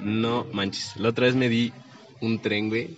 No 0.00 0.46
manches. 0.52 0.96
La 0.96 1.10
otra 1.10 1.26
vez 1.26 1.34
me 1.34 1.48
di 1.48 1.72
un 2.20 2.40
tren, 2.40 2.68
güey, 2.68 2.96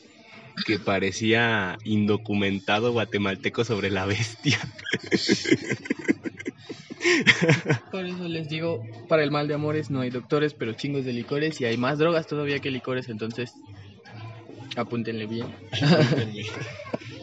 que 0.67 0.79
parecía 0.79 1.79
indocumentado 1.85 2.93
guatemalteco 2.93 3.65
sobre 3.65 3.91
la 3.91 4.07
bestia. 4.07 4.59
Por 7.91 8.05
eso 8.05 8.29
les 8.29 8.49
digo, 8.49 8.83
para 9.09 9.23
el 9.23 9.31
mal 9.31 9.49
de 9.49 9.55
amores 9.55 9.91
no 9.91 10.01
hay 10.01 10.11
doctores, 10.11 10.55
pero 10.55 10.75
chingos 10.75 11.05
de 11.05 11.13
licores 11.13 11.61
y 11.61 11.65
hay 11.65 11.77
más 11.77 11.99
drogas 11.99 12.27
todavía 12.27 12.61
que 12.61 12.71
licores, 12.71 13.09
entonces 13.09 13.53
apúntenle 14.77 15.27
bien. 15.27 15.47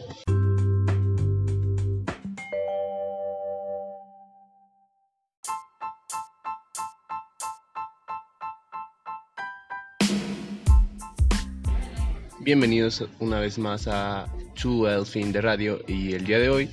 Bienvenidos 12.46 13.04
una 13.18 13.40
vez 13.40 13.58
más 13.58 13.88
a 13.88 14.28
Chu 14.54 14.86
El 14.86 15.04
Fin 15.04 15.32
de 15.32 15.40
Radio 15.40 15.82
y 15.88 16.12
el 16.12 16.24
día 16.24 16.38
de 16.38 16.48
hoy 16.48 16.70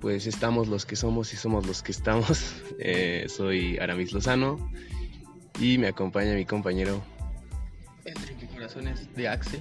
pues 0.00 0.26
estamos 0.26 0.68
los 0.68 0.86
que 0.86 0.96
somos 0.96 1.34
y 1.34 1.36
somos 1.36 1.66
los 1.66 1.82
que 1.82 1.92
estamos. 1.92 2.54
Eh, 2.78 3.26
soy 3.28 3.76
Aramis 3.76 4.12
Lozano 4.12 4.72
y 5.60 5.76
me 5.76 5.88
acompaña 5.88 6.32
mi 6.34 6.46
compañero 6.46 7.02
Enrique 8.06 8.46
Corazones 8.48 9.14
de 9.14 9.28
Axe. 9.28 9.60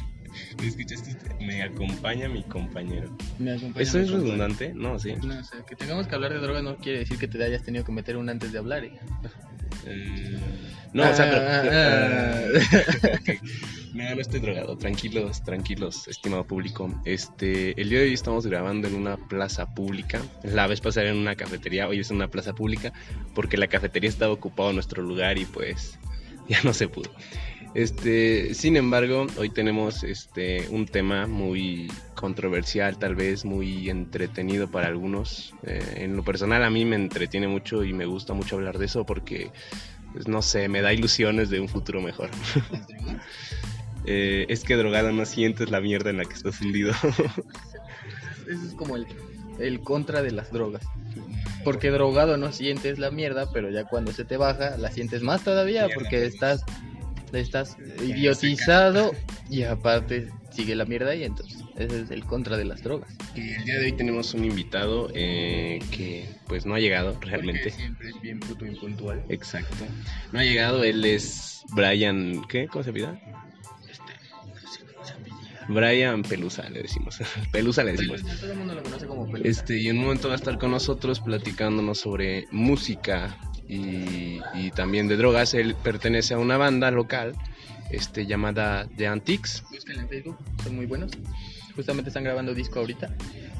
¿Me 0.60 0.68
escuchaste? 0.68 1.16
Me 1.40 1.60
acompaña 1.62 2.28
mi 2.28 2.44
compañero. 2.44 3.16
Me 3.40 3.52
acompaña 3.54 3.82
¿Eso 3.82 3.98
mi 3.98 4.04
es 4.04 4.10
compañero. 4.10 4.36
redundante? 4.36 4.72
No, 4.74 4.98
sí. 5.00 5.14
No, 5.24 5.38
o 5.38 5.44
sea, 5.44 5.64
que 5.66 5.74
tengamos 5.74 6.06
que 6.06 6.14
hablar 6.14 6.32
de 6.32 6.38
drogas 6.38 6.62
no 6.62 6.76
quiere 6.76 7.00
decir 7.00 7.18
que 7.18 7.26
te 7.26 7.42
hayas 7.42 7.64
tenido 7.64 7.84
que 7.84 7.90
meter 7.90 8.16
un 8.16 8.28
antes 8.28 8.52
de 8.52 8.58
hablar. 8.58 8.84
¿eh? 8.84 8.92
Eh, 9.86 10.38
no, 10.92 11.08
o 11.08 11.14
sea, 11.14 11.30
pero... 11.30 11.42
Ah, 11.48 13.18
Ok. 13.20 13.40
No, 13.98 14.14
no 14.14 14.20
estoy 14.20 14.38
drogado. 14.38 14.76
Tranquilos, 14.78 15.42
tranquilos, 15.42 16.06
estimado 16.06 16.46
público. 16.46 16.88
Este, 17.04 17.78
el 17.80 17.90
día 17.90 17.98
de 17.98 18.04
hoy 18.04 18.12
estamos 18.12 18.46
grabando 18.46 18.86
en 18.86 18.94
una 18.94 19.16
plaza 19.16 19.74
pública. 19.74 20.22
La 20.44 20.68
vez 20.68 20.80
pasada 20.80 21.08
en 21.08 21.16
una 21.16 21.34
cafetería, 21.34 21.88
hoy 21.88 21.98
es 21.98 22.10
en 22.10 22.18
una 22.18 22.28
plaza 22.28 22.54
pública 22.54 22.92
porque 23.34 23.56
la 23.56 23.66
cafetería 23.66 24.08
estaba 24.08 24.32
ocupada 24.32 24.68
en 24.68 24.76
nuestro 24.76 25.02
lugar 25.02 25.36
y 25.36 25.46
pues 25.46 25.98
ya 26.48 26.62
no 26.62 26.74
se 26.74 26.86
pudo. 26.86 27.10
Este, 27.74 28.54
sin 28.54 28.76
embargo, 28.76 29.26
hoy 29.36 29.50
tenemos 29.50 30.04
este 30.04 30.68
un 30.70 30.86
tema 30.86 31.26
muy 31.26 31.90
controversial, 32.14 33.00
tal 33.00 33.16
vez 33.16 33.44
muy 33.44 33.90
entretenido 33.90 34.70
para 34.70 34.86
algunos. 34.86 35.54
Eh, 35.64 35.82
en 35.96 36.14
lo 36.14 36.22
personal 36.22 36.62
a 36.62 36.70
mí 36.70 36.84
me 36.84 36.94
entretiene 36.94 37.48
mucho 37.48 37.82
y 37.82 37.92
me 37.94 38.06
gusta 38.06 38.32
mucho 38.32 38.54
hablar 38.54 38.78
de 38.78 38.86
eso 38.86 39.04
porque 39.04 39.50
pues, 40.12 40.28
no 40.28 40.40
sé, 40.40 40.68
me 40.68 40.82
da 40.82 40.92
ilusiones 40.92 41.50
de 41.50 41.58
un 41.58 41.68
futuro 41.68 42.00
mejor. 42.00 42.30
Eh, 44.10 44.46
es 44.48 44.64
que 44.64 44.74
drogado 44.76 45.12
no 45.12 45.26
sientes 45.26 45.70
la 45.70 45.82
mierda 45.82 46.08
en 46.08 46.16
la 46.16 46.24
que 46.24 46.32
estás 46.32 46.58
hundido. 46.62 46.92
Eso 48.48 48.66
es 48.66 48.72
como 48.74 48.96
el, 48.96 49.06
el 49.58 49.80
contra 49.80 50.22
de 50.22 50.32
las 50.32 50.50
drogas. 50.50 50.82
Porque 51.62 51.90
drogado 51.90 52.38
no 52.38 52.50
sientes 52.50 52.98
la 52.98 53.10
mierda, 53.10 53.52
pero 53.52 53.70
ya 53.70 53.84
cuando 53.84 54.12
se 54.12 54.24
te 54.24 54.38
baja 54.38 54.78
la 54.78 54.90
sientes 54.90 55.22
más 55.22 55.44
todavía 55.44 55.82
Mierda, 55.82 55.94
porque 55.94 56.24
estás 56.24 56.64
estás 57.34 57.76
idiotizado 58.02 59.12
y 59.50 59.64
aparte 59.64 60.28
sigue 60.50 60.74
la 60.74 60.86
mierda 60.86 61.14
y 61.14 61.24
entonces 61.24 61.62
ese 61.76 62.00
es 62.00 62.10
el 62.10 62.24
contra 62.24 62.56
de 62.56 62.64
las 62.64 62.82
drogas. 62.82 63.14
y 63.36 63.52
el 63.52 63.64
día 63.64 63.78
de 63.78 63.84
hoy 63.84 63.92
tenemos 63.92 64.32
un 64.32 64.46
invitado 64.46 65.10
eh, 65.14 65.80
que 65.90 66.26
pues 66.46 66.64
no 66.64 66.74
ha 66.74 66.80
llegado 66.80 67.18
realmente. 67.20 67.64
Porque 67.64 67.76
siempre 67.76 68.08
es 68.08 68.20
bien 68.22 68.40
puto 68.40 68.64
impuntual. 68.64 69.22
Exacto. 69.28 69.84
No 70.32 70.38
ha 70.38 70.44
llegado, 70.44 70.82
él 70.82 71.04
es 71.04 71.62
Brian, 71.74 72.42
¿qué? 72.48 72.66
¿Cómo 72.66 72.82
se 72.82 72.92
pida? 72.92 73.20
Brian 75.68 76.22
Pelusa, 76.22 76.68
le 76.70 76.82
decimos. 76.82 77.18
Pelusa 77.52 77.84
le 77.84 77.92
decimos. 77.92 78.22
Todo 78.40 78.52
el 78.52 78.58
mundo 78.58 78.74
lo 78.74 78.82
conoce 78.82 79.06
como 79.06 79.30
pelusa. 79.30 79.48
Este, 79.48 79.78
y 79.78 79.88
en 79.88 79.98
un 79.98 80.04
momento 80.04 80.28
va 80.28 80.34
a 80.34 80.36
estar 80.36 80.58
con 80.58 80.70
nosotros 80.70 81.20
platicándonos 81.20 81.98
sobre 81.98 82.46
música 82.50 83.38
y, 83.68 84.40
y 84.54 84.70
también 84.74 85.08
de 85.08 85.16
drogas. 85.16 85.54
Él 85.54 85.76
pertenece 85.82 86.34
a 86.34 86.38
una 86.38 86.56
banda 86.56 86.90
local 86.90 87.34
este, 87.90 88.26
llamada 88.26 88.88
The 88.96 89.06
Antiques. 89.06 89.62
Búsquenlo 89.70 90.02
en 90.02 90.08
Facebook, 90.08 90.38
son 90.62 90.76
muy 90.76 90.86
buenos. 90.86 91.12
Justamente 91.74 92.10
están 92.10 92.24
grabando 92.24 92.54
disco 92.54 92.80
ahorita. 92.80 93.14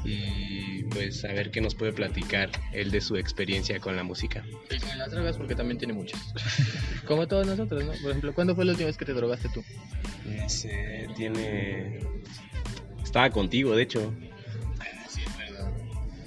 Y 0.05 0.83
pues 0.83 1.23
a 1.25 1.29
ver 1.29 1.51
qué 1.51 1.61
nos 1.61 1.75
puede 1.75 1.93
platicar 1.93 2.49
él 2.73 2.91
de 2.91 3.01
su 3.01 3.15
experiencia 3.15 3.79
con 3.79 3.95
la 3.95 4.03
música. 4.03 4.43
Y 4.69 4.79
con 4.79 4.97
las 4.97 5.11
drogas 5.11 5.37
porque 5.37 5.55
también 5.55 5.77
tiene 5.77 5.93
muchas. 5.93 6.19
Como 7.05 7.27
todos 7.27 7.45
nosotros, 7.45 7.83
¿no? 7.83 7.91
Por 8.01 8.11
ejemplo, 8.11 8.33
¿cuándo 8.33 8.55
fue 8.55 8.65
la 8.65 8.71
última 8.71 8.87
vez 8.87 8.97
que 8.97 9.05
te 9.05 9.13
drogaste 9.13 9.49
tú? 9.49 9.63
Ese 10.45 11.07
tiene... 11.15 11.99
Estaba 13.03 13.29
contigo, 13.29 13.75
de 13.75 13.83
hecho. 13.83 14.13
Sí, 15.09 15.21
es 15.25 15.37
verdad. 15.37 15.71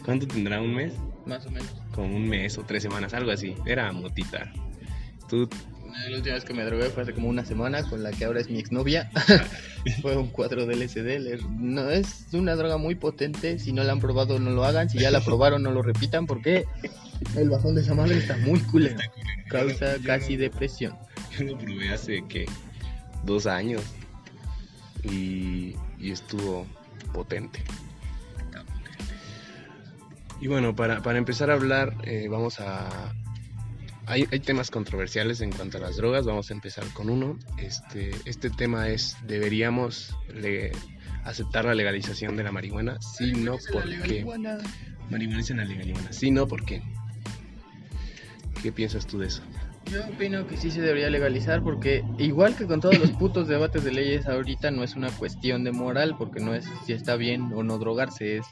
¿Cuánto 0.04 0.27
tendrá? 0.27 0.60
¿Un 0.60 0.75
mes? 0.75 0.93
Más 1.27 1.47
o 1.47 1.50
menos. 1.50 1.72
Como 1.94 2.16
un 2.16 2.28
mes 2.28 2.59
o 2.59 2.65
tres 2.65 2.83
semanas, 2.83 3.15
algo 3.15 3.31
así. 3.31 3.54
Era 3.66 3.93
motita. 3.93 4.53
Tú 5.28 5.49
La 6.10 6.16
última 6.16 6.34
vez 6.34 6.44
que 6.44 6.54
me 6.54 6.65
drogué 6.65 6.91
fue 6.91 7.04
hace 7.04 7.15
como 7.15 7.28
una 7.28 7.44
semana 7.44 7.89
con 7.89 8.03
la 8.03 8.10
que 8.10 8.25
ahora 8.25 8.41
es 8.41 8.50
mi 8.50 8.59
exnovia. 8.59 9.10
fue 10.03 10.16
un 10.16 10.28
4 10.28 10.66
de 10.66 10.75
LSD. 10.76 11.19
Le- 11.20 11.38
No 11.59 11.91
es 11.91 12.26
una 12.32 12.54
droga 12.54 12.76
muy 12.76 12.94
potente. 12.94 13.59
Si 13.59 13.72
no 13.72 13.82
la 13.84 13.93
han 13.93 14.00
probado, 14.00 14.38
no 14.38 14.50
lo 14.50 14.65
hagan. 14.65 14.88
Si 14.88 14.98
ya 14.98 15.10
la 15.10 15.20
probaron, 15.25 15.62
no 15.62 15.70
lo 15.72 15.82
repitan 15.82 16.26
porque 16.26 16.65
el 17.37 17.50
bajón 17.50 17.75
de 17.75 17.82
esa 17.82 17.94
madre 17.94 18.19
está 18.19 18.37
muy 18.38 18.60
culero. 18.60 18.97
Causa 19.48 19.97
casi 20.04 20.37
depresión. 20.37 20.97
Yo 21.38 21.44
lo 21.44 21.59
probé 21.59 21.91
hace 21.92 22.22
que 22.28 22.47
dos 23.25 23.47
años 23.47 23.82
y, 25.04 25.75
y 25.98 26.10
estuvo 26.10 26.66
potente. 27.12 27.62
Y 30.41 30.48
bueno, 30.48 30.75
para, 30.75 31.03
para 31.03 31.19
empezar 31.19 31.50
a 31.50 31.54
hablar, 31.54 31.94
eh, 32.04 32.26
vamos 32.28 32.59
a... 32.59 33.15
Hay, 34.07 34.27
hay 34.33 34.41
temas 34.41 34.71
controversiales 34.71 35.41
en 35.41 35.53
cuanto 35.53 35.79
a 35.79 35.81
las 35.81 35.97
drogas, 35.97 36.25
vamos 36.27 36.51
a 36.51 36.55
empezar 36.55 36.85
con 36.93 37.09
uno. 37.09 37.39
Este, 37.59 38.11
este 38.25 38.51
tema 38.51 38.89
es, 38.89 39.17
¿deberíamos 39.27 40.17
le- 40.35 40.73
aceptar 41.25 41.65
la 41.65 41.75
legalización 41.75 42.37
de 42.37 42.43
la 42.43 42.51
marihuana? 42.53 42.99
Sí, 43.01 43.33
no, 43.33 43.59
¿por 43.73 43.85
qué? 43.85 44.25
Marihuana 44.25 44.59
la 45.57 45.65
legalización. 45.65 46.13
Sí, 46.13 46.31
no, 46.31 46.49
¿por 46.49 46.65
qué? 46.65 46.83
¿Qué 48.63 48.73
piensas 48.73 49.07
tú 49.07 49.19
de 49.19 49.27
eso? 49.29 49.43
Yo 49.91 50.01
opino 50.07 50.47
que 50.47 50.57
sí 50.57 50.71
se 50.71 50.81
debería 50.81 51.11
legalizar 51.11 51.63
porque 51.63 52.05
igual 52.19 52.57
que 52.57 52.67
con 52.67 52.81
todos 52.81 52.99
los 52.99 53.11
putos 53.11 53.49
debates 53.49 53.83
de 53.84 53.93
leyes 53.93 54.27
ahorita 54.27 54.71
no 54.71 54.84
es 54.84 54.95
una 54.95 55.11
cuestión 55.11 55.65
de 55.65 55.73
moral 55.73 56.15
porque 56.17 56.41
no 56.41 56.55
es 56.55 56.65
si 56.87 56.93
está 56.93 57.17
bien 57.17 57.53
o 57.53 57.63
no 57.63 57.79
drogarse, 57.79 58.39
es 58.39 58.47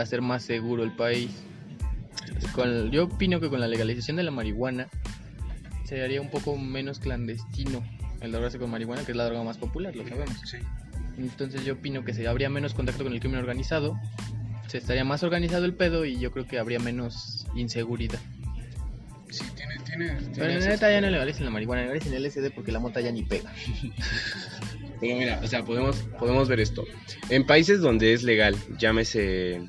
hacer 0.00 0.22
más 0.22 0.44
seguro 0.44 0.82
el 0.82 0.94
país. 0.94 1.30
Con- 2.52 2.90
yo 2.90 3.04
opino 3.04 3.40
que 3.40 3.48
con 3.48 3.60
la 3.60 3.68
legalización 3.68 4.16
de 4.16 4.22
la 4.22 4.30
marihuana 4.30 4.88
se 5.84 6.02
haría 6.02 6.20
un 6.20 6.30
poco 6.30 6.56
menos 6.56 6.98
clandestino 6.98 7.82
el 8.20 8.32
drogarse 8.32 8.58
con 8.58 8.70
marihuana, 8.70 9.04
que 9.04 9.12
es 9.12 9.16
la 9.16 9.24
droga 9.24 9.44
más 9.44 9.58
popular, 9.58 9.94
lo 9.94 10.06
sabemos. 10.06 10.36
Entonces 11.18 11.64
yo 11.64 11.74
opino 11.74 12.04
que 12.04 12.14
se 12.14 12.26
habría 12.26 12.48
menos 12.48 12.74
contacto 12.74 13.04
con 13.04 13.12
el 13.12 13.20
crimen 13.20 13.38
organizado, 13.40 13.98
se 14.68 14.78
estaría 14.78 15.04
más 15.04 15.22
organizado 15.22 15.64
el 15.64 15.74
pedo 15.74 16.04
y 16.04 16.18
yo 16.18 16.30
creo 16.30 16.46
que 16.46 16.58
habría 16.58 16.78
menos 16.78 17.46
inseguridad. 17.54 18.18
Sí, 19.30 19.44
tiene... 19.54 19.78
tiene, 19.84 20.16
Pero 20.34 20.50
en 20.50 20.60
neta 20.60 20.90
ya 20.90 21.00
no 21.00 21.10
legalicen 21.10 21.44
la 21.44 21.50
marihuana, 21.50 21.82
legalicen 21.82 22.14
el 22.14 22.24
LSD 22.24 22.52
porque 22.54 22.72
la 22.72 22.78
mota 22.78 23.00
ya 23.00 23.12
ni 23.12 23.22
pega. 23.22 23.52
Pero 25.00 25.16
mira, 25.16 25.40
o 25.42 25.46
sea, 25.46 25.62
podemos, 25.64 25.96
podemos 26.18 26.48
ver 26.48 26.60
esto. 26.60 26.84
En 27.28 27.44
países 27.44 27.80
donde 27.80 28.14
es 28.14 28.22
legal, 28.22 28.56
llámese... 28.78 29.60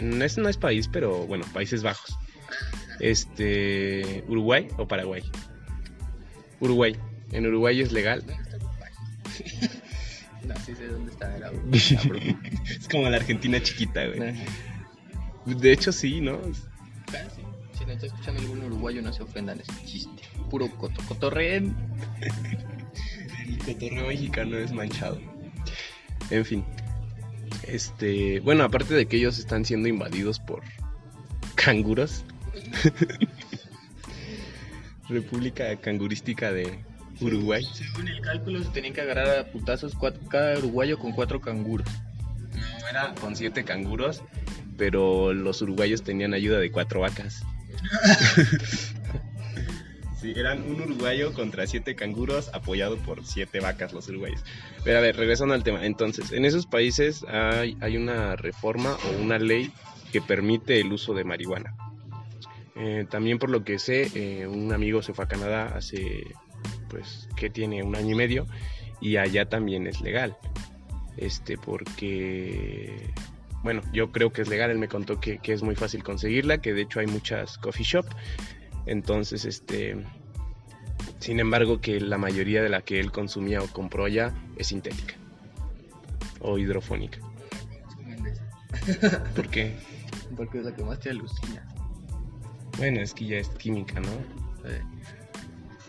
No 0.00 0.24
es, 0.24 0.38
no 0.38 0.48
es 0.48 0.56
país, 0.56 0.88
pero 0.88 1.26
bueno, 1.26 1.44
Países 1.52 1.82
Bajos. 1.82 2.16
Este... 3.00 4.24
Uruguay 4.28 4.68
o 4.78 4.86
Paraguay. 4.86 5.22
Uruguay. 6.60 6.96
En 7.32 7.46
Uruguay 7.46 7.80
es 7.80 7.92
legal. 7.92 8.22
No, 10.44 10.54
sí 10.56 10.74
sé 10.74 10.86
dónde 10.88 11.10
está. 11.10 11.34
Era 11.36 11.50
es 11.72 12.88
como 12.90 13.08
la 13.08 13.16
Argentina 13.16 13.62
chiquita, 13.62 14.06
güey. 14.06 14.34
De 15.46 15.72
hecho, 15.72 15.90
sí, 15.90 16.20
¿no? 16.20 16.38
Si 17.78 17.84
no 17.84 17.92
está 17.92 18.06
escuchando 18.06 18.40
algún 18.40 18.62
uruguayo, 18.64 19.02
no 19.02 19.12
se 19.12 19.22
ofendan, 19.22 19.60
es 19.60 19.86
chiste. 19.86 20.22
Puro 20.50 20.70
coto 20.76 21.02
cotorreen. 21.08 21.74
El 23.48 23.58
cotorreo 23.58 24.08
mexicano 24.08 24.58
es 24.58 24.72
manchado. 24.72 25.20
En 26.30 26.44
fin. 26.44 26.64
Este, 27.66 28.40
bueno, 28.40 28.64
aparte 28.64 28.94
de 28.94 29.06
que 29.06 29.16
ellos 29.16 29.38
están 29.38 29.64
siendo 29.64 29.88
invadidos 29.88 30.38
por 30.40 30.62
canguros. 31.54 32.24
República 35.08 35.76
Cangurística 35.76 36.52
de 36.52 36.78
Uruguay. 37.20 37.64
Según 37.74 38.08
el 38.08 38.20
cálculo, 38.20 38.62
se 38.62 38.70
tenían 38.70 38.94
que 38.94 39.02
agarrar 39.02 39.38
a 39.38 39.46
putazos 39.52 39.94
cuatro- 39.94 40.26
cada 40.28 40.58
uruguayo 40.58 40.98
con 40.98 41.12
cuatro 41.12 41.40
canguros. 41.40 41.86
No 42.80 42.88
era 42.88 43.14
con 43.20 43.36
siete 43.36 43.64
canguros, 43.64 44.22
pero 44.76 45.32
los 45.34 45.60
uruguayos 45.62 46.02
tenían 46.02 46.34
ayuda 46.34 46.58
de 46.58 46.70
cuatro 46.70 47.00
vacas. 47.00 47.42
Eran 50.24 50.62
un 50.62 50.80
uruguayo 50.80 51.32
contra 51.34 51.66
siete 51.66 51.94
canguros 51.94 52.50
apoyado 52.54 52.96
por 52.96 53.24
siete 53.24 53.60
vacas 53.60 53.92
los 53.92 54.08
uruguayos. 54.08 54.42
Pero 54.82 54.98
a 54.98 55.00
ver, 55.00 55.16
regresando 55.16 55.54
al 55.54 55.62
tema. 55.62 55.84
Entonces, 55.84 56.32
en 56.32 56.44
esos 56.44 56.66
países 56.66 57.24
hay, 57.24 57.76
hay 57.80 57.96
una 57.96 58.36
reforma 58.36 58.96
o 59.04 59.22
una 59.22 59.38
ley 59.38 59.70
que 60.12 60.22
permite 60.22 60.80
el 60.80 60.92
uso 60.92 61.12
de 61.14 61.24
marihuana. 61.24 61.74
Eh, 62.76 63.06
también 63.08 63.38
por 63.38 63.50
lo 63.50 63.64
que 63.64 63.78
sé, 63.78 64.10
eh, 64.14 64.46
un 64.46 64.72
amigo 64.72 65.02
se 65.02 65.14
fue 65.14 65.24
a 65.24 65.28
Canadá 65.28 65.74
hace, 65.76 66.24
pues, 66.88 67.28
que 67.36 67.50
tiene 67.50 67.82
un 67.82 67.94
año 67.94 68.12
y 68.12 68.14
medio 68.14 68.46
y 69.00 69.16
allá 69.16 69.48
también 69.48 69.86
es 69.86 70.00
legal. 70.00 70.36
Este, 71.16 71.56
porque, 71.56 73.10
bueno, 73.62 73.82
yo 73.92 74.10
creo 74.10 74.32
que 74.32 74.42
es 74.42 74.48
legal. 74.48 74.70
Él 74.70 74.78
me 74.78 74.88
contó 74.88 75.20
que, 75.20 75.38
que 75.38 75.52
es 75.52 75.62
muy 75.62 75.76
fácil 75.76 76.02
conseguirla, 76.02 76.58
que 76.58 76.72
de 76.72 76.82
hecho 76.82 77.00
hay 77.00 77.06
muchas 77.06 77.58
coffee 77.58 77.84
shop 77.84 78.06
entonces, 78.86 79.44
este, 79.44 79.96
sin 81.18 81.40
embargo, 81.40 81.80
que 81.80 82.00
la 82.00 82.18
mayoría 82.18 82.62
de 82.62 82.68
la 82.68 82.82
que 82.82 83.00
él 83.00 83.10
consumía 83.12 83.62
o 83.62 83.66
compró 83.68 84.04
allá 84.04 84.34
es 84.56 84.68
sintética 84.68 85.14
o 86.40 86.58
hidrofónica. 86.58 87.18
¿Por 89.34 89.48
qué? 89.48 89.74
Porque 90.36 90.58
es 90.58 90.64
la 90.64 90.74
que 90.74 90.84
más 90.84 91.00
te 91.00 91.10
alucina. 91.10 91.66
Bueno, 92.76 93.00
es 93.00 93.14
que 93.14 93.26
ya 93.26 93.36
es 93.38 93.48
química, 93.50 94.00
¿no? 94.00 94.10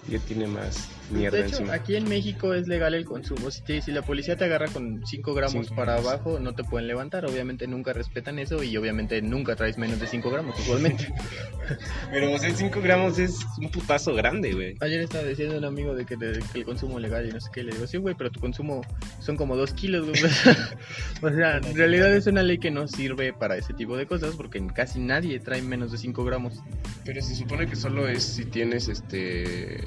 Ya 0.07 0.19
tiene 0.19 0.47
más 0.47 0.87
mierda 1.11 1.37
de 1.37 1.43
hecho, 1.45 1.57
encima. 1.57 1.73
aquí 1.73 1.95
en 1.95 2.07
México 2.09 2.53
es 2.53 2.67
legal 2.67 2.93
el 2.93 3.05
consumo. 3.05 3.51
Si, 3.51 3.61
te- 3.61 3.81
si 3.81 3.91
la 3.91 4.01
policía 4.01 4.35
te 4.35 4.45
agarra 4.45 4.67
con 4.67 5.05
5 5.05 5.33
gramos 5.33 5.65
Cinco 5.67 5.75
para 5.75 5.93
gramos. 5.93 6.11
abajo, 6.11 6.39
no 6.39 6.53
te 6.55 6.63
pueden 6.63 6.87
levantar. 6.87 7.25
Obviamente 7.25 7.67
nunca 7.67 7.93
respetan 7.93 8.39
eso 8.39 8.63
y 8.63 8.75
obviamente 8.77 9.21
nunca 9.21 9.55
traes 9.55 9.77
menos 9.77 9.99
de 9.99 10.07
5 10.07 10.29
gramos, 10.29 10.55
igualmente. 10.65 11.13
Pero, 12.11 12.31
o 12.33 12.37
sea, 12.37 12.53
5 12.53 12.79
gramos 12.81 13.17
es 13.19 13.39
un 13.57 13.69
putazo 13.69 14.13
grande, 14.15 14.53
güey. 14.53 14.75
Ayer 14.81 15.01
estaba 15.01 15.23
diciendo 15.23 15.57
un 15.57 15.65
amigo 15.65 15.95
de 15.95 16.05
que, 16.05 16.15
de- 16.15 16.39
que 16.51 16.59
el 16.59 16.65
consumo 16.65 16.99
legal 16.99 17.27
y 17.27 17.31
no 17.31 17.39
sé 17.39 17.49
qué. 17.53 17.63
Le 17.63 17.71
digo, 17.73 17.87
sí, 17.87 17.97
güey, 17.97 18.15
pero 18.15 18.31
tu 18.31 18.39
consumo 18.39 18.81
son 19.19 19.37
como 19.37 19.55
2 19.55 19.73
kilos, 19.73 20.07
güey. 20.07 20.21
o 21.21 21.29
sea, 21.29 21.57
en 21.57 21.75
realidad 21.75 22.13
es 22.15 22.27
una 22.27 22.43
ley 22.43 22.57
que 22.57 22.71
no 22.71 22.87
sirve 22.87 23.33
para 23.33 23.57
ese 23.57 23.73
tipo 23.73 23.97
de 23.97 24.05
cosas 24.05 24.35
porque 24.35 24.65
casi 24.73 24.99
nadie 24.99 25.39
trae 25.39 25.61
menos 25.61 25.91
de 25.91 25.97
5 25.97 26.23
gramos. 26.23 26.59
Pero 27.03 27.21
se 27.21 27.35
supone 27.35 27.67
que 27.67 27.75
solo 27.75 28.07
es 28.07 28.23
si 28.23 28.45
tienes, 28.45 28.87
este, 28.87 29.79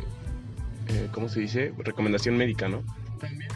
eh, 0.88 1.08
¿cómo 1.12 1.28
se 1.28 1.40
dice? 1.40 1.72
Recomendación 1.78 2.36
médica, 2.36 2.68
¿no? 2.68 2.84
También. 3.20 3.50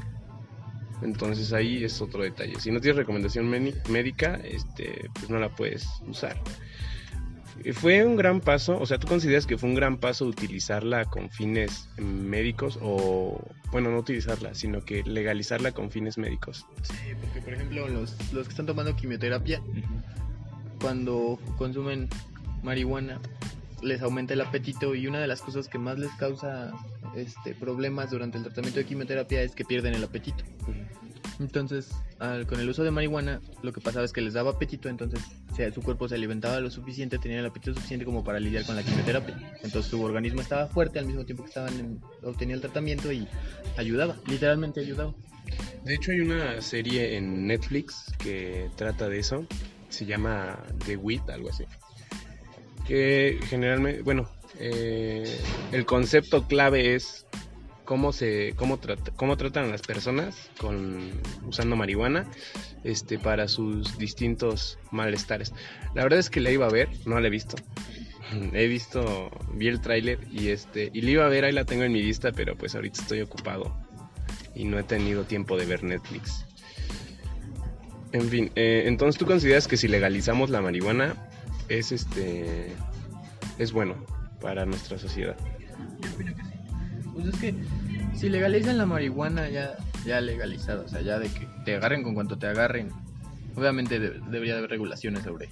Entonces 1.03 1.53
ahí 1.53 1.85
es 1.85 2.01
otro 2.01 2.23
detalle. 2.23 2.59
Si 2.61 2.71
no 2.71 2.81
tienes 2.81 2.97
recomendación 2.97 3.49
médica, 3.49 4.41
este, 4.45 5.11
pues 5.15 5.31
no 5.31 5.39
la 5.39 5.49
puedes 5.49 5.87
usar. 6.07 6.41
Fue 7.75 8.05
un 8.05 8.17
gran 8.17 8.41
paso, 8.41 8.79
o 8.79 8.87
sea, 8.87 8.99
¿tú 8.99 9.07
consideras 9.07 9.47
que 9.47 9.59
fue 9.59 9.69
un 9.69 9.75
gran 9.75 9.99
paso 9.99 10.27
utilizarla 10.27 11.05
con 11.05 11.31
fines 11.31 11.89
médicos 11.99 12.79
o, 12.81 13.41
bueno, 13.71 13.91
no 13.91 13.99
utilizarla, 13.99 14.55
sino 14.55 14.85
que 14.85 15.03
legalizarla 15.05 15.73
con 15.73 15.91
fines 15.91 16.19
médicos? 16.19 16.67
Sí, 16.83 17.15
porque 17.21 17.41
por 17.41 17.55
ejemplo 17.55 17.89
los, 17.89 18.17
los 18.33 18.47
que 18.47 18.51
están 18.51 18.67
tomando 18.67 18.97
quimioterapia 18.97 19.61
cuando 20.81 21.39
consumen 21.57 22.09
marihuana 22.63 23.21
les 23.83 24.01
aumenta 24.03 24.35
el 24.35 24.41
apetito 24.41 24.95
y 24.95 25.07
una 25.07 25.21
de 25.21 25.27
las 25.27 25.41
cosas 25.43 25.69
que 25.69 25.79
más 25.79 25.99
les 25.99 26.11
causa 26.13 26.73
este 27.17 27.55
problemas 27.55 28.11
durante 28.11 28.39
el 28.39 28.45
tratamiento 28.45 28.79
de 28.79 28.87
quimioterapia 28.87 29.43
es 29.43 29.55
que 29.55 29.65
pierden 29.65 29.95
el 29.95 30.05
apetito. 30.05 30.45
Entonces, 31.41 31.91
con 32.49 32.61
el 32.61 32.69
uso 32.69 32.85
de 32.85 32.91
marihuana, 32.93 33.41
lo 33.63 33.73
que 33.73 33.81
pasaba 33.81 34.05
es 34.05 34.13
que 34.13 34.21
les 34.21 34.35
daba 34.35 34.53
apetito, 34.53 34.89
entonces 34.89 35.21
su 35.75 35.83
cuerpo 35.83 36.09
se 36.09 36.15
alimentaba 36.15 36.61
lo 36.61 36.71
suficiente, 36.71 37.19
tenía 37.19 37.41
el 37.41 37.47
apetito 37.47 37.75
suficiente 37.75 38.05
como 38.05 38.23
para 38.23 38.39
lidiar 38.39 38.65
con 38.65 38.77
la 38.77 38.83
quimioterapia. 38.83 39.37
Entonces 39.63 39.87
su 39.91 40.01
organismo 40.03 40.41
estaba 40.41 40.69
fuerte 40.69 40.99
al 40.99 41.07
mismo 41.07 41.25
tiempo 41.25 41.43
que 41.43 41.49
estaban 41.49 41.79
en- 41.79 42.01
obtenía 42.23 42.55
el 42.55 42.61
tratamiento 42.61 43.11
y 43.11 43.27
ayudaba, 43.77 44.17
literalmente 44.29 44.81
ayudaba. 44.81 45.15
De 45.85 45.95
hecho 45.95 46.13
hay 46.13 46.21
una 46.21 46.61
serie 46.63 47.17
en 47.17 47.47
Netflix 47.49 48.05
que 48.19 48.71
trata 48.77 49.09
de 49.09 49.19
eso, 49.19 49.45
se 49.89 50.07
llama 50.07 50.63
The 50.87 50.97
Wit, 50.97 51.29
algo 51.29 51.51
así. 51.51 51.65
Que 52.87 53.39
generalmente, 53.49 54.03
bueno, 54.03 54.29
eh, 54.59 55.25
el 55.73 55.87
concepto 55.87 56.47
clave 56.47 56.95
es 56.95 57.27
cómo 57.85 58.13
se 58.13 58.55
cómo, 58.57 58.79
trata- 58.79 59.13
cómo 59.17 59.37
tratan 59.37 59.65
a 59.65 59.69
las 59.69 59.83
personas 59.83 60.51
con 60.59 61.11
usando 61.47 61.77
marihuana 61.77 62.27
este 62.85 63.19
para 63.19 63.49
sus 63.49 63.99
distintos 63.99 64.79
malestares. 64.91 65.53
La 65.95 66.03
verdad 66.03 66.19
es 66.19 66.31
que 66.31 66.41
la 66.41 66.51
iba 66.51 66.67
a 66.67 66.71
ver, 66.71 66.89
no 67.07 67.19
la 67.21 67.27
he 67.27 67.31
visto. 67.31 67.57
He 68.55 68.67
visto, 68.67 69.31
vi 69.55 69.69
el 69.69 69.81
tráiler 69.81 70.19
y 70.31 70.49
este 70.49 70.91
y 70.93 71.03
la 71.03 71.11
iba 71.11 71.27
a 71.27 71.29
ver, 71.29 71.45
ahí 71.45 71.53
la 71.53 71.65
tengo 71.65 71.83
en 71.85 71.93
mi 71.93 72.03
lista, 72.03 72.33
pero 72.33 72.57
pues 72.57 72.75
ahorita 72.75 73.01
estoy 73.03 73.21
ocupado 73.21 73.77
y 74.55 74.65
no 74.65 74.79
he 74.79 74.83
tenido 74.85 75.25
tiempo 75.25 75.57
de 75.59 75.67
ver 75.67 75.83
Netflix. 75.85 76.47
En 78.13 78.29
fin, 78.29 78.51
eh, 78.55 78.85
entonces 78.87 79.19
tú 79.19 79.27
consideras 79.27 79.67
que 79.69 79.77
si 79.77 79.89
legalizamos 79.89 80.51
la 80.51 80.61
marihuana 80.61 81.15
es 81.69 81.93
este 81.93 82.73
es 83.59 83.73
bueno 83.73 83.95
para 84.41 84.65
nuestra 84.67 84.99
sociedad. 84.99 85.37
Pues 87.15 87.27
es 87.27 87.37
que 87.37 87.55
si 88.17 88.29
legalizan 88.29 88.79
la 88.79 88.87
marihuana 88.87 89.49
ya, 89.49 89.77
ya 90.07 90.21
legalizada, 90.21 90.83
o 90.83 90.89
sea, 90.89 91.01
ya 91.03 91.19
de 91.19 91.29
que 91.29 91.47
te 91.65 91.77
agarren 91.77 92.03
con 92.03 92.15
cuanto 92.15 92.39
te 92.39 92.47
agarren, 92.47 92.89
obviamente 93.55 93.99
de- 94.01 94.19
debería 94.31 94.55
de 94.55 94.59
haber 94.61 94.71
regulaciones 94.71 95.23
sobre 95.25 95.49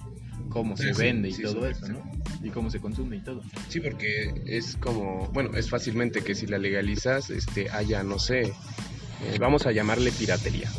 cómo 0.49 0.75
Sí, 0.75 0.83
se 0.83 0.93
sí, 0.93 1.01
vende 1.01 1.29
y 1.29 1.33
sí, 1.33 1.43
todo 1.43 1.67
eso, 1.67 1.87
¿no? 1.87 2.11
Y 2.43 2.49
cómo 2.49 2.71
se 2.71 2.79
consume 2.79 3.17
y 3.17 3.21
todo. 3.21 3.41
Sí, 3.69 3.79
porque 3.79 4.33
es 4.47 4.75
como, 4.77 5.27
bueno, 5.33 5.55
es 5.55 5.69
fácilmente 5.69 6.23
que 6.23 6.33
si 6.33 6.47
la 6.47 6.57
legalizas, 6.57 7.29
este, 7.29 7.69
haya, 7.69 8.01
no 8.03 8.17
sé, 8.17 8.41
eh, 8.41 9.37
vamos 9.39 9.67
a 9.67 9.71
llamarle 9.71 10.11
piratería. 10.11 10.69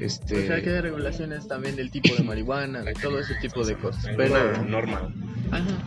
Este, 0.00 0.44
O 0.44 0.46
sea, 0.46 0.62
que 0.62 0.70
hay 0.70 0.80
regulaciones 0.80 1.48
también 1.48 1.76
del 1.76 1.90
tipo 1.90 2.14
de 2.14 2.22
marihuana, 2.22 2.82
de 2.82 2.94
todo 2.94 3.18
ese 3.18 3.34
tipo 3.36 3.64
de 3.64 3.76
cosas. 3.76 4.06
Pero, 4.16 4.34
una 4.34 4.62
norma. 4.62 5.12
Ajá. 5.50 5.84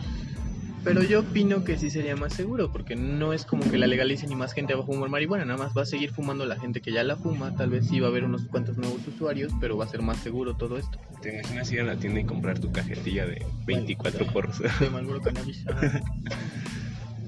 Pero 0.82 1.02
yo 1.02 1.20
opino 1.20 1.62
que 1.62 1.76
sí 1.76 1.90
sería 1.90 2.16
más 2.16 2.32
seguro, 2.32 2.72
porque 2.72 2.96
no 2.96 3.34
es 3.34 3.44
como 3.44 3.70
que 3.70 3.76
la 3.76 3.86
legalicen 3.86 4.32
y 4.32 4.34
más 4.34 4.54
gente 4.54 4.74
va 4.74 4.82
a 4.82 4.86
fumar 4.86 5.10
marihuana, 5.10 5.44
nada 5.44 5.58
más 5.58 5.76
va 5.76 5.82
a 5.82 5.86
seguir 5.86 6.10
fumando 6.10 6.46
la 6.46 6.58
gente 6.58 6.80
que 6.80 6.90
ya 6.90 7.04
la 7.04 7.16
fuma, 7.16 7.54
tal 7.54 7.68
vez 7.68 7.86
sí 7.86 8.00
va 8.00 8.06
a 8.06 8.10
haber 8.10 8.24
unos 8.24 8.46
cuantos 8.46 8.78
nuevos 8.78 9.06
usuarios, 9.06 9.52
pero 9.60 9.76
va 9.76 9.84
a 9.84 9.88
ser 9.88 10.00
más 10.00 10.16
seguro 10.18 10.56
todo 10.56 10.78
esto. 10.78 10.98
¿Te 11.20 11.34
imaginas 11.34 11.70
ir 11.70 11.80
a 11.80 11.84
la 11.84 11.96
tienda 11.96 12.20
y 12.20 12.24
comprar 12.24 12.58
tu 12.58 12.72
cajetilla 12.72 13.26
de 13.26 13.44
24 13.66 14.26
porros? 14.28 14.58
de 14.80 14.90
Marlboro 14.90 15.20
Cannabis. 15.20 15.66
Ajá. 15.68 16.00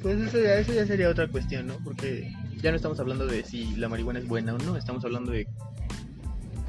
Pues 0.03 0.19
eso 0.19 0.43
ya, 0.43 0.59
eso 0.59 0.73
ya 0.73 0.85
sería 0.85 1.09
otra 1.09 1.29
cuestión, 1.29 1.69
¿no? 1.69 1.77
Porque 1.85 2.33
ya 2.61 2.71
no 2.71 2.77
estamos 2.77 2.99
hablando 2.99 3.25
de 3.25 3.45
si 3.45 3.77
la 3.77 3.89
marihuana 3.89 4.19
es 4.19 4.27
buena 4.27 4.55
o 4.55 4.59
no, 4.59 4.77
estamos 4.77 5.05
hablando 5.05 5.31
de 5.31 5.47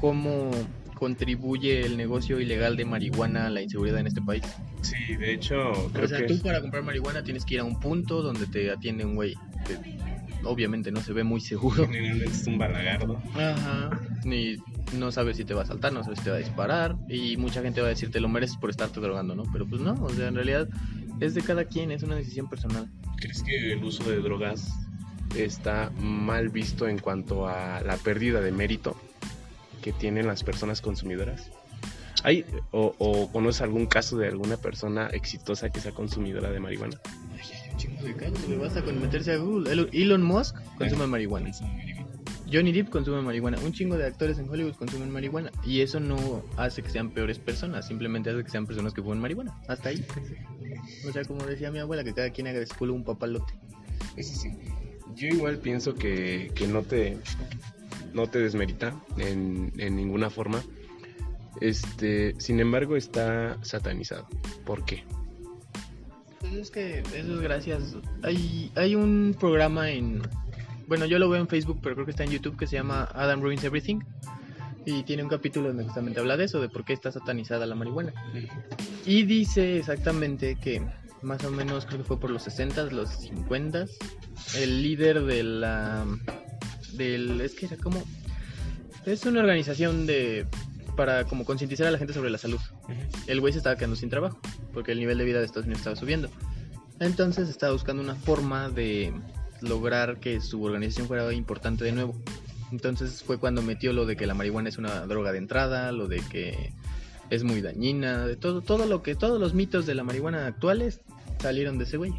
cómo 0.04 0.50
contribuye 0.96 1.80
el 1.80 1.96
negocio 1.96 2.38
ilegal 2.38 2.76
de 2.76 2.84
marihuana 2.84 3.46
a 3.46 3.48
la 3.48 3.62
inseguridad 3.62 4.00
en 4.00 4.06
este 4.06 4.20
país. 4.20 4.42
Sí, 4.82 5.16
de 5.16 5.32
hecho, 5.32 5.56
creo 5.94 6.04
o 6.04 6.08
sea, 6.08 6.18
que 6.18 6.24
tú 6.26 6.42
para 6.42 6.60
comprar 6.60 6.82
marihuana 6.82 7.24
tienes 7.24 7.46
que 7.46 7.54
ir 7.54 7.60
a 7.60 7.64
un 7.64 7.80
punto 7.80 8.20
donde 8.20 8.46
te 8.46 8.70
atiende 8.70 9.06
un 9.06 9.14
güey 9.14 9.34
que 9.66 9.78
obviamente 10.44 10.92
no 10.92 11.00
se 11.00 11.14
ve 11.14 11.24
muy 11.24 11.40
seguro. 11.40 11.88
es 12.22 12.46
un 12.46 12.58
balagardo. 12.58 13.16
Ajá. 13.34 13.98
Ni 14.26 14.56
no 14.92 15.10
sabes 15.10 15.38
si 15.38 15.46
te 15.46 15.54
va 15.54 15.62
a 15.62 15.66
saltar, 15.66 15.94
no 15.94 16.04
sabes 16.04 16.18
si 16.18 16.24
te 16.26 16.30
va 16.30 16.36
a 16.36 16.40
disparar. 16.40 16.96
Y 17.08 17.38
mucha 17.38 17.62
gente 17.62 17.80
va 17.80 17.86
a 17.86 17.90
decir, 17.90 18.10
te 18.10 18.20
lo 18.20 18.28
mereces 18.28 18.58
por 18.58 18.68
estarte 18.68 19.00
drogando, 19.00 19.34
¿no? 19.34 19.44
Pero 19.54 19.66
pues 19.66 19.80
no, 19.80 19.94
o 19.94 20.10
sea, 20.10 20.28
en 20.28 20.34
realidad 20.34 20.68
es 21.18 21.32
de 21.32 21.40
cada 21.40 21.64
quien, 21.64 21.92
es 21.92 22.02
una 22.02 22.16
decisión 22.16 22.46
personal. 22.50 22.90
¿Crees 23.16 23.42
que 23.42 23.72
el 23.72 23.82
uso 23.82 24.04
de 24.10 24.18
drogas 24.18 24.70
está 25.34 25.90
mal 25.98 26.50
visto 26.50 26.88
en 26.88 26.98
cuanto 26.98 27.48
a 27.48 27.80
la 27.80 27.96
pérdida 27.96 28.42
de 28.42 28.52
mérito 28.52 28.94
que 29.84 29.92
tienen 29.92 30.26
las 30.26 30.42
personas 30.42 30.80
consumidoras? 30.80 31.50
¿Hay 32.22 32.46
o, 32.70 32.94
o 32.98 33.30
conoces 33.30 33.60
algún 33.60 33.84
caso 33.84 34.16
de 34.16 34.28
alguna 34.28 34.56
persona 34.56 35.08
exitosa 35.08 35.68
que 35.68 35.78
sea 35.80 35.92
consumidora 35.92 36.50
de 36.50 36.58
marihuana? 36.58 36.98
Un 37.70 37.76
chingo 37.76 38.02
de 38.02 38.14
casos, 38.14 38.48
le 38.48 38.56
basta 38.56 38.82
con 38.82 38.98
meterse 38.98 39.32
a 39.32 39.36
Google. 39.36 39.70
Elon- 39.70 39.90
Elon 39.92 40.22
Musk 40.22 40.56
consume 40.78 41.06
marihuana. 41.06 41.50
Johnny 42.50 42.72
Depp 42.72 42.88
consume 42.88 43.20
marihuana. 43.20 43.58
Un 43.58 43.72
chingo 43.74 43.98
de 43.98 44.06
actores 44.06 44.38
en 44.38 44.48
Hollywood 44.48 44.74
consumen 44.74 45.10
marihuana. 45.10 45.50
Y 45.66 45.82
eso 45.82 46.00
no 46.00 46.42
hace 46.56 46.82
que 46.82 46.88
sean 46.88 47.10
peores 47.10 47.38
personas, 47.38 47.86
simplemente 47.86 48.30
hace 48.30 48.42
que 48.42 48.50
sean 48.50 48.66
personas 48.66 48.94
que 48.94 49.02
fuman 49.02 49.20
marihuana. 49.20 49.52
Hasta 49.68 49.90
ahí. 49.90 50.02
O 51.06 51.12
sea, 51.12 51.24
como 51.24 51.44
decía 51.44 51.70
mi 51.70 51.78
abuela, 51.78 52.04
que 52.04 52.14
cada 52.14 52.30
quien 52.30 52.46
haga 52.46 52.58
de 52.60 52.66
su 52.66 52.74
culo 52.76 52.94
un 52.94 53.04
papalote. 53.04 53.52
Eso 54.16 54.34
sí. 54.34 54.50
Yo 55.14 55.28
igual 55.28 55.58
pienso 55.58 55.94
que, 55.94 56.50
que 56.54 56.66
no 56.68 56.82
te 56.82 57.18
no 58.14 58.28
te 58.28 58.38
desmerita 58.38 58.94
en, 59.18 59.72
en 59.76 59.96
ninguna 59.96 60.30
forma. 60.30 60.62
Este, 61.60 62.34
sin 62.38 62.60
embargo, 62.60 62.96
está 62.96 63.58
satanizado. 63.62 64.26
¿Por 64.64 64.84
qué? 64.84 65.04
Pues 66.40 66.52
es 66.54 66.70
que 66.70 66.98
eso 66.98 67.34
es 67.34 67.40
gracias. 67.40 67.96
Hay, 68.22 68.70
hay 68.74 68.94
un 68.94 69.36
programa 69.38 69.90
en. 69.90 70.22
Bueno, 70.86 71.06
yo 71.06 71.18
lo 71.18 71.28
veo 71.28 71.40
en 71.40 71.48
Facebook, 71.48 71.78
pero 71.82 71.94
creo 71.94 72.04
que 72.04 72.10
está 72.10 72.24
en 72.24 72.30
YouTube 72.30 72.56
que 72.56 72.66
se 72.66 72.76
llama 72.76 73.08
Adam 73.14 73.40
Ruins 73.40 73.64
Everything. 73.64 74.00
Y 74.86 75.02
tiene 75.04 75.22
un 75.22 75.30
capítulo 75.30 75.68
donde 75.68 75.84
justamente 75.84 76.20
habla 76.20 76.36
de 76.36 76.44
eso, 76.44 76.60
de 76.60 76.68
por 76.68 76.84
qué 76.84 76.92
está 76.92 77.10
satanizada 77.10 77.64
la 77.64 77.74
marihuana. 77.74 78.12
Y 79.06 79.22
dice 79.22 79.78
exactamente 79.78 80.56
que 80.56 80.82
más 81.22 81.42
o 81.44 81.50
menos 81.50 81.86
creo 81.86 82.00
que 82.00 82.04
fue 82.04 82.20
por 82.20 82.28
los 82.28 82.42
60, 82.42 82.84
los 82.90 83.08
50, 83.08 83.86
el 84.58 84.82
líder 84.82 85.22
de 85.22 85.42
la 85.42 86.04
del 86.96 87.40
es 87.40 87.54
que 87.54 87.66
era 87.66 87.76
como 87.76 88.02
es 89.06 89.24
una 89.26 89.40
organización 89.40 90.06
de 90.06 90.46
para 90.96 91.24
como 91.24 91.44
concientizar 91.44 91.86
a 91.86 91.90
la 91.90 91.98
gente 91.98 92.14
sobre 92.14 92.30
la 92.30 92.38
salud. 92.38 92.60
El 93.26 93.40
güey 93.40 93.52
se 93.52 93.58
estaba 93.58 93.76
quedando 93.76 93.96
sin 93.96 94.10
trabajo 94.10 94.38
porque 94.72 94.92
el 94.92 95.00
nivel 95.00 95.18
de 95.18 95.24
vida 95.24 95.40
de 95.40 95.46
Estados 95.46 95.66
Unidos 95.66 95.80
estaba 95.80 95.96
subiendo. 95.96 96.30
Entonces 97.00 97.48
estaba 97.48 97.72
buscando 97.72 98.02
una 98.02 98.14
forma 98.14 98.68
de 98.68 99.12
lograr 99.60 100.20
que 100.20 100.40
su 100.40 100.62
organización 100.62 101.08
fuera 101.08 101.32
importante 101.32 101.84
de 101.84 101.92
nuevo. 101.92 102.14
Entonces 102.70 103.22
fue 103.22 103.38
cuando 103.38 103.62
metió 103.62 103.92
lo 103.92 104.06
de 104.06 104.16
que 104.16 104.26
la 104.26 104.34
marihuana 104.34 104.68
es 104.68 104.78
una 104.78 105.06
droga 105.06 105.32
de 105.32 105.38
entrada, 105.38 105.92
lo 105.92 106.06
de 106.06 106.20
que 106.30 106.72
es 107.30 107.44
muy 107.44 107.60
dañina, 107.60 108.26
de 108.26 108.36
todo, 108.36 108.60
todo 108.60 108.86
lo 108.86 109.02
que, 109.02 109.14
todos 109.14 109.40
los 109.40 109.54
mitos 109.54 109.86
de 109.86 109.94
la 109.94 110.04
marihuana 110.04 110.46
actuales 110.46 111.00
salieron 111.40 111.78
de 111.78 111.84
ese 111.84 111.96
güey. 111.96 112.12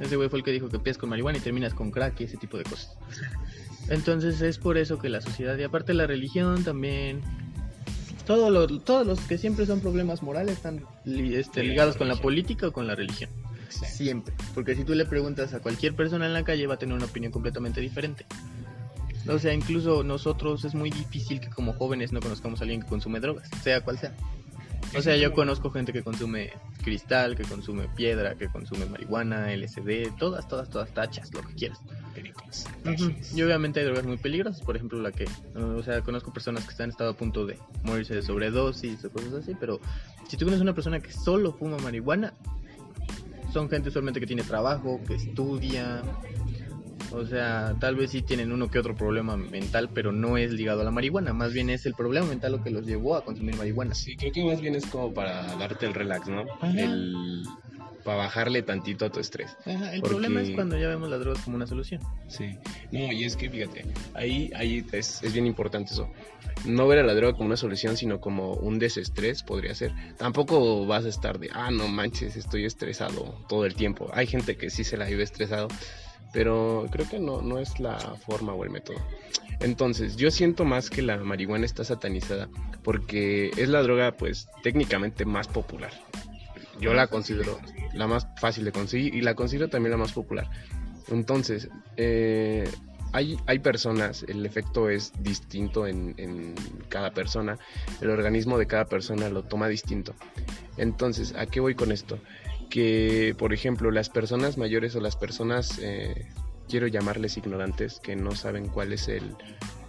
Ese 0.00 0.16
güey 0.16 0.28
fue 0.28 0.38
el 0.38 0.44
que 0.44 0.52
dijo 0.52 0.68
que 0.68 0.76
empiezas 0.76 0.98
con 0.98 1.08
marihuana 1.08 1.38
y 1.38 1.40
terminas 1.40 1.74
con 1.74 1.90
crack 1.90 2.20
y 2.20 2.24
ese 2.24 2.36
tipo 2.36 2.58
de 2.58 2.64
cosas. 2.64 2.96
Entonces 3.88 4.40
es 4.40 4.58
por 4.58 4.76
eso 4.76 4.98
que 4.98 5.08
la 5.08 5.20
sociedad, 5.20 5.56
y 5.56 5.62
aparte 5.62 5.94
la 5.94 6.06
religión 6.06 6.62
también, 6.64 7.22
todo 8.26 8.50
lo, 8.50 8.66
todos 8.80 9.06
los 9.06 9.20
que 9.20 9.38
siempre 9.38 9.64
son 9.64 9.80
problemas 9.80 10.22
morales 10.22 10.56
están 10.56 10.84
este, 11.06 11.62
ligados 11.62 11.96
con 11.96 12.08
la 12.08 12.16
política 12.16 12.68
o 12.68 12.72
con 12.72 12.86
la 12.86 12.94
religión. 12.94 13.30
Siempre. 13.70 14.34
Porque 14.54 14.74
si 14.74 14.84
tú 14.84 14.94
le 14.94 15.06
preguntas 15.06 15.54
a 15.54 15.60
cualquier 15.60 15.94
persona 15.94 16.26
en 16.26 16.32
la 16.32 16.44
calle 16.44 16.66
va 16.66 16.74
a 16.74 16.78
tener 16.78 16.94
una 16.94 17.06
opinión 17.06 17.32
completamente 17.32 17.80
diferente. 17.80 18.26
O 19.28 19.38
sea, 19.38 19.52
incluso 19.52 20.04
nosotros 20.04 20.64
es 20.64 20.74
muy 20.74 20.90
difícil 20.90 21.40
que 21.40 21.48
como 21.50 21.74
jóvenes 21.74 22.12
no 22.12 22.20
conozcamos 22.20 22.60
a 22.60 22.64
alguien 22.64 22.82
que 22.82 22.88
consume 22.88 23.20
drogas, 23.20 23.48
sea 23.62 23.82
cual 23.82 23.98
sea. 23.98 24.14
O 24.96 25.02
sea, 25.02 25.16
yo 25.16 25.32
conozco 25.32 25.70
gente 25.70 25.92
que 25.92 26.02
consume 26.02 26.52
cristal, 26.82 27.36
que 27.36 27.44
consume 27.44 27.88
piedra, 27.94 28.34
que 28.36 28.48
consume 28.48 28.86
marihuana, 28.86 29.52
LSD, 29.52 30.16
todas, 30.18 30.48
todas, 30.48 30.70
todas 30.70 30.90
tachas, 30.94 31.32
lo 31.34 31.42
que 31.42 31.54
quieras. 31.54 31.80
Y 33.34 33.42
obviamente 33.42 33.80
hay 33.80 33.86
drogas 33.86 34.06
muy 34.06 34.16
peligrosas, 34.16 34.62
por 34.62 34.76
ejemplo 34.76 35.00
la 35.00 35.12
que, 35.12 35.26
o 35.54 35.82
sea, 35.82 36.00
conozco 36.00 36.32
personas 36.32 36.64
que 36.64 36.70
están 36.70 36.90
estado 36.90 37.10
a 37.10 37.14
punto 37.14 37.46
de 37.46 37.58
morirse 37.82 38.14
de 38.14 38.22
sobredosis 38.22 39.04
o 39.04 39.10
cosas 39.10 39.34
así, 39.34 39.54
pero 39.58 39.80
si 40.28 40.36
tú 40.36 40.46
conoces 40.46 40.62
una 40.62 40.74
persona 40.74 41.00
que 41.00 41.12
solo 41.12 41.52
fuma 41.52 41.76
marihuana, 41.78 42.32
son 43.52 43.68
gente 43.68 43.88
usualmente 43.90 44.20
que 44.20 44.26
tiene 44.26 44.42
trabajo, 44.42 45.00
que 45.06 45.14
estudia, 45.14 46.02
o 47.12 47.26
sea, 47.26 47.74
tal 47.80 47.96
vez 47.96 48.10
sí 48.10 48.22
tienen 48.22 48.52
uno 48.52 48.70
que 48.70 48.78
otro 48.78 48.94
problema 48.94 49.36
mental, 49.36 49.90
pero 49.92 50.12
no 50.12 50.36
es 50.36 50.52
ligado 50.52 50.82
a 50.82 50.84
la 50.84 50.90
marihuana. 50.90 51.32
Más 51.32 51.52
bien 51.52 51.70
es 51.70 51.86
el 51.86 51.94
problema 51.94 52.26
mental 52.26 52.52
lo 52.52 52.62
que 52.62 52.70
los 52.70 52.86
llevó 52.86 53.16
a 53.16 53.24
consumir 53.24 53.56
marihuana. 53.56 53.94
Sí, 53.94 54.16
creo 54.16 54.32
que 54.32 54.44
más 54.44 54.60
bien 54.60 54.74
es 54.74 54.86
como 54.86 55.12
para 55.12 55.56
darte 55.56 55.86
el 55.86 55.94
relax, 55.94 56.28
¿no? 56.28 56.44
El 56.62 57.44
para 58.08 58.18
bajarle 58.18 58.62
tantito 58.62 59.04
a 59.04 59.10
tu 59.10 59.20
estrés. 59.20 59.54
el 59.66 60.00
problema 60.00 60.40
es 60.40 60.50
cuando 60.52 60.78
ya 60.78 60.88
vemos 60.88 61.10
las 61.10 61.20
drogas 61.20 61.42
como 61.42 61.56
una 61.56 61.66
solución. 61.66 62.00
Sí. 62.28 62.56
No, 62.90 63.12
y 63.12 63.24
es 63.24 63.36
que 63.36 63.50
fíjate, 63.50 63.84
ahí, 64.14 64.50
ahí 64.56 64.82
es, 64.92 65.22
es 65.22 65.32
bien 65.34 65.46
importante 65.46 65.92
eso. 65.92 66.10
No 66.64 66.88
ver 66.88 67.00
a 67.00 67.02
la 67.02 67.14
droga 67.14 67.34
como 67.34 67.48
una 67.48 67.58
solución, 67.58 67.98
sino 67.98 68.18
como 68.18 68.54
un 68.54 68.78
desestrés 68.78 69.42
podría 69.42 69.74
ser. 69.74 69.92
Tampoco 70.16 70.86
vas 70.86 71.04
a 71.04 71.08
estar 71.10 71.38
de, 71.38 71.50
ah, 71.52 71.70
no 71.70 71.86
manches, 71.88 72.36
estoy 72.36 72.64
estresado 72.64 73.44
todo 73.46 73.66
el 73.66 73.74
tiempo. 73.74 74.08
Hay 74.14 74.26
gente 74.26 74.56
que 74.56 74.70
sí 74.70 74.84
se 74.84 74.96
la 74.96 75.04
vive 75.04 75.22
estresado 75.22 75.68
pero 76.32 76.86
creo 76.90 77.08
que 77.08 77.18
no, 77.18 77.42
no 77.42 77.58
es 77.58 77.80
la 77.80 77.98
forma 77.98 78.52
o 78.54 78.64
el 78.64 78.70
método. 78.70 78.98
Entonces, 79.60 80.16
yo 80.16 80.30
siento 80.30 80.64
más 80.64 80.88
que 80.90 81.02
la 81.02 81.16
marihuana 81.18 81.66
está 81.66 81.84
satanizada 81.84 82.48
porque 82.82 83.50
es 83.56 83.68
la 83.68 83.82
droga, 83.82 84.16
pues, 84.16 84.48
técnicamente 84.62 85.24
más 85.24 85.48
popular. 85.48 85.90
Yo 86.80 86.94
la 86.94 87.08
considero 87.08 87.58
la 87.92 88.06
más 88.06 88.28
fácil 88.40 88.64
de 88.64 88.72
conseguir 88.72 89.14
y 89.14 89.20
la 89.20 89.34
considero 89.34 89.68
también 89.68 89.90
la 89.90 89.96
más 89.96 90.12
popular. 90.12 90.48
Entonces, 91.08 91.68
eh, 91.96 92.70
hay, 93.12 93.36
hay, 93.46 93.58
personas, 93.58 94.24
el 94.28 94.46
efecto 94.46 94.90
es 94.90 95.12
distinto 95.22 95.86
en, 95.86 96.14
en, 96.18 96.54
cada 96.88 97.10
persona, 97.10 97.58
el 98.00 98.10
organismo 98.10 98.58
de 98.58 98.66
cada 98.66 98.84
persona 98.84 99.28
lo 99.28 99.42
toma 99.42 99.66
distinto. 99.66 100.14
Entonces, 100.76 101.34
¿a 101.34 101.46
qué 101.46 101.58
voy 101.58 101.74
con 101.74 101.90
esto? 101.90 102.20
Que, 102.68 103.34
por 103.38 103.52
ejemplo, 103.52 103.90
las 103.90 104.10
personas 104.10 104.58
mayores 104.58 104.94
o 104.96 105.00
las 105.00 105.16
personas, 105.16 105.78
eh, 105.80 106.28
quiero 106.68 106.86
llamarles 106.86 107.36
ignorantes, 107.36 108.00
que 108.00 108.16
no 108.16 108.34
saben 108.34 108.68
cuáles 108.68 109.08
el 109.08 109.36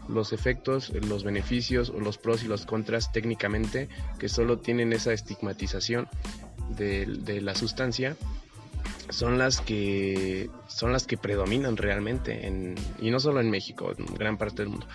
los 0.07 0.33
efectos, 0.33 0.89
los 0.89 1.24
beneficios 1.24 1.91
o 1.91 2.00
los 2.00 2.17
pros 2.17 2.43
y 2.43 2.48
los 2.48 2.65
contras 2.65 3.12
técnicamente, 3.12 3.88
que 4.17 4.27
solo 4.27 4.57
tienen 4.57 4.91
esa 4.91 5.13
estigmatización 5.13 6.07
de, 6.75 7.05
de 7.05 7.41
la 7.41 7.53
sustancia, 7.53 8.17
son 9.09 9.38
las 9.38 9.62
que 9.62 10.50
son 10.67 10.93
las 10.93 11.05
que 11.05 11.17
predominan 11.17 11.77
realmente 11.77 12.48
en, 12.48 12.75
y 13.00 13.12
no 13.12 13.19
solo 13.19 13.39
en 13.39 13.50
México, 13.50 13.93
en 13.95 14.05
gran 14.15 14.38
parte 14.38 14.63
del 14.63 14.69
mundo. 14.69 14.88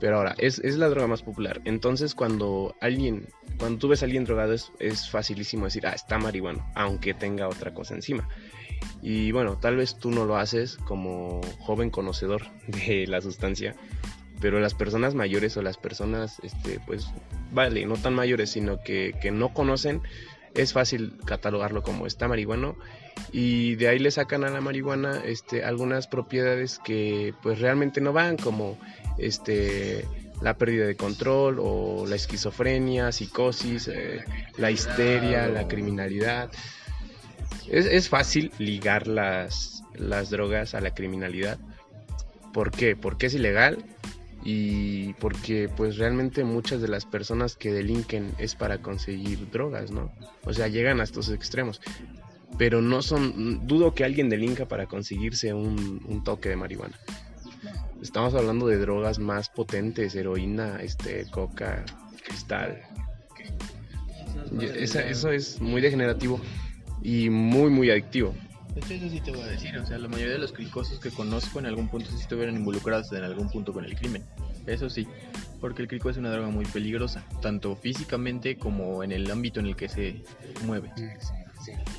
Pero 0.00 0.16
ahora, 0.16 0.34
es, 0.38 0.58
es 0.60 0.76
la 0.76 0.88
droga 0.88 1.06
más 1.06 1.22
popular. 1.22 1.60
Entonces, 1.64 2.14
cuando 2.14 2.74
alguien, 2.80 3.28
cuando 3.58 3.78
tú 3.78 3.88
ves 3.88 4.02
a 4.02 4.06
alguien 4.06 4.24
drogado, 4.24 4.54
es, 4.54 4.72
es 4.78 5.08
facilísimo 5.10 5.66
decir, 5.66 5.86
ah, 5.86 5.92
está 5.92 6.18
marihuana, 6.18 6.66
aunque 6.74 7.14
tenga 7.14 7.48
otra 7.48 7.74
cosa 7.74 7.94
encima. 7.94 8.26
Y 9.02 9.30
bueno, 9.32 9.58
tal 9.58 9.76
vez 9.76 9.98
tú 9.98 10.10
no 10.10 10.24
lo 10.24 10.36
haces 10.36 10.78
como 10.78 11.42
joven 11.58 11.90
conocedor 11.90 12.42
de 12.66 13.06
la 13.06 13.20
sustancia, 13.20 13.76
pero 14.40 14.58
las 14.58 14.74
personas 14.74 15.14
mayores 15.14 15.56
o 15.58 15.62
las 15.62 15.76
personas, 15.76 16.40
este, 16.42 16.80
pues, 16.86 17.06
vale, 17.52 17.84
no 17.84 17.96
tan 17.96 18.14
mayores, 18.14 18.50
sino 18.50 18.82
que, 18.82 19.14
que 19.20 19.30
no 19.30 19.52
conocen, 19.52 20.00
es 20.54 20.72
fácil 20.72 21.14
catalogarlo 21.24 21.82
como 21.82 22.06
está 22.06 22.26
marihuano 22.26 22.76
y 23.32 23.76
de 23.76 23.88
ahí 23.88 23.98
le 23.98 24.10
sacan 24.10 24.44
a 24.44 24.50
la 24.50 24.60
marihuana 24.60 25.22
este, 25.24 25.64
algunas 25.64 26.06
propiedades 26.06 26.80
que 26.84 27.34
pues 27.42 27.60
realmente 27.60 28.00
no 28.00 28.12
van 28.12 28.36
como 28.36 28.78
este 29.20 30.06
la 30.40 30.56
pérdida 30.56 30.86
de 30.86 30.96
control 30.96 31.58
o 31.60 32.06
la 32.06 32.16
esquizofrenia, 32.16 33.12
psicosis, 33.12 33.88
eh, 33.88 34.24
la 34.56 34.70
histeria, 34.70 35.48
la 35.48 35.68
criminalidad. 35.68 36.50
Es, 37.68 37.86
es, 37.86 38.08
fácil 38.08 38.50
ligar 38.58 39.06
las, 39.06 39.84
las 39.94 40.30
drogas 40.30 40.74
a 40.74 40.80
la 40.80 40.94
criminalidad. 40.94 41.58
¿Por 42.52 42.70
qué? 42.70 42.96
Porque 42.96 43.26
es 43.26 43.34
ilegal 43.34 43.84
y 44.42 45.12
porque 45.14 45.68
pues 45.68 45.98
realmente 45.98 46.44
muchas 46.44 46.80
de 46.80 46.88
las 46.88 47.04
personas 47.04 47.56
que 47.56 47.72
delinquen 47.72 48.32
es 48.38 48.54
para 48.54 48.78
conseguir 48.78 49.50
drogas, 49.50 49.90
¿no? 49.90 50.10
O 50.44 50.54
sea, 50.54 50.68
llegan 50.68 51.00
a 51.00 51.04
estos 51.04 51.28
extremos. 51.28 51.80
Pero 52.58 52.82
no 52.82 53.02
son, 53.02 53.66
dudo 53.66 53.94
que 53.94 54.04
alguien 54.04 54.28
delinca 54.28 54.66
para 54.66 54.86
conseguirse 54.86 55.52
un, 55.54 56.02
un 56.06 56.24
toque 56.24 56.48
de 56.48 56.56
marihuana. 56.56 56.98
Estamos 58.02 58.34
hablando 58.34 58.66
de 58.66 58.78
drogas 58.78 59.18
más 59.18 59.48
potentes, 59.50 60.14
heroína, 60.14 60.80
este, 60.80 61.26
coca, 61.30 61.84
cristal. 62.24 62.80
eso 64.60 65.30
es 65.30 65.60
muy 65.60 65.80
degenerativo 65.80 66.40
y 67.02 67.28
muy, 67.28 67.70
muy 67.70 67.90
adictivo. 67.90 68.34
De 68.74 68.80
hecho, 68.80 68.94
eso 68.94 69.08
sí 69.10 69.20
te 69.20 69.32
voy 69.32 69.42
a 69.42 69.46
decir, 69.46 69.76
o 69.76 69.84
sea, 69.84 69.98
la 69.98 70.08
mayoría 70.08 70.34
de 70.34 70.38
los 70.38 70.52
cricosos 70.52 71.00
que 71.00 71.10
conozco 71.10 71.58
en 71.58 71.66
algún 71.66 71.88
punto 71.88 72.08
sí 72.10 72.16
estuvieron 72.20 72.56
involucrados 72.56 73.12
en 73.12 73.24
algún 73.24 73.50
punto 73.50 73.72
con 73.72 73.84
el 73.84 73.96
crimen. 73.96 74.24
Eso 74.66 74.88
sí, 74.88 75.06
porque 75.60 75.82
el 75.82 75.88
crico 75.88 76.08
es 76.08 76.16
una 76.16 76.30
droga 76.30 76.48
muy 76.48 76.64
peligrosa, 76.66 77.24
tanto 77.42 77.74
físicamente 77.74 78.56
como 78.56 79.02
en 79.02 79.12
el 79.12 79.30
ámbito 79.30 79.60
en 79.60 79.66
el 79.66 79.76
que 79.76 79.88
se 79.88 80.22
mueve. 80.64 80.90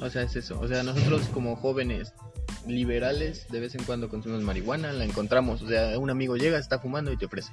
O 0.02 0.10
sea, 0.10 0.24
es 0.24 0.36
eso. 0.36 0.60
O 0.60 0.68
sea, 0.68 0.82
nosotros 0.82 1.24
como 1.34 1.56
jóvenes 1.56 2.14
liberales 2.68 3.48
de 3.50 3.60
vez 3.60 3.76
en 3.76 3.84
cuando 3.84 4.10
consumimos 4.10 4.44
marihuana, 4.44 4.92
la 4.94 5.06
encontramos, 5.06 5.62
o 5.62 5.68
sea, 5.68 5.98
un 5.98 6.10
amigo 6.10 6.38
llega, 6.38 6.58
está 6.58 6.80
fumando 6.80 7.12
y 7.12 7.18
te 7.18 7.26
ofrece. 7.26 7.52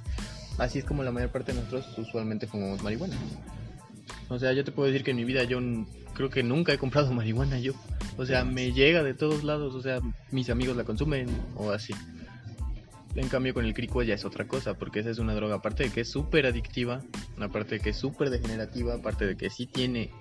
Así 0.57 0.79
es 0.79 0.85
como 0.85 1.03
la 1.03 1.11
mayor 1.11 1.29
parte 1.29 1.53
de 1.53 1.61
nosotros 1.61 1.97
usualmente 1.97 2.47
fumamos 2.47 2.83
marihuana. 2.83 3.15
O 4.29 4.37
sea, 4.37 4.53
yo 4.53 4.63
te 4.63 4.71
puedo 4.71 4.87
decir 4.87 5.03
que 5.03 5.11
en 5.11 5.17
mi 5.17 5.23
vida 5.23 5.43
yo 5.43 5.59
creo 6.13 6.29
que 6.29 6.43
nunca 6.43 6.73
he 6.73 6.77
comprado 6.77 7.11
marihuana 7.13 7.59
yo. 7.59 7.73
O 8.17 8.25
sea, 8.25 8.43
me 8.43 8.73
llega 8.73 9.03
de 9.03 9.13
todos 9.13 9.43
lados, 9.43 9.75
o 9.75 9.81
sea, 9.81 9.99
mis 10.31 10.49
amigos 10.49 10.75
la 10.75 10.83
consumen 10.83 11.27
o 11.55 11.71
así. 11.71 11.93
En 13.15 13.27
cambio 13.27 13.53
con 13.53 13.65
el 13.65 13.73
crico 13.73 14.03
ya 14.03 14.13
es 14.13 14.23
otra 14.23 14.47
cosa, 14.47 14.75
porque 14.75 14.99
esa 14.99 15.09
es 15.09 15.17
una 15.17 15.33
droga, 15.33 15.55
aparte 15.55 15.83
de 15.83 15.89
que 15.89 16.01
es 16.01 16.09
súper 16.09 16.45
adictiva, 16.45 17.01
aparte 17.39 17.75
de 17.75 17.81
que 17.81 17.89
es 17.89 17.97
súper 17.97 18.29
degenerativa, 18.29 18.93
aparte 18.93 19.25
de 19.25 19.35
que 19.35 19.49
sí 19.49 19.65
tiene 19.65 20.11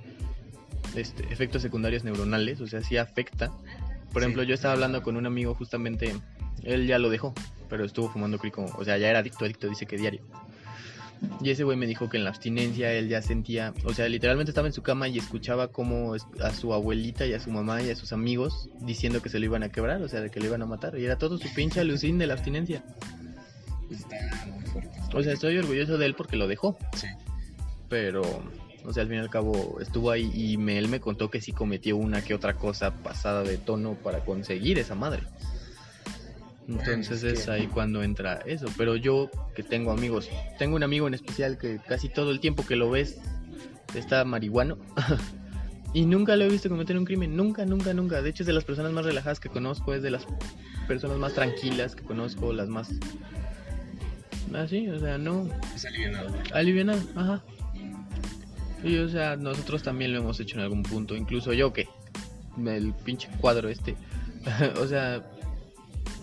este, 0.95 1.25
efectos 1.31 1.61
secundarios 1.61 2.05
neuronales, 2.05 2.61
o 2.61 2.67
sea, 2.67 2.83
sí 2.83 2.97
afecta 2.97 3.53
por 4.13 4.23
ejemplo, 4.23 4.43
yo 4.43 4.55
estaba 4.55 4.75
hablando 4.75 5.03
con 5.03 5.17
un 5.17 5.27
amigo 5.27 5.55
justamente, 5.55 6.15
él 6.63 6.87
ya 6.87 6.99
lo 6.99 7.11
dejó, 7.11 7.35
pero 7.69 7.85
estuvo 7.85 8.11
fumando 8.11 8.39
crico, 8.39 8.67
o 8.77 8.85
sea, 8.85 8.99
ya 8.99 9.09
era 9.09 9.21
adicto, 9.21 9.45
adicto, 9.45 9.69
dice 9.69 9.87
que 9.87 9.97
diario. 9.97 10.23
Y 11.43 11.51
ese 11.51 11.65
güey 11.65 11.77
me 11.77 11.87
dijo 11.87 12.09
que 12.09 12.17
en 12.17 12.25
la 12.25 12.31
abstinencia 12.31 12.93
él 12.93 13.09
ya 13.09 13.23
sentía, 13.23 13.75
o 13.85 13.93
sea, 13.93 14.09
literalmente 14.09 14.51
estaba 14.51 14.69
en 14.69 14.73
su 14.73 14.83
cama 14.83 15.09
y 15.09 15.19
escuchaba 15.19 15.69
como 15.69 16.15
a 16.15 16.51
su 16.55 16.73
abuelita 16.73 17.27
y 17.27 17.35
a 17.35 17.41
su 17.41 17.51
mamá 17.51 17.83
y 17.83 17.91
a 17.91 17.97
sus 17.97 18.13
amigos 18.13 18.71
diciendo 18.81 19.21
que 19.21 19.29
se 19.29 19.39
lo 19.39 19.45
iban 19.45 19.63
a 19.63 19.69
quebrar, 19.71 20.01
o 20.03 20.09
sea, 20.09 20.21
de 20.21 20.31
que 20.31 20.39
lo 20.41 20.47
iban 20.47 20.63
a 20.63 20.67
matar. 20.67 20.97
Y 20.99 21.05
era 21.05 21.19
todo 21.19 21.39
su 21.39 21.53
pinche 21.55 21.81
alucín 21.81 22.19
de 22.19 22.29
la 22.29 22.35
abstinencia. 22.35 22.85
O 25.13 25.23
sea, 25.23 25.33
estoy 25.33 25.59
orgulloso 25.59 25.99
de 25.99 26.07
él 26.07 26.15
porque 26.15 26.37
lo 26.37 26.47
dejó. 26.47 26.79
Sí. 26.95 27.09
Pero 27.89 28.23
O 28.85 28.93
sea, 28.93 29.03
al 29.03 29.09
fin 29.09 29.19
y 29.19 29.21
al 29.21 29.31
cabo 29.31 29.79
estuvo 29.81 30.11
ahí 30.11 30.31
y 30.35 30.57
me, 30.57 30.79
él 30.79 30.89
me 30.89 31.01
contó 31.01 31.31
que 31.31 31.41
sí 31.41 31.53
cometió 31.53 31.97
una 31.97 32.23
que 32.23 32.35
otra 32.35 32.55
cosa 32.55 32.95
pasada 33.03 33.43
de 33.43 33.59
tono 33.59 33.95
para 33.95 34.25
conseguir 34.25 34.79
esa 34.79 34.95
madre. 34.95 35.23
Entonces 36.69 37.23
es 37.23 37.49
ahí 37.49 37.67
cuando 37.67 38.03
entra 38.03 38.41
eso. 38.47 38.67
Pero 38.77 38.95
yo 38.97 39.31
que 39.55 39.63
tengo 39.63 39.91
amigos, 39.91 40.29
tengo 40.59 40.77
un 40.77 40.83
amigo 40.83 41.09
en 41.09 41.15
especial 41.15 41.57
que 41.57 41.79
casi 41.87 42.09
todo 42.09 42.31
el 42.31 42.41
tiempo 42.41 42.65
que 42.65 42.77
lo 42.77 42.91
ves 42.91 43.19
está 43.95 44.25
marihuano. 44.25 44.79
y 45.95 46.05
nunca 46.05 46.37
lo 46.37 46.45
he 46.45 46.49
visto 46.49 46.69
cometer 46.69 46.99
un 46.99 47.07
crimen. 47.07 47.37
Nunca, 47.37 47.65
nunca, 47.65 47.95
nunca. 47.95 48.21
De 48.21 48.31
hecho 48.31 48.43
es 48.43 48.47
de 48.47 48.53
las 48.53 48.65
personas 48.65 48.93
más 48.93 49.07
relajadas 49.07 49.41
que 49.41 49.49
conozco. 49.49 49.95
Es 49.95 50.03
de 50.03 50.11
las 50.11 50.27
personas 50.87 51.17
más 51.17 51.33
tranquilas 51.33 51.97
que 51.97 52.05
conozco. 52.05 52.53
Las 52.53 52.69
más... 52.69 52.91
Ah, 54.55 54.67
sí, 54.69 54.89
o 54.89 54.99
sea, 55.01 55.17
no... 55.17 55.49
Es 55.75 55.87
alivianado. 55.87 56.35
Alivianado, 56.53 57.01
ajá. 57.17 57.43
Y 58.85 58.99
o 58.99 59.09
sea, 59.09 59.37
nosotros 59.37 59.83
también 59.83 60.13
lo 60.13 60.21
hemos 60.21 60.39
hecho 60.41 60.57
en 60.57 60.63
algún 60.63 60.83
punto. 60.83 61.17
Incluso 61.17 61.53
yo 61.53 61.73
que... 61.73 61.89
El 62.67 62.93
pinche 62.93 63.29
cuadro 63.41 63.69
este. 63.69 63.95
o 64.81 64.87
sea, 64.89 65.23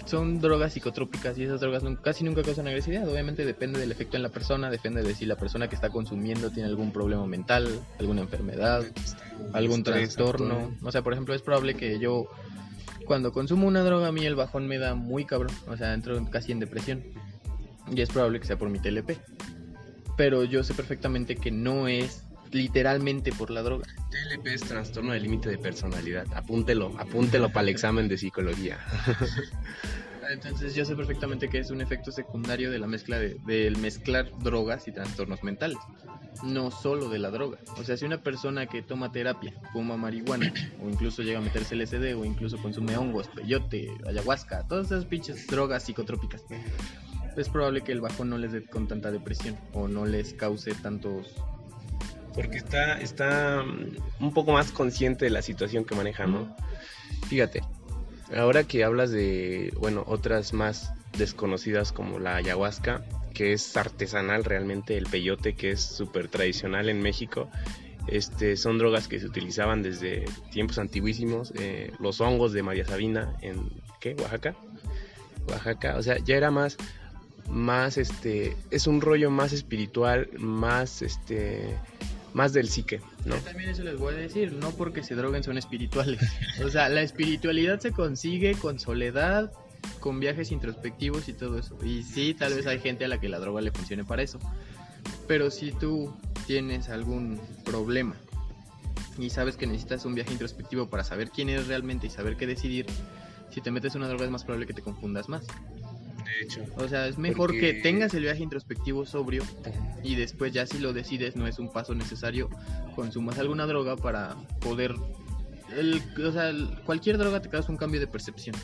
son 0.05 0.39
drogas 0.39 0.73
psicotrópicas 0.73 1.37
y 1.37 1.43
esas 1.43 1.59
drogas 1.59 1.83
casi 2.01 2.23
nunca 2.23 2.43
causan 2.43 2.67
agresividad. 2.67 3.07
Obviamente 3.09 3.45
depende 3.45 3.79
del 3.79 3.91
efecto 3.91 4.17
en 4.17 4.23
la 4.23 4.29
persona, 4.29 4.69
depende 4.69 5.01
de 5.01 5.15
si 5.15 5.25
la 5.25 5.35
persona 5.35 5.67
que 5.67 5.75
está 5.75 5.89
consumiendo 5.89 6.51
tiene 6.51 6.69
algún 6.69 6.91
problema 6.91 7.25
mental, 7.25 7.67
alguna 7.99 8.21
enfermedad, 8.21 8.85
algún 9.53 9.83
trastorno. 9.83 10.75
O 10.83 10.91
sea, 10.91 11.01
por 11.01 11.13
ejemplo, 11.13 11.33
es 11.33 11.41
probable 11.41 11.75
que 11.75 11.99
yo 11.99 12.27
cuando 13.05 13.31
consumo 13.31 13.67
una 13.67 13.81
droga 13.81 14.07
a 14.07 14.11
mí 14.11 14.25
el 14.25 14.35
bajón 14.35 14.67
me 14.67 14.77
da 14.77 14.95
muy 14.95 15.25
cabrón, 15.25 15.53
o 15.67 15.75
sea, 15.75 15.93
entro 15.93 16.23
casi 16.29 16.51
en 16.51 16.59
depresión. 16.59 17.03
Y 17.91 18.01
es 18.01 18.09
probable 18.09 18.39
que 18.39 18.47
sea 18.47 18.57
por 18.57 18.69
mi 18.69 18.79
TLP. 18.79 19.11
Pero 20.17 20.43
yo 20.43 20.63
sé 20.63 20.73
perfectamente 20.73 21.35
que 21.35 21.51
no 21.51 21.87
es 21.87 22.24
literalmente 22.51 23.31
por 23.31 23.51
la 23.51 23.61
droga. 23.61 23.85
TLP 24.09 24.47
es 24.47 24.61
trastorno 24.61 25.13
de 25.13 25.19
límite 25.19 25.49
de 25.49 25.57
personalidad. 25.57 26.25
Apúntelo, 26.35 26.93
apúntelo 26.97 27.49
para 27.49 27.63
el 27.63 27.69
examen 27.69 28.07
de 28.07 28.17
psicología. 28.17 28.79
Entonces 30.29 30.73
yo 30.73 30.85
sé 30.85 30.95
perfectamente 30.95 31.49
que 31.49 31.59
es 31.59 31.69
un 31.69 31.81
efecto 31.81 32.11
secundario 32.11 32.71
de 32.71 32.79
la 32.79 32.87
mezcla 32.87 33.19
de, 33.19 33.35
del 33.45 33.77
mezclar 33.77 34.31
drogas 34.39 34.87
y 34.87 34.91
trastornos 34.91 35.43
mentales, 35.43 35.77
no 36.43 36.71
solo 36.71 37.09
de 37.09 37.19
la 37.19 37.29
droga. 37.29 37.59
O 37.77 37.83
sea, 37.83 37.95
si 37.97 38.05
una 38.05 38.21
persona 38.21 38.65
que 38.65 38.81
toma 38.81 39.11
terapia, 39.11 39.53
fuma 39.71 39.97
marihuana, 39.97 40.51
o 40.83 40.89
incluso 40.89 41.21
llega 41.21 41.39
a 41.39 41.41
meterse 41.41 41.75
LSD, 41.75 42.15
o 42.15 42.25
incluso 42.25 42.57
consume 42.57 42.97
hongos, 42.97 43.27
peyote, 43.27 43.89
ayahuasca, 44.07 44.67
todas 44.67 44.87
esas 44.87 45.05
pinches 45.05 45.45
drogas 45.47 45.83
psicotrópicas, 45.83 46.43
es 47.37 47.49
probable 47.49 47.81
que 47.81 47.91
el 47.91 48.01
bajo 48.01 48.25
no 48.25 48.37
les 48.37 48.53
dé 48.53 48.63
con 48.63 48.87
tanta 48.87 49.11
depresión 49.11 49.57
o 49.73 49.87
no 49.87 50.05
les 50.05 50.33
cause 50.33 50.73
tantos 50.75 51.35
porque 52.35 52.57
está, 52.57 52.99
está 52.99 53.63
mm, 53.63 54.23
un 54.23 54.33
poco 54.33 54.51
más 54.51 54.71
consciente 54.71 55.25
de 55.25 55.31
la 55.31 55.41
situación 55.41 55.85
que 55.85 55.95
maneja, 55.95 56.27
¿no? 56.27 56.55
Fíjate, 57.27 57.63
ahora 58.35 58.65
que 58.65 58.83
hablas 58.83 59.11
de, 59.11 59.73
bueno, 59.79 60.03
otras 60.05 60.53
más 60.53 60.93
desconocidas 61.17 61.91
como 61.91 62.19
la 62.19 62.35
ayahuasca, 62.35 63.03
que 63.33 63.53
es 63.53 63.75
artesanal 63.75 64.43
realmente, 64.43 64.97
el 64.97 65.05
peyote, 65.05 65.55
que 65.55 65.71
es 65.71 65.81
súper 65.81 66.27
tradicional 66.27 66.89
en 66.89 67.01
México, 67.01 67.49
este, 68.07 68.55
son 68.55 68.77
drogas 68.77 69.07
que 69.07 69.19
se 69.19 69.25
utilizaban 69.25 69.81
desde 69.81 70.25
tiempos 70.51 70.77
antiguísimos, 70.77 71.51
eh, 71.57 71.91
los 71.99 72.21
hongos 72.21 72.53
de 72.53 72.63
María 72.63 72.85
Sabina 72.85 73.35
en, 73.41 73.69
¿qué? 73.99 74.15
Oaxaca. 74.19 74.55
Oaxaca, 75.47 75.95
o 75.97 76.03
sea, 76.03 76.17
ya 76.19 76.35
era 76.35 76.51
más, 76.51 76.77
más, 77.49 77.97
este, 77.97 78.55
es 78.71 78.87
un 78.87 79.01
rollo 79.01 79.31
más 79.31 79.53
espiritual, 79.53 80.29
más, 80.37 81.01
este, 81.01 81.77
más 82.35 82.51
del 82.51 82.67
psique, 82.67 82.99
¿no? 83.23 83.35
También 83.37 83.69
eso 83.69 83.81
les 83.83 83.97
voy 83.97 84.13
a 84.13 84.17
decir, 84.17 84.51
no 84.51 84.71
porque 84.71 85.03
se 85.03 85.15
droguen 85.15 85.41
son 85.41 85.57
espirituales. 85.57 86.19
O 86.65 86.69
sea, 86.69 86.89
la 86.89 87.01
espiritualidad 87.01 87.79
se 87.79 87.93
consigue 87.93 88.55
con 88.55 88.77
soledad, 88.77 89.53
con 90.01 90.19
viajes 90.19 90.51
introspectivos 90.51 91.29
y 91.29 91.33
todo 91.33 91.57
eso. 91.57 91.77
Y 91.81 92.03
sí, 92.03 92.33
tal 92.33 92.53
vez 92.53 92.67
hay 92.67 92.79
gente 92.79 93.05
a 93.05 93.07
la 93.07 93.21
que 93.21 93.29
la 93.29 93.39
droga 93.39 93.61
le 93.61 93.71
funcione 93.71 94.03
para 94.03 94.21
eso. 94.21 94.39
Pero 95.29 95.49
si 95.49 95.71
tú 95.71 96.13
tienes 96.45 96.89
algún 96.89 97.39
problema 97.63 98.15
y 99.17 99.29
sabes 99.29 99.55
que 99.55 99.65
necesitas 99.65 100.03
un 100.03 100.13
viaje 100.13 100.33
introspectivo 100.33 100.89
para 100.89 101.05
saber 101.05 101.29
quién 101.29 101.47
eres 101.47 101.67
realmente 101.67 102.07
y 102.07 102.09
saber 102.09 102.35
qué 102.35 102.47
decidir, 102.47 102.85
si 103.49 103.61
te 103.61 103.71
metes 103.71 103.95
una 103.95 104.09
droga 104.09 104.25
es 104.25 104.31
más 104.31 104.43
probable 104.43 104.67
que 104.67 104.73
te 104.73 104.81
confundas 104.81 105.29
más. 105.29 105.47
De 106.25 106.43
hecho. 106.43 106.63
O 106.77 106.87
sea, 106.87 107.07
es 107.07 107.17
mejor 107.17 107.57
que 107.57 107.73
tengas 107.73 108.13
el 108.13 108.23
viaje 108.23 108.43
introspectivo 108.43 109.05
sobrio 109.05 109.43
y 110.03 110.15
después 110.15 110.51
ya 110.51 110.65
si 110.65 110.79
lo 110.79 110.91
decides 110.91 111.35
no 111.35 111.47
es 111.47 111.59
un 111.59 111.71
paso 111.71 111.95
necesario, 111.95 112.49
consumas 112.95 113.39
alguna 113.39 113.65
droga 113.65 113.95
para 113.95 114.35
poder... 114.59 114.95
El, 115.75 116.01
o 116.23 116.31
sea, 116.31 116.51
cualquier 116.85 117.17
droga 117.17 117.41
te 117.41 117.49
causa 117.49 117.71
un 117.71 117.77
cambio 117.77 117.99
de 117.99 118.07
percepción. 118.07 118.55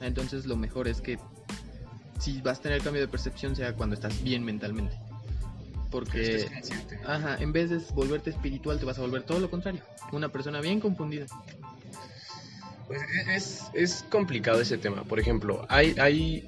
Entonces 0.00 0.46
lo 0.46 0.56
mejor 0.56 0.88
es 0.88 1.00
que 1.00 1.18
si 2.18 2.40
vas 2.40 2.58
a 2.58 2.62
tener 2.62 2.82
cambio 2.82 3.02
de 3.02 3.08
percepción 3.08 3.56
sea 3.56 3.74
cuando 3.74 3.94
estás 3.94 4.22
bien 4.22 4.44
mentalmente. 4.44 4.96
Porque, 5.90 6.48
ajá, 7.04 7.36
en 7.40 7.52
vez 7.52 7.70
de 7.70 7.80
volverte 7.94 8.30
espiritual 8.30 8.78
te 8.78 8.84
vas 8.84 8.98
a 8.98 9.00
volver 9.00 9.22
todo 9.22 9.40
lo 9.40 9.50
contrario. 9.50 9.82
Una 10.12 10.28
persona 10.28 10.60
bien 10.60 10.78
confundida. 10.78 11.26
Pues 12.90 13.02
e, 13.02 13.36
es, 13.36 13.70
es 13.72 14.04
complicado 14.10 14.60
ese 14.60 14.76
tema. 14.76 15.04
Por 15.04 15.20
ejemplo, 15.20 15.64
hay, 15.68 15.94
hay 16.00 16.44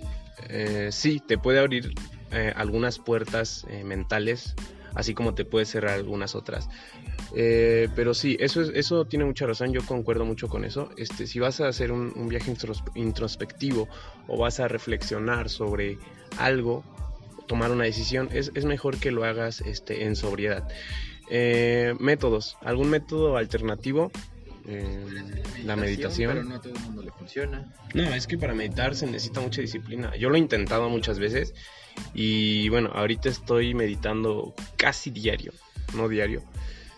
eh, 0.48 0.88
sí, 0.90 1.22
te 1.24 1.38
puede 1.38 1.61
abrir 1.61 1.94
eh, 2.33 2.52
algunas 2.57 2.98
puertas 2.98 3.64
eh, 3.70 3.85
mentales, 3.85 4.57
así 4.96 5.14
como 5.14 5.35
te 5.35 5.44
puede 5.44 5.66
cerrar 5.66 5.94
algunas 5.94 6.35
otras. 6.35 6.68
pero 7.33 8.12
sí, 8.12 8.37
eso, 8.40 8.61
es, 8.61 8.72
eso 8.74 9.05
tiene 9.05 9.24
mucha 9.24 9.46
razón, 9.46 9.72
yo 9.72 9.87
concuerdo 9.87 10.24
mucho 10.24 10.48
con 10.48 10.64
eso. 10.64 10.90
Este, 10.96 11.28
si 11.28 11.38
vas 11.38 11.61
a 11.61 11.68
hacer 11.68 11.92
un, 11.92 12.12
un 12.16 12.26
viaje 12.26 12.52
introspectivo 12.96 13.88
o 14.26 14.37
vas 14.37 14.59
a 14.59 14.66
reflexionar 14.66 15.48
sobre 15.48 15.96
algo, 16.38 16.83
tomar 17.46 17.70
una 17.70 17.85
decisión, 17.85 18.28
es, 18.33 18.50
es 18.57 18.64
mejor 18.64 18.98
que 18.98 19.12
lo 19.12 19.22
hagas 19.22 19.61
este, 19.61 20.07
en 20.07 20.16
sobriedad. 20.16 20.68
métodos, 22.00 22.57
algún 22.62 22.90
método 22.90 23.37
alternativo 23.37 24.11
eh, 24.66 25.42
la 25.64 25.77
meditación. 25.77 26.35
Pero 26.35 26.44
no 26.44 26.55
a 26.55 26.61
todo 26.61 26.75
el 26.75 26.81
mundo 26.81 27.03
le 27.03 27.11
funciona. 27.11 27.72
No, 27.94 28.03
es 28.14 28.27
que 28.27 28.38
para 28.38 28.55
meditar 28.55 28.94
se 28.94 29.07
necesita 29.07 29.40
mucha 29.40 29.61
disciplina. 29.61 30.14
Yo 30.16 30.29
lo 30.29 30.37
he 30.37 30.38
intentado 30.38 30.88
muchas 30.88 31.18
veces 31.18 31.55
y 32.14 32.68
bueno, 32.68 32.90
ahorita 32.94 33.29
estoy 33.29 33.75
meditando 33.75 34.55
casi 34.77 35.11
diario, 35.11 35.53
no 35.94 36.09
diario. 36.09 36.42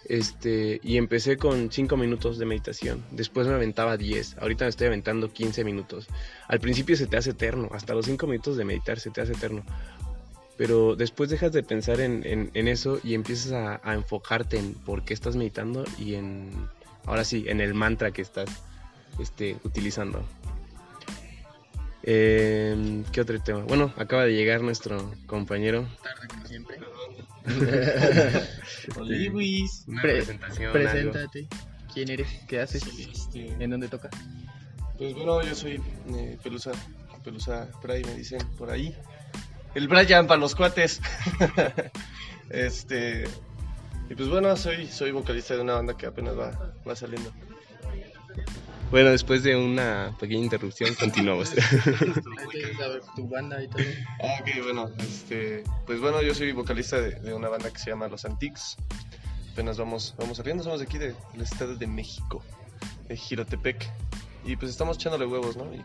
Este, 0.07 0.81
y 0.83 0.99
empecé 0.99 1.39
con 1.39 1.73
5 1.73 1.97
minutos 1.97 2.39
de 2.39 2.45
meditación. 2.45 3.03
Después 3.11 3.47
me 3.47 3.55
aventaba 3.55 3.97
10. 3.97 4.37
Ahorita 4.39 4.67
me 4.67 4.69
estoy 4.69 4.89
aventando 4.89 5.33
15 5.33 5.65
minutos. 5.65 6.09
Al 6.47 6.61
principio 6.61 6.97
se 6.97 7.07
te 7.07 7.17
hace 7.17 7.31
eterno. 7.31 7.71
Hasta 7.73 7.95
los 7.95 8.05
5 8.05 8.27
minutos 8.27 8.57
de 8.59 8.65
meditar 8.65 9.01
se 9.01 9.11
te 9.11 9.23
hace 9.23 9.33
eterno. 9.33 9.65
Pero 10.59 10.95
después 10.95 11.31
dejas 11.31 11.53
de 11.53 11.63
pensar 11.63 12.01
en, 12.01 12.51
eso 12.55 13.01
y 13.03 13.15
empiezas 13.15 13.53
a, 13.53 13.81
a, 13.83 13.95
enfocarte 13.95 14.59
en 14.59 14.75
por 14.75 15.05
qué 15.05 15.13
estás 15.13 15.35
meditando 15.35 15.85
y 15.99 16.15
en, 16.15 16.51
ahora 17.07 17.25
sí, 17.25 17.45
en 17.49 17.61
el 17.61 17.75
mantra 17.75 18.11
que 18.11 18.23
estás 18.23 18.49
este, 19.19 19.57
utilizando. 19.65 20.25
Eh, 22.03 23.03
¿Qué 23.13 23.21
otro 23.23 23.41
tema? 23.41 23.61
Bueno, 23.61 23.93
acaba 23.97 24.25
de 24.25 24.35
llegar 24.35 24.61
nuestro 24.61 25.15
compañero. 25.27 25.89
Tarde 26.03 26.29
como 26.29 26.47
siempre. 26.47 26.79
Luis. 29.31 29.85
Una 29.87 30.03
presentación. 30.03 30.73
Preséntate. 30.73 31.49
¿Quién 31.93 32.11
eres? 32.11 32.29
¿Qué 32.47 32.61
haces? 32.61 32.83
Este, 32.99 33.49
¿En 33.59 33.71
dónde 33.71 33.89
toca? 33.89 34.11
Pues 34.99 35.15
bueno, 35.15 35.43
yo 35.43 35.55
soy 35.55 35.81
eh, 36.15 36.39
Pelusa, 36.43 36.73
Pelusa 37.23 37.71
por 37.81 37.91
ahí 37.91 38.05
me 38.05 38.15
dicen, 38.15 38.41
por 38.59 38.71
ahí. 38.71 38.95
El 39.75 39.89
Brian 39.89 40.27
para 40.27 40.41
los 40.41 40.55
cuates. 40.55 41.01
este, 42.51 43.25
y 44.11 44.15
pues 44.15 44.29
bueno, 44.29 44.57
soy, 44.57 44.87
soy 44.87 45.11
vocalista 45.11 45.55
de 45.55 45.63
una 45.63 45.75
banda 45.75 45.97
que 45.97 46.07
apenas 46.07 46.39
va, 46.39 46.75
va 46.87 46.97
saliendo. 46.97 47.33
Bueno, 48.91 49.11
después 49.11 49.43
de 49.43 49.57
una 49.57 50.15
pequeña 50.21 50.45
interrupción, 50.45 50.95
continuamos. 50.95 51.51
tu 53.17 53.29
banda 53.29 53.63
y 53.63 53.69
todo. 53.69 53.83
Ah, 54.23 54.41
ok, 54.41 54.63
bueno, 54.63 54.91
este, 54.99 55.65
pues 55.87 56.01
bueno, 56.01 56.23
yo 56.23 56.35
soy 56.35 56.53
vocalista 56.53 57.01
de, 57.01 57.35
una 57.35 57.49
banda 57.49 57.71
que 57.71 57.79
se 57.79 57.91
llama 57.91 58.07
Los 58.09 58.25
Antiques. 58.25 58.77
Apenas 59.53 59.79
vamos, 59.79 60.15
vamos 60.19 60.37
saliendo, 60.37 60.63
somos 60.63 60.81
de 60.81 60.87
aquí 60.87 60.99
del 60.99 61.17
estado 61.41 61.75
de 61.75 61.87
México, 61.87 62.43
de 63.09 63.17
Girotepec. 63.17 63.85
Y 64.45 64.57
pues 64.57 64.71
estamos 64.71 64.97
echándole 64.97 65.27
huevos, 65.27 65.57
¿no? 65.57 65.75
Y 65.75 65.83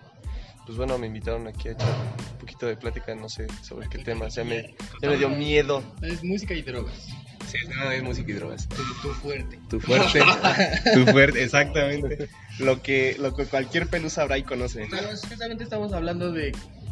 pues 0.66 0.78
bueno, 0.78 0.98
me 1.00 1.08
invitaron 1.08 1.48
aquí 1.48 1.70
a 1.70 1.72
echar 1.72 1.90
un 1.90 2.38
poquito 2.38 2.68
de 2.68 2.78
plática, 2.78 3.16
no 3.16 3.28
sé 3.28 3.48
sobre 3.64 3.90
qué 3.90 3.98
tema, 4.00 4.28
ya 4.28 4.44
me, 4.44 4.76
ya 5.02 5.10
me 5.10 5.18
dio 5.18 5.30
miedo. 5.30 5.82
Es 6.04 6.24
música 6.24 6.54
y 6.54 6.62
drogas. 6.62 7.08
Sí, 7.52 7.58
no, 7.68 7.92
es 7.92 8.04
música 8.04 8.32
y 8.32 8.34
drogas. 8.34 8.68
Tu, 8.70 8.76
fuerte. 9.14 9.60
Tu 9.70 9.80
fuerte. 9.80 10.20
tu 10.94 11.06
fuerte, 11.06 11.44
exactamente. 11.44 12.30
Lo 12.60 12.82
que, 12.82 13.16
lo 13.20 13.36
que 13.36 13.46
cualquier 13.46 13.88
pelusa 13.88 14.22
habrá 14.24 14.38
y 14.38 14.44
conoce. 14.44 14.88
Pero 14.90 15.08
justamente 15.10 15.64
estamos 15.64 15.94
hablando 15.94 16.32
de 16.32 16.52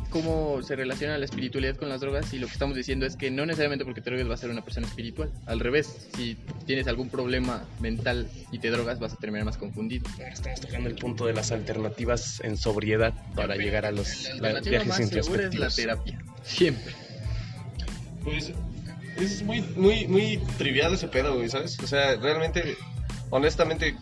cómo 0.10 0.64
se 0.64 0.78
relaciona 0.78 1.18
la 1.18 1.26
espiritualidad 1.26 1.76
con 1.76 1.90
las 1.90 2.00
drogas 2.00 2.34
y 2.34 2.40
lo 2.40 2.48
que 2.48 2.54
estamos 2.54 2.78
diciendo 2.78 3.06
es 3.06 3.18
que 3.18 3.30
no 3.30 3.46
necesariamente 3.46 3.84
porque 3.84 4.00
te 4.00 4.10
drogues 4.10 4.26
vas 4.28 4.40
a 4.40 4.42
ser 4.44 4.50
una 4.52 4.64
persona 4.64 4.88
espiritual. 4.88 5.30
Al 5.46 5.60
revés, 5.60 6.08
si 6.16 6.38
tienes 6.66 6.88
algún 6.88 7.10
problema 7.10 7.66
mental 7.82 8.28
y 8.52 8.60
te 8.60 8.70
drogas 8.72 9.00
vas 9.00 9.14
a 9.14 9.18
terminar 9.18 9.46
más 9.46 9.58
confundido. 9.58 10.08
Estamos 10.32 10.62
tocando 10.62 10.88
el 10.90 10.96
punto 10.96 11.26
de 11.26 11.34
las 11.34 11.52
alternativas 11.52 12.40
en 12.44 12.56
sobriedad 12.58 13.14
para 13.36 13.56
llegar 13.58 13.86
a 13.86 13.92
los 13.92 14.08
La 14.24 14.30
la- 14.30 14.34
alternativa 14.60 14.84
viajes 14.84 14.88
más 14.88 15.10
segura 15.26 15.48
es 15.48 15.56
la 15.56 15.70
terapia. 15.70 16.24
Siempre. 16.44 16.94
Pues 18.24 18.54
es 19.20 19.42
muy, 19.44 19.62
muy, 19.62 20.08
muy 20.08 20.38
trivial 20.58 20.94
ese 20.94 21.08
pedo, 21.08 21.36
güey, 21.36 21.50
¿sabes? 21.50 21.78
O 21.80 21.88
sea, 21.88 22.16
realmente, 22.16 22.76
honestamente, 23.30 23.96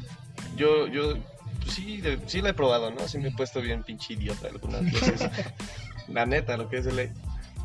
yo, 0.56 0.88
yo, 0.88 1.14
pues 1.62 1.74
sí, 1.76 2.02
de- 2.02 2.20
sí 2.28 2.42
la 2.42 2.50
he 2.50 2.54
probado, 2.54 2.92
¿no? 2.92 3.08
Sí 3.08 3.18
me 3.18 3.30
he 3.30 3.32
puesto 3.32 3.62
bien 3.62 3.84
pinche 3.84 4.14
idiota 4.14 4.48
algunas 4.48 4.84
veces. 4.84 5.30
la 6.08 6.26
neta, 6.26 6.58
lo 6.58 6.70
que 6.70 6.78
es 6.78 6.86
de 6.86 6.94
ley. 6.94 7.10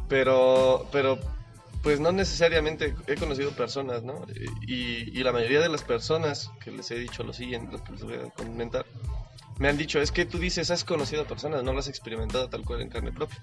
Pero, 0.09 0.89
pero, 0.93 1.19
pues 1.83 2.01
no 2.01 2.13
necesariamente 2.13 2.95
he 3.07 3.15
conocido 3.17 3.53
personas, 3.53 4.03
¿no? 4.03 4.27
Y, 4.67 5.19
y 5.19 5.23
la 5.23 5.33
mayoría 5.33 5.61
de 5.61 5.69
las 5.69 5.83
personas 5.83 6.51
que 6.65 6.71
les 6.71 6.91
he 6.91 6.97
dicho 6.97 7.23
lo 7.23 7.33
siguiente, 7.33 7.73
lo 7.73 7.83
que 7.85 7.93
les 7.93 8.03
voy 8.03 8.15
a 8.15 8.31
comentar, 8.31 8.85
me 9.59 9.69
han 9.69 9.77
dicho, 9.77 10.01
es 10.01 10.11
que 10.11 10.25
tú 10.25 10.39
dices, 10.39 10.71
has 10.71 10.85
conocido 10.85 11.27
personas, 11.27 11.63
no 11.63 11.73
lo 11.73 11.79
has 11.81 11.89
experimentado 11.89 12.49
tal 12.49 12.65
cual 12.65 12.81
en 12.81 12.89
carne 12.89 13.13
propia. 13.13 13.39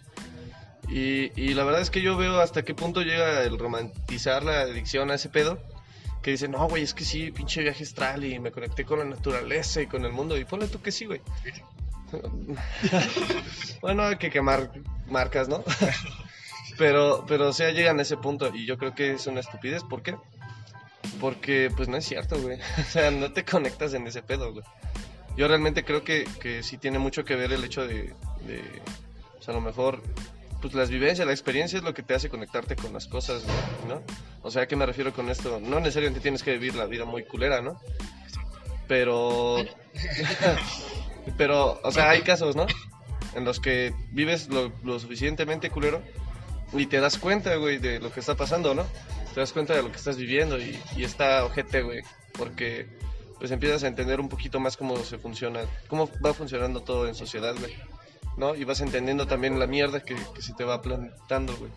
Y, 0.88 1.32
y 1.39 1.54
la 1.54 1.63
verdad 1.63 1.82
es 1.82 1.89
que 1.89 2.02
yo 2.02 2.17
veo 2.17 2.39
hasta 2.39 2.63
qué 2.63 2.73
punto 2.73 3.02
llega 3.02 3.43
el 3.43 3.60
romantizar 3.60 4.43
la 4.43 4.62
adicción 4.62 5.12
a 5.12 5.15
ese 5.15 5.30
pedo. 5.30 5.60
Que 6.21 6.32
dicen, 6.32 6.52
no, 6.52 6.67
güey, 6.67 6.84
es 6.84 6.93
que 6.93 7.06
sí, 7.06 7.32
pinche 7.32 7.62
viaje 7.62 7.84
astral 7.84 8.23
y 8.26 8.39
me 8.39 8.52
conecté 8.52 8.86
con 8.86 9.00
la 9.00 9.06
naturaleza 9.06 9.82
y 9.82 9.88
con 9.88 10.04
el 10.06 10.12
mundo. 10.12 10.38
Y 10.38 10.45
ponle 10.45 10.67
tú 10.67 10.82
que 10.82 10.91
sí, 10.91 11.06
güey. 11.06 11.21
bueno, 13.82 14.04
hay 14.04 14.17
que 14.17 14.30
quemar 14.30 14.71
marcas, 15.10 15.47
¿no? 15.47 15.63
pero, 16.78 17.26
pero, 17.28 17.50
o 17.50 17.54
sea, 17.54 17.71
llegan 17.71 18.00
a 18.00 18.04
ese 18.04 18.17
punto 18.17 18.54
y 18.54 18.65
yo 18.65 18.78
creo 18.78 18.95
que 18.95 19.13
es 19.13 19.28
una 19.28 19.41
estupidez. 19.41 19.84
¿Por 19.84 20.02
qué? 20.02 20.15
Porque, 21.19 21.71
pues 21.76 21.88
no 21.88 21.97
es 21.97 22.06
cierto, 22.06 22.39
güey. 22.39 22.60
O 22.80 22.89
sea, 22.89 23.12
no 23.12 23.32
te 23.32 23.43
conectas 23.43 23.93
en 23.93 24.08
ese 24.08 24.21
pedo, 24.21 24.54
güey. 24.54 24.65
Yo 25.36 25.47
realmente 25.47 25.84
creo 25.84 26.04
que, 26.04 26.28
que 26.41 26.63
sí 26.63 26.78
tiene 26.78 26.97
mucho 26.97 27.23
que 27.23 27.36
ver 27.36 27.52
el 27.52 27.63
hecho 27.63 27.86
de, 27.86 28.15
de 28.47 28.82
o 29.38 29.41
sea, 29.41 29.54
a 29.54 29.58
lo 29.58 29.62
mejor 29.62 30.02
pues 30.62 30.74
las 30.74 30.89
vivencias, 30.89 31.26
la 31.26 31.34
experiencia 31.34 31.78
es 31.78 31.84
lo 31.84 31.93
que 31.93 32.04
te 32.04 32.13
hace 32.13 32.30
conectarte 32.30 32.76
con 32.76 32.93
las 32.93 33.08
cosas, 33.08 33.43
¿no? 33.88 34.02
O 34.41 34.52
sea, 34.52 34.63
¿a 34.63 34.67
qué 34.67 34.76
me 34.76 34.86
refiero 34.86 35.13
con 35.13 35.30
esto? 35.30 35.60
No 35.60 35.80
necesariamente 35.80 36.22
tienes 36.22 36.43
que 36.43 36.54
vivir 36.54 36.76
la 36.76 36.86
vida 36.86 37.06
muy 37.06 37.24
culera, 37.24 37.62
¿no? 37.62 37.80
Pero... 38.88 39.58
pero, 41.38 41.80
o 41.84 41.91
sea, 41.91 42.10
hay 42.10 42.22
casos, 42.22 42.56
¿no? 42.56 42.65
En 43.36 43.46
los 43.46 43.60
que 43.60 43.93
vives 44.12 44.50
lo, 44.50 44.72
lo 44.84 45.00
suficientemente 45.00 45.70
culero 45.70 46.02
y 46.74 46.88
te 46.88 47.00
das 47.00 47.17
cuenta, 47.17 47.56
güey, 47.56 47.78
de 47.78 48.00
lo 48.00 48.12
que 48.12 48.20
está 48.20 48.36
pasando, 48.36 48.74
¿no? 48.74 48.86
Te 49.34 49.39
das 49.39 49.54
cuenta 49.54 49.76
de 49.76 49.84
lo 49.84 49.91
que 49.91 49.98
estás 49.98 50.17
viviendo 50.17 50.58
y, 50.58 50.80
y 50.96 51.04
está 51.04 51.46
ojete, 51.46 51.82
güey, 51.82 52.02
porque 52.38 52.88
pues 53.38 53.52
empiezas 53.52 53.84
a 53.84 53.88
entender 53.88 54.20
un 54.20 54.30
poquito 54.30 54.60
más 54.60 54.78
cómo 54.78 54.98
se 55.04 55.17
funciona, 55.20 55.62
cómo 55.88 56.10
va 56.26 56.34
funcionando 56.34 56.82
todo 56.82 57.08
en 57.08 57.15
sociedad, 57.15 57.56
güey. 57.60 57.76
¿No? 58.38 58.56
Y 58.56 58.63
vas 58.63 58.82
entendiendo 58.82 59.28
también 59.28 59.60
la 59.60 59.67
mierda 59.67 60.00
que, 60.02 60.15
que 60.34 60.41
se 60.41 60.54
te 60.54 60.63
va 60.63 60.82
plantando, 60.82 61.56
güey. 61.58 61.71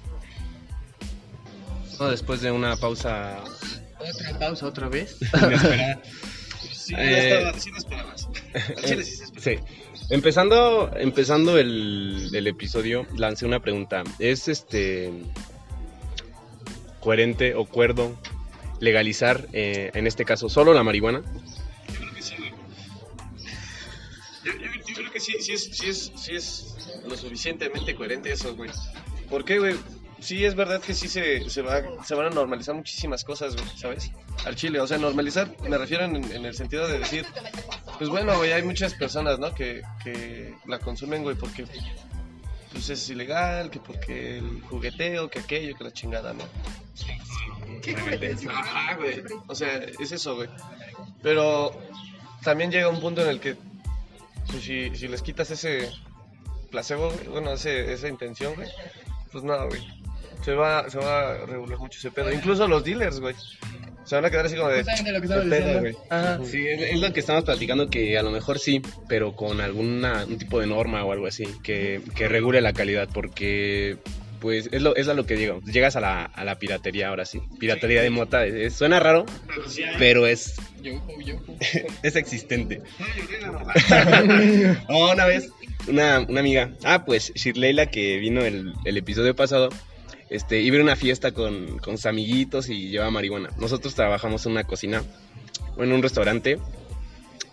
No, 1.98 2.08
después 2.08 2.40
de 2.40 2.50
una 2.50 2.76
pausa 2.76 3.38
Otra 3.98 4.38
pausa 4.38 4.66
otra 4.66 4.88
vez. 4.88 5.16
Sí, 6.72 6.96
Eh, 6.98 7.52
sí 7.54 7.60
chile 7.60 9.04
sí 9.04 9.22
esperaba. 9.22 9.36
Sí. 9.38 9.58
Empezando, 10.08 10.90
empezando 10.96 11.56
el, 11.56 12.30
el 12.32 12.46
episodio, 12.48 13.06
lancé 13.16 13.46
una 13.46 13.60
pregunta. 13.60 14.02
¿Es 14.18 14.48
este 14.48 15.12
coherente 16.98 17.54
o 17.54 17.64
cuerdo 17.66 18.16
legalizar, 18.80 19.46
eh, 19.52 19.92
en 19.94 20.08
este 20.08 20.24
caso, 20.24 20.48
solo 20.48 20.74
la 20.74 20.82
marihuana? 20.82 21.22
Que 25.20 25.42
sí, 25.42 25.42
sí 25.42 25.52
es, 25.52 25.64
sí, 25.76 25.88
es, 25.88 26.12
sí 26.16 26.34
es 26.34 26.74
lo 27.06 27.16
suficientemente 27.16 27.94
coherente 27.94 28.32
eso, 28.32 28.54
güey. 28.54 28.70
¿Por 29.28 29.44
qué, 29.44 29.58
güey? 29.58 29.76
Sí, 30.18 30.44
es 30.44 30.54
verdad 30.54 30.82
que 30.82 30.92
sí 30.92 31.08
se, 31.08 31.48
se, 31.48 31.62
va, 31.62 31.82
se 32.04 32.14
van 32.14 32.26
a 32.26 32.30
normalizar 32.30 32.74
muchísimas 32.74 33.24
cosas, 33.24 33.56
güey, 33.56 33.68
¿sabes? 33.76 34.10
Al 34.44 34.54
chile, 34.54 34.80
o 34.80 34.86
sea, 34.86 34.98
normalizar 34.98 35.54
me 35.66 35.78
refiero 35.78 36.04
en, 36.04 36.16
en 36.16 36.44
el 36.44 36.54
sentido 36.54 36.86
de 36.86 36.98
decir, 36.98 37.24
pues 37.98 38.10
bueno, 38.10 38.36
güey, 38.36 38.52
hay 38.52 38.62
muchas 38.62 38.92
personas, 38.94 39.38
¿no? 39.38 39.54
Que, 39.54 39.82
que 40.04 40.54
la 40.66 40.78
consumen, 40.78 41.22
güey, 41.22 41.36
porque 41.36 41.64
pues 42.72 42.90
es 42.90 43.08
ilegal, 43.08 43.70
que 43.70 43.80
porque 43.80 44.38
el 44.38 44.60
jugueteo, 44.62 45.30
que 45.30 45.38
aquello, 45.38 45.74
que 45.76 45.84
la 45.84 45.92
chingada, 45.92 46.34
¿no? 46.34 46.44
Ah, 48.52 48.96
güey. 48.96 49.22
O 49.46 49.54
sea, 49.54 49.76
es 49.98 50.12
eso, 50.12 50.36
güey. 50.36 50.48
Pero 51.22 51.72
también 52.42 52.70
llega 52.70 52.88
un 52.88 53.00
punto 53.00 53.22
en 53.22 53.28
el 53.28 53.40
que, 53.40 53.56
pues 54.50 54.62
si, 54.64 54.94
si 54.94 55.08
les 55.08 55.22
quitas 55.22 55.50
ese 55.50 55.90
placebo, 56.70 57.10
güey, 57.10 57.26
bueno, 57.28 57.52
ese, 57.52 57.92
esa 57.92 58.08
intención, 58.08 58.54
güey, 58.54 58.68
pues 59.32 59.44
nada, 59.44 59.64
güey. 59.64 59.80
Se 60.44 60.54
va, 60.54 60.88
se 60.88 60.98
va 60.98 61.32
a 61.32 61.46
regular 61.46 61.78
mucho 61.78 61.98
ese 61.98 62.10
pedo. 62.10 62.32
Incluso 62.32 62.66
los 62.66 62.82
dealers, 62.82 63.20
güey. 63.20 63.34
Se 64.04 64.14
van 64.14 64.24
a 64.24 64.30
quedar 64.30 64.46
así 64.46 64.56
como 64.56 64.70
de. 64.70 64.82
Justamente 64.82 65.12
lo 65.12 65.20
que 65.20 65.28
"¿Qué 65.28 65.34
estaba 65.34 65.50
pedo, 65.50 65.66
diciendo. 65.66 65.80
güey?". 65.80 65.96
Ajá. 66.08 66.40
Sí, 66.44 66.66
es, 66.66 66.80
es 66.82 67.00
lo 67.00 67.12
que 67.12 67.20
estamos 67.20 67.44
platicando, 67.44 67.90
que 67.90 68.16
a 68.18 68.22
lo 68.22 68.30
mejor 68.30 68.58
sí, 68.58 68.80
pero 69.08 69.36
con 69.36 69.60
alguna 69.60 70.24
un 70.26 70.38
tipo 70.38 70.58
de 70.60 70.66
norma 70.66 71.04
o 71.04 71.12
algo 71.12 71.26
así, 71.26 71.44
que, 71.62 72.00
que 72.16 72.26
regule 72.28 72.60
la 72.62 72.72
calidad, 72.72 73.08
porque 73.12 73.98
pues 74.40 74.68
es 74.72 74.82
lo, 74.82 74.96
es 74.96 75.08
a 75.08 75.14
lo 75.14 75.26
que 75.26 75.36
digo, 75.36 75.60
llegas 75.62 75.96
a 75.96 76.00
la, 76.00 76.24
a 76.24 76.44
la 76.44 76.58
piratería 76.58 77.08
ahora 77.08 77.24
sí, 77.26 77.40
piratería 77.58 78.02
de 78.02 78.10
mota, 78.10 78.44
es- 78.46 78.54
es- 78.54 78.74
suena 78.74 79.00
raro, 79.00 79.26
pero 79.98 80.26
es, 80.26 80.54
es 82.02 82.16
existente. 82.16 82.82
Oh, 84.88 85.10
una 85.12 85.26
vez, 85.26 85.50
una, 85.88 86.20
una 86.20 86.40
amiga, 86.40 86.72
ah, 86.84 87.04
pues 87.04 87.32
Shirleyla 87.34 87.86
que 87.86 88.18
vino 88.18 88.42
el, 88.44 88.74
el 88.84 88.96
episodio 88.96 89.34
pasado, 89.34 89.68
este, 90.28 90.60
iba 90.60 90.78
a 90.78 90.82
una 90.82 90.96
fiesta 90.96 91.32
con, 91.32 91.78
con 91.78 91.96
sus 91.96 92.06
amiguitos 92.06 92.68
y 92.68 92.88
llevaba 92.90 93.10
marihuana. 93.10 93.50
Nosotros 93.58 93.94
trabajamos 93.94 94.46
en 94.46 94.52
una 94.52 94.64
cocina, 94.64 95.02
en 95.76 95.92
un 95.92 96.02
restaurante. 96.02 96.58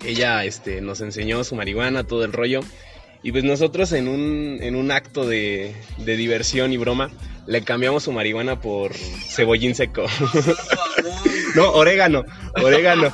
Ella, 0.05 0.45
este, 0.45 0.81
nos 0.81 1.01
enseñó 1.01 1.43
su 1.43 1.55
marihuana, 1.55 2.03
todo 2.03 2.23
el 2.23 2.33
rollo. 2.33 2.59
Y 3.23 3.31
pues 3.31 3.43
nosotros 3.43 3.91
en 3.93 4.07
un, 4.07 4.59
en 4.61 4.75
un 4.75 4.91
acto 4.91 5.27
de, 5.27 5.75
de 5.97 6.17
diversión 6.17 6.71
y 6.73 6.77
broma, 6.77 7.11
le 7.47 7.63
cambiamos 7.63 8.03
su 8.03 8.11
marihuana 8.11 8.59
por 8.59 8.93
cebollín 8.93 9.73
seco. 9.73 10.05
no, 11.55 11.71
orégano, 11.71 12.25
orégano. 12.61 13.11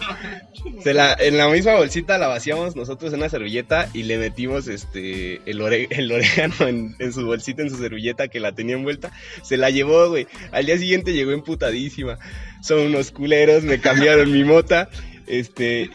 Se 0.82 0.94
la, 0.94 1.16
en 1.20 1.38
la 1.38 1.48
misma 1.50 1.76
bolsita 1.76 2.18
la 2.18 2.28
vaciamos 2.28 2.76
nosotros 2.76 3.14
en 3.14 3.20
una 3.20 3.30
servilleta 3.30 3.90
y 3.94 4.04
le 4.04 4.18
metimos 4.18 4.68
este 4.68 5.42
el, 5.46 5.62
el 5.62 6.12
orégano 6.12 6.68
en, 6.68 6.96
en 7.00 7.14
su 7.14 7.26
bolsita, 7.26 7.62
en 7.62 7.70
su 7.70 7.78
servilleta 7.78 8.28
que 8.28 8.40
la 8.40 8.54
tenía 8.54 8.76
envuelta. 8.76 9.12
Se 9.44 9.58
la 9.58 9.70
llevó, 9.70 10.10
güey. 10.10 10.28
Al 10.52 10.66
día 10.66 10.78
siguiente 10.78 11.14
llegó 11.14 11.32
emputadísima. 11.32 12.18
Son 12.62 12.80
unos 12.80 13.12
culeros, 13.12 13.64
me 13.64 13.80
cambiaron 13.80 14.32
mi 14.32 14.44
mota. 14.44 14.90
Este, 15.28 15.90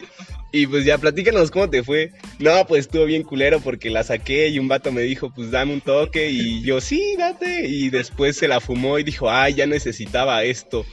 y 0.51 0.65
pues 0.67 0.83
ya, 0.85 0.97
platícanos 0.97 1.51
cómo 1.51 1.69
te 1.69 1.83
fue. 1.83 2.11
No, 2.39 2.65
pues 2.67 2.81
estuvo 2.85 3.05
bien 3.05 3.23
culero 3.23 3.59
porque 3.59 3.89
la 3.89 4.03
saqué 4.03 4.47
y 4.49 4.57
un 4.59 4.67
vato 4.67 4.91
me 4.91 5.01
dijo, 5.01 5.31
pues 5.33 5.51
dame 5.51 5.73
un 5.73 5.81
toque. 5.81 6.29
Y 6.31 6.61
yo, 6.63 6.81
sí, 6.81 7.15
date. 7.17 7.67
Y 7.67 7.89
después 7.89 8.35
se 8.37 8.47
la 8.47 8.59
fumó 8.59 8.97
y 8.99 9.03
dijo, 9.03 9.29
ay, 9.29 9.53
ya 9.55 9.65
necesitaba 9.67 10.43
esto. 10.43 10.85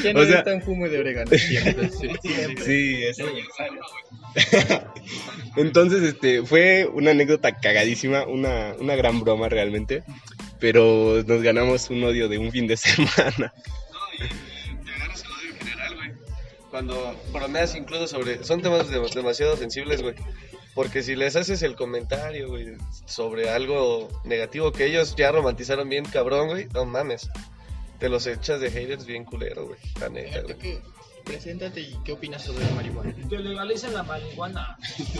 ¿Quién 0.00 0.16
O 0.16 0.20
no 0.20 0.26
sea- 0.26 0.38
está 0.38 0.54
un 0.54 0.62
fumo 0.62 0.88
de 0.88 0.98
orégano? 0.98 1.30
Siempre. 1.36 1.90
Sí, 2.64 3.04
eso. 3.08 3.24
Entonces, 5.56 6.02
este, 6.02 6.42
fue 6.44 6.86
una 6.92 7.10
anécdota 7.12 7.52
cagadísima, 7.58 8.26
una, 8.26 8.74
una 8.78 8.96
gran 8.96 9.20
broma 9.20 9.48
realmente. 9.48 10.02
Pero 10.60 11.22
nos 11.26 11.42
ganamos 11.42 11.88
un 11.90 12.02
odio 12.04 12.28
de 12.28 12.38
un 12.38 12.50
fin 12.50 12.66
de 12.66 12.76
semana. 12.76 13.52
Cuando 16.78 17.16
bromeas 17.32 17.74
incluso 17.74 18.06
sobre... 18.06 18.44
Son 18.44 18.62
temas 18.62 18.88
de- 18.88 19.00
demasiado 19.12 19.56
sensibles, 19.56 20.00
güey. 20.00 20.14
Porque 20.76 21.02
si 21.02 21.16
les 21.16 21.34
haces 21.34 21.62
el 21.62 21.74
comentario, 21.74 22.48
güey, 22.50 22.76
sobre 23.04 23.50
algo 23.50 24.08
negativo 24.22 24.70
que 24.70 24.84
ellos 24.86 25.16
ya 25.16 25.32
romantizaron 25.32 25.88
bien 25.88 26.04
cabrón, 26.04 26.46
güey, 26.46 26.68
no 26.72 26.84
mames. 26.84 27.30
Te 27.98 28.08
los 28.08 28.28
echas 28.28 28.60
de 28.60 28.70
haters 28.70 29.06
bien 29.06 29.24
culero, 29.24 29.66
güey. 29.66 29.78
La 30.00 30.08
neta, 30.08 30.42
güey. 30.42 30.78
Preséntate 31.28 31.80
y 31.82 31.94
qué 32.04 32.12
opinas 32.12 32.42
sobre 32.42 32.64
la 32.64 32.70
marihuana. 32.70 33.14
Que 33.28 33.38
legalicen 33.38 33.92
la 33.92 34.02
marihuana. 34.02 34.78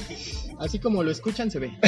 Así 0.58 0.78
como 0.78 1.02
lo 1.02 1.10
escuchan, 1.10 1.50
se 1.50 1.58
ve. 1.58 1.70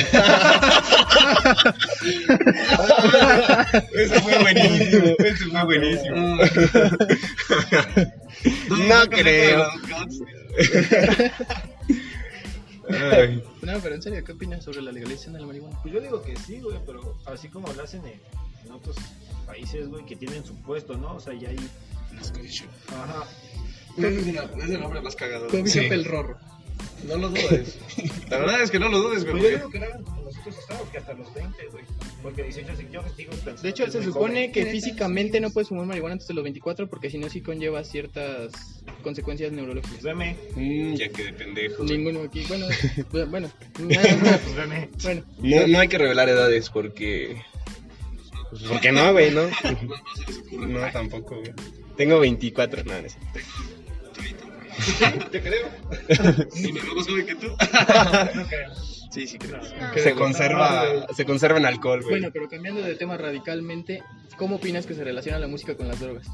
Eso 3.94 4.20
fue 4.20 4.38
buenísimo, 4.40 5.14
eso 5.18 5.50
fue 5.50 5.64
buenísimo. 5.64 6.38
no 8.88 9.08
creo. 9.08 9.66
Ay, 12.90 13.42
No, 13.62 13.78
pero 13.80 13.94
en 13.94 14.02
serio, 14.02 14.22
¿qué 14.24 14.32
opinas 14.32 14.64
sobre 14.64 14.82
la 14.82 14.92
legalización 14.92 15.32
de 15.34 15.40
la 15.40 15.46
marihuana? 15.46 15.78
Pues 15.82 15.94
yo 15.94 16.00
digo 16.00 16.22
que 16.22 16.36
sí, 16.36 16.60
güey, 16.60 16.78
pero 16.84 17.18
así 17.26 17.48
como 17.48 17.72
lo 17.72 17.82
hacen 17.82 18.04
en, 18.04 18.20
en 18.66 18.72
otros 18.72 18.96
países, 19.46 19.88
güey, 19.88 20.04
que 20.04 20.16
tienen 20.16 20.44
su 20.44 20.54
puesto, 20.62 20.96
¿no? 20.96 21.14
O 21.14 21.20
sea, 21.20 21.32
ya 21.34 21.48
hay... 21.48 21.56
Ajá. 22.88 23.24
Es 23.98 24.68
el 24.70 24.80
nombre 24.80 25.00
más 25.00 25.16
cagado. 25.16 25.46
Coffee 25.46 25.66
Sí. 25.66 25.80
shop 25.80 25.92
el 25.92 26.04
rorro. 26.04 26.38
No 27.06 27.16
lo 27.16 27.28
dudes. 27.30 27.78
La 28.28 28.38
verdad 28.38 28.62
es 28.62 28.70
que 28.70 28.78
no 28.78 28.88
lo 28.90 28.98
dudes, 28.98 29.24
güey. 29.24 29.32
Pues 29.38 29.42
yo 29.52 29.56
digo 29.58 29.70
que 29.70 29.78
con 29.80 30.24
los 30.24 30.36
otros 30.38 30.58
estados, 30.58 30.88
que 30.90 30.98
hasta 30.98 31.14
los 31.14 31.32
20, 31.34 31.66
güey. 31.72 31.84
Porque 32.22 32.42
18 32.44 32.76
sí, 32.76 32.86
yo 32.92 33.02
digo... 33.16 33.32
De 33.62 33.68
hecho, 33.70 33.90
se 33.90 34.02
supone 34.02 34.52
que 34.52 34.66
físicamente 34.66 35.40
no 35.40 35.50
puedes 35.50 35.68
fumar 35.68 35.86
marihuana 35.86 36.12
antes 36.14 36.28
de 36.28 36.34
los 36.34 36.44
24 36.44 36.88
porque 36.88 37.08
si 37.10 37.16
no 37.18 37.30
sí 37.30 37.40
conlleva 37.40 37.82
ciertas 37.84 38.52
consecuencias 39.02 39.50
neurológicas. 39.52 39.92
Pues 39.92 40.04
veme, 40.04 40.36
mm, 40.56 40.94
ya 40.94 41.08
que 41.08 41.24
de 41.24 41.32
pendejo. 41.32 41.84
Ninguno 41.84 42.22
aquí, 42.22 42.44
bueno, 42.48 42.66
bu- 43.12 43.30
bueno, 43.30 43.50
nada, 43.78 44.38
pues 44.44 44.54
veme. 44.56 44.88
bueno, 45.02 45.22
No, 45.38 45.66
no 45.66 45.80
hay 45.80 45.88
que 45.88 45.98
revelar 45.98 46.28
edades 46.28 46.68
porque. 46.68 47.40
pues, 48.50 48.62
porque 48.64 48.92
no, 48.92 49.12
güey, 49.12 49.30
¿no? 49.30 49.42
No, 50.52 50.92
tampoco, 50.92 51.36
güey. 51.40 51.52
Tengo 51.96 52.18
24, 52.20 52.84
no, 52.84 52.92
no 53.00 53.08
Te 55.30 55.42
creo. 55.42 55.68
Y 56.54 56.72
me 56.72 56.80
veo 56.80 56.94
más 56.94 57.06
joven 57.06 57.26
que 57.26 57.34
tú. 57.34 57.48
Sí, 59.10 59.26
sí, 59.26 59.38
creo. 59.38 59.60
Se 59.96 60.14
conserva, 60.14 60.84
se 61.16 61.24
conserva 61.24 61.58
en 61.58 61.66
alcohol, 61.66 62.00
güey. 62.00 62.12
bueno, 62.12 62.28
pero 62.32 62.48
cambiando 62.48 62.80
de 62.80 62.94
tema 62.94 63.16
radicalmente, 63.16 64.04
¿cómo 64.36 64.56
opinas 64.56 64.86
que 64.86 64.94
se 64.94 65.02
relaciona 65.02 65.40
la 65.40 65.48
música 65.48 65.76
con 65.76 65.88
las 65.88 65.98
drogas? 65.98 66.28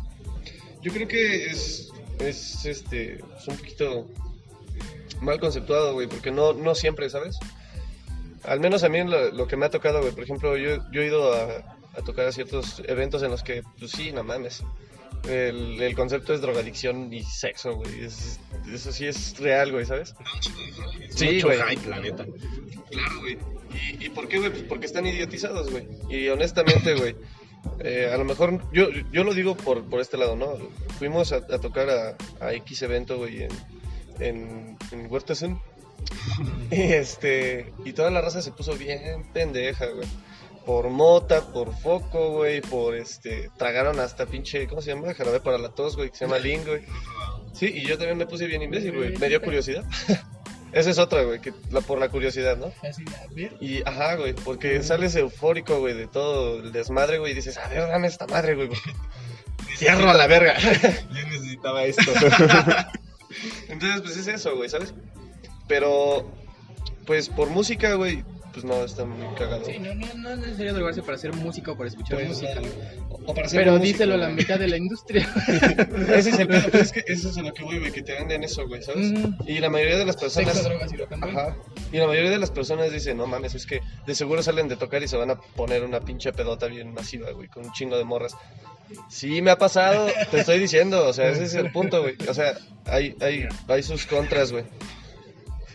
Yo 0.82 0.92
creo 0.92 1.08
que 1.08 1.46
es, 1.46 1.90
es, 2.18 2.66
este, 2.66 3.14
es 3.14 3.48
un 3.48 3.56
poquito 3.56 4.10
mal 5.22 5.40
conceptuado, 5.40 5.94
güey, 5.94 6.06
porque 6.06 6.30
no, 6.30 6.52
no 6.52 6.74
siempre, 6.74 7.08
¿sabes? 7.08 7.38
Al 8.44 8.60
menos 8.60 8.84
a 8.84 8.90
mí 8.90 9.02
lo, 9.02 9.32
lo 9.32 9.48
que 9.48 9.56
me 9.56 9.64
ha 9.64 9.70
tocado, 9.70 10.02
güey, 10.02 10.12
por 10.12 10.24
ejemplo, 10.24 10.54
yo, 10.58 10.76
yo 10.92 11.00
he 11.00 11.06
ido 11.06 11.32
a, 11.32 11.78
a 11.96 12.02
tocar 12.02 12.26
a 12.26 12.32
ciertos 12.32 12.82
eventos 12.86 13.22
en 13.22 13.30
los 13.30 13.42
que, 13.42 13.62
pues 13.78 13.90
sí, 13.90 14.12
no 14.12 14.22
mames. 14.22 14.62
El, 15.28 15.80
el 15.82 15.94
concepto 15.94 16.32
es 16.34 16.40
drogadicción 16.40 17.12
y 17.12 17.22
sexo, 17.22 17.74
güey. 17.76 18.04
es- 18.04 18.38
eso 18.72 18.92
sí 18.92 19.06
es 19.06 19.38
real, 19.38 19.72
güey, 19.72 19.84
¿sabes? 19.86 20.14
Sí, 21.10 21.34
Mucho 21.34 21.46
güey. 21.48 21.58
hype, 21.70 21.88
la 21.88 22.00
neta. 22.00 22.24
Claro, 22.90 23.20
güey. 23.20 23.38
¿Y, 24.00 24.06
y 24.06 24.08
por 24.10 24.28
qué, 24.28 24.38
güey? 24.38 24.50
Pues 24.50 24.62
porque 24.64 24.86
están 24.86 25.06
idiotizados, 25.06 25.70
güey. 25.70 25.86
Y 26.08 26.28
honestamente, 26.28 26.94
güey, 26.94 27.16
eh, 27.80 28.10
a 28.12 28.16
lo 28.16 28.24
mejor, 28.24 28.60
yo, 28.72 28.88
yo 29.12 29.24
lo 29.24 29.34
digo 29.34 29.56
por, 29.56 29.84
por 29.84 30.00
este 30.00 30.16
lado, 30.16 30.36
¿no? 30.36 30.56
Fuimos 30.98 31.32
a, 31.32 31.36
a 31.36 31.58
tocar 31.60 31.88
a, 31.90 32.16
a 32.44 32.52
X 32.54 32.82
evento, 32.82 33.18
güey, 33.18 33.42
en, 33.44 33.50
en. 34.20 34.76
Y 36.70 36.80
este, 36.92 37.72
y 37.84 37.92
toda 37.92 38.10
la 38.10 38.20
raza 38.20 38.42
se 38.42 38.52
puso 38.52 38.76
bien 38.76 39.24
pendeja, 39.32 39.86
güey. 39.86 40.06
Por 40.66 40.90
mota, 40.90 41.42
por 41.52 41.72
foco, 41.74 42.32
güey, 42.32 42.60
por 42.60 42.96
este, 42.96 43.50
tragaron 43.56 44.00
hasta 44.00 44.26
pinche, 44.26 44.66
¿cómo 44.66 44.82
se 44.82 44.92
llama? 44.92 45.14
Jarabe 45.14 45.38
para 45.38 45.58
la 45.58 45.68
tos, 45.68 45.96
güey, 45.96 46.10
que 46.10 46.16
se 46.16 46.24
llama 46.24 46.38
Ling, 46.38 46.64
güey. 46.66 46.82
Sí, 47.52 47.72
y 47.72 47.86
yo 47.86 47.96
también 47.96 48.18
me 48.18 48.26
puse 48.26 48.46
bien 48.46 48.62
imbécil, 48.62 48.92
güey. 48.92 49.16
Me 49.16 49.28
dio 49.28 49.40
curiosidad. 49.40 49.84
Esa 50.72 50.90
es 50.90 50.98
otra, 50.98 51.22
güey, 51.22 51.40
que 51.40 51.54
la, 51.70 51.80
por 51.80 51.98
la 51.98 52.08
curiosidad, 52.08 52.58
¿no? 52.58 52.70
Y, 53.60 53.82
ajá, 53.88 54.16
güey, 54.16 54.34
porque 54.34 54.82
sales 54.82 55.14
eufórico, 55.16 55.78
güey, 55.78 55.94
de 55.94 56.06
todo 56.06 56.60
el 56.60 56.72
desmadre, 56.72 57.18
güey, 57.18 57.32
y 57.32 57.34
dices, 57.34 57.56
a 57.56 57.68
ver, 57.68 57.86
dame 57.88 58.08
esta 58.08 58.26
madre, 58.26 58.56
güey, 58.56 58.68
porque 58.68 58.92
cierro 59.78 60.10
a 60.10 60.14
la 60.14 60.26
verga. 60.26 60.58
Yo 60.60 61.26
necesitaba 61.28 61.84
esto. 61.84 62.12
Entonces, 63.68 64.00
pues 64.02 64.16
es 64.16 64.26
eso, 64.26 64.56
güey, 64.56 64.68
¿sabes? 64.68 64.92
Pero, 65.68 66.30
pues 67.06 67.28
por 67.28 67.48
música, 67.48 67.94
güey, 67.94 68.24
pues 68.56 68.64
no, 68.64 68.82
está 68.84 69.04
muy 69.04 69.26
cagado. 69.36 69.62
Sí, 69.66 69.78
no, 69.78 69.94
no, 69.94 70.06
no 70.14 70.30
es 70.30 70.38
necesario 70.38 70.72
drogarse 70.72 71.02
para 71.02 71.16
hacer 71.16 71.34
música 71.34 71.72
o 71.72 71.76
para 71.76 71.90
escuchar 71.90 72.16
Pues, 72.16 72.28
música. 72.28 72.60
o- 73.10 73.20
o 73.26 73.34
para 73.34 73.46
hacer 73.46 73.60
Pero 73.60 73.72
música, 73.72 73.86
díselo 73.92 74.14
a 74.14 74.16
la 74.16 74.28
mitad 74.30 74.58
de 74.58 74.66
la 74.68 74.78
industria. 74.78 75.28
Ese 76.16 76.30
es 76.30 76.38
el 76.38 76.48
pedo, 76.48 76.62
pero 76.72 76.82
es 76.82 76.92
que 76.92 77.04
eso 77.06 77.28
es 77.28 77.36
a 77.36 77.42
lo 77.42 77.52
que 77.52 77.62
voy, 77.64 77.78
güey, 77.80 77.92
que 77.92 78.02
te 78.02 78.14
venden 78.14 78.44
eso, 78.44 78.66
güey, 78.66 78.82
¿sabes? 78.82 79.12
Ujú. 79.12 79.34
Y 79.46 79.58
la 79.58 79.68
mayoría 79.68 79.98
de 79.98 80.06
las 80.06 80.16
personas... 80.16 80.54
Sexo, 80.54 80.68
drogas 80.70 80.92
y 80.92 80.96
rock. 80.96 81.12
Ajá. 81.20 81.56
Y 81.92 81.98
la 81.98 82.06
mayoría 82.06 82.30
de 82.30 82.38
las 82.38 82.50
personas 82.50 82.90
dicen, 82.90 83.18
no 83.18 83.26
mames, 83.26 83.54
es 83.54 83.66
que 83.66 83.80
de 84.06 84.14
seguro 84.14 84.42
salen 84.42 84.68
de 84.68 84.76
tocar 84.76 85.02
y 85.02 85.08
se 85.08 85.18
van 85.18 85.30
a 85.30 85.36
poner 85.38 85.84
una 85.84 86.00
pinche 86.00 86.32
pedota 86.32 86.66
bien 86.66 86.94
masiva, 86.94 87.30
güey, 87.32 87.48
con 87.48 87.66
un 87.66 87.72
chingo 87.72 87.98
de 87.98 88.04
morras. 88.04 88.34
Sí, 89.10 89.42
me 89.42 89.50
ha 89.50 89.58
pasado, 89.58 90.06
te 90.30 90.38
estoy 90.40 90.58
diciendo, 90.60 91.06
o 91.06 91.12
sea, 91.12 91.28
ese 91.28 91.44
es 91.44 91.54
el 91.54 91.72
punto, 91.72 92.00
güey. 92.02 92.14
O 92.28 92.34
sea, 92.34 92.54
hay, 92.84 93.16
hay, 93.20 93.46
hay 93.68 93.82
sus 93.82 94.06
contras, 94.06 94.52
güey. 94.52 94.64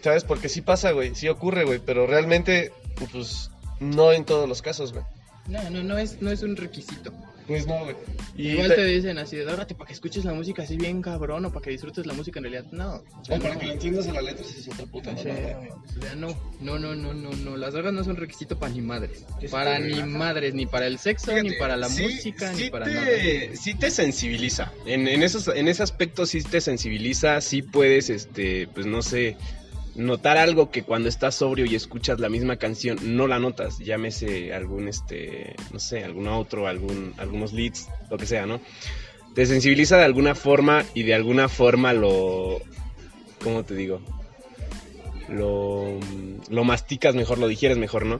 ¿Sabes? 0.01 0.23
Porque 0.23 0.49
sí 0.49 0.61
pasa, 0.61 0.91
güey, 0.91 1.13
sí 1.15 1.27
ocurre, 1.27 1.63
güey, 1.63 1.79
pero 1.85 2.07
realmente, 2.07 2.71
pues, 3.11 3.51
no 3.79 4.11
en 4.11 4.25
todos 4.25 4.47
los 4.49 4.61
casos, 4.61 4.93
güey. 4.93 5.03
No, 5.47 5.69
no, 5.69 5.83
no 5.83 5.97
es, 5.97 6.21
no 6.21 6.31
es 6.31 6.43
un 6.43 6.55
requisito. 6.55 7.11
Pues 7.47 7.65
no, 7.67 7.83
güey. 7.83 7.95
Y 8.37 8.49
Igual 8.51 8.69
te- 8.69 8.75
te 8.75 8.85
dicen 8.85 9.17
así, 9.17 9.35
drogate 9.37 9.73
para 9.75 9.87
que 9.87 9.93
escuches 9.93 10.23
la 10.23 10.33
música 10.33 10.61
así 10.61 10.77
bien 10.77 11.01
cabrón 11.01 11.43
o 11.43 11.51
para 11.51 11.63
que 11.63 11.71
disfrutes 11.71 12.05
la 12.05 12.13
música 12.13 12.39
en 12.39 12.43
realidad. 12.45 12.71
No. 12.71 12.93
o 13.19 13.25
sea, 13.25 13.39
para 13.39 13.55
no. 13.55 13.59
que 13.59 13.65
le 13.65 13.73
entiendas 13.73 14.07
a 14.07 14.13
la 14.13 14.21
letra, 14.21 14.45
si 14.45 14.59
es 14.59 14.67
otra 14.69 14.85
puta. 14.85 15.17
Sí, 15.17 15.27
mamada. 15.27 15.59
o 15.97 16.01
sea, 16.01 16.15
no, 16.15 16.27
no, 16.61 16.79
no, 16.79 16.95
no, 16.95 17.13
no, 17.13 17.31
no, 17.31 17.57
las 17.57 17.73
drogas 17.73 17.91
no 17.93 18.03
son 18.03 18.15
requisito 18.15 18.57
para 18.57 18.71
ni 18.71 18.81
madres, 18.81 19.25
¿Qué 19.39 19.47
es 19.47 19.51
para 19.51 19.79
ni 19.79 19.89
verdad? 19.89 20.05
madres, 20.05 20.53
ni 20.53 20.65
para 20.67 20.85
el 20.87 20.99
sexo, 20.99 21.33
ni 21.41 21.53
para 21.53 21.75
la 21.75 21.89
sí- 21.89 22.03
música, 22.03 22.53
sí 22.53 22.65
ni 22.65 22.69
para 22.69 22.85
te, 22.85 22.93
nada. 22.93 23.55
Sí 23.55 23.73
te 23.73 23.91
sensibiliza. 23.91 24.71
En, 24.85 25.07
en, 25.07 25.23
esos, 25.23 25.47
en 25.49 25.67
ese 25.67 25.83
aspecto 25.83 26.25
sí 26.27 26.43
te 26.43 26.61
sensibiliza, 26.61 27.41
sí 27.41 27.63
puedes, 27.63 28.09
este, 28.11 28.67
pues 28.67 28.85
no 28.85 29.01
sé, 29.01 29.35
notar 29.95 30.37
algo 30.37 30.71
que 30.71 30.83
cuando 30.83 31.09
estás 31.09 31.35
sobrio 31.35 31.65
y 31.65 31.75
escuchas 31.75 32.19
la 32.19 32.29
misma 32.29 32.57
canción 32.57 32.97
no 33.03 33.27
la 33.27 33.39
notas. 33.39 33.79
Llámese 33.79 34.53
algún, 34.53 34.87
este, 34.87 35.55
no 35.71 35.79
sé, 35.79 36.03
algún 36.03 36.27
otro, 36.27 36.67
algún, 36.67 37.13
algunos 37.17 37.53
leads, 37.53 37.87
lo 38.09 38.17
que 38.17 38.25
sea, 38.25 38.45
¿no? 38.45 38.61
Te 39.35 39.45
sensibiliza 39.45 39.97
de 39.97 40.05
alguna 40.05 40.35
forma 40.35 40.83
y 40.93 41.03
de 41.03 41.13
alguna 41.13 41.47
forma 41.49 41.93
lo, 41.93 42.59
¿cómo 43.43 43.63
te 43.63 43.75
digo? 43.75 44.01
Lo, 45.29 45.99
lo 46.49 46.63
masticas 46.63 47.15
mejor, 47.15 47.37
lo 47.37 47.47
digieres 47.47 47.77
mejor, 47.77 48.05
¿no? 48.05 48.19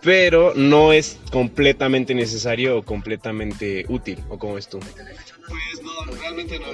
pero 0.00 0.52
no 0.54 0.92
es 0.92 1.18
completamente 1.32 2.14
necesario 2.14 2.78
o 2.78 2.82
completamente 2.82 3.84
útil, 3.88 4.18
¿o 4.28 4.38
cómo 4.38 4.58
es 4.58 4.68
tú? 4.68 4.78
Pues 4.78 5.82
no, 5.82 6.12
realmente 6.20 6.58
no, 6.58 6.66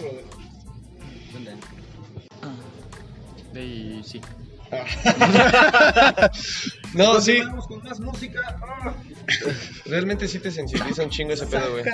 güey. 0.00 0.36
Y 3.54 4.02
sí. 4.04 4.20
No, 6.94 7.20
sí, 7.20 7.40
Vamos 7.40 7.66
con 7.66 7.82
más 7.82 8.00
música. 8.00 8.58
Ah. 8.62 8.94
realmente 9.84 10.26
sí 10.28 10.38
te 10.38 10.50
sensibiliza 10.50 11.02
un 11.02 11.10
chingo 11.10 11.32
ese 11.32 11.46
pedo, 11.46 11.72
güey. 11.72 11.84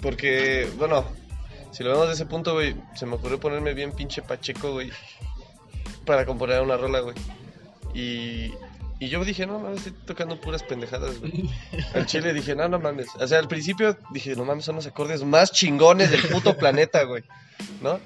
Porque, 0.00 0.68
bueno, 0.78 1.04
si 1.72 1.84
lo 1.84 1.90
vemos 1.90 2.06
de 2.08 2.14
ese 2.14 2.26
punto, 2.26 2.54
güey, 2.54 2.74
se 2.94 3.04
me 3.06 3.16
ocurrió 3.16 3.38
ponerme 3.38 3.74
bien 3.74 3.92
pinche 3.92 4.22
pacheco, 4.22 4.72
güey, 4.72 4.90
para 6.06 6.24
componer 6.24 6.62
una 6.62 6.76
rola, 6.76 7.00
güey. 7.00 7.16
Y, 7.94 8.52
y 9.04 9.08
yo 9.08 9.24
dije, 9.24 9.46
no 9.46 9.58
mames, 9.58 9.78
estoy 9.86 9.92
tocando 10.06 10.40
puras 10.40 10.62
pendejadas, 10.62 11.18
güey. 11.20 11.50
Al 11.94 12.06
chile 12.06 12.32
dije, 12.32 12.54
no, 12.54 12.68
no 12.68 12.78
mames. 12.78 13.08
O 13.18 13.26
sea, 13.26 13.38
al 13.38 13.48
principio 13.48 13.96
dije, 14.10 14.34
no 14.36 14.44
mames, 14.44 14.64
son 14.64 14.76
los 14.76 14.86
acordes 14.86 15.22
más 15.24 15.50
chingones 15.52 16.10
del 16.10 16.22
puto 16.28 16.56
planeta, 16.58 17.02
güey. 17.04 17.22
¿No? 17.82 17.98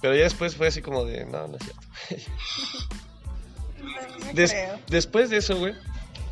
Pero 0.00 0.14
ya 0.14 0.24
después 0.24 0.54
fue 0.56 0.68
así 0.68 0.82
como 0.82 1.04
de, 1.04 1.24
no, 1.26 1.48
no 1.48 1.56
es 1.56 1.62
cierto. 1.64 2.34
Des- 4.34 4.54
después 4.88 5.30
de 5.30 5.38
eso, 5.38 5.56
güey, 5.56 5.74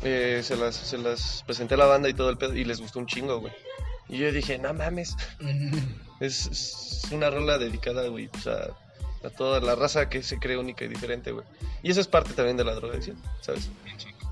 eh, 0.03 0.41
se, 0.43 0.55
las, 0.57 0.75
se 0.75 0.97
las 0.97 1.43
presenté 1.45 1.75
a 1.75 1.77
la 1.77 1.85
banda 1.85 2.09
y 2.09 2.13
todo 2.13 2.29
el 2.29 2.37
pedo 2.37 2.53
y 2.55 2.65
les 2.65 2.79
gustó 2.81 2.99
un 2.99 3.07
chingo, 3.07 3.39
güey. 3.39 3.53
Y 4.09 4.17
yo 4.17 4.31
dije, 4.31 4.57
no 4.59 4.73
mames, 4.73 5.15
es, 6.19 6.47
es 6.47 7.03
una 7.11 7.29
rola 7.29 7.57
dedicada, 7.57 8.07
güey, 8.07 8.27
pues, 8.27 8.47
a, 8.47 8.75
a 9.25 9.29
toda 9.29 9.61
la 9.61 9.75
raza 9.75 10.09
que 10.09 10.21
se 10.23 10.37
cree 10.39 10.57
única 10.57 10.83
y 10.85 10.89
diferente, 10.89 11.31
güey. 11.31 11.45
Y 11.81 11.91
eso 11.91 12.01
es 12.01 12.07
parte 12.07 12.33
también 12.33 12.57
de 12.57 12.65
la 12.65 12.75
drogadicción, 12.75 13.17
¿sabes? 13.41 13.69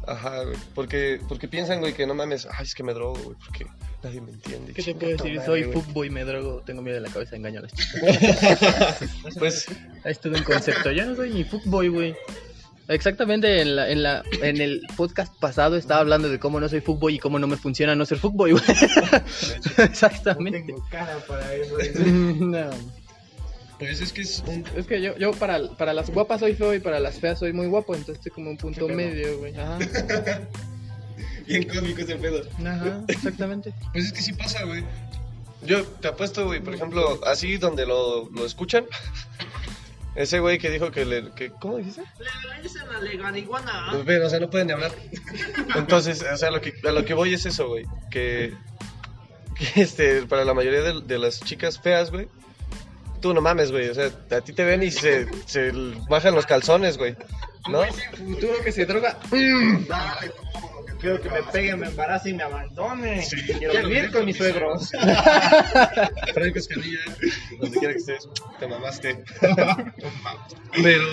Ajá, 0.08 0.44
güey. 0.44 0.58
Porque, 0.76 1.20
porque 1.28 1.48
piensan, 1.48 1.80
güey, 1.80 1.94
que 1.94 2.06
no 2.08 2.14
mames, 2.14 2.48
ay, 2.52 2.64
es 2.66 2.74
que 2.76 2.84
me 2.84 2.94
drogo, 2.94 3.20
güey, 3.24 3.38
porque 3.46 3.66
nadie 4.04 4.22
me 4.22 4.32
entiende. 4.32 4.74
¿Qué 4.74 4.82
te 4.84 4.96
puedo 4.96 5.12
decir? 5.12 5.36
madre, 5.36 5.46
Soy 5.46 5.64
fuckboy, 5.66 6.10
me 6.10 6.26
drogo, 6.26 6.62
tengo 6.66 6.82
miedo 6.82 6.96
de 6.96 7.02
la 7.08 7.10
cabeza, 7.14 7.36
engaño 7.36 7.60
a 7.60 7.64
las 7.64 7.74
chicas. 7.74 9.00
Pues, 9.40 9.68
Es 10.04 10.20
todo 10.20 10.34
un 10.36 10.44
concepto. 10.44 10.92
Yo 10.92 11.06
no 11.06 11.16
soy 11.16 11.30
ni 11.32 11.44
fuckboy, 11.44 11.88
güey. 11.90 12.16
Exactamente 12.88 13.62
en, 13.62 13.76
la, 13.78 13.90
en, 13.90 14.04
la, 14.04 14.24
en 14.42 14.60
el 14.60 14.82
podcast 14.98 15.34
pasado 15.40 15.78
estaba 15.78 16.02
hablando 16.02 16.28
de 16.30 16.40
cómo 16.40 16.60
no 16.60 16.68
soy 16.68 16.82
fuckboy 16.82 17.16
y 17.16 17.20
cómo 17.20 17.40
no 17.40 17.48
me 17.48 17.56
funciona 17.56 17.96
no 17.96 18.06
ser 18.06 18.18
fuckboy, 18.18 18.52
güey. 18.52 18.64
No 19.78 19.84
Exactamente. 19.84 20.64
tengo 20.64 20.86
cara 20.90 21.18
para 21.28 21.54
eso. 21.54 21.78
No. 22.04 22.70
Pues 23.82 24.00
es 24.00 24.14
que 24.14 24.22
es 24.22 24.44
un... 24.46 24.64
Es 24.76 24.86
que 24.86 25.02
yo, 25.02 25.18
yo 25.18 25.32
para, 25.32 25.60
para 25.72 25.92
las 25.92 26.12
guapas 26.12 26.42
soy 26.42 26.54
feo 26.54 26.76
y 26.76 26.80
para 26.80 27.00
las 27.00 27.20
feas 27.20 27.40
soy 27.40 27.52
muy 27.52 27.66
guapo, 27.66 27.96
entonces 27.96 28.18
estoy 28.18 28.32
como 28.32 28.52
un 28.52 28.58
punto 28.58 28.88
medio, 28.88 29.40
güey. 29.40 29.58
Ajá. 29.58 29.80
Bien 31.48 31.68
cómico 31.68 32.02
ese 32.02 32.16
pedo. 32.18 32.48
Ajá, 32.60 33.02
exactamente. 33.08 33.74
Pues 33.92 34.06
es 34.06 34.14
que 34.14 34.22
sí 34.22 34.34
pasa, 34.34 34.66
güey. 34.66 34.84
Yo 35.66 35.84
te 35.84 36.10
apuesto, 36.10 36.46
güey, 36.46 36.60
por 36.60 36.76
ejemplo, 36.76 37.22
así 37.26 37.58
donde 37.58 37.88
lo, 37.88 38.30
lo 38.30 38.46
escuchan. 38.46 38.86
Ese 40.16 40.40
güey 40.42 40.60
que 40.60 40.70
dijo 40.70 40.92
que 40.92 41.04
le. 41.04 41.32
Que, 41.32 41.50
¿Cómo 41.50 41.78
dijiste? 41.78 42.04
Legalicen 42.20 42.88
la 42.88 43.02
legaliguana. 43.02 43.88
Pues 43.92 44.06
ven, 44.06 44.22
o 44.22 44.30
sea, 44.30 44.40
no 44.40 44.50
pueden 44.50 44.68
ni 44.68 44.74
hablar. 44.74 44.92
Entonces, 45.76 46.22
o 46.22 46.38
sea, 46.38 46.52
lo 46.52 46.62
que, 46.62 46.74
a 46.84 46.92
lo 46.92 47.04
que 47.04 47.14
voy 47.16 47.34
es 47.34 47.46
eso, 47.48 47.68
güey. 47.70 47.86
Que, 48.12 48.54
que 49.56 49.82
este, 49.82 50.24
para 50.24 50.46
la 50.46 50.54
mayoría 50.54 50.82
de, 50.82 51.02
de 51.02 51.18
las 51.18 51.40
chicas 51.40 51.80
feas, 51.80 52.12
güey, 52.12 52.28
tú 53.22 53.34
no 53.34 53.42
mames, 53.42 53.72
güey. 53.72 53.90
O 53.90 53.94
sea, 53.94 54.12
a 54.32 54.42
ti 54.42 54.54
te 54.54 54.64
ven 54.64 54.84
y 54.84 54.92
se, 54.92 55.28
bajan 56.10 56.36
los 56.36 56.46
calzones, 56.46 56.98
güey. 56.98 57.16
¿No? 57.70 57.84
Futuro 58.18 58.54
que 58.64 58.72
se 58.72 58.86
droga. 58.86 59.18
No, 59.32 59.88
Quiero 61.02 61.20
que 61.20 61.30
me 61.32 61.42
peguen, 61.42 61.80
me 61.80 61.88
embarace 61.88 62.30
y 62.30 62.34
me 62.34 62.44
abandone. 62.44 63.26
Quiero 63.58 63.88
vivir 63.88 64.12
con 64.12 64.24
mis 64.24 64.38
suegros. 64.38 64.92
Franco 66.34 66.60
Escamilla, 66.60 67.00
donde 67.60 67.80
quiera 67.80 67.94
que 67.94 68.00
estés, 68.00 68.30
te 68.60 68.68
mamaste. 68.68 69.24
Pero, 70.84 71.04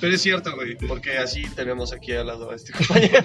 pero 0.00 0.14
es 0.14 0.22
cierto, 0.22 0.54
güey, 0.54 0.76
porque 0.76 1.18
así 1.18 1.42
tenemos 1.54 1.92
aquí 1.92 2.12
al 2.12 2.28
lado 2.28 2.50
a 2.50 2.56
este 2.56 2.72
compañero. 2.78 3.22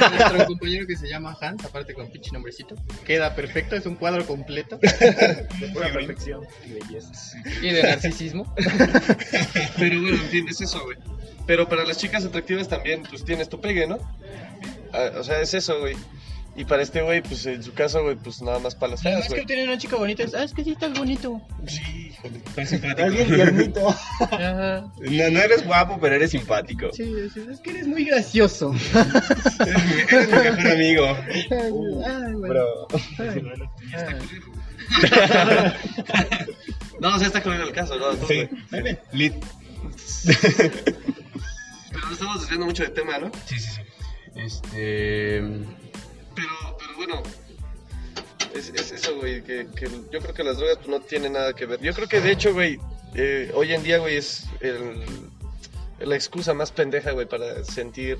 Nuestro 0.00 0.46
compañero 0.46 0.86
que 0.86 0.96
se 0.96 1.06
llama 1.06 1.36
Hans, 1.38 1.62
aparte 1.66 1.92
con 1.92 2.10
pinche 2.10 2.30
nombrecito, 2.32 2.76
queda 3.04 3.34
perfecto, 3.34 3.76
es 3.76 3.84
un 3.84 3.96
cuadro 3.96 4.26
completo. 4.26 4.78
De 4.78 5.68
pura 5.74 5.92
perfección 5.92 6.46
y 6.64 6.72
belleza. 6.72 7.12
Y 7.60 7.70
de 7.70 7.82
narcisismo. 7.82 8.54
Pero 9.76 10.00
bueno, 10.00 10.16
en 10.16 10.28
fin, 10.30 10.48
es 10.48 10.62
eso, 10.62 10.82
güey. 10.82 10.96
Pero 11.46 11.68
para 11.68 11.84
las 11.84 11.98
chicas 11.98 12.24
atractivas 12.24 12.68
también, 12.68 13.02
pues 13.02 13.24
tienes 13.24 13.48
tu 13.48 13.60
pegue, 13.60 13.86
¿no? 13.86 13.98
Ah, 14.92 15.10
o 15.18 15.24
sea, 15.24 15.40
es 15.40 15.54
eso, 15.54 15.78
güey. 15.80 15.96
Y 16.56 16.64
para 16.64 16.82
este 16.82 17.00
güey, 17.00 17.22
pues 17.22 17.46
en 17.46 17.62
su 17.62 17.72
caso, 17.72 18.02
güey, 18.02 18.16
pues 18.16 18.42
nada 18.42 18.58
más 18.58 18.74
para 18.74 18.90
las 18.92 19.02
feas, 19.02 19.14
Además 19.14 19.28
que 19.28 19.34
güey. 19.36 19.46
tiene 19.46 19.64
una 19.64 19.78
chica 19.78 19.96
bonita, 19.96 20.24
es, 20.24 20.34
ah, 20.34 20.42
es 20.42 20.52
que 20.52 20.64
sí 20.64 20.72
estás 20.72 20.92
bonito. 20.98 21.40
Sí, 21.66 22.08
híjole, 22.10 22.40
tan 22.54 22.66
simpático. 22.66 23.02
Alguien 23.06 23.28
tiernito. 23.28 23.88
Ajá. 24.20 24.92
No, 25.00 25.30
no 25.30 25.40
eres 25.40 25.64
guapo, 25.64 25.98
pero 26.00 26.16
eres 26.16 26.32
simpático. 26.32 26.90
Sí, 26.92 27.04
es, 27.24 27.36
es 27.36 27.60
que 27.60 27.70
eres 27.70 27.86
muy 27.86 28.04
gracioso. 28.04 28.74
Eres 30.10 30.28
mi 30.28 30.34
mejor 30.38 30.66
amigo. 30.72 31.16
Ay, 31.50 32.32
bueno. 32.34 32.64
Ay, 33.18 33.42
ay. 33.96 34.18
No, 37.00 37.14
o 37.14 37.18
sea, 37.18 37.28
está 37.28 37.40
claro 37.40 37.62
el 37.64 37.72
caso, 37.72 37.96
¿no? 37.96 38.12
Sí. 38.26 38.46
Entonces, 38.72 38.98
Lit. 39.12 39.32
Pero 40.26 42.02
nos 42.02 42.12
estamos 42.12 42.40
desviando 42.40 42.66
mucho 42.66 42.82
de 42.82 42.90
tema, 42.90 43.18
¿no? 43.18 43.30
Sí, 43.46 43.58
sí, 43.58 43.70
sí. 43.70 43.80
Este. 44.44 45.42
Pero, 46.34 46.78
pero 46.78 46.96
bueno, 46.96 47.22
es, 48.54 48.68
es 48.70 48.92
eso, 48.92 49.16
güey, 49.16 49.42
que, 49.42 49.66
que 49.74 49.88
yo 50.10 50.20
creo 50.20 50.34
que 50.34 50.44
las 50.44 50.58
drogas 50.58 50.76
pues, 50.78 50.88
no 50.88 51.00
tienen 51.00 51.34
nada 51.34 51.52
que 51.52 51.66
ver. 51.66 51.80
Yo 51.80 51.92
creo 51.94 52.08
que 52.08 52.20
de 52.20 52.32
hecho, 52.32 52.52
güey, 52.52 52.78
eh, 53.14 53.50
hoy 53.54 53.72
en 53.72 53.82
día, 53.82 53.98
güey, 53.98 54.16
es 54.16 54.46
el, 54.60 55.04
la 55.98 56.14
excusa 56.14 56.54
más 56.54 56.70
pendeja, 56.70 57.12
güey, 57.12 57.26
para 57.26 57.64
sentir, 57.64 58.18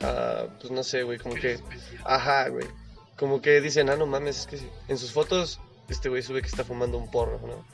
ah, 0.00 0.46
pues 0.60 0.70
no 0.70 0.82
sé, 0.82 1.02
güey, 1.02 1.18
como 1.18 1.34
que, 1.34 1.58
ajá, 2.04 2.48
güey, 2.48 2.66
como 3.16 3.40
que 3.40 3.60
dicen, 3.60 3.90
ah, 3.90 3.96
no 3.96 4.06
mames, 4.06 4.40
es 4.40 4.46
que 4.46 4.58
sí. 4.58 4.68
en 4.88 4.98
sus 4.98 5.12
fotos 5.12 5.60
este 5.88 6.08
güey 6.08 6.22
sube 6.22 6.40
que 6.40 6.48
está 6.48 6.64
fumando 6.64 6.98
un 6.98 7.10
porro, 7.10 7.40
¿no? 7.46 7.64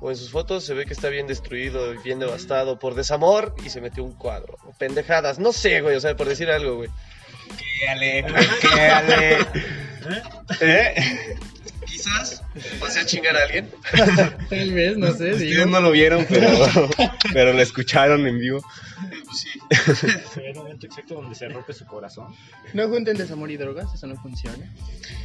O 0.00 0.10
en 0.10 0.16
sus 0.16 0.30
fotos 0.30 0.64
se 0.64 0.74
ve 0.74 0.84
que 0.84 0.92
está 0.92 1.08
bien 1.08 1.26
destruido 1.26 1.94
y 1.94 1.98
bien 1.98 2.18
devastado 2.18 2.78
por 2.78 2.94
desamor 2.94 3.54
y 3.64 3.70
se 3.70 3.80
metió 3.80 4.04
un 4.04 4.12
cuadro. 4.12 4.58
Pendejadas, 4.78 5.38
no 5.38 5.52
sé, 5.52 5.80
güey, 5.80 5.96
o 5.96 6.00
sea, 6.00 6.16
por 6.16 6.28
decir 6.28 6.50
algo, 6.50 6.76
güey. 6.76 6.90
Quéale, 7.78 8.24
quéale. 8.60 9.46
¿Eh? 10.60 11.36
Quizás 11.86 12.42
pase 12.80 13.00
a 13.00 13.06
chingar 13.06 13.36
a 13.36 13.42
alguien. 13.44 13.70
Tal 14.48 14.72
vez, 14.72 14.96
no 14.96 15.12
sé, 15.12 15.36
digo. 15.36 15.50
Ustedes 15.50 15.66
no 15.66 15.80
lo 15.80 15.90
vieron, 15.90 16.26
pero, 16.28 16.48
pero 17.32 17.52
lo 17.52 17.60
escucharon 17.60 18.26
en 18.26 18.38
vivo. 18.38 18.64
Sí. 19.36 19.48
Se 20.32 20.40
ve 20.40 20.50
el 20.50 20.54
momento 20.56 20.86
exacto 20.86 21.14
donde 21.14 21.34
se 21.34 21.48
rompe 21.48 21.72
su 21.72 21.84
corazón. 21.86 22.34
No 22.74 22.88
junten 22.88 23.16
desamor 23.16 23.50
y 23.50 23.56
drogas, 23.56 23.92
eso 23.94 24.06
no 24.06 24.16
funciona. 24.16 24.72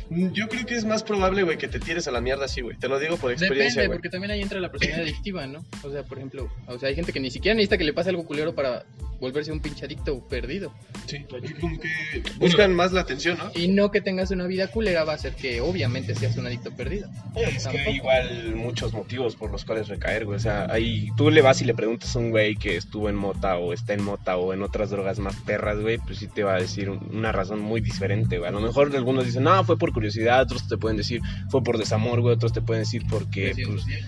Yo 0.10 0.48
creo 0.50 0.66
que 0.66 0.76
es 0.76 0.84
más 0.86 1.04
probable, 1.04 1.44
güey, 1.44 1.58
que 1.58 1.68
te 1.68 1.80
tires 1.80 2.08
a 2.08 2.12
la 2.12 2.20
mierda 2.22 2.46
así, 2.46 2.62
güey. 2.62 2.78
Te 2.78 2.88
lo 2.90 3.00
digo 3.00 3.18
por 3.18 3.32
experiencia, 3.32 3.82
Depende, 3.82 3.88
güey. 3.88 3.98
porque 3.98 4.10
también 4.10 4.32
ahí 4.32 4.42
entra 4.42 4.60
la 4.60 4.70
personalidad 4.70 5.08
adictiva, 5.08 5.48
¿no? 5.48 5.64
O 5.84 5.90
sea, 5.90 6.04
por 6.04 6.18
ejemplo, 6.18 6.50
o 6.68 6.78
sea, 6.78 6.90
hay 6.90 6.96
gente 6.96 7.14
que 7.14 7.20
ni 7.20 7.32
siquiera 7.32 7.56
necesita 7.56 7.78
que 7.78 7.86
le 7.86 7.94
pase 7.94 8.10
algo 8.10 8.26
culero 8.26 8.54
para 8.54 8.86
volverse 9.22 9.52
un 9.52 9.60
pinche 9.62 9.86
adicto 9.86 10.28
perdido. 10.28 10.74
Sí, 11.06 11.24
como 11.60 11.80
que 11.80 12.24
buscan 12.38 12.74
más 12.76 12.92
la 12.92 13.02
atención, 13.02 13.38
¿no? 13.38 13.52
Y 13.56 13.68
no 13.68 13.92
que 13.92 14.02
tengas 14.02 14.32
una 14.32 14.48
vida 14.48 14.68
culera 14.68 15.04
va 15.04 15.14
a 15.14 15.16
hacer 15.16 15.36
que 15.36 15.62
obviamente 15.62 16.16
seas 16.16 16.36
un 16.38 16.48
adicto 16.48 16.72
perdido. 16.76 17.08
Es 17.36 17.68
que 17.68 17.78
Tampoco. 17.78 17.90
hay 17.90 17.96
igual 17.96 18.56
muchos 18.56 18.94
motivos 18.94 19.36
por 19.36 19.52
los 19.52 19.64
cuales 19.64 19.88
recaer, 19.88 20.26
güey. 20.26 20.38
O 20.38 20.40
sea, 20.40 20.66
ahí 20.72 21.10
tú 21.18 21.30
le 21.30 21.42
vas 21.42 21.62
y 21.62 21.66
le 21.66 21.76
preguntas 21.76 22.16
a 22.16 22.20
un 22.20 22.32
güey 22.32 22.56
que 22.56 22.76
estuvo 22.78 23.10
en 23.10 23.16
mota 23.16 23.58
o 23.58 23.74
está 23.74 23.94
en 23.94 24.01
mota 24.02 24.38
o 24.38 24.54
en 24.54 24.62
otras 24.64 24.90
drogas 24.90 25.20
más 25.20 25.36
perras, 25.38 25.80
güey, 25.80 25.98
pues 26.00 26.18
sí 26.20 26.28
te 26.28 26.44
va 26.44 26.56
a 26.56 26.60
decir 26.60 26.90
un- 26.90 27.08
una 27.16 27.32
razón 27.32 27.60
muy 27.60 27.80
diferente, 27.82 28.38
güey. 28.38 28.50
A 28.50 28.52
lo 28.52 28.60
mejor 28.62 28.96
algunos 28.96 29.26
dicen, 29.26 29.44
no, 29.44 29.64
fue 29.64 29.78
por 29.78 29.94
curiosidad, 29.94 30.42
otros 30.42 30.68
te 30.68 30.78
pueden 30.78 30.98
decir, 30.98 31.22
fue 31.50 31.64
por 31.64 31.78
desamor, 31.78 32.22
güey, 32.22 32.36
otros 32.36 32.52
te 32.54 32.62
pueden 32.62 32.84
decir 32.84 33.04
porque, 33.10 33.52
Presión 33.54 33.72
pues, 33.72 33.82
social. 33.84 34.02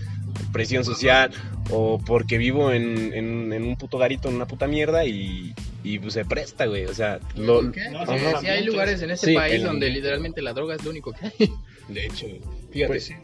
presión 0.52 0.84
social 0.84 1.30
o 1.70 1.98
porque 2.04 2.38
vivo 2.38 2.72
en, 2.72 3.12
en- 3.14 3.52
en 3.52 3.62
un 3.64 3.76
puto 3.76 3.98
garito, 3.98 4.28
en 4.28 4.34
una 4.36 4.46
puta 4.46 4.66
mierda 4.66 5.04
y, 5.04 5.54
y 5.82 5.98
pues 5.98 6.14
se 6.14 6.24
presta, 6.24 6.66
güey. 6.66 6.84
O 6.86 6.94
sea, 6.94 7.20
lo. 7.36 7.62
No, 7.62 7.72
sí, 8.40 8.46
hay 8.46 8.64
lugares 8.64 9.00
en 9.02 9.10
este 9.12 9.28
Sí, 9.28 9.34
país 9.34 9.54
el- 9.56 9.64
donde 9.64 9.88
literalmente 9.90 10.42
la 10.42 10.52
droga 10.52 10.74
es 10.74 10.84
lo 10.84 10.90
único 10.90 11.12
que 11.12 11.26
hay. 11.26 11.50
de 11.88 12.06
hecho, 12.06 12.26
fíjate. 12.72 12.86
Pues 12.88 13.04
sí. 13.04 13.14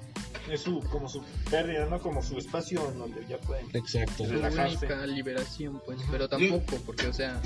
Es 0.51 0.63
su, 0.63 0.81
como 0.81 1.09
su 1.09 1.23
pérdida, 1.51 1.87
¿no? 1.87 2.01
Como 2.01 2.23
su 2.23 2.37
espacio 2.37 2.91
en 2.91 2.99
donde 2.99 3.25
ya 3.29 3.39
pueden. 3.39 3.67
Exacto. 3.73 4.25
Relajarse. 4.27 4.87
única 4.87 5.07
liberación, 5.07 5.81
pues, 5.85 6.01
pero 6.11 6.29
tampoco, 6.29 6.77
porque, 6.85 7.07
o 7.07 7.13
sea, 7.13 7.41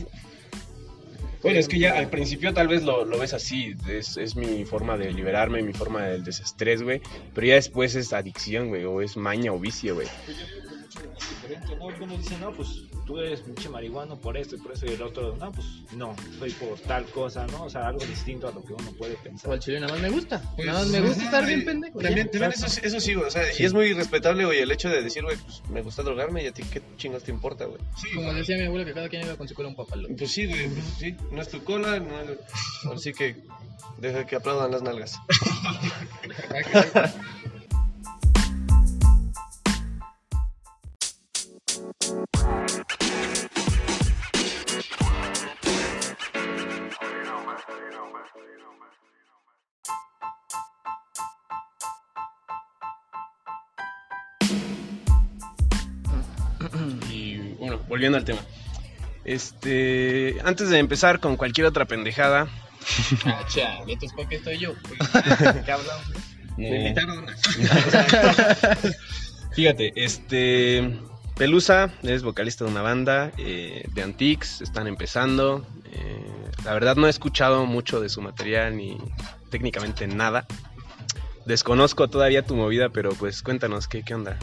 Bueno, 1.42 1.58
es 1.58 1.68
que 1.68 1.78
ya 1.78 1.98
al 1.98 2.08
principio 2.08 2.54
tal 2.54 2.68
vez 2.68 2.82
lo, 2.82 3.04
lo 3.04 3.18
ves 3.18 3.34
así, 3.34 3.76
es, 3.88 4.16
es 4.16 4.36
mi 4.36 4.64
forma 4.64 4.96
de 4.96 5.12
liberarme, 5.12 5.62
mi 5.62 5.74
forma 5.74 6.04
del 6.04 6.24
desestrés, 6.24 6.82
güey, 6.82 7.02
pero 7.34 7.46
ya 7.46 7.54
después 7.56 7.94
es 7.94 8.12
adicción, 8.14 8.68
güey, 8.68 8.84
o 8.84 9.02
es 9.02 9.16
maña 9.18 9.52
o 9.52 9.58
vicio, 9.58 9.94
güey. 9.94 10.08
Diferente, 11.02 11.76
¿no? 11.76 11.88
Algunos 11.88 12.18
dicen, 12.18 12.40
no, 12.40 12.52
pues 12.52 12.82
tú 13.06 13.18
eres 13.18 13.40
pinche 13.40 13.68
marihuano 13.68 14.18
por 14.18 14.36
esto 14.36 14.56
y 14.56 14.58
por 14.58 14.72
eso, 14.72 14.86
y 14.86 14.90
el 14.90 15.02
otro, 15.02 15.36
no, 15.36 15.52
pues 15.52 15.66
no, 15.96 16.14
soy 16.38 16.50
por 16.52 16.78
tal 16.80 17.04
cosa, 17.06 17.46
¿no? 17.46 17.64
O 17.64 17.70
sea, 17.70 17.88
algo 17.88 18.04
distinto 18.04 18.48
a 18.48 18.52
lo 18.52 18.64
que 18.64 18.72
uno 18.72 18.92
puede 18.92 19.14
o 19.14 19.18
pensar. 19.18 19.52
al 19.52 19.58
chile 19.58 19.80
nada 19.80 19.92
más 19.92 20.02
me 20.02 20.10
gusta. 20.10 20.42
Nada 20.58 20.80
más 20.80 20.88
me 20.88 21.00
gusta 21.00 21.24
estar 21.24 21.46
bien 21.46 21.64
pendejo. 21.64 21.98
También, 22.00 22.30
también 22.30 22.52
eso, 22.52 22.66
eso 22.66 23.00
sí, 23.00 23.14
güey. 23.14 23.26
O 23.26 23.30
sea, 23.30 23.42
y 23.58 23.64
es 23.64 23.72
muy 23.72 23.92
respetable, 23.92 24.44
güey, 24.44 24.60
el 24.60 24.70
hecho 24.70 24.88
de 24.88 25.02
decir, 25.02 25.22
güey, 25.22 25.36
pues 25.36 25.62
me 25.70 25.82
gusta 25.82 26.02
drogarme 26.02 26.44
y 26.44 26.46
a 26.46 26.52
ti 26.52 26.62
qué 26.64 26.82
chingos 26.96 27.24
te 27.24 27.30
importa, 27.30 27.66
güey. 27.66 27.80
Como 28.14 28.32
decía 28.32 28.56
mi 28.56 28.64
abuela, 28.64 28.84
que 28.84 28.92
cada 28.92 29.08
quien 29.08 29.24
iba 29.24 29.36
con 29.36 29.48
su 29.48 29.54
cola 29.54 29.68
un 29.68 29.76
papalote. 29.76 30.14
Pues 30.14 30.30
sí, 30.30 30.46
güey, 30.46 30.68
pues 30.68 30.84
sí. 30.98 31.16
No 31.30 31.42
es 31.42 31.48
tu 31.48 31.62
cola, 31.64 31.98
no 31.98 32.20
es... 32.20 32.38
Así 32.92 33.12
que 33.12 33.36
deja 33.98 34.26
que 34.26 34.36
aplaudan 34.36 34.70
las 34.70 34.82
nalgas. 34.82 35.18
Y 57.10 57.36
bueno, 57.58 57.80
volviendo 57.88 58.18
al 58.18 58.24
tema. 58.24 58.40
Este, 59.24 60.36
antes 60.44 60.68
de 60.68 60.78
empezar 60.78 61.20
con 61.20 61.36
cualquier 61.36 61.66
otra 61.66 61.86
pendejada, 61.86 62.48
Ah, 63.24 63.44
chale, 63.48 63.92
entonces 63.92 64.16
¿para 64.16 64.28
qué 64.28 64.36
estoy 64.36 64.58
yo? 64.58 64.74
¿Qué 65.64 65.72
hablamos? 65.72 66.04
Me 66.56 66.88
invitaron. 66.88 67.26
Fíjate, 69.54 69.92
este. 69.96 71.00
Pelusa 71.36 71.90
es 72.02 72.22
vocalista 72.22 72.64
de 72.64 72.70
una 72.70 72.82
banda 72.82 73.32
eh, 73.38 73.86
de 73.92 74.02
Antiques, 74.02 74.60
están 74.60 74.86
empezando. 74.86 75.66
eh, 75.90 76.24
la 76.64 76.72
verdad 76.74 76.96
no 76.96 77.06
he 77.08 77.10
escuchado 77.10 77.66
mucho 77.66 78.00
de 78.00 78.08
su 78.08 78.22
material 78.22 78.76
ni 78.76 78.96
técnicamente 79.50 80.06
nada. 80.06 80.46
Desconozco 81.44 82.08
todavía 82.08 82.42
tu 82.44 82.54
movida, 82.54 82.88
pero 82.88 83.10
pues 83.10 83.42
cuéntanos 83.42 83.88
qué, 83.88 84.02
qué 84.02 84.14
onda. 84.14 84.38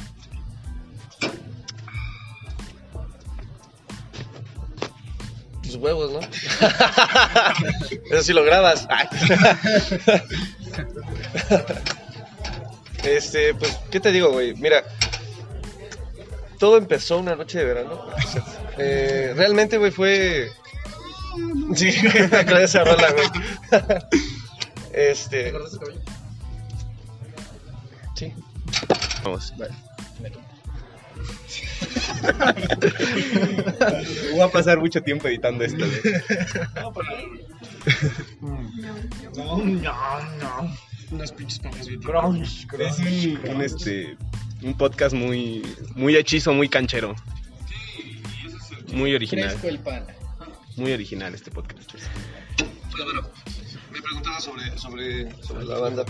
Tus 5.63 5.75
huevos, 5.75 6.11
¿no? 6.11 6.19
Eso 8.11 8.23
sí 8.23 8.33
lo 8.33 8.43
grabas. 8.43 8.87
Este, 13.03 13.55
pues, 13.55 13.79
¿qué 13.89 13.99
te 13.99 14.11
digo, 14.11 14.31
güey? 14.31 14.53
Mira, 14.53 14.83
todo 16.61 16.77
empezó 16.77 17.17
una 17.17 17.35
noche 17.35 17.57
de 17.57 17.65
verano. 17.65 18.05
Eh, 18.77 19.33
realmente, 19.35 19.79
güey, 19.79 19.89
fue. 19.89 20.51
Sí, 21.75 21.89
de 22.01 22.63
esa 22.63 22.83
rola, 22.83 23.11
güey. 23.13 23.25
Este. 24.93 25.51
Sí. 28.13 28.31
Vamos. 29.23 29.51
Vale. 29.57 29.73
Voy 34.31 34.41
a 34.41 34.47
pasar 34.49 34.79
mucho 34.79 35.01
tiempo 35.01 35.27
editando 35.29 35.63
esto. 35.63 35.83
No. 36.75 36.93
No, 39.33 39.57
no, 39.57 40.21
no. 40.37 40.77
Unas 41.09 41.31
pinches 41.31 41.57
papas 41.57 41.87
bien 41.87 42.01
Crunch, 42.01 42.47
Es 42.47 42.67
crunch, 42.67 43.25
un, 43.25 43.35
crunch. 43.37 43.55
un, 43.55 43.61
este, 43.63 44.15
un 44.61 44.77
podcast 44.77 45.13
muy, 45.13 45.63
muy 45.95 46.15
hechizo, 46.15 46.53
muy 46.53 46.69
canchero. 46.69 47.15
Muy 48.93 49.15
original. 49.15 49.49
Fresco 49.49 49.67
el 49.67 49.79
pan. 49.79 50.05
Muy 50.75 50.91
original 50.91 51.33
este 51.33 51.51
podcast. 51.51 51.91
Pero 52.57 53.05
bueno, 53.05 53.21
me 53.91 54.01
preguntaba 54.01 54.39
sobre, 54.39 54.77
sobre, 54.77 55.43
sobre 55.43 55.65
la 55.65 55.79
banda. 55.79 56.05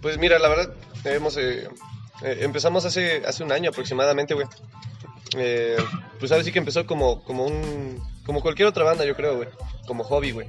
Pues 0.00 0.18
mira, 0.18 0.38
la 0.38 0.48
verdad, 0.48 0.74
hemos, 1.04 1.36
eh, 1.36 1.68
eh, 2.22 2.38
empezamos 2.40 2.84
hace, 2.84 3.22
hace 3.26 3.42
un 3.42 3.52
año 3.52 3.70
aproximadamente, 3.70 4.34
güey. 4.34 4.46
Eh, 5.36 5.76
pues 6.18 6.30
ahora 6.30 6.44
sí 6.44 6.52
que 6.52 6.58
empezó 6.58 6.86
como, 6.86 7.22
como 7.24 7.44
un... 7.46 8.02
Como 8.24 8.40
cualquier 8.40 8.68
otra 8.68 8.84
banda, 8.84 9.04
yo 9.04 9.16
creo, 9.16 9.36
güey. 9.36 9.48
Como 9.86 10.04
hobby, 10.04 10.30
güey. 10.30 10.48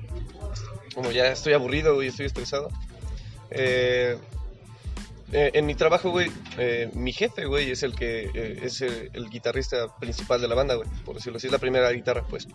Como 0.93 1.11
ya 1.11 1.27
estoy 1.27 1.53
aburrido, 1.53 1.95
güey, 1.95 2.07
estoy 2.07 2.25
estresado. 2.25 2.69
Eh, 3.49 4.17
eh, 5.37 5.51
en 5.53 5.65
mi 5.65 5.75
trabajo, 5.75 6.11
güey, 6.11 6.31
eh, 6.57 6.89
mi 6.93 7.11
jefe, 7.11 7.45
güey, 7.45 7.69
es 7.69 7.83
el 7.83 7.93
que 7.93 8.31
eh, 8.33 8.59
es 8.63 8.79
el, 8.79 9.11
el 9.11 9.29
guitarrista 9.29 9.93
principal 9.97 10.39
de 10.39 10.47
la 10.47 10.55
banda, 10.55 10.75
güey, 10.75 10.87
por 11.03 11.15
decirlo 11.15 11.35
así, 11.35 11.47
es 11.47 11.51
la 11.51 11.59
primera 11.59 11.91
guitarra, 11.91 12.23
pues. 12.23 12.47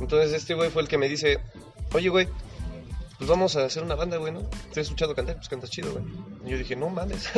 Entonces 0.00 0.32
este 0.32 0.54
güey 0.54 0.68
fue 0.70 0.82
el 0.82 0.88
que 0.88 0.98
me 0.98 1.08
dice, 1.08 1.38
oye, 1.92 2.08
güey, 2.08 2.26
pues 3.18 3.30
vamos 3.30 3.54
a 3.54 3.64
hacer 3.64 3.84
una 3.84 3.94
banda, 3.94 4.16
güey, 4.16 4.32
¿no? 4.32 4.40
Te 4.72 4.80
he 4.80 4.82
escuchado 4.82 5.14
cantar, 5.14 5.36
pues 5.36 5.48
cantas 5.48 5.70
chido, 5.70 5.92
güey. 5.92 6.04
Y 6.44 6.50
yo 6.50 6.58
dije, 6.58 6.74
no 6.74 6.88
mames. 6.88 7.30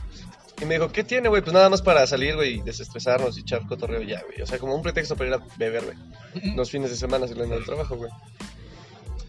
y 0.62 0.64
me 0.64 0.76
dijo, 0.76 0.90
¿qué 0.90 1.04
tiene, 1.04 1.28
güey? 1.28 1.42
Pues 1.42 1.52
nada 1.52 1.68
más 1.68 1.82
para 1.82 2.06
salir, 2.06 2.36
güey, 2.36 2.54
y 2.54 2.62
desestresarnos 2.62 3.36
y 3.36 3.42
echar 3.42 3.66
cotorreo 3.66 4.00
ya, 4.00 4.22
güey. 4.22 4.40
O 4.40 4.46
sea, 4.46 4.58
como 4.58 4.74
un 4.74 4.82
pretexto 4.82 5.14
para 5.14 5.28
ir 5.28 5.34
a 5.34 5.42
beber, 5.58 5.84
güey. 5.84 6.56
Los 6.56 6.70
fines 6.70 6.90
de 6.90 6.96
semana 6.96 7.28
saliendo 7.28 7.54
del 7.54 7.66
trabajo, 7.66 7.96
güey. 7.96 8.10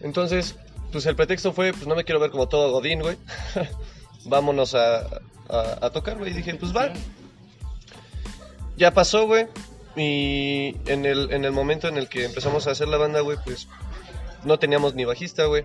Entonces, 0.00 0.56
pues 0.90 1.04
el 1.04 1.14
pretexto 1.14 1.52
fue, 1.52 1.72
pues 1.72 1.86
no 1.86 1.94
me 1.94 2.04
quiero 2.04 2.20
ver 2.20 2.30
como 2.30 2.48
todo 2.48 2.72
godín, 2.72 3.02
güey. 3.02 3.18
Vámonos 4.24 4.74
a, 4.74 5.06
a, 5.48 5.90
tocar, 5.90 6.18
güey. 6.18 6.30
Y 6.30 6.34
dije, 6.34 6.54
pues 6.54 6.74
va. 6.74 6.92
Ya 8.76 8.92
pasó, 8.92 9.26
güey. 9.26 9.46
Y 9.96 10.76
en 10.86 11.04
el, 11.04 11.32
en 11.32 11.44
el 11.44 11.52
momento 11.52 11.88
en 11.88 11.98
el 11.98 12.08
que 12.08 12.24
empezamos 12.24 12.66
a 12.66 12.70
hacer 12.70 12.88
la 12.88 12.96
banda, 12.96 13.20
güey, 13.20 13.36
pues 13.44 13.68
no 14.44 14.58
teníamos 14.58 14.94
ni 14.94 15.04
bajista, 15.04 15.44
güey, 15.44 15.64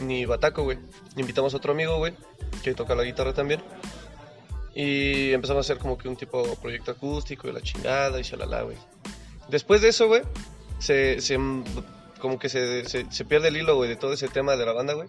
ni 0.00 0.24
bataco, 0.24 0.62
güey. 0.62 0.78
Invitamos 1.16 1.52
a 1.52 1.58
otro 1.58 1.72
amigo, 1.72 1.98
güey, 1.98 2.14
que 2.62 2.74
toca 2.74 2.94
la 2.94 3.04
guitarra 3.04 3.34
también. 3.34 3.62
Y 4.74 5.32
empezamos 5.32 5.64
a 5.64 5.72
hacer 5.72 5.78
como 5.78 5.96
que 5.96 6.08
un 6.08 6.16
tipo 6.16 6.42
proyecto 6.56 6.90
acústico 6.90 7.48
y 7.48 7.52
la 7.52 7.60
chingada 7.60 8.18
y 8.18 8.22
shalala, 8.22 8.62
güey. 8.62 8.76
Después 9.48 9.80
de 9.80 9.88
eso, 9.88 10.06
güey, 10.08 10.22
se, 10.78 11.20
se, 11.20 11.38
como 12.20 12.38
que 12.38 12.48
se, 12.48 12.84
se, 12.86 13.10
se 13.10 13.24
pierde 13.24 13.48
el 13.48 13.56
hilo, 13.56 13.76
güey, 13.76 13.88
de 13.88 13.96
todo 13.96 14.12
ese 14.12 14.28
tema 14.28 14.56
de 14.56 14.66
la 14.66 14.72
banda, 14.72 14.94
güey. 14.94 15.08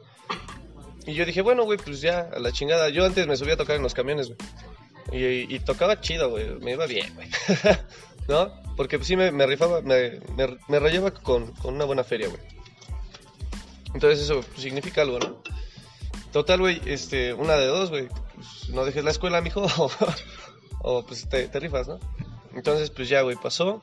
Y 1.08 1.14
yo 1.14 1.26
dije, 1.26 1.42
bueno, 1.42 1.64
güey, 1.64 1.80
pues 1.80 2.02
ya, 2.02 2.30
a 2.36 2.40
la 2.40 2.52
chingada. 2.52 2.90
Yo 2.90 3.06
antes 3.06 3.26
me 3.28 3.38
subía 3.38 3.54
a 3.54 3.58
tocar 3.58 3.78
en 3.78 3.82
los 3.82 3.94
camiones, 3.94 4.28
güey. 4.28 5.54
Y, 5.54 5.60
tocaba 5.60 6.02
chido, 6.02 6.30
güey. 6.30 6.60
Me 6.60 6.74
iba 6.74 6.86
bien, 6.86 7.16
güey. 7.16 7.30
¿No? 8.28 8.52
Porque 8.76 8.98
pues, 8.98 9.08
sí 9.08 9.16
me, 9.16 9.32
me 9.32 9.48
rifaba, 9.48 9.82
me, 9.82 10.20
me, 10.36 10.58
me 10.68 10.80
rayaba 10.80 11.12
con, 11.12 11.54
con 11.54 11.76
una 11.76 11.86
buena 11.86 12.04
feria, 12.04 12.28
güey. 12.28 12.42
Entonces 13.94 14.20
eso 14.20 14.42
pues, 14.42 14.62
significa 14.62 15.02
algo, 15.02 15.18
¿no? 15.18 15.42
Total, 16.34 16.60
güey, 16.60 16.82
este, 16.86 17.34
una 17.34 17.56
de 17.56 17.68
dos, 17.68 17.90
güey. 17.90 18.10
Pues, 18.36 18.70
no 18.70 18.84
dejes 18.84 19.06
la 19.06 19.12
escuela, 19.12 19.40
mijo. 19.40 19.66
o, 20.82 21.06
pues 21.06 21.30
te, 21.30 21.48
te 21.48 21.60
rifas, 21.62 21.88
¿no? 21.88 22.02
Entonces, 22.54 22.90
pues 22.90 23.08
ya, 23.08 23.22
güey, 23.22 23.38
pasó. 23.38 23.82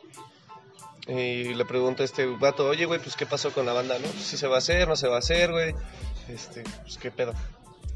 Y 1.09 1.55
le 1.55 1.65
pregunto 1.65 2.03
a 2.03 2.07
este 2.07 2.27
vato, 2.27 2.67
oye, 2.67 2.85
güey, 2.85 3.01
pues 3.01 3.17
qué 3.17 3.25
pasó 3.25 3.51
con 3.51 3.65
la 3.65 3.73
banda, 3.73 3.99
¿no? 3.99 4.09
Si 4.21 4.37
se 4.37 4.47
va 4.47 4.57
a 4.57 4.59
hacer, 4.59 4.89
no 4.89 4.97
se 4.97 5.09
va 5.09 5.17
a 5.17 5.21
hacer, 5.21 5.53
güey. 5.53 5.75
Este, 6.29 6.65
pues 6.83 6.99
qué 6.99 7.11
pedo. 7.11 7.35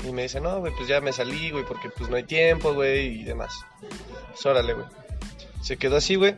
Y 0.05 0.13
me 0.13 0.23
dice, 0.23 0.41
no, 0.41 0.61
güey, 0.61 0.73
pues 0.77 0.89
ya 0.89 1.01
me 1.01 1.13
salí, 1.13 1.51
güey, 1.51 1.65
porque 1.65 1.91
pues 1.91 2.09
no 2.09 2.17
hay 2.17 2.23
tiempo, 2.23 2.73
güey, 2.73 3.21
y 3.21 3.25
demás. 3.25 3.53
Pues 4.29 4.47
órale, 4.47 4.75
güey. 4.75 4.87
Se 5.61 5.77
quedó 5.77 5.97
así, 5.97 6.15
güey. 6.15 6.37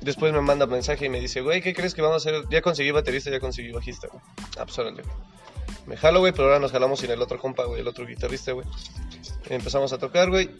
Después 0.00 0.32
me 0.32 0.40
manda 0.40 0.66
mensaje 0.66 1.06
y 1.06 1.08
me 1.08 1.20
dice, 1.20 1.40
güey, 1.40 1.60
¿qué 1.60 1.74
crees 1.74 1.94
que 1.94 2.02
vamos 2.02 2.26
a 2.26 2.30
hacer? 2.30 2.44
Ya 2.50 2.60
conseguí 2.60 2.90
baterista, 2.90 3.30
ya 3.30 3.40
conseguí 3.40 3.72
bajista, 3.72 4.08
güey. 4.08 4.22
Ah, 4.58 4.64
pues 4.64 4.78
órale, 4.78 5.02
güey. 5.02 5.14
Me 5.86 5.96
jalo, 5.96 6.20
güey, 6.20 6.32
pero 6.32 6.44
ahora 6.44 6.60
nos 6.60 6.70
jalamos 6.70 7.00
sin 7.00 7.10
el 7.10 7.20
otro 7.20 7.38
compa, 7.38 7.64
güey, 7.64 7.80
el 7.80 7.88
otro 7.88 8.06
guitarrista, 8.06 8.52
güey. 8.52 8.66
Empezamos 9.48 9.92
a 9.92 9.98
tocar, 9.98 10.30
güey. 10.30 10.50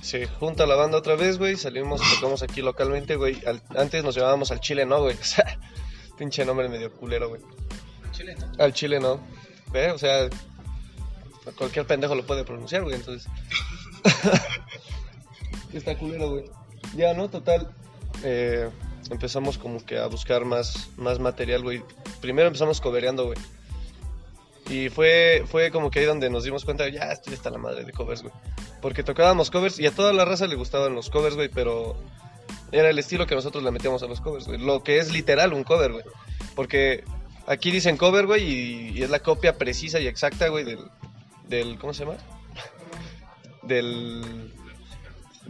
Se 0.00 0.26
junta 0.26 0.66
la 0.66 0.74
banda 0.74 0.98
otra 0.98 1.14
vez, 1.14 1.38
güey. 1.38 1.56
Salimos, 1.56 2.00
tocamos 2.14 2.42
aquí 2.42 2.62
localmente, 2.62 3.16
güey. 3.16 3.40
Antes 3.76 4.02
nos 4.02 4.14
llamábamos 4.14 4.50
al 4.50 4.60
Chile, 4.60 4.86
¿no, 4.86 5.00
güey? 5.00 5.16
O 5.20 5.24
sea, 5.24 5.58
pinche 6.16 6.44
nombre 6.44 6.68
medio 6.68 6.92
culero, 6.92 7.28
güey. 7.28 7.42
Chile, 8.12 8.36
¿no? 8.38 8.64
Al 8.64 8.72
Chile, 8.72 9.00
no. 9.00 9.20
¿Ve? 9.72 9.90
O 9.90 9.98
sea, 9.98 10.28
cualquier 11.56 11.86
pendejo 11.86 12.14
lo 12.14 12.26
puede 12.26 12.44
pronunciar, 12.44 12.82
güey, 12.82 12.96
entonces. 12.96 13.30
Está 15.72 15.96
culero, 15.96 16.30
güey. 16.30 16.44
Ya, 16.96 17.14
¿no? 17.14 17.28
Total. 17.28 17.70
eh, 18.24 18.68
empezamos 19.10 19.58
como 19.58 19.84
que 19.84 19.98
a 19.98 20.06
buscar 20.06 20.44
más, 20.44 20.88
más 20.96 21.18
material, 21.18 21.62
güey. 21.62 21.82
Primero 22.20 22.48
empezamos 22.48 22.80
cobereando, 22.80 23.26
güey. 23.26 23.38
Y 24.68 24.88
fue, 24.88 25.44
fue 25.46 25.70
como 25.70 25.90
que 25.90 26.00
ahí 26.00 26.04
donde 26.04 26.30
nos 26.30 26.44
dimos 26.44 26.64
cuenta, 26.64 26.88
ya, 26.88 27.10
esto 27.10 27.30
ya 27.30 27.36
está 27.36 27.50
la 27.50 27.58
madre 27.58 27.84
de 27.84 27.92
covers, 27.92 28.22
güey. 28.22 28.32
Porque 28.80 29.02
tocábamos 29.02 29.50
covers 29.50 29.80
y 29.80 29.86
a 29.86 29.90
toda 29.90 30.12
la 30.12 30.24
raza 30.24 30.46
le 30.46 30.54
gustaban 30.54 30.94
los 30.94 31.10
covers, 31.10 31.34
güey, 31.34 31.48
pero 31.48 31.96
era 32.70 32.88
el 32.88 32.98
estilo 32.98 33.26
que 33.26 33.34
nosotros 33.34 33.64
le 33.64 33.72
metíamos 33.72 34.02
a 34.02 34.06
los 34.06 34.20
covers, 34.20 34.46
güey. 34.46 34.58
Lo 34.58 34.82
que 34.82 34.98
es 34.98 35.12
literal 35.12 35.52
un 35.52 35.64
cover, 35.64 35.92
güey. 35.92 36.04
Porque 36.54 37.04
aquí 37.46 37.70
dicen 37.70 37.96
cover, 37.96 38.26
güey, 38.26 38.92
y, 38.96 39.02
es 39.02 39.10
la 39.10 39.20
copia 39.20 39.56
precisa 39.58 40.00
y 40.00 40.06
exacta, 40.06 40.48
güey, 40.48 40.64
del, 40.64 40.78
del, 41.48 41.78
¿cómo 41.78 41.92
se 41.92 42.04
llama? 42.04 42.18
Del, 43.62 44.52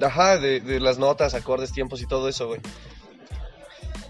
ajá, 0.01 0.38
de, 0.38 0.80
las 0.80 0.99
notas, 0.99 1.34
acordes, 1.34 1.72
tiempos 1.72 2.03
y 2.03 2.07
todo 2.07 2.28
eso, 2.28 2.49
güey. 2.49 2.61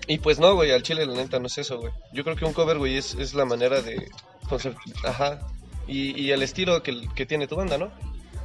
Y 0.07 0.19
pues 0.19 0.39
no, 0.41 0.55
güey, 0.55 0.73
al 0.73 0.83
chile 0.83 1.07
la 1.07 1.15
neta 1.15 1.39
no 1.39 1.47
es 1.47 1.59
eso, 1.59 1.79
güey. 1.79 1.93
Yo 2.13 2.25
creo 2.25 2.37
que 2.37 2.45
un 2.45 2.53
cover, 2.53 2.79
güey, 2.79 2.97
es, 2.97 3.35
la 3.35 3.45
manera 3.45 3.81
de, 3.81 4.09
concep- 4.49 4.77
ajá, 5.05 5.41
y, 5.87 6.21
y 6.21 6.33
el 6.33 6.43
estilo 6.43 6.83
que, 6.83 7.09
que 7.15 7.27
tiene 7.27 7.47
tu 7.47 7.57
banda, 7.57 7.79
¿no? 7.79 7.91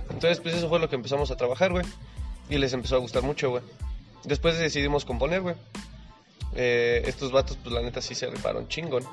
Entonces, 0.10 0.40
pues 0.40 0.56
eso 0.56 0.70
fue 0.70 0.80
lo 0.80 0.90
que 0.90 0.96
empezamos 0.96 1.32
a 1.32 1.38
trabajar, 1.38 1.72
güey. 1.72 1.86
Y 2.50 2.58
les 2.60 2.74
empezó 2.74 2.96
a 2.96 3.00
gustar 3.00 3.24
mucho, 3.24 3.50
güey. 3.50 3.64
Después 4.24 4.58
decidimos 4.58 5.06
componer, 5.06 5.42
güey. 5.42 5.56
Eh, 6.56 7.04
estos 7.06 7.32
vatos, 7.32 7.58
pues 7.62 7.74
la 7.74 7.82
neta 7.82 8.02
sí 8.02 8.14
se 8.16 8.28
rifaron 8.28 8.68
chingón. 8.68 9.04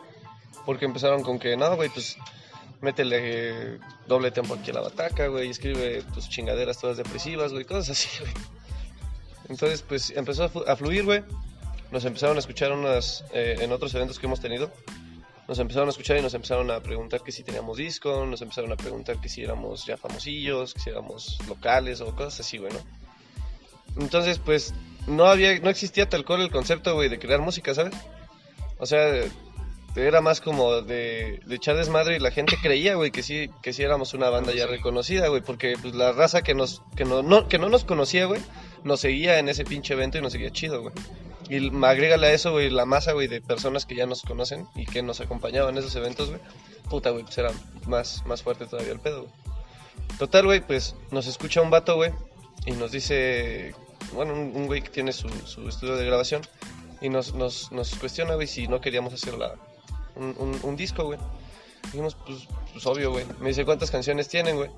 Porque 0.64 0.84
empezaron 0.84 1.22
con 1.22 1.38
que, 1.38 1.56
no, 1.56 1.74
güey, 1.76 1.88
pues 1.88 2.16
métele 2.80 3.18
eh, 3.20 3.78
doble 4.06 4.30
tempo 4.30 4.54
aquí 4.54 4.70
a 4.70 4.74
la 4.74 4.80
bataca, 4.80 5.28
güey, 5.28 5.50
escribe 5.50 6.02
tus 6.14 6.28
chingaderas 6.28 6.78
todas 6.78 6.96
depresivas, 6.96 7.52
güey, 7.52 7.64
cosas 7.64 7.90
así, 7.90 8.08
güey. 8.20 8.32
Entonces, 9.48 9.82
pues 9.82 10.10
empezó 10.10 10.50
a 10.66 10.76
fluir, 10.76 11.04
güey. 11.04 11.22
Nos 11.90 12.04
empezaron 12.06 12.36
a 12.36 12.40
escuchar 12.40 12.72
unas, 12.72 13.24
eh, 13.34 13.58
en 13.60 13.70
otros 13.70 13.94
eventos 13.94 14.18
que 14.18 14.26
hemos 14.26 14.40
tenido. 14.40 14.72
Nos 15.46 15.58
empezaron 15.58 15.88
a 15.88 15.90
escuchar 15.90 16.16
y 16.16 16.22
nos 16.22 16.32
empezaron 16.32 16.70
a 16.70 16.80
preguntar 16.80 17.22
que 17.22 17.32
si 17.32 17.42
teníamos 17.42 17.76
disco, 17.76 18.24
nos 18.24 18.40
empezaron 18.40 18.72
a 18.72 18.76
preguntar 18.76 19.20
que 19.20 19.28
si 19.28 19.42
éramos 19.42 19.84
ya 19.84 19.98
famosillos, 19.98 20.72
que 20.72 20.80
si 20.80 20.90
éramos 20.90 21.38
locales 21.46 22.00
o 22.00 22.14
cosas 22.16 22.40
así, 22.40 22.56
güey, 22.58 22.72
¿no? 22.72 22.80
Entonces, 24.02 24.38
pues, 24.38 24.72
no 25.06 25.26
había, 25.26 25.58
no 25.60 25.68
existía 25.68 26.08
tal 26.08 26.24
cual 26.24 26.40
el 26.40 26.50
concepto, 26.50 26.94
güey, 26.94 27.10
de 27.10 27.18
crear 27.18 27.40
música, 27.40 27.74
¿sabes? 27.74 27.94
O 28.78 28.86
sea, 28.86 29.24
era 29.94 30.20
más 30.20 30.40
como 30.40 30.80
de, 30.82 31.40
de 31.44 31.54
echar 31.54 31.76
desmadre 31.76 32.16
y 32.16 32.18
la 32.18 32.30
gente 32.30 32.56
creía, 32.62 32.94
güey, 32.94 33.10
que 33.10 33.22
sí, 33.22 33.50
que 33.62 33.72
sí 33.72 33.82
éramos 33.82 34.14
una 34.14 34.30
banda 34.30 34.52
ya 34.54 34.66
reconocida, 34.66 35.28
güey, 35.28 35.42
porque 35.42 35.74
pues, 35.80 35.94
la 35.94 36.12
raza 36.12 36.42
que 36.42 36.54
nos, 36.54 36.82
que 36.96 37.04
no, 37.04 37.22
no- 37.22 37.48
que 37.48 37.58
no 37.58 37.68
nos 37.68 37.84
conocía, 37.84 38.24
güey, 38.26 38.40
nos 38.84 39.00
seguía 39.00 39.38
en 39.38 39.48
ese 39.48 39.64
pinche 39.64 39.94
evento 39.94 40.18
y 40.18 40.22
nos 40.22 40.32
seguía 40.32 40.50
chido, 40.50 40.80
güey. 40.82 40.94
Y 41.50 41.70
agrégale 41.84 42.28
a 42.28 42.32
eso, 42.32 42.52
güey, 42.52 42.70
la 42.70 42.86
masa, 42.86 43.12
güey, 43.12 43.28
de 43.28 43.40
personas 43.42 43.84
que 43.84 43.94
ya 43.94 44.06
nos 44.06 44.22
conocen 44.22 44.66
y 44.74 44.86
que 44.86 45.02
nos 45.02 45.20
acompañaban 45.20 45.74
en 45.74 45.78
esos 45.82 45.94
eventos, 45.96 46.28
güey. 46.30 46.40
Puta, 46.88 47.10
güey, 47.10 47.24
pues 47.24 47.36
era 47.36 47.50
más, 47.86 48.24
más 48.26 48.42
fuerte 48.42 48.64
todavía 48.66 48.92
el 48.92 49.00
pedo, 49.00 49.22
güey. 49.22 49.32
Total, 50.18 50.44
güey, 50.46 50.60
pues 50.60 50.94
nos 51.10 51.26
escucha 51.26 51.60
un 51.60 51.70
vato, 51.70 51.96
güey, 51.96 52.12
y 52.64 52.72
nos 52.72 52.92
dice, 52.92 53.74
bueno, 54.14 54.32
un, 54.34 54.52
un 54.54 54.66
güey 54.66 54.80
que 54.82 54.88
tiene 54.88 55.12
su, 55.12 55.28
su 55.46 55.68
estudio 55.68 55.96
de 55.96 56.06
grabación, 56.06 56.42
y 57.00 57.08
nos, 57.08 57.34
nos, 57.34 57.70
nos 57.72 57.94
cuestiona, 57.96 58.34
güey, 58.36 58.46
si 58.46 58.68
no 58.68 58.80
queríamos 58.80 59.12
hacer 59.12 59.34
la, 59.34 59.54
un, 60.16 60.76
disco, 60.76 61.04
güey. 61.04 61.18
Dijimos, 61.84 62.16
pues, 62.26 62.46
pues 62.72 62.86
obvio, 62.86 63.12
güey. 63.12 63.26
Me 63.40 63.48
dice, 63.48 63.64
¿cuántas 63.64 63.90
canciones 63.90 64.28
tienen, 64.28 64.56
güey? 64.56 64.70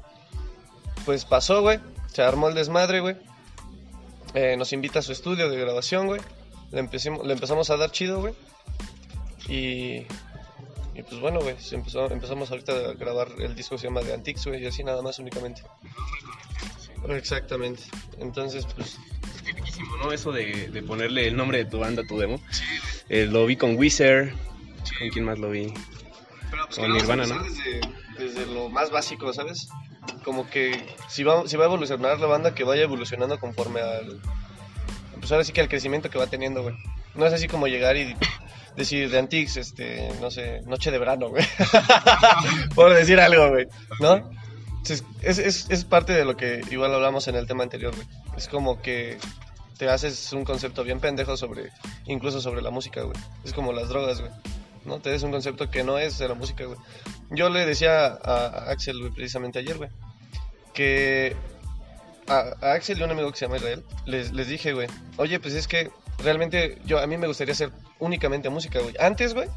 Pues 1.04 1.24
pasó, 1.24 1.62
güey. 1.62 1.80
Se 2.12 2.22
armó 2.22 2.48
el 2.48 2.54
desmadre, 2.54 3.00
güey. 3.00 3.16
Eh, 4.34 4.56
nos 4.56 4.72
invita 4.72 4.98
a 4.98 5.02
su 5.02 5.12
estudio 5.12 5.48
de 5.48 5.58
grabación, 5.58 6.06
güey. 6.06 6.20
Le, 6.70 6.80
empezamos 6.80 7.70
a 7.70 7.76
dar 7.76 7.90
chido, 7.90 8.20
güey. 8.20 8.34
Y, 9.48 10.06
Y 10.94 11.02
pues 11.02 11.20
bueno, 11.20 11.40
güey, 11.40 11.56
empezamos 11.72 12.50
ahorita 12.50 12.72
a 12.72 12.92
grabar 12.94 13.28
el 13.38 13.54
disco 13.54 13.76
que 13.76 13.82
se 13.82 13.86
llama 13.88 14.00
The 14.00 14.14
Antiques, 14.14 14.46
güey, 14.46 14.62
y 14.62 14.66
así 14.66 14.82
nada 14.82 15.02
más 15.02 15.18
únicamente. 15.18 15.62
Exactamente. 17.08 17.82
Entonces, 18.18 18.66
pues 18.74 18.98
Riquísimo, 19.44 19.96
¿no? 19.98 20.12
Eso 20.12 20.32
de, 20.32 20.82
ponerle 20.86 21.28
el 21.28 21.36
nombre 21.36 21.58
de 21.58 21.64
tu 21.66 21.78
banda 21.78 22.02
a 22.02 22.06
tu 22.06 22.18
demo. 22.18 22.40
Eh, 23.08 23.26
lo 23.26 23.46
vi 23.46 23.56
con 23.56 23.76
Wizard. 23.76 24.32
¿Con 24.98 25.08
quién 25.10 25.24
más 25.24 25.38
lo 25.38 25.50
vi? 25.50 25.72
Pero 26.50 26.66
pues 26.66 26.78
Con 26.78 26.92
Nirvana, 26.92 27.26
¿no? 27.26 27.42
Desde, 27.42 27.80
desde 28.18 28.46
lo 28.46 28.68
más 28.68 28.90
básico, 28.90 29.32
¿sabes? 29.32 29.68
Como 30.24 30.48
que 30.48 30.84
si 31.08 31.24
va, 31.24 31.46
si 31.48 31.56
va 31.56 31.64
a 31.64 31.66
evolucionar 31.66 32.20
la 32.20 32.26
banda, 32.26 32.54
que 32.54 32.64
vaya 32.64 32.82
evolucionando 32.82 33.38
conforme 33.38 33.80
al. 33.80 34.20
Pues 35.18 35.32
ahora 35.32 35.44
sí 35.44 35.52
que 35.52 35.60
al 35.60 35.68
crecimiento 35.68 36.10
que 36.10 36.18
va 36.18 36.26
teniendo, 36.26 36.62
güey. 36.62 36.74
No 37.14 37.26
es 37.26 37.32
así 37.32 37.48
como 37.48 37.66
llegar 37.66 37.96
y 37.96 38.14
decir 38.76 39.10
de 39.10 39.18
Antiques, 39.18 39.56
este, 39.56 40.10
no 40.20 40.30
sé, 40.30 40.60
Noche 40.62 40.90
de 40.90 40.98
Verano, 40.98 41.30
güey. 41.30 41.44
Por 42.74 42.92
decir 42.94 43.18
algo, 43.20 43.48
güey. 43.50 43.66
¿No? 44.00 44.30
Es, 45.22 45.38
es, 45.38 45.70
es 45.70 45.84
parte 45.84 46.12
de 46.12 46.26
lo 46.26 46.36
que 46.36 46.60
igual 46.70 46.94
hablamos 46.94 47.26
en 47.28 47.36
el 47.36 47.46
tema 47.46 47.62
anterior, 47.62 47.94
güey. 47.94 48.06
Es 48.36 48.48
como 48.48 48.82
que 48.82 49.18
te 49.78 49.88
haces 49.88 50.32
un 50.32 50.44
concepto 50.44 50.84
bien 50.84 51.00
pendejo 51.00 51.36
sobre, 51.36 51.70
incluso 52.06 52.40
sobre 52.40 52.62
la 52.62 52.70
música, 52.70 53.02
güey. 53.02 53.16
Es 53.44 53.52
como 53.52 53.72
las 53.72 53.88
drogas, 53.88 54.20
güey. 54.20 54.32
¿No? 54.84 55.00
Te 55.00 55.10
des 55.10 55.22
un 55.22 55.30
concepto 55.30 55.70
que 55.70 55.84
no 55.84 55.98
es 55.98 56.18
de 56.18 56.28
la 56.28 56.34
música, 56.34 56.64
güey. 56.64 56.78
Yo 57.30 57.48
le 57.48 57.66
decía 57.66 58.06
a, 58.06 58.70
Axel, 58.70 59.10
precisamente 59.14 59.58
ayer, 59.58 59.76
güey, 59.76 59.90
que 60.72 61.36
a, 62.26 62.72
Axel 62.72 62.98
y 62.98 63.02
un 63.02 63.10
amigo 63.10 63.30
que 63.30 63.38
se 63.38 63.46
llama 63.46 63.56
Israel, 63.56 63.84
les, 64.06 64.32
les 64.32 64.48
dije, 64.48 64.72
güey, 64.72 64.88
oye, 65.16 65.40
pues 65.40 65.54
es 65.54 65.68
que 65.68 65.90
realmente 66.18 66.78
yo 66.84 66.98
a 67.00 67.06
mí 67.06 67.16
me 67.16 67.26
gustaría 67.26 67.52
hacer 67.52 67.70
únicamente 67.98 68.48
música, 68.50 68.80
güey. 68.80 68.94
Antes, 68.98 69.34
güey, 69.34 69.48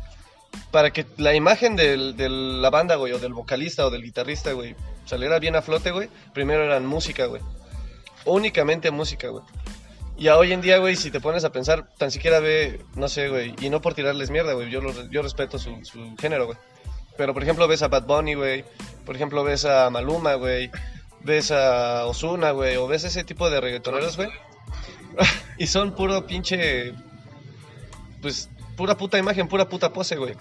para 0.72 0.92
que 0.92 1.06
la 1.18 1.34
imagen 1.34 1.76
del, 1.76 2.16
de 2.16 2.30
la 2.30 2.70
banda, 2.70 2.96
güey, 2.96 3.14
o 3.14 3.20
del 3.20 3.34
vocalista 3.34 3.86
o 3.86 3.90
del 3.90 4.04
guitarrista, 4.04 4.52
güey, 4.54 4.76
saliera 5.06 5.40
bien 5.40 5.56
a 5.56 5.62
flote, 5.62 5.92
güey, 5.92 6.10
primero 6.34 6.64
eran 6.64 6.86
música, 6.86 7.26
güey. 7.26 7.42
Únicamente 8.26 8.92
música, 8.92 9.30
güey. 9.30 9.44
Y 10.18 10.30
a 10.30 10.38
hoy 10.38 10.52
en 10.52 10.62
día, 10.62 10.80
güey, 10.80 10.96
si 10.96 11.12
te 11.12 11.20
pones 11.20 11.44
a 11.44 11.52
pensar, 11.52 11.90
tan 11.96 12.10
siquiera 12.10 12.40
ve, 12.40 12.82
no 12.96 13.08
sé, 13.08 13.30
güey, 13.30 13.54
y 13.62 13.70
no 13.70 13.82
por 13.82 13.94
tirarles 13.94 14.32
mierda, 14.32 14.54
güey, 14.54 14.72
yo, 14.72 14.82
yo 15.12 15.22
respeto 15.22 15.60
su, 15.60 15.80
género, 16.20 16.48
güey. 16.48 16.58
Pero, 17.18 17.34
por 17.36 17.44
ejemplo, 17.44 17.68
ves 17.68 17.84
a 17.84 17.88
Bad 17.88 18.08
Bunny, 18.08 18.34
güey, 18.34 18.66
por 19.06 19.16
ejemplo, 19.16 19.44
ves 19.44 19.66
a 19.66 19.92
Maluma, 19.92 20.34
güey, 20.34 20.72
ves 21.22 21.52
a 21.52 22.06
Ozuna, 22.08 22.50
güey, 22.50 22.78
o 22.78 22.88
ves 22.88 23.04
ese 23.04 23.24
tipo 23.24 23.48
de 23.52 23.62
reggaetoneros, 23.62 24.18
güey. 24.18 24.30
y 25.60 25.68
son 25.68 25.94
puro 25.94 26.26
pinche, 26.26 26.94
pues, 28.20 28.50
pura 28.76 28.98
puta 28.98 29.20
imagen, 29.20 29.48
pura 29.48 29.70
puta 29.70 29.94
pose, 29.94 30.16
güey. 30.16 30.34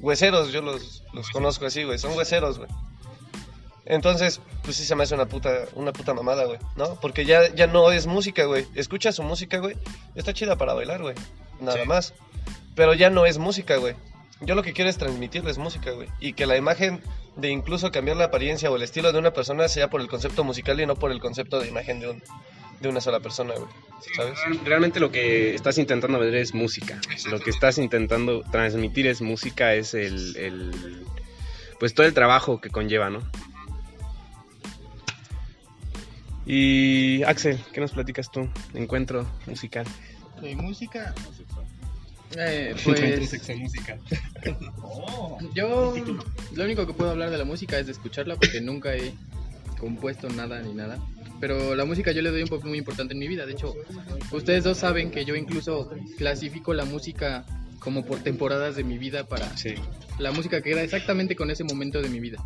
Hueseros, 0.00 0.50
yo 0.50 0.62
los, 0.62 1.04
los 1.12 1.30
conozco 1.30 1.66
así, 1.66 1.84
güey, 1.84 1.98
son 1.98 2.16
hueseros, 2.16 2.58
güey. 2.58 2.68
Entonces, 3.86 4.40
pues 4.64 4.76
sí 4.76 4.84
se 4.84 4.94
me 4.96 5.04
hace 5.04 5.14
una 5.14 5.26
puta, 5.26 5.50
una 5.74 5.92
puta 5.92 6.12
mamada, 6.12 6.44
güey, 6.44 6.58
¿no? 6.76 6.98
Porque 7.00 7.24
ya, 7.24 7.54
ya 7.54 7.66
no 7.68 7.92
es 7.92 8.06
música, 8.06 8.44
güey. 8.44 8.66
Escucha 8.74 9.12
su 9.12 9.22
música, 9.22 9.58
güey. 9.58 9.76
Está 10.14 10.32
chida 10.34 10.56
para 10.56 10.74
bailar, 10.74 11.00
güey. 11.02 11.14
Nada 11.60 11.80
Sí. 11.82 11.88
más. 11.88 12.12
Pero 12.74 12.94
ya 12.94 13.10
no 13.10 13.24
es 13.26 13.38
música, 13.38 13.76
güey. 13.76 13.94
Yo 14.42 14.54
lo 14.54 14.62
que 14.62 14.72
quiero 14.74 14.90
es 14.90 14.98
transmitirles 14.98 15.56
música, 15.56 15.92
güey. 15.92 16.08
Y 16.20 16.32
que 16.34 16.44
la 16.46 16.56
imagen 16.56 17.00
de 17.36 17.48
incluso 17.50 17.90
cambiar 17.90 18.16
la 18.16 18.24
apariencia 18.24 18.70
o 18.70 18.76
el 18.76 18.82
estilo 18.82 19.12
de 19.12 19.18
una 19.18 19.32
persona 19.32 19.68
sea 19.68 19.88
por 19.88 20.00
el 20.00 20.08
concepto 20.08 20.44
musical 20.44 20.78
y 20.80 20.84
no 20.86 20.96
por 20.96 21.10
el 21.12 21.20
concepto 21.20 21.58
de 21.60 21.68
imagen 21.68 22.00
de, 22.00 22.10
un, 22.10 22.22
de 22.80 22.88
una 22.88 23.00
sola 23.00 23.20
persona, 23.20 23.54
güey. 23.54 23.68
¿Sabes? 24.14 24.38
Realmente 24.64 25.00
lo 25.00 25.10
que 25.10 25.54
estás 25.54 25.78
intentando 25.78 26.18
ver 26.18 26.34
es 26.34 26.54
música. 26.54 27.00
Lo 27.30 27.38
que 27.40 27.48
estás 27.50 27.78
intentando 27.78 28.42
transmitir 28.50 29.06
es 29.06 29.22
música, 29.22 29.72
es 29.74 29.94
el, 29.94 30.36
el- 30.36 31.06
pues 31.78 31.94
todo 31.94 32.06
el 32.06 32.12
trabajo 32.14 32.60
que 32.60 32.68
conlleva, 32.70 33.08
¿no? 33.10 33.20
Y 36.46 37.22
Axel, 37.24 37.58
¿qué 37.72 37.80
nos 37.80 37.90
platicas 37.92 38.30
tú? 38.30 38.48
Encuentro 38.74 39.26
musical. 39.46 39.84
De 40.40 40.54
música. 40.54 41.12
Eh, 42.36 42.74
Encuentro 42.76 43.06
pues 43.16 43.30
sexo 43.30 43.56
musical. 43.56 43.98
yo 45.54 45.94
lo 46.54 46.64
único 46.64 46.86
que 46.86 46.92
puedo 46.92 47.10
hablar 47.10 47.30
de 47.30 47.38
la 47.38 47.44
música 47.44 47.78
es 47.78 47.86
de 47.86 47.92
escucharla 47.92 48.36
porque 48.36 48.60
nunca 48.60 48.94
he 48.94 49.12
compuesto 49.78 50.28
nada 50.28 50.60
ni 50.62 50.72
nada. 50.72 50.98
Pero 51.40 51.74
la 51.74 51.84
música 51.84 52.12
yo 52.12 52.22
le 52.22 52.30
doy 52.30 52.42
un 52.42 52.48
papel 52.48 52.68
muy 52.68 52.78
importante 52.78 53.12
en 53.12 53.20
mi 53.20 53.28
vida. 53.28 53.44
De 53.44 53.52
hecho, 53.52 53.74
ustedes 54.30 54.64
dos 54.64 54.78
saben 54.78 55.10
que 55.10 55.24
yo 55.24 55.34
incluso 55.34 55.90
clasifico 56.16 56.72
la 56.74 56.84
música 56.84 57.44
como 57.78 58.04
por 58.04 58.20
temporadas 58.20 58.76
de 58.76 58.84
mi 58.84 58.98
vida 58.98 59.24
para 59.24 59.54
Sí. 59.56 59.74
la 60.18 60.32
música 60.32 60.62
que 60.62 60.70
queda 60.70 60.82
exactamente 60.82 61.36
con 61.36 61.50
ese 61.50 61.64
momento 61.64 62.00
de 62.02 62.08
mi 62.08 62.20
vida. 62.20 62.38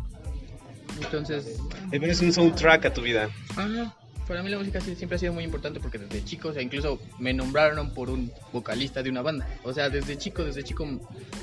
Entonces, 1.03 1.57
Es 1.91 2.21
un 2.21 2.33
soundtrack 2.33 2.85
a 2.85 2.93
tu 2.93 3.01
vida. 3.01 3.29
Ajá. 3.55 3.95
Para 4.27 4.43
mí 4.43 4.49
la 4.49 4.59
música 4.59 4.79
siempre 4.79 5.15
ha 5.15 5.19
sido 5.19 5.33
muy 5.33 5.43
importante 5.43 5.79
porque 5.79 5.97
desde 5.97 6.23
chico, 6.23 6.49
o 6.49 6.53
sea, 6.53 6.61
incluso 6.61 7.01
me 7.19 7.33
nombraron 7.33 7.93
por 7.93 8.09
un 8.09 8.31
vocalista 8.53 9.03
de 9.03 9.09
una 9.09 9.21
banda. 9.21 9.47
O 9.63 9.73
sea, 9.73 9.89
desde 9.89 10.17
chico, 10.17 10.43
desde 10.43 10.63
chico, 10.63 10.87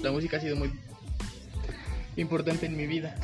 la 0.03 0.11
música 0.11 0.39
ha 0.39 0.41
sido 0.41 0.57
muy 0.57 0.73
importante 2.17 2.67
en 2.67 2.77
mi 2.77 2.87
vida. 2.87 3.15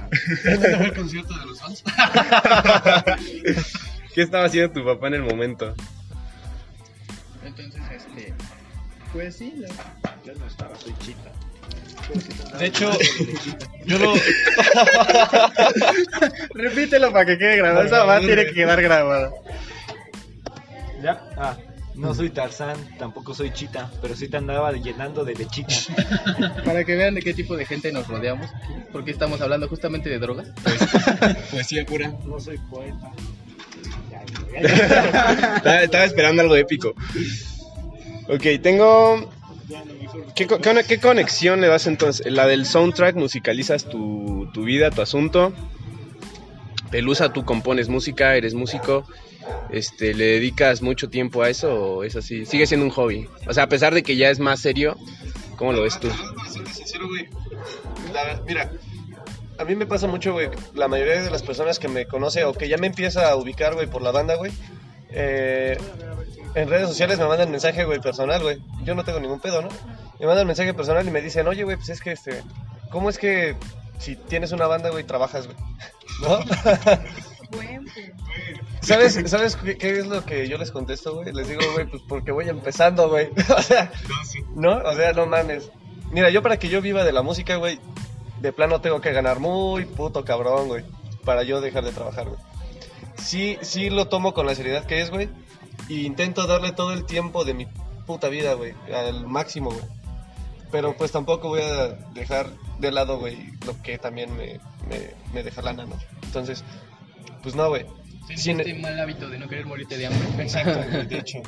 el 0.45 0.93
concierto 0.95 1.37
de 1.39 1.47
los 1.47 1.61
fans? 1.61 1.83
¿Qué 4.15 4.23
estaba 4.23 4.45
haciendo 4.45 4.73
tu 4.73 4.85
papá 4.85 5.09
en 5.09 5.15
el 5.15 5.23
momento? 5.23 5.75
Entonces, 7.45 7.83
este, 7.91 8.35
pues 9.13 9.37
sí, 9.37 9.55
la- 9.57 9.69
Yo 10.25 10.35
no 10.35 10.47
estaba, 10.47 10.77
soy 10.79 10.95
chita. 10.99 11.33
De 12.59 12.67
hecho, 12.67 12.91
yo 13.85 13.99
lo... 13.99 14.15
Repítelo 16.55 17.13
para 17.13 17.27
que 17.27 17.39
quede 17.39 17.57
grabado. 17.57 17.87
Esa 17.87 18.05
va, 18.05 18.21
tiene 18.21 18.47
que 18.47 18.55
quedar 18.55 18.81
grabada. 18.83 19.31
¿Ya? 21.03 21.21
Ah, 21.37 21.57
no 21.95 22.15
soy 22.15 22.31
Tarzán, 22.31 22.77
tampoco 22.99 23.35
soy 23.35 23.53
chita, 23.53 23.91
pero 24.03 24.17
sí 24.17 24.29
te 24.29 24.37
andaba 24.37 24.73
llenando 24.73 25.25
de 25.25 25.35
lechita. 25.35 25.75
Para 26.65 26.85
que 26.85 26.97
vean 26.97 27.15
de 27.15 27.23
qué 27.23 27.35
tipo 27.35 27.57
de 27.57 27.67
gente 27.67 27.93
nos 27.93 28.09
rodeamos. 28.09 28.51
Porque 28.93 29.13
estamos 29.13 29.41
hablando 29.41 29.69
justamente 29.69 30.09
de 30.09 30.19
drogas. 30.19 30.49
Poesía 31.51 31.85
pura. 31.87 32.13
No 32.25 32.41
soy 32.41 32.59
poeta. 32.59 33.13
estaba, 35.57 35.83
estaba 35.83 36.05
esperando 36.05 36.43
algo 36.43 36.57
épico. 36.57 36.95
Ok, 38.29 38.61
tengo. 38.63 39.31
¿Qué, 40.35 40.47
qué, 40.47 41.01
conexión 41.01 41.61
le 41.61 41.69
das 41.69 41.87
entonces? 41.87 42.31
La 42.31 42.47
del 42.47 42.67
soundtrack, 42.67 43.17
musicalizas 43.17 43.89
tu, 43.89 44.49
tu 44.53 44.65
vida, 44.65 44.91
tu 44.91 45.03
asunto. 45.03 45.53
Pelusa, 46.91 47.33
tú 47.33 47.45
compones 47.45 47.89
música, 47.89 48.37
eres 48.37 48.55
músico. 48.55 49.07
Este, 49.71 50.15
¿Le 50.15 50.25
dedicas 50.25 50.83
mucho 50.83 51.09
tiempo 51.09 51.43
a 51.43 51.51
eso 51.51 51.75
o 51.75 52.05
es 52.05 52.17
así? 52.17 52.47
Sigue 52.47 52.67
siendo 52.67 52.87
un 52.87 52.93
hobby. 52.93 53.29
O 53.47 53.55
sea, 53.55 53.65
a 53.65 53.69
pesar 53.69 53.95
de 53.95 54.03
que 54.03 54.17
ya 54.17 54.31
es 54.31 54.39
más 54.39 54.61
serio, 54.61 54.97
¿cómo 55.57 55.73
lo 55.73 55.83
ves 55.83 55.99
tú? 55.99 56.09
Sincero, 56.73 57.09
güey, 57.09 57.29
mira, 58.47 58.71
a 59.59 59.65
mí 59.65 59.77
me 59.77 59.87
pasa 59.87 60.07
mucho, 60.07 60.33
güey, 60.33 60.49
la 60.75 60.89
mayoría 60.89 61.23
de 61.23 61.31
las 61.31 61.43
personas 61.43 61.79
que 61.79 61.89
me 61.89 62.07
conoce 62.07 62.45
o 62.45 62.55
que 62.55 62.69
ya 62.69 62.77
me 62.77 62.87
empieza 62.87 63.31
a 63.31 63.37
ubicar, 63.37 63.75
güey, 63.75 63.87
por 63.87 64.03
la 64.03 64.11
banda, 64.11 64.37
güey, 64.37 64.53
eh, 65.17 65.79
en 66.55 66.69
redes 66.69 66.89
sociales 66.89 67.19
me 67.19 67.27
mandan 67.27 67.51
mensaje, 67.51 67.85
güey, 67.85 68.01
personal, 68.01 68.43
güey. 68.43 68.59
Yo 68.83 68.95
no 68.95 69.05
tengo 69.05 69.21
ningún 69.21 69.41
pedo, 69.41 69.63
¿no? 69.63 69.69
Me 70.19 70.27
mandan 70.27 70.47
mensaje 70.47 70.75
personal 70.75 71.07
y 71.07 71.11
me 71.11 71.23
dicen, 71.23 71.47
oye, 71.47 71.65
güey, 71.65 71.77
pues 71.77 71.89
es 71.89 72.01
que, 72.01 72.13
este, 72.13 72.43
¿cómo 72.91 73.11
es 73.11 73.19
que 73.19 73.57
si 73.99 74.17
tienes 74.17 74.53
una 74.53 74.67
banda, 74.67 74.91
güey, 74.91 75.05
trabajas, 75.05 75.47
güey? 75.47 75.57
¿No? 76.21 76.39
¿Sabes, 78.81 79.19
¿Sabes 79.27 79.57
qué, 79.57 79.79
qué 79.79 79.99
es 79.99 80.07
lo 80.07 80.25
que 80.25 80.49
yo 80.49 80.59
les 80.59 80.71
contesto, 80.71 81.15
güey? 81.15 81.33
Les 81.33 81.49
digo, 81.49 81.61
güey, 81.73 81.87
pues 81.87 82.03
porque 82.09 82.33
voy 82.33 82.49
empezando, 82.49 83.09
güey. 83.09 83.31
o 83.57 83.63
sea, 83.63 83.91
¿no? 84.55 84.79
O 84.79 84.95
sea, 84.95 85.13
no 85.13 85.27
mames. 85.27 85.71
Mira, 86.11 86.31
yo 86.31 86.43
para 86.43 86.59
que 86.59 86.69
yo 86.69 86.81
viva 86.83 87.05
de 87.05 87.13
la 87.13 87.23
música, 87.23 87.57
güey, 87.57 87.79
de 88.41 88.53
plano 88.53 88.81
tengo 88.81 89.01
que 89.01 89.13
ganar 89.13 89.41
muy 89.41 89.85
puto 89.85 90.25
cabrón, 90.25 90.69
güey, 90.69 90.85
para 91.25 91.43
yo 91.45 91.61
dejar 91.61 91.85
de 91.85 91.93
trabajar, 91.93 92.29
güey. 92.29 92.39
Sí, 93.17 93.59
sí 93.63 93.91
lo 93.91 94.09
tomo 94.09 94.35
con 94.35 94.47
la 94.47 94.55
seriedad 94.55 94.85
que 94.85 95.01
es, 95.01 95.11
güey, 95.11 95.29
y 95.89 96.05
intento 96.07 96.47
darle 96.47 96.73
todo 96.73 96.93
el 96.93 97.05
tiempo 97.05 97.45
de 97.45 97.55
mi 97.55 97.67
puta 98.07 98.29
vida, 98.29 98.55
güey, 98.55 98.75
al 98.95 99.27
máximo, 99.27 99.71
güey. 99.71 99.85
Pero 100.71 100.97
pues 100.97 101.13
tampoco 101.13 101.49
voy 101.49 101.63
a 101.63 101.89
dejar 102.15 102.51
de 102.81 102.91
lado, 102.91 103.19
güey, 103.19 103.51
lo 103.67 103.81
que 103.83 103.97
también 103.99 104.37
me, 104.37 104.59
me, 104.89 105.11
me 105.33 105.43
deja 105.43 105.63
lana, 105.63 105.87
¿no? 105.87 105.97
Entonces, 106.25 106.65
pues 107.43 107.55
no, 107.55 107.69
güey. 107.69 107.87
Sin- 108.37 108.59
este 108.61 108.75
mal 108.75 108.99
hábito 108.99 109.29
de 109.29 109.39
no 109.39 109.49
querer 109.49 109.67
morirte 109.67 109.97
de 109.97 110.07
hambre. 110.07 110.43
Exacto, 110.43 110.81
güey, 110.91 111.07
de 111.09 111.19
hecho. 111.19 111.39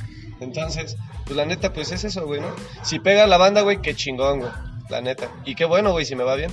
Entonces, 0.40 0.96
pues 1.24 1.36
la 1.36 1.46
neta, 1.46 1.72
pues 1.72 1.90
es 1.92 2.04
eso, 2.04 2.26
güey, 2.26 2.40
¿no? 2.40 2.48
Si 2.82 2.98
pega 3.00 3.26
la 3.26 3.38
banda, 3.38 3.62
güey, 3.62 3.80
qué 3.80 3.94
chingón, 3.96 4.40
güey. 4.40 4.52
La 4.90 5.00
neta. 5.00 5.28
Y 5.44 5.54
qué 5.56 5.64
bueno, 5.64 5.90
güey, 5.92 6.04
si 6.04 6.14
me 6.14 6.22
va 6.22 6.36
bien. 6.36 6.52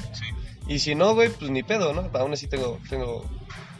Y 0.67 0.79
si 0.79 0.95
no, 0.95 1.13
güey, 1.13 1.29
pues 1.29 1.51
ni 1.51 1.61
pedo, 1.61 1.93
¿no? 1.93 2.09
Aún 2.17 2.33
así 2.33 2.47
tengo, 2.47 2.79
tengo 2.89 3.25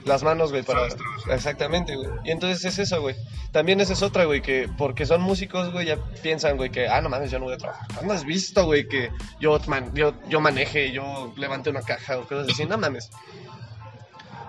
las 0.05 0.23
manos, 0.23 0.51
güey, 0.51 0.63
para... 0.63 0.87
Exactamente, 1.29 1.95
güey. 1.95 2.09
Y 2.25 2.31
entonces 2.31 2.63
es 2.65 2.79
eso, 2.79 3.01
güey. 3.01 3.15
También 3.51 3.79
esa 3.81 3.93
es 3.93 4.01
otra, 4.01 4.25
güey, 4.25 4.41
que 4.41 4.67
porque 4.77 5.05
son 5.05 5.21
músicos, 5.21 5.71
güey, 5.71 5.85
ya 5.87 5.97
piensan, 6.21 6.57
güey, 6.57 6.69
que, 6.71 6.87
ah, 6.87 7.01
no 7.01 7.09
mames, 7.09 7.31
yo 7.31 7.39
no 7.39 7.45
voy 7.45 7.53
a 7.53 7.57
trabajar. 7.57 7.87
¿Cuándo 7.93 8.13
has 8.13 8.25
visto, 8.25 8.65
güey, 8.65 8.87
que 8.87 9.11
yo, 9.39 9.59
man- 9.67 9.91
yo, 9.93 10.13
yo 10.27 10.41
maneje, 10.41 10.91
yo 10.91 11.33
levante 11.37 11.69
una 11.69 11.81
caja 11.81 12.17
o 12.17 12.27
cosas 12.27 12.51
así? 12.51 12.65
No 12.65 12.77
mames. 12.77 13.09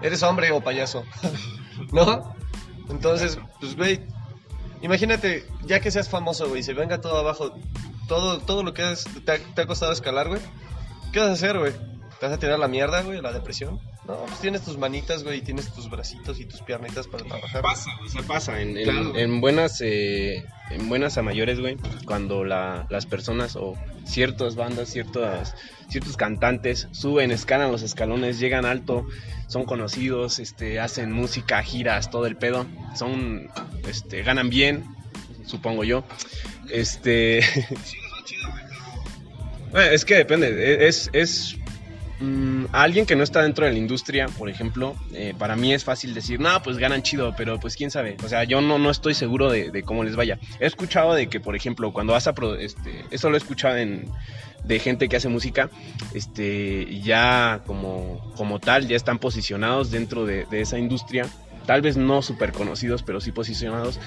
Eres 0.03 0.23
hombre 0.23 0.51
o 0.53 0.61
payaso. 0.61 1.05
¿No? 1.93 2.35
Entonces, 2.91 3.39
pues, 3.61 3.77
güey, 3.77 4.01
imagínate, 4.83 5.47
ya 5.67 5.81
que 5.81 5.91
seas 5.91 6.09
famoso, 6.09 6.49
güey, 6.49 6.63
se 6.63 6.75
venga 6.75 7.01
todo 7.01 7.19
abajo, 7.19 7.55
todo, 8.09 8.39
todo 8.41 8.63
lo 8.63 8.75
que 8.75 8.83
has- 8.83 9.05
te, 9.25 9.33
ha, 9.33 9.39
te 9.39 9.63
ha 9.63 9.67
costado 9.67 9.93
escalar, 9.93 10.29
güey. 10.29 10.41
¿Qué 11.13 11.21
vas 11.21 11.29
a 11.29 11.33
hacer, 11.33 11.59
güey? 11.59 11.73
¿Te 12.21 12.27
vas 12.27 12.37
a 12.37 12.39
tirar 12.39 12.59
la 12.59 12.69
mierda, 12.69 13.03
güey, 13.03 13.21
la 13.21 13.33
depresión? 13.33 13.81
No, 14.07 14.17
pues 14.27 14.41
tienes 14.41 14.63
tus 14.63 14.79
manitas, 14.79 15.25
güey, 15.25 15.39
y 15.39 15.43
tienes 15.43 15.73
tus 15.73 15.91
bracitos 15.91 16.39
y 16.41 16.47
tus 16.47 16.61
piernitas 16.63 17.07
para 17.07 17.25
trabajar. 17.25 17.61
Pasa, 17.63 17.91
o 18.05 18.09
sea, 18.09 18.23
pasa. 18.23 18.61
En, 18.61 18.77
en- 18.79 18.85
Claro. 18.85 19.17
en 19.17 19.41
buenas 19.41 19.81
eh, 19.83 20.45
en 20.71 20.89
buenas 20.89 21.19
a 21.19 21.23
mayores, 21.23 21.61
güey, 21.61 21.77
cuando 22.07 22.45
la- 22.45 22.87
las 22.89 23.05
personas 23.07 23.57
o 23.57 23.75
ciertas 24.05 24.55
bandas, 24.57 24.89
ciertos, 24.91 25.55
ciertos 25.89 26.17
cantantes 26.17 26.89
suben, 26.93 27.31
escalan 27.31 27.73
los 27.73 27.83
escalones, 27.83 28.39
llegan 28.39 28.65
alto, 28.65 29.07
son 29.49 29.65
conocidos, 29.65 30.39
este, 30.39 30.81
hacen 30.81 31.13
música, 31.13 31.63
giras, 31.63 32.11
todo 32.11 32.27
el 32.27 32.37
pedo, 32.37 32.67
son, 32.97 33.49
este, 33.89 34.23
ganan 34.23 34.49
bien, 34.51 34.85
supongo 35.47 35.85
yo. 35.85 36.05
Este. 36.71 37.41
Bueno, 39.71 39.91
es 39.91 40.05
que 40.05 40.15
depende, 40.15 40.49
e- 40.49 40.87
es, 40.87 41.11
es 42.21 42.23
mm, 42.27 42.65
alguien 42.73 43.07
que 43.07 43.17
no 43.17 43.23
está 43.25 43.43
dentro 43.43 43.65
de 43.67 43.73
la 43.73 43.79
industria, 43.79 44.27
por 44.29 44.49
ejemplo, 44.49 44.95
eh, 45.13 45.35
para 45.39 45.57
mí 45.57 45.73
es 45.73 45.85
fácil 45.85 46.15
decir, 46.15 46.41
no, 46.41 46.63
pues 46.63 46.79
ganan 46.79 47.03
chido, 47.03 47.35
pero 47.37 47.59
pues 47.61 47.77
quién 47.77 47.91
sabe. 47.91 48.17
O 48.25 48.29
sea, 48.29 48.45
yo 48.45 48.61
no, 48.61 48.79
no 48.79 48.91
estoy 48.91 49.15
seguro 49.15 49.51
de, 49.51 49.83
cómo 49.83 50.05
les 50.05 50.17
vaya. 50.17 50.39
He 50.61 50.67
escuchado 50.67 51.15
de 51.15 51.29
que, 51.29 51.41
por 51.41 51.57
ejemplo, 51.57 51.93
cuando 51.93 52.13
vas 52.13 52.27
a... 52.27 52.35
pro- 52.35 52.57
este, 52.57 53.05
eso 53.11 53.29
lo 53.31 53.37
he 53.37 53.39
escuchado 53.39 53.77
en, 53.77 54.07
de 54.65 54.79
gente 54.79 55.09
que 55.09 55.17
hace 55.17 55.29
música, 55.29 55.71
este, 56.15 57.01
ya 57.01 57.63
como, 57.67 58.33
como 58.37 58.61
tal, 58.61 58.87
ya 58.89 58.97
están 58.97 59.19
posicionados 59.19 59.91
dentro 59.91 60.25
de, 60.27 60.47
de 60.47 60.61
esa 60.61 60.79
industria. 60.79 61.27
Tal 61.67 61.81
vez 61.81 61.97
no 61.97 62.21
súper 62.21 62.53
conocidos, 62.53 63.03
pero 63.03 63.21
sí 63.21 63.33
posicionados. 63.33 63.99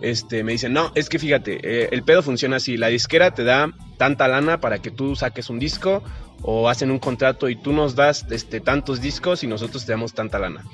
Este, 0.00 0.42
me 0.44 0.52
dicen, 0.52 0.72
no, 0.72 0.92
es 0.94 1.08
que 1.08 1.18
fíjate, 1.18 1.60
eh, 1.62 1.88
el 1.92 2.02
pedo 2.02 2.22
funciona 2.22 2.56
así, 2.56 2.76
la 2.76 2.88
disquera 2.88 3.32
te 3.32 3.44
da 3.44 3.70
tanta 3.98 4.28
lana 4.28 4.60
para 4.60 4.78
que 4.78 4.90
tú 4.90 5.14
saques 5.14 5.50
un 5.50 5.58
disco 5.58 6.02
o 6.42 6.68
hacen 6.68 6.90
un 6.90 6.98
contrato 6.98 7.48
y 7.48 7.56
tú 7.56 7.72
nos 7.72 7.94
das 7.96 8.26
este, 8.30 8.60
tantos 8.60 9.00
discos 9.00 9.44
y 9.44 9.46
nosotros 9.46 9.84
te 9.84 9.92
damos 9.92 10.14
tanta 10.14 10.38
lana. 10.38 10.64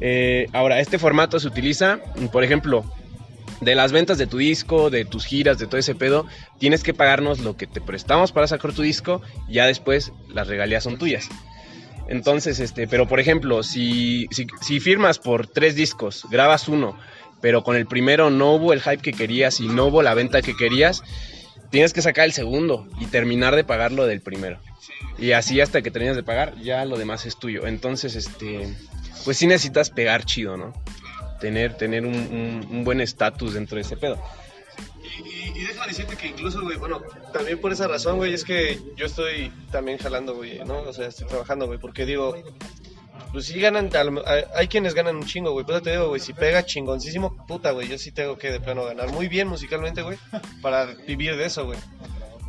Eh, 0.00 0.46
ahora, 0.52 0.80
este 0.80 0.98
formato 0.98 1.40
se 1.40 1.48
utiliza, 1.48 1.98
por 2.30 2.44
ejemplo, 2.44 2.84
de 3.60 3.74
las 3.74 3.92
ventas 3.92 4.18
de 4.18 4.26
tu 4.26 4.38
disco, 4.38 4.90
de 4.90 5.04
tus 5.04 5.24
giras, 5.24 5.58
de 5.58 5.66
todo 5.66 5.78
ese 5.78 5.94
pedo, 5.94 6.26
tienes 6.58 6.82
que 6.82 6.94
pagarnos 6.94 7.40
lo 7.40 7.56
que 7.56 7.66
te 7.66 7.80
prestamos 7.80 8.32
para 8.32 8.46
sacar 8.46 8.72
tu 8.72 8.82
disco, 8.82 9.22
ya 9.48 9.66
después 9.66 10.12
las 10.28 10.48
regalías 10.48 10.84
son 10.84 10.98
tuyas. 10.98 11.28
Entonces, 12.12 12.60
este, 12.60 12.86
pero 12.86 13.08
por 13.08 13.20
ejemplo, 13.20 13.62
si, 13.62 14.28
si, 14.60 14.80
firmas 14.80 15.18
por 15.18 15.46
tres 15.46 15.74
discos, 15.74 16.26
grabas 16.30 16.68
uno, 16.68 16.98
pero 17.40 17.64
con 17.64 17.74
el 17.74 17.86
primero 17.86 18.28
no 18.28 18.52
hubo 18.52 18.74
el 18.74 18.82
hype 18.82 18.98
que 18.98 19.14
querías 19.14 19.60
y 19.60 19.66
no 19.66 19.86
hubo 19.86 20.02
la 20.02 20.12
venta 20.12 20.42
que 20.42 20.54
querías, 20.54 21.02
tienes 21.70 21.94
que 21.94 22.02
sacar 22.02 22.26
el 22.26 22.34
segundo 22.34 22.86
y 23.00 23.06
terminar 23.06 23.56
de 23.56 23.64
pagar 23.64 23.92
lo 23.92 24.04
del 24.04 24.20
primero. 24.20 24.60
Y 25.16 25.32
así 25.32 25.62
hasta 25.62 25.80
que 25.80 25.90
termines 25.90 26.16
de 26.16 26.22
pagar, 26.22 26.54
ya 26.60 26.84
lo 26.84 26.98
demás 26.98 27.24
es 27.24 27.38
tuyo. 27.38 27.66
Entonces, 27.66 28.14
este, 28.14 28.68
pues 29.24 29.38
sí 29.38 29.46
necesitas 29.46 29.88
pegar 29.88 30.26
chido, 30.26 30.58
¿no? 30.58 30.74
Tener, 31.40 31.78
tener 31.78 32.04
un 32.04 32.82
buen 32.84 33.00
estatus 33.00 33.54
dentro 33.54 33.76
de 33.76 33.82
ese 33.82 33.96
pedo. 33.96 34.22
Y, 35.18 35.58
y, 35.58 35.64
déjame 35.64 35.88
decirte 35.88 36.16
que 36.16 36.28
incluso, 36.28 36.62
güey, 36.62 36.76
bueno, 36.78 37.00
también 37.32 37.60
por 37.60 37.72
esa 37.72 37.86
razón, 37.86 38.16
güey, 38.16 38.32
es 38.32 38.44
que 38.44 38.80
yo 38.96 39.06
estoy 39.06 39.52
también 39.70 39.98
jalando, 39.98 40.34
güey, 40.34 40.64
¿no? 40.64 40.80
O 40.80 40.92
sea, 40.92 41.08
estoy 41.08 41.26
trabajando, 41.26 41.66
güey, 41.66 41.78
porque 41.78 42.06
digo, 42.06 42.34
pues 43.32 43.46
sí 43.46 43.60
ganan, 43.60 43.90
hay 44.54 44.68
quienes 44.68 44.94
ganan 44.94 45.16
un 45.16 45.26
chingo, 45.26 45.52
güey, 45.52 45.64
pero 45.64 45.82
te 45.82 45.90
digo, 45.92 46.08
güey, 46.08 46.20
si 46.20 46.32
pega 46.32 46.64
chingoncísimo, 46.64 47.46
puta, 47.46 47.72
güey, 47.72 47.88
yo 47.88 47.98
sí 47.98 48.12
tengo 48.12 48.36
que 48.36 48.50
de 48.50 48.60
plano 48.60 48.84
ganar 48.84 49.10
muy 49.10 49.28
bien 49.28 49.48
musicalmente, 49.48 50.02
güey, 50.02 50.18
para 50.62 50.86
vivir 50.86 51.36
de 51.36 51.46
eso, 51.46 51.66
güey. 51.66 51.78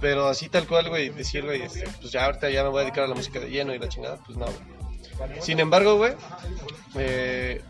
Pero 0.02 0.28
así 0.28 0.50
tal 0.50 0.68
cual, 0.68 0.90
güey, 0.90 1.10
decir, 1.10 1.46
güey, 1.46 1.62
este, 1.62 1.86
pues 2.02 2.12
ya 2.12 2.26
ahorita 2.26 2.50
ya 2.50 2.64
me 2.64 2.70
voy 2.70 2.82
a 2.82 2.84
dedicar 2.84 3.06
a 3.06 3.08
la 3.08 3.16
música 3.16 3.40
de 3.40 3.50
lleno 3.50 3.74
y 3.74 3.80
la 3.80 3.88
chingada, 3.88 4.18
pues 4.26 4.38
no, 4.38 4.46
güey. 4.46 5.42
Sin 5.42 5.60
embargo, 5.60 5.96
güey, 5.96 6.14
eh, 6.96 7.62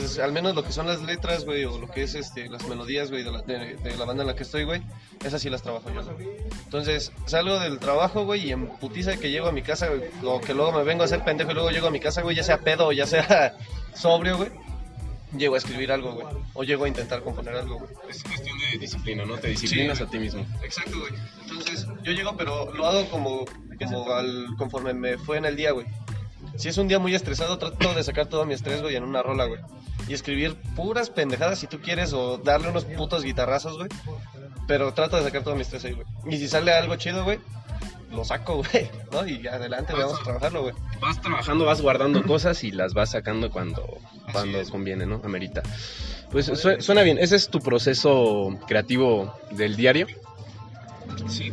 pues 0.00 0.18
al 0.18 0.32
menos 0.32 0.54
lo 0.54 0.64
que 0.64 0.72
son 0.72 0.86
las 0.86 1.02
letras, 1.02 1.44
güey, 1.44 1.64
o 1.64 1.78
lo 1.78 1.88
que 1.88 2.02
es 2.02 2.14
este, 2.14 2.48
las 2.48 2.66
melodías, 2.66 3.10
güey, 3.10 3.22
de 3.22 3.30
la, 3.30 3.42
de, 3.42 3.76
de 3.76 3.96
la 3.96 4.04
banda 4.04 4.22
en 4.22 4.26
la 4.28 4.36
que 4.36 4.42
estoy, 4.42 4.64
güey, 4.64 4.82
esas 5.24 5.40
sí 5.40 5.50
las 5.50 5.62
trabajo 5.62 5.90
yo. 5.90 6.02
güey. 6.14 6.28
Entonces, 6.64 7.12
salgo 7.26 7.58
del 7.60 7.78
trabajo, 7.78 8.24
güey, 8.24 8.48
y 8.48 8.52
en 8.52 8.66
putiza 8.66 9.16
que 9.16 9.30
llego 9.30 9.46
a 9.46 9.52
mi 9.52 9.62
casa, 9.62 9.88
güey, 9.88 10.02
o 10.24 10.40
que 10.40 10.52
luego 10.54 10.72
me 10.72 10.82
vengo 10.82 11.02
a 11.02 11.06
hacer 11.06 11.22
pendejo 11.24 11.52
y 11.52 11.54
luego 11.54 11.70
llego 11.70 11.86
a 11.86 11.90
mi 11.90 12.00
casa, 12.00 12.22
güey, 12.22 12.36
ya 12.36 12.42
sea 12.42 12.58
pedo 12.58 12.88
o 12.88 12.92
ya 12.92 13.06
sea 13.06 13.56
sobrio, 13.94 14.36
güey, 14.36 14.50
llego 15.36 15.54
a 15.54 15.58
escribir 15.58 15.92
algo, 15.92 16.12
güey, 16.12 16.26
o 16.54 16.64
llego 16.64 16.84
a 16.84 16.88
intentar 16.88 17.22
componer 17.22 17.54
algo, 17.54 17.78
güey. 17.78 17.90
Es 18.08 18.22
cuestión 18.24 18.58
de 18.58 18.78
disciplina, 18.78 19.24
¿no? 19.24 19.36
Te 19.38 19.48
disciplinas 19.48 20.00
a 20.00 20.06
ti 20.06 20.18
mismo. 20.18 20.44
Exacto, 20.62 20.98
güey. 20.98 21.12
Entonces, 21.42 21.86
yo 22.02 22.12
llego, 22.12 22.36
pero 22.36 22.72
lo 22.74 22.86
hago 22.86 23.08
como, 23.10 23.44
como 23.78 24.12
al, 24.12 24.46
conforme 24.58 24.92
me 24.94 25.18
fue 25.18 25.38
en 25.38 25.44
el 25.44 25.56
día, 25.56 25.72
güey. 25.72 25.86
Si 26.56 26.68
es 26.68 26.78
un 26.78 26.86
día 26.88 26.98
muy 26.98 27.14
estresado, 27.14 27.58
trato 27.58 27.94
de 27.94 28.02
sacar 28.04 28.26
todo 28.26 28.44
mi 28.46 28.54
estrés, 28.54 28.80
güey, 28.80 28.96
en 28.96 29.02
una 29.04 29.22
rola, 29.22 29.44
güey. 29.46 29.60
Y 30.08 30.12
escribir 30.14 30.54
puras 30.76 31.10
pendejadas 31.10 31.58
si 31.58 31.66
tú 31.66 31.80
quieres, 31.80 32.12
o 32.12 32.38
darle 32.38 32.68
unos 32.68 32.84
putos 32.84 33.24
guitarrazos, 33.24 33.76
güey. 33.76 33.88
Pero 34.66 34.92
trato 34.94 35.16
de 35.16 35.24
sacar 35.24 35.42
todo 35.42 35.54
mi 35.56 35.62
estrés 35.62 35.84
ahí, 35.84 35.92
güey. 35.92 36.06
Y 36.32 36.38
si 36.38 36.48
sale 36.48 36.72
algo 36.72 36.94
chido, 36.96 37.24
güey, 37.24 37.38
lo 38.12 38.24
saco, 38.24 38.56
güey, 38.72 38.88
¿no? 39.12 39.26
Y 39.26 39.46
adelante, 39.46 39.92
vamos 39.94 40.20
a 40.20 40.24
trabajarlo, 40.24 40.62
güey. 40.62 40.74
Vas 41.00 41.20
trabajando, 41.20 41.64
vas 41.64 41.80
guardando 41.82 42.22
cosas 42.22 42.62
y 42.64 42.70
las 42.70 42.94
vas 42.94 43.10
sacando 43.10 43.50
cuando, 43.50 43.98
cuando 44.32 44.62
conviene, 44.70 45.06
¿no? 45.06 45.20
Amerita. 45.24 45.62
Pues 46.30 46.46
su- 46.46 46.80
suena 46.80 47.02
bien. 47.02 47.18
¿Ese 47.18 47.36
es 47.36 47.48
tu 47.48 47.58
proceso 47.60 48.58
creativo 48.68 49.34
del 49.50 49.76
diario? 49.76 50.06
Sí. 51.28 51.52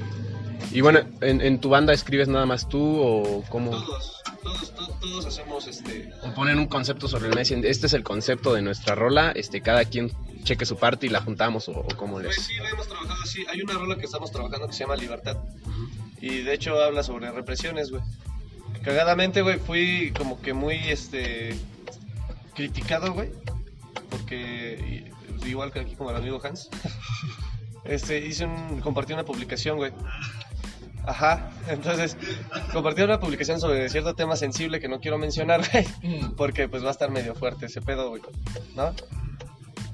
Y 0.72 0.82
bueno, 0.82 1.02
¿en, 1.22 1.42
en 1.42 1.60
tu 1.60 1.70
banda 1.70 1.94
escribes 1.94 2.28
nada 2.28 2.46
más 2.46 2.70
tú 2.70 2.82
o 2.82 3.44
cómo? 3.50 3.72
Todos, 3.72 4.24
todos, 4.42 4.74
todos, 4.74 5.00
todos 5.00 5.26
hacemos 5.26 5.68
este. 5.68 6.12
O 6.24 6.34
ponen 6.34 6.60
un 6.60 6.68
concepto 6.68 7.08
sobre 7.08 7.30
el 7.30 7.36
mes. 7.36 7.52
y 7.52 7.56
Este 7.56 7.88
es 7.88 7.94
el 7.94 8.04
concepto 8.04 8.54
de 8.54 8.62
nuestra 8.62 8.96
rola. 8.96 9.32
Este, 9.32 9.62
cada 9.62 9.84
quien 9.86 10.12
cheque 10.44 10.66
su 10.66 10.78
parte 10.78 11.08
y 11.08 11.10
la 11.10 11.22
juntamos 11.22 11.68
o, 11.68 11.74
o 11.74 11.88
cómo 11.98 12.14
Pues 12.14 12.38
les. 12.38 12.46
sí, 12.46 12.56
lo 12.56 12.68
hemos 12.68 12.88
trabajado 12.88 13.22
así. 13.22 13.44
Hay 13.50 13.62
una 13.62 13.74
rola 13.74 13.96
que 13.98 14.06
estamos 14.06 14.32
trabajando 14.32 14.68
que 14.68 14.74
se 14.74 14.80
llama 14.80 14.96
Libertad. 14.96 15.38
Y 16.22 16.44
de 16.44 16.54
hecho 16.54 16.82
habla 16.82 17.04
sobre 17.04 17.32
represiones, 17.32 17.92
güey. 17.92 18.02
Cagadamente, 18.84 19.42
güey, 19.42 19.60
fui 19.60 20.14
como 20.18 20.42
que 20.42 20.54
muy, 20.54 20.76
este, 20.88 21.56
criticado, 22.56 23.14
güey. 23.14 23.30
Porque, 24.10 25.12
igual 25.46 25.72
que 25.72 25.82
aquí 25.82 25.96
como 25.96 26.12
el 26.12 26.16
amigo 26.16 26.40
Hans, 26.44 26.70
este, 27.86 28.26
hice 28.26 28.46
un, 28.46 28.82
compartí 28.82 29.14
una 29.14 29.26
publicación, 29.26 29.78
güey. 29.78 29.92
Ajá, 31.06 31.52
entonces, 31.68 32.16
compartí 32.72 33.02
una 33.02 33.20
publicación 33.20 33.60
sobre 33.60 33.90
cierto 33.90 34.14
tema 34.14 34.36
sensible 34.36 34.80
que 34.80 34.88
no 34.88 35.00
quiero 35.00 35.18
mencionar, 35.18 35.62
güey. 35.72 35.86
Porque 36.38 36.68
pues 36.68 36.84
va 36.84 36.90
a 36.90 36.92
estar 36.92 37.10
medio 37.10 37.36
fuerte 37.36 37.66
ese 37.66 37.82
pedo, 37.82 38.10
güey. 38.10 38.22
¿No? 38.76 38.94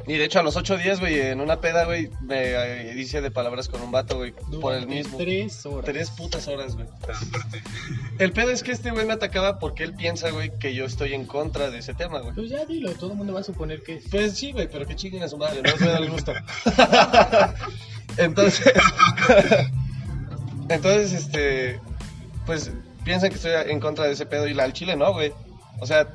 Y 0.07 0.13
de 0.13 0.23
hecho 0.23 0.39
a 0.39 0.43
los 0.43 0.55
ocho 0.55 0.77
días, 0.77 1.01
güey, 1.01 1.19
en 1.19 1.41
una 1.41 1.59
peda, 1.59 1.83
güey, 1.83 2.09
me 2.21 2.53
eh, 2.53 2.93
hice 2.97 3.19
de 3.19 3.29
palabras 3.29 3.67
con 3.67 3.81
un 3.81 3.91
vato, 3.91 4.15
güey, 4.15 4.31
por 4.61 4.73
el 4.73 4.87
mismo. 4.87 5.17
Tres 5.17 5.65
horas. 5.65 5.85
Tres 5.85 6.11
putas 6.11 6.47
horas, 6.47 6.75
güey. 6.75 6.87
El 8.17 8.31
pedo 8.31 8.51
es 8.51 8.63
que 8.63 8.71
este 8.71 8.91
güey 8.91 9.05
me 9.05 9.13
atacaba 9.13 9.59
porque 9.59 9.83
él 9.83 9.93
piensa, 9.93 10.29
güey, 10.29 10.57
que 10.59 10.73
yo 10.73 10.85
estoy 10.85 11.13
en 11.13 11.25
contra 11.25 11.69
de 11.69 11.79
ese 11.79 11.93
tema, 11.93 12.19
güey. 12.19 12.33
Pues 12.33 12.49
ya 12.49 12.63
dilo, 12.63 12.93
todo 12.93 13.11
el 13.11 13.17
mundo 13.17 13.33
va 13.33 13.41
a 13.41 13.43
suponer 13.43 13.83
que 13.83 13.95
es. 13.95 14.05
Pues 14.09 14.37
sí, 14.37 14.53
güey, 14.53 14.69
pero 14.71 14.85
que 14.85 14.95
chinguen 14.95 15.23
a 15.23 15.27
su 15.27 15.37
madre, 15.37 15.61
no 15.61 15.77
se 15.77 15.85
da 15.85 15.97
el 15.97 16.09
gusto. 16.09 16.33
Entonces, 18.17 18.73
entonces, 20.69 21.13
este, 21.13 21.79
pues 22.45 22.71
piensan 23.03 23.29
que 23.29 23.35
estoy 23.35 23.51
en 23.71 23.79
contra 23.79 24.05
de 24.05 24.13
ese 24.13 24.25
pedo 24.25 24.47
y 24.47 24.53
la 24.53 24.63
al 24.63 24.73
chile 24.73 24.95
no, 24.95 25.13
güey. 25.13 25.33
O 25.79 25.85
sea, 25.85 26.07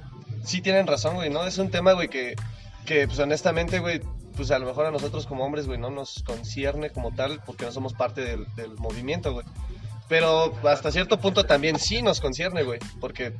sí 0.45 0.61
tienen 0.61 0.87
razón, 0.87 1.15
güey, 1.15 1.31
¿no? 1.31 1.45
Es 1.47 1.59
un 1.59 1.71
tema, 1.71 1.93
güey, 1.93 2.09
que, 2.09 2.37
que 2.85 3.07
pues 3.07 3.19
honestamente, 3.19 3.79
güey, 3.79 4.01
pues 4.37 4.51
a 4.51 4.59
lo 4.59 4.67
mejor 4.67 4.87
a 4.87 4.91
nosotros 4.91 5.27
como 5.27 5.45
hombres, 5.45 5.67
güey, 5.67 5.79
no 5.79 5.91
nos 5.91 6.23
concierne 6.25 6.91
como 6.91 7.15
tal 7.15 7.41
porque 7.45 7.65
no 7.65 7.73
somos 7.73 7.95
parte 7.95 8.23
del, 8.23 8.47
del 8.57 8.75
movimiento, 8.77 9.33
güey. 9.33 9.47
Pero 10.09 10.53
hasta 10.69 10.91
cierto 10.91 11.19
punto 11.19 11.45
también 11.45 11.79
sí 11.79 12.03
nos 12.03 12.21
concierne, 12.21 12.63
güey, 12.63 12.79
porque 13.01 13.33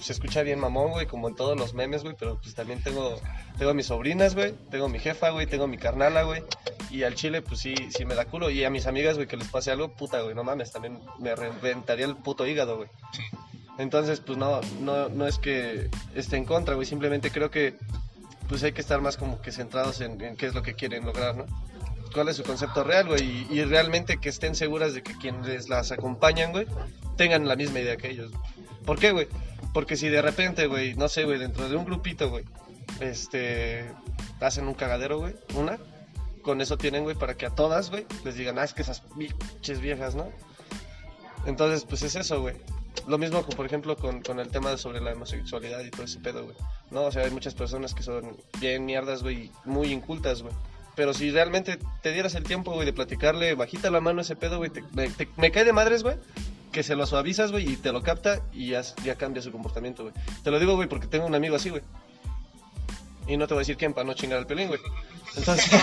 se 0.00 0.12
escucha 0.12 0.42
bien 0.42 0.58
mamón, 0.60 0.90
güey, 0.90 1.06
como 1.06 1.28
en 1.28 1.34
todos 1.34 1.58
los 1.58 1.74
memes, 1.74 2.02
güey, 2.02 2.14
pero 2.18 2.38
pues 2.40 2.54
también 2.54 2.82
tengo, 2.82 3.20
tengo 3.58 3.74
mis 3.74 3.86
sobrinas, 3.86 4.34
güey, 4.34 4.54
tengo 4.70 4.88
mi 4.88 4.98
jefa, 4.98 5.30
güey, 5.30 5.46
tengo 5.46 5.66
mi 5.66 5.78
carnala, 5.78 6.22
güey, 6.22 6.42
y 6.90 7.02
al 7.02 7.14
chile, 7.14 7.42
pues 7.42 7.60
sí, 7.60 7.74
sí 7.90 8.04
me 8.04 8.14
da 8.14 8.24
culo, 8.24 8.50
y 8.50 8.64
a 8.64 8.70
mis 8.70 8.86
amigas, 8.86 9.16
güey, 9.16 9.26
que 9.26 9.36
les 9.36 9.48
pase 9.48 9.70
algo, 9.70 9.88
puta, 9.88 10.20
güey, 10.22 10.34
no 10.34 10.44
mames, 10.44 10.72
también 10.72 11.00
me 11.18 11.34
reventaría 11.34 12.06
el 12.06 12.16
puto 12.16 12.46
hígado, 12.46 12.76
güey. 12.76 12.88
Entonces, 13.78 14.20
pues 14.20 14.36
no, 14.36 14.60
no, 14.80 15.08
no 15.08 15.26
es 15.26 15.38
que 15.38 15.88
esté 16.14 16.36
en 16.36 16.44
contra, 16.44 16.74
güey. 16.74 16.84
Simplemente 16.84 17.30
creo 17.30 17.48
que 17.48 17.76
pues 18.48 18.64
hay 18.64 18.72
que 18.72 18.80
estar 18.80 19.00
más 19.00 19.16
como 19.16 19.40
que 19.40 19.52
centrados 19.52 20.00
en, 20.00 20.20
en 20.20 20.36
qué 20.36 20.46
es 20.46 20.54
lo 20.54 20.62
que 20.62 20.74
quieren 20.74 21.04
lograr, 21.04 21.36
¿no? 21.36 21.46
cuál 22.12 22.28
es 22.28 22.36
su 22.36 22.42
concepto 22.42 22.84
real, 22.84 23.06
güey, 23.06 23.22
y, 23.22 23.58
y 23.58 23.64
realmente 23.64 24.18
que 24.18 24.28
estén 24.28 24.54
seguras 24.54 24.94
de 24.94 25.02
que 25.02 25.16
quienes 25.16 25.68
las 25.68 25.92
acompañan, 25.92 26.52
güey, 26.52 26.66
tengan 27.16 27.46
la 27.46 27.56
misma 27.56 27.80
idea 27.80 27.96
que 27.96 28.10
ellos. 28.10 28.32
¿Por 28.84 28.98
qué, 28.98 29.12
güey? 29.12 29.28
Porque 29.74 29.96
si 29.96 30.08
de 30.08 30.22
repente, 30.22 30.66
güey, 30.66 30.94
no 30.94 31.08
sé, 31.08 31.24
güey, 31.24 31.38
dentro 31.38 31.68
de 31.68 31.76
un 31.76 31.84
grupito, 31.84 32.30
güey, 32.30 32.44
este, 33.00 33.84
hacen 34.40 34.66
un 34.66 34.74
cagadero, 34.74 35.18
güey, 35.18 35.34
una, 35.54 35.78
con 36.42 36.60
eso 36.60 36.78
tienen, 36.78 37.04
güey, 37.04 37.16
para 37.16 37.34
que 37.34 37.46
a 37.46 37.50
todas, 37.50 37.90
güey, 37.90 38.06
les 38.24 38.34
digan, 38.36 38.58
ah, 38.58 38.64
es 38.64 38.72
que 38.74 38.82
esas 38.82 39.02
pinches 39.16 39.80
viejas, 39.80 40.14
¿no? 40.14 40.28
Entonces, 41.46 41.84
pues 41.84 42.02
es 42.02 42.16
eso, 42.16 42.40
güey. 42.40 42.56
Lo 43.06 43.16
mismo, 43.18 43.42
con, 43.42 43.54
por 43.56 43.64
ejemplo, 43.66 43.96
con, 43.96 44.22
con 44.22 44.40
el 44.40 44.48
tema 44.48 44.76
sobre 44.76 45.00
la 45.00 45.12
homosexualidad 45.12 45.80
y 45.84 45.90
todo 45.90 46.02
ese 46.04 46.18
pedo, 46.18 46.44
güey. 46.44 46.56
No, 46.90 47.02
o 47.02 47.12
sea, 47.12 47.24
hay 47.24 47.30
muchas 47.30 47.54
personas 47.54 47.94
que 47.94 48.02
son 48.02 48.36
bien 48.60 48.84
mierdas, 48.84 49.22
güey, 49.22 49.50
muy 49.64 49.92
incultas, 49.92 50.42
güey. 50.42 50.52
Pero 50.96 51.14
si 51.14 51.30
realmente 51.30 51.78
te 52.02 52.12
dieras 52.12 52.34
el 52.34 52.42
tiempo, 52.42 52.72
güey, 52.72 52.84
de 52.84 52.92
platicarle 52.92 53.54
bajita 53.54 53.90
la 53.90 54.00
mano 54.00 54.18
a 54.18 54.22
ese 54.22 54.34
pedo, 54.34 54.58
güey, 54.58 54.70
te- 54.70 54.82
te- 54.82 55.28
me 55.36 55.52
cae 55.52 55.64
de 55.64 55.72
madres, 55.72 56.02
güey, 56.02 56.16
que 56.72 56.82
se 56.82 56.94
lo 56.96 57.06
suavizas, 57.06 57.50
güey, 57.52 57.72
y 57.72 57.76
te 57.76 57.92
lo 57.92 58.02
capta 58.02 58.40
y 58.52 58.68
ya, 58.68 58.82
cambia 59.16 59.42
su 59.42 59.52
comportamiento, 59.52 60.04
güey. 60.04 60.14
Te 60.42 60.50
lo 60.50 60.58
digo, 60.58 60.74
güey, 60.76 60.88
porque 60.88 61.06
tengo 61.06 61.26
un 61.26 61.34
amigo 61.34 61.56
así, 61.56 61.70
güey. 61.70 61.82
Y 63.26 63.36
no 63.36 63.46
te 63.46 63.54
voy 63.54 63.60
a 63.60 63.62
decir 63.62 63.76
quién 63.76 63.92
para 63.92 64.06
no 64.06 64.14
chingar 64.14 64.38
al 64.38 64.46
pelín, 64.46 64.68
güey. 64.68 64.80
Entonces, 65.36 65.70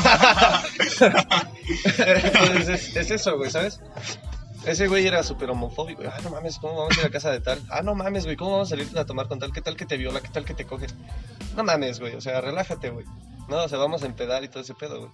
Entonces 2.23 2.69
es, 2.69 2.95
es 2.95 3.11
eso, 3.11 3.37
güey, 3.37 3.51
¿sabes? 3.51 3.79
Ese 4.65 4.87
güey 4.87 5.05
era 5.05 5.21
súper 5.21 5.49
homofóbico. 5.51 6.01
Ah, 6.07 6.17
no 6.23 6.31
mames, 6.31 6.57
¿cómo 6.57 6.75
vamos 6.75 6.97
a 6.97 7.01
ir 7.01 7.05
a 7.05 7.11
casa 7.11 7.29
de 7.31 7.39
tal? 7.39 7.61
Ah, 7.69 7.83
no 7.83 7.93
mames, 7.93 8.25
güey, 8.25 8.35
¿cómo 8.35 8.51
vamos 8.51 8.69
a 8.69 8.75
salir 8.75 8.97
a 8.97 9.05
tomar 9.05 9.27
con 9.27 9.37
tal? 9.37 9.53
¿Qué 9.53 9.61
tal 9.61 9.77
que 9.77 9.85
te 9.85 9.95
viola? 9.97 10.21
¿Qué 10.21 10.29
tal 10.29 10.43
que 10.43 10.55
te 10.55 10.65
coge? 10.65 10.87
No 11.55 11.63
mames, 11.63 11.99
güey, 11.99 12.15
o 12.15 12.21
sea, 12.21 12.41
relájate, 12.41 12.89
güey. 12.89 13.05
No, 13.47 13.63
o 13.63 13.69
sea, 13.69 13.77
vamos 13.77 14.01
a 14.01 14.07
empedar 14.07 14.43
y 14.43 14.47
todo 14.47 14.63
ese 14.63 14.73
pedo, 14.73 15.01
güey. 15.01 15.11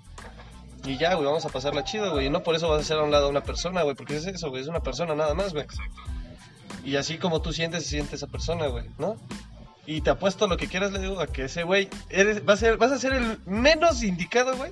Y 0.86 0.97
ya, 0.97 1.13
güey, 1.13 1.25
vamos 1.25 1.45
a 1.45 1.49
pasarla 1.49 1.84
chido, 1.84 2.11
güey. 2.11 2.27
Y 2.27 2.29
no 2.29 2.43
por 2.43 2.55
eso 2.55 2.69
vas 2.69 2.79
a 2.79 2.82
hacer 2.82 2.97
a 2.97 3.03
un 3.03 3.11
lado 3.11 3.27
a 3.27 3.29
una 3.29 3.43
persona, 3.43 3.84
güey, 3.84 3.95
porque 3.95 4.17
es 4.17 4.25
eso, 4.25 4.49
güey, 4.49 4.61
es 4.61 4.67
una 4.67 4.82
persona 4.82 5.15
nada 5.15 5.34
más, 5.34 5.53
güey. 5.53 5.65
Y 6.84 6.95
así 6.95 7.17
como 7.17 7.41
tú 7.41 7.53
sientes, 7.53 7.84
se 7.84 7.89
siente 7.89 8.15
esa 8.15 8.27
persona, 8.27 8.67
güey, 8.67 8.86
¿no? 8.97 9.15
Y 9.86 10.01
te 10.01 10.09
apuesto 10.09 10.47
lo 10.47 10.57
que 10.57 10.67
quieras, 10.67 10.91
le 10.91 10.99
digo, 10.99 11.19
a 11.19 11.27
que 11.27 11.45
ese 11.45 11.63
güey, 11.63 11.89
eres, 12.09 12.47
va 12.47 12.53
a 12.53 12.57
ser, 12.57 12.77
vas 12.77 12.91
a 12.91 12.97
ser 12.97 13.13
el 13.13 13.39
menos 13.45 14.03
indicado, 14.03 14.55
güey, 14.55 14.71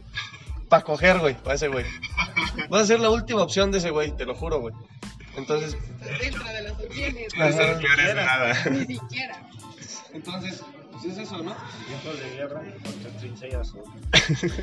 para 0.70 0.84
coger, 0.84 1.20
güey, 1.20 1.36
para 1.36 1.56
ese 1.56 1.68
güey. 1.68 1.86
Vas 2.70 2.84
a 2.84 2.88
ser 2.88 3.00
la 3.00 3.10
última 3.10 3.42
opción 3.42 3.72
de 3.72 3.80
ese 3.80 3.92
güey, 3.92 4.12
te 4.12 4.26
lo 4.26 4.36
juro, 4.36 4.60
güey. 4.60 4.74
Entonces, 5.36 5.78
Dentro 6.20 6.44
de 6.44 6.62
las 6.64 6.72
opciones. 6.74 7.34
Ajá. 7.40 7.80
peor 7.80 8.00
es 8.00 8.16
nada. 8.16 8.64
Ni 8.72 8.86
siquiera. 8.86 9.50
entonces, 10.14 10.62
pues 11.02 11.18
es 11.18 11.24
eso, 11.28 11.38
¿no? 11.44 11.56
De 12.14 12.30
guerra 12.36 12.62
o... 13.76 13.84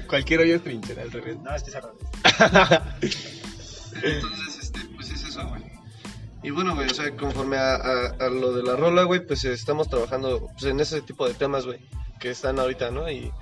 Cualquier 0.09 0.41
hoyo 0.41 0.57
es 0.57 0.63
trinchera 0.63 1.03
al 1.03 1.11
revés. 1.13 1.39
No, 1.41 1.55
este 1.55 1.71
es 1.71 1.77
al 1.77 1.83
revés. 1.83 3.13
Entonces, 4.03 4.59
este, 4.63 4.81
pues 4.95 5.11
es 5.11 5.23
eso, 5.25 5.47
güey. 5.49 5.63
Y 6.43 6.51
bueno, 6.51 6.75
güey, 6.75 6.89
o 6.91 6.95
sea, 6.95 7.11
conforme 7.17 7.57
a, 7.57 7.75
a- 7.77 8.15
a 8.21 8.29
lo 8.29 8.53
de 8.53 8.63
la 8.63 8.77
rola, 8.77 9.03
güey, 9.05 9.27
pues 9.27 9.45
estamos 9.45 9.89
trabajando 9.89 10.49
pues, 10.53 10.65
en 10.65 10.79
ese 10.81 11.01
tipo 11.03 11.27
de 11.27 11.35
temas, 11.35 11.65
güey, 11.67 11.81
que 12.21 12.31
están 12.31 12.59
ahorita, 12.59 12.91
¿no? 12.91 13.11
Y, 13.11 13.33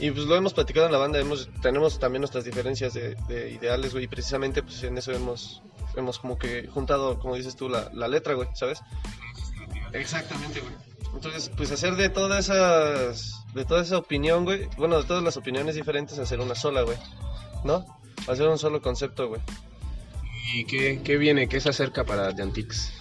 y 0.00 0.10
pues 0.10 0.26
lo 0.26 0.34
hemos 0.36 0.54
platicado 0.54 0.86
en 0.86 0.92
la 0.92 0.98
banda, 0.98 1.18
hemos, 1.20 1.48
tenemos 1.62 1.98
también 1.98 2.22
nuestras 2.22 2.44
diferencias 2.44 2.94
de, 2.94 3.14
de 3.28 3.50
ideales, 3.52 3.92
güey, 3.92 4.04
y 4.04 4.08
precisamente 4.08 4.62
pues 4.62 4.82
en 4.82 4.98
eso 4.98 5.12
hemos, 5.12 5.62
hemos 5.96 6.18
como 6.18 6.38
que 6.38 6.66
juntado, 6.68 7.18
como 7.20 7.36
dices 7.36 7.54
tú, 7.54 7.68
la, 7.68 7.90
la 7.92 8.08
letra, 8.08 8.34
güey, 8.34 8.48
¿sabes? 8.54 8.80
Exactamente, 9.92 10.60
güey. 10.60 10.72
Entonces, 11.14 11.50
pues 11.56 11.70
hacer 11.72 11.96
de 11.96 12.08
todas 12.08 12.46
esas, 12.46 13.44
de 13.54 13.64
toda 13.64 13.82
esa 13.82 13.98
opinión, 13.98 14.44
güey, 14.44 14.68
bueno, 14.78 14.98
de 14.98 15.04
todas 15.04 15.22
las 15.22 15.36
opiniones 15.36 15.74
diferentes, 15.74 16.18
hacer 16.18 16.40
una 16.40 16.54
sola, 16.54 16.82
güey, 16.82 16.96
¿no? 17.64 17.84
Hacer 18.28 18.46
un 18.48 18.58
solo 18.58 18.80
concepto, 18.80 19.28
güey. 19.28 19.40
¿Y 20.54 20.64
qué, 20.64 21.00
qué 21.04 21.16
viene? 21.16 21.48
¿Qué 21.48 21.60
se 21.60 21.68
acerca 21.70 22.04
para 22.04 22.34
The 22.34 22.42
Antiques? 22.42 22.92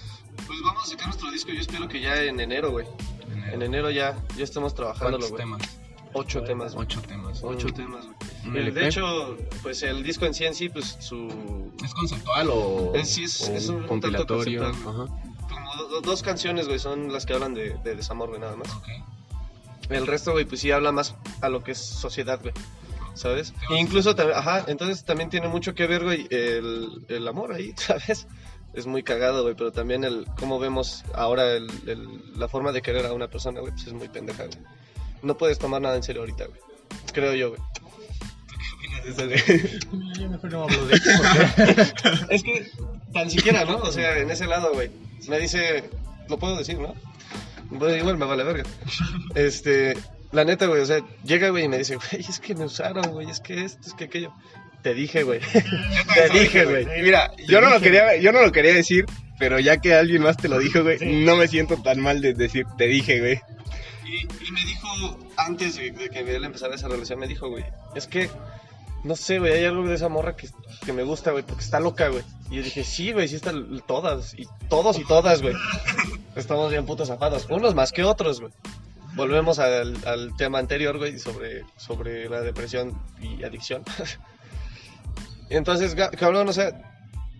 Pues 0.48 0.60
vamos 0.64 0.84
a 0.84 0.88
sacar 0.88 1.08
nuestro 1.08 1.32
disco, 1.32 1.52
yo 1.52 1.60
espero 1.62 1.88
que 1.88 2.02
ya 2.02 2.22
en 2.24 2.40
enero, 2.40 2.72
güey. 2.72 2.86
En 3.52 3.62
enero 3.62 3.90
ya, 3.90 4.18
ya 4.38 4.44
estemos 4.44 4.74
trabajándolo, 4.76 5.28
¿Cuántos 5.30 5.32
güey. 5.32 5.42
temas? 5.42 5.80
Ocho 6.14 6.44
temas, 6.44 6.74
güey. 6.74 6.86
Ocho 6.88 7.02
temas. 7.04 7.40
Ocho 7.44 7.68
Un- 7.68 7.74
temas, 7.74 8.06
güey. 8.06 8.18
un 8.48 8.58
El-. 8.58 8.74
De 8.74 8.88
hecho, 8.88 9.38
pues 9.62 9.82
el 9.84 10.02
disco 10.04 10.26
en 10.26 10.34
sí 10.34 10.46
en 10.46 10.56
sí, 10.56 10.70
pues 10.70 10.98
su... 11.00 11.72
¿Es 11.84 11.94
conceptual 11.94 12.50
o, 12.52 12.94
Es- 12.96 13.10
sí, 13.12 13.24
es- 13.26 13.42
o 13.50 13.54
es 13.54 13.70
un 13.70 13.76
tanto 13.78 13.88
compilatorio? 13.90 14.64
conceptual. 14.64 15.06
Ajá. 15.08 15.16
Do- 15.90 16.02
dos 16.02 16.22
canciones, 16.24 16.68
güey, 16.68 16.80
son 16.80 17.12
las 17.12 17.26
que 17.26 17.34
hablan 17.34 17.54
de, 17.54 17.78
de 17.84 17.96
desamor, 17.96 18.30
güey, 18.30 18.40
nada 18.42 18.56
más. 18.56 18.70
Ok. 18.76 18.88
El 19.90 20.06
resto, 20.08 20.34
güey, 20.34 20.46
pues 20.46 20.62
sí 20.62 20.72
habla 20.72 20.92
más 20.92 21.16
a 21.42 21.50
lo 21.50 21.64
que 21.64 21.72
es 21.72 21.80
sociedad, 21.80 22.40
güey. 22.42 22.54
¿Sabes? 23.16 23.54
E 23.72 23.80
incluso, 23.80 24.16
ajá, 24.36 24.64
entonces 24.68 25.04
también 25.04 25.30
tiene 25.30 25.48
mucho 25.48 25.74
que 25.76 25.88
ver, 25.88 26.04
güey, 26.04 26.28
el, 26.30 27.06
el 27.10 27.28
amor 27.28 27.52
ahí, 27.54 27.74
¿sabes? 27.78 28.28
Es 28.74 28.86
muy 28.86 29.02
cagado, 29.04 29.42
güey, 29.44 29.56
pero 29.56 29.72
también 29.72 30.04
el 30.04 30.26
cómo 30.40 30.60
vemos 30.60 31.04
ahora 31.16 31.52
el, 31.54 31.68
el- 31.88 32.40
la 32.40 32.48
forma 32.48 32.72
de 32.72 32.82
querer 32.84 33.06
a 33.08 33.14
una 33.14 33.28
persona, 33.28 33.60
güey, 33.62 33.74
pues 33.74 33.88
es 33.88 33.94
muy 33.94 34.08
pendeja, 34.10 34.46
güey. 34.46 34.58
No 35.24 35.36
puedes 35.38 35.58
tomar 35.60 35.82
nada 35.82 35.96
en 35.96 36.04
serio 36.04 36.22
ahorita, 36.22 36.46
güey. 36.46 36.60
Creo 37.12 37.34
yo, 37.34 37.50
güey. 37.50 37.62
Yo 40.20 40.30
mejor 40.30 40.52
no 40.52 40.64
hablo 40.64 40.86
de 40.86 40.96
eso 40.96 41.10
porque 41.18 42.26
Es 42.36 42.44
que 42.44 42.70
tan 43.14 43.30
siquiera, 43.30 43.66
¿no? 43.66 43.78
O 43.78 43.92
sea, 43.92 44.18
en 44.20 44.30
ese 44.30 44.46
lado, 44.46 44.72
güey. 44.74 44.92
Me 45.30 45.40
dice, 45.40 45.84
lo 46.28 46.38
puedo 46.40 46.58
decir, 46.58 46.80
¿no? 46.80 46.96
Bueno, 47.70 47.96
igual 47.96 48.18
me 48.18 48.26
vale 48.26 48.44
verga. 48.44 48.64
Este, 49.36 49.96
la 50.32 50.44
neta, 50.44 50.66
güey, 50.66 50.82
o 50.82 50.86
sea, 50.86 51.00
llega, 51.24 51.50
güey, 51.50 51.66
y 51.66 51.68
me 51.68 51.78
dice, 51.78 51.96
güey, 51.96 52.26
es 52.28 52.40
que 52.40 52.56
me 52.56 52.66
usaron, 52.66 53.12
güey, 53.12 53.30
es 53.30 53.40
que 53.40 53.64
esto, 53.64 53.88
es 53.88 53.94
que 53.94 54.06
aquello. 54.06 54.34
Te 54.82 54.94
dije, 54.94 55.24
güey. 55.24 55.40
Te 56.14 56.30
dije, 56.30 56.66
güey. 56.66 56.86
Mira, 57.02 57.32
yo 57.48 57.62
no, 57.62 57.70
lo 57.70 57.80
quería, 57.80 58.16
yo 58.18 58.32
no 58.32 58.42
lo 58.42 58.52
quería 58.52 58.74
decir, 58.74 59.06
pero 59.38 59.60
ya 59.60 59.78
que 59.78 59.94
alguien 59.94 60.24
más 60.24 60.38
te 60.38 60.48
lo 60.48 60.58
dijo, 60.58 60.84
güey, 60.84 60.98
no 61.02 61.36
me 61.36 61.48
siento 61.48 61.82
tan 61.82 62.00
mal 62.00 62.22
de 62.22 62.34
decir, 62.34 62.66
te 62.78 62.86
dije, 62.86 63.20
güey. 63.20 63.42
Y, 64.06 64.22
y 64.22 64.52
me 64.52 64.66
dijo, 64.66 65.20
antes 65.38 65.76
de, 65.76 65.92
de 65.92 66.10
que 66.10 66.20
él 66.20 66.44
empezara 66.44 66.76
esa 66.76 66.88
relación, 66.88 67.20
me 67.20 67.28
dijo, 67.28 67.50
güey, 67.50 67.66
es 67.94 68.08
que, 68.08 68.30
no 69.04 69.16
sé, 69.16 69.40
güey, 69.40 69.54
hay 69.54 69.66
algo 69.66 69.88
de 69.88 69.96
esa 69.96 70.10
morra 70.10 70.36
que, 70.36 70.50
que 70.86 70.94
me 70.94 71.04
gusta, 71.04 71.32
güey, 71.32 71.44
porque 71.44 71.64
está 71.64 71.80
loca, 71.80 72.10
güey. 72.10 72.24
Y 72.52 72.58
yo 72.58 72.64
dije, 72.64 72.84
sí, 72.84 73.12
güey, 73.14 73.28
sí 73.28 73.36
están 73.36 73.82
todas, 73.88 74.34
y 74.38 74.48
todos 74.70 74.98
y 75.00 75.06
todas, 75.06 75.42
güey. 75.42 75.56
Estamos 76.36 76.72
bien 76.72 76.86
putos 76.86 77.08
zafados, 77.08 77.48
unos 77.50 77.76
más 77.76 77.92
que 77.92 78.04
otros, 78.04 78.40
güey. 78.42 78.52
Volvemos 79.16 79.60
al, 79.60 79.98
tema 80.38 80.60
anterior, 80.60 80.98
güey, 80.98 81.18
sobre, 81.20 81.64
sobre 81.78 82.30
la 82.30 82.42
depresión 82.42 82.94
y 83.22 83.44
adicción. 83.44 83.84
Entonces, 85.50 85.96
cabrón, 86.18 86.48
o 86.48 86.54
sea, 86.54 86.72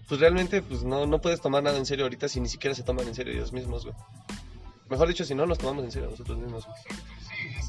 pues 0.08 0.20
realmente, 0.20 0.62
pues 0.62 0.84
no, 0.84 1.06
no 1.06 1.22
puedes 1.22 1.42
tomar 1.42 1.62
nada 1.62 1.78
en 1.78 1.86
serio 1.86 2.06
ahorita 2.06 2.28
si 2.28 2.40
ni 2.40 2.50
siquiera 2.50 2.76
se 2.76 2.84
toman 2.84 3.08
en 3.08 3.16
serio 3.16 3.34
ellos 3.34 3.54
mismos, 3.54 3.84
güey. 3.86 3.96
Mejor 4.90 5.08
dicho, 5.08 5.24
si 5.24 5.36
no 5.36 5.46
nos 5.46 5.60
tomamos 5.60 5.84
en 5.86 5.92
serio 5.92 6.10
nosotros 6.10 6.38
mismos, 6.40 6.66
güey. 6.66 6.78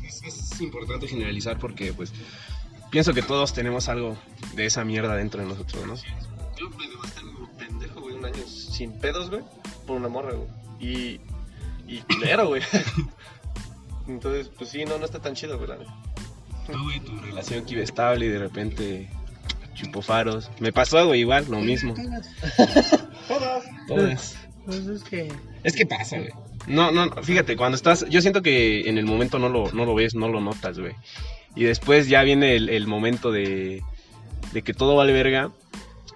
Es- 0.08 0.22
es 0.22 0.60
importante 0.60 1.06
generalizar 1.06 1.58
porque, 1.58 1.92
pues, 1.92 2.12
pienso 2.90 3.14
que 3.14 3.22
todos 3.22 3.52
tenemos 3.52 3.88
algo 3.88 4.16
de 4.54 4.66
esa 4.66 4.84
mierda 4.84 5.16
dentro 5.16 5.40
de 5.40 5.48
nosotros, 5.48 5.86
¿no? 5.86 5.94
Yo 6.56 6.68
me 6.70 6.88
debo 6.88 7.04
estar 7.04 7.24
como 7.24 7.48
pendejo, 7.52 8.00
güey, 8.00 8.16
un 8.16 8.24
año 8.24 8.46
sin 8.46 8.92
pedos, 8.98 9.30
güey, 9.30 9.42
por 9.86 9.96
una 9.96 10.08
morra, 10.08 10.32
güey. 10.34 10.48
Y, 10.80 11.20
y 11.86 12.00
culero, 12.02 12.48
güey. 12.48 12.62
Entonces, 14.08 14.50
pues 14.56 14.70
sí, 14.70 14.84
no, 14.84 14.98
no 14.98 15.04
está 15.04 15.20
tan 15.20 15.34
chido, 15.34 15.56
güey, 15.56 15.68
la. 15.68 15.76
Tú, 16.66 16.82
güey, 16.82 17.00
tu 17.00 17.16
relación 17.20 17.64
que 17.64 17.74
iba 17.74 17.82
estable 17.82 18.26
y 18.26 18.28
de 18.28 18.38
repente 18.38 19.08
chupó 19.74 20.02
faros. 20.02 20.50
Me 20.58 20.72
pasó, 20.72 21.06
güey, 21.06 21.20
igual, 21.20 21.46
lo 21.48 21.60
mismo. 21.60 21.94
Todas. 23.88 24.36
pues 24.66 24.86
es 24.86 25.02
que 25.04 25.32
Es 25.62 25.74
que 25.74 25.86
pasa, 25.86 26.18
güey. 26.18 26.30
No, 26.66 26.92
no, 26.92 27.10
fíjate, 27.22 27.56
cuando 27.56 27.76
estás, 27.76 28.06
yo 28.08 28.20
siento 28.20 28.42
que 28.42 28.88
en 28.88 28.98
el 28.98 29.06
momento 29.06 29.38
no 29.38 29.48
lo, 29.48 29.72
no 29.72 29.84
lo 29.84 29.94
ves, 29.94 30.14
no 30.14 30.28
lo 30.28 30.40
notas, 30.40 30.78
güey. 30.78 30.94
Y 31.54 31.64
después 31.64 32.08
ya 32.08 32.22
viene 32.22 32.56
el, 32.56 32.68
el 32.68 32.86
momento 32.86 33.32
de, 33.32 33.82
de 34.52 34.62
que 34.62 34.74
todo 34.74 34.96
vale 34.96 35.12
verga. 35.12 35.50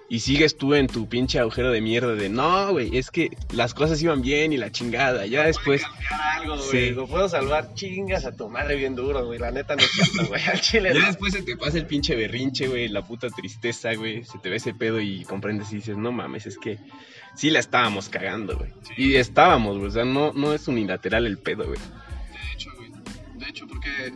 Y 0.07 0.19
sigues 0.19 0.55
tú 0.55 0.75
en 0.75 0.85
tu 0.85 1.09
pinche 1.09 1.39
agujero 1.39 1.71
de 1.71 1.81
mierda 1.81 2.13
de 2.13 2.29
no, 2.29 2.71
güey, 2.71 2.95
es 2.95 3.09
que 3.09 3.35
las 3.51 3.73
cosas 3.73 3.99
iban 4.03 4.21
bien 4.21 4.53
y 4.53 4.57
la 4.57 4.71
chingada. 4.71 5.25
Ya 5.25 5.45
después, 5.45 5.81
algo, 6.11 6.59
Sí. 6.59 6.91
Lo 6.91 7.07
puedo 7.07 7.27
salvar, 7.27 7.73
chingas 7.73 8.23
a 8.25 8.35
tu 8.35 8.47
madre 8.47 8.75
bien 8.75 8.95
duro, 8.95 9.25
güey. 9.25 9.39
La 9.39 9.49
neta 9.49 9.75
no 9.75 9.81
es 9.81 10.27
güey. 10.29 10.43
Al 10.43 10.61
chile 10.61 10.91
ya 10.93 10.99
no. 10.99 11.07
después 11.07 11.33
se 11.33 11.41
te 11.41 11.57
pasa 11.57 11.79
el 11.79 11.87
pinche 11.87 12.15
berrinche, 12.15 12.67
güey, 12.67 12.87
la 12.87 13.01
puta 13.01 13.29
tristeza, 13.29 13.95
güey. 13.95 14.23
Se 14.25 14.37
te 14.37 14.49
ve 14.49 14.57
ese 14.57 14.75
pedo 14.75 15.01
y 15.01 15.23
comprendes 15.23 15.71
y 15.71 15.77
dices, 15.77 15.97
no 15.97 16.11
mames, 16.11 16.45
es 16.45 16.59
que 16.59 16.77
sí 17.35 17.49
la 17.49 17.57
estábamos 17.57 18.07
cagando, 18.07 18.57
güey. 18.57 18.71
Y 18.97 19.15
estábamos, 19.15 19.77
güey, 19.77 19.87
o 19.87 19.91
sea, 19.91 20.05
no, 20.05 20.33
no 20.33 20.53
es 20.53 20.67
unilateral 20.67 21.25
el 21.25 21.39
pedo, 21.39 21.65
güey. 21.65 21.79
De 21.79 22.53
hecho, 22.53 22.69
güey. 22.77 22.91
De 23.39 23.49
hecho, 23.49 23.65
porque 23.65 24.13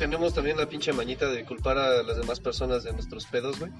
tenemos 0.00 0.32
también 0.32 0.56
la 0.56 0.66
pinche 0.66 0.94
mañita 0.94 1.28
de 1.28 1.44
culpar 1.44 1.76
a 1.76 2.02
las 2.02 2.16
demás 2.16 2.40
personas 2.40 2.84
de 2.84 2.92
nuestros 2.94 3.26
pedos, 3.26 3.58
güey. 3.58 3.70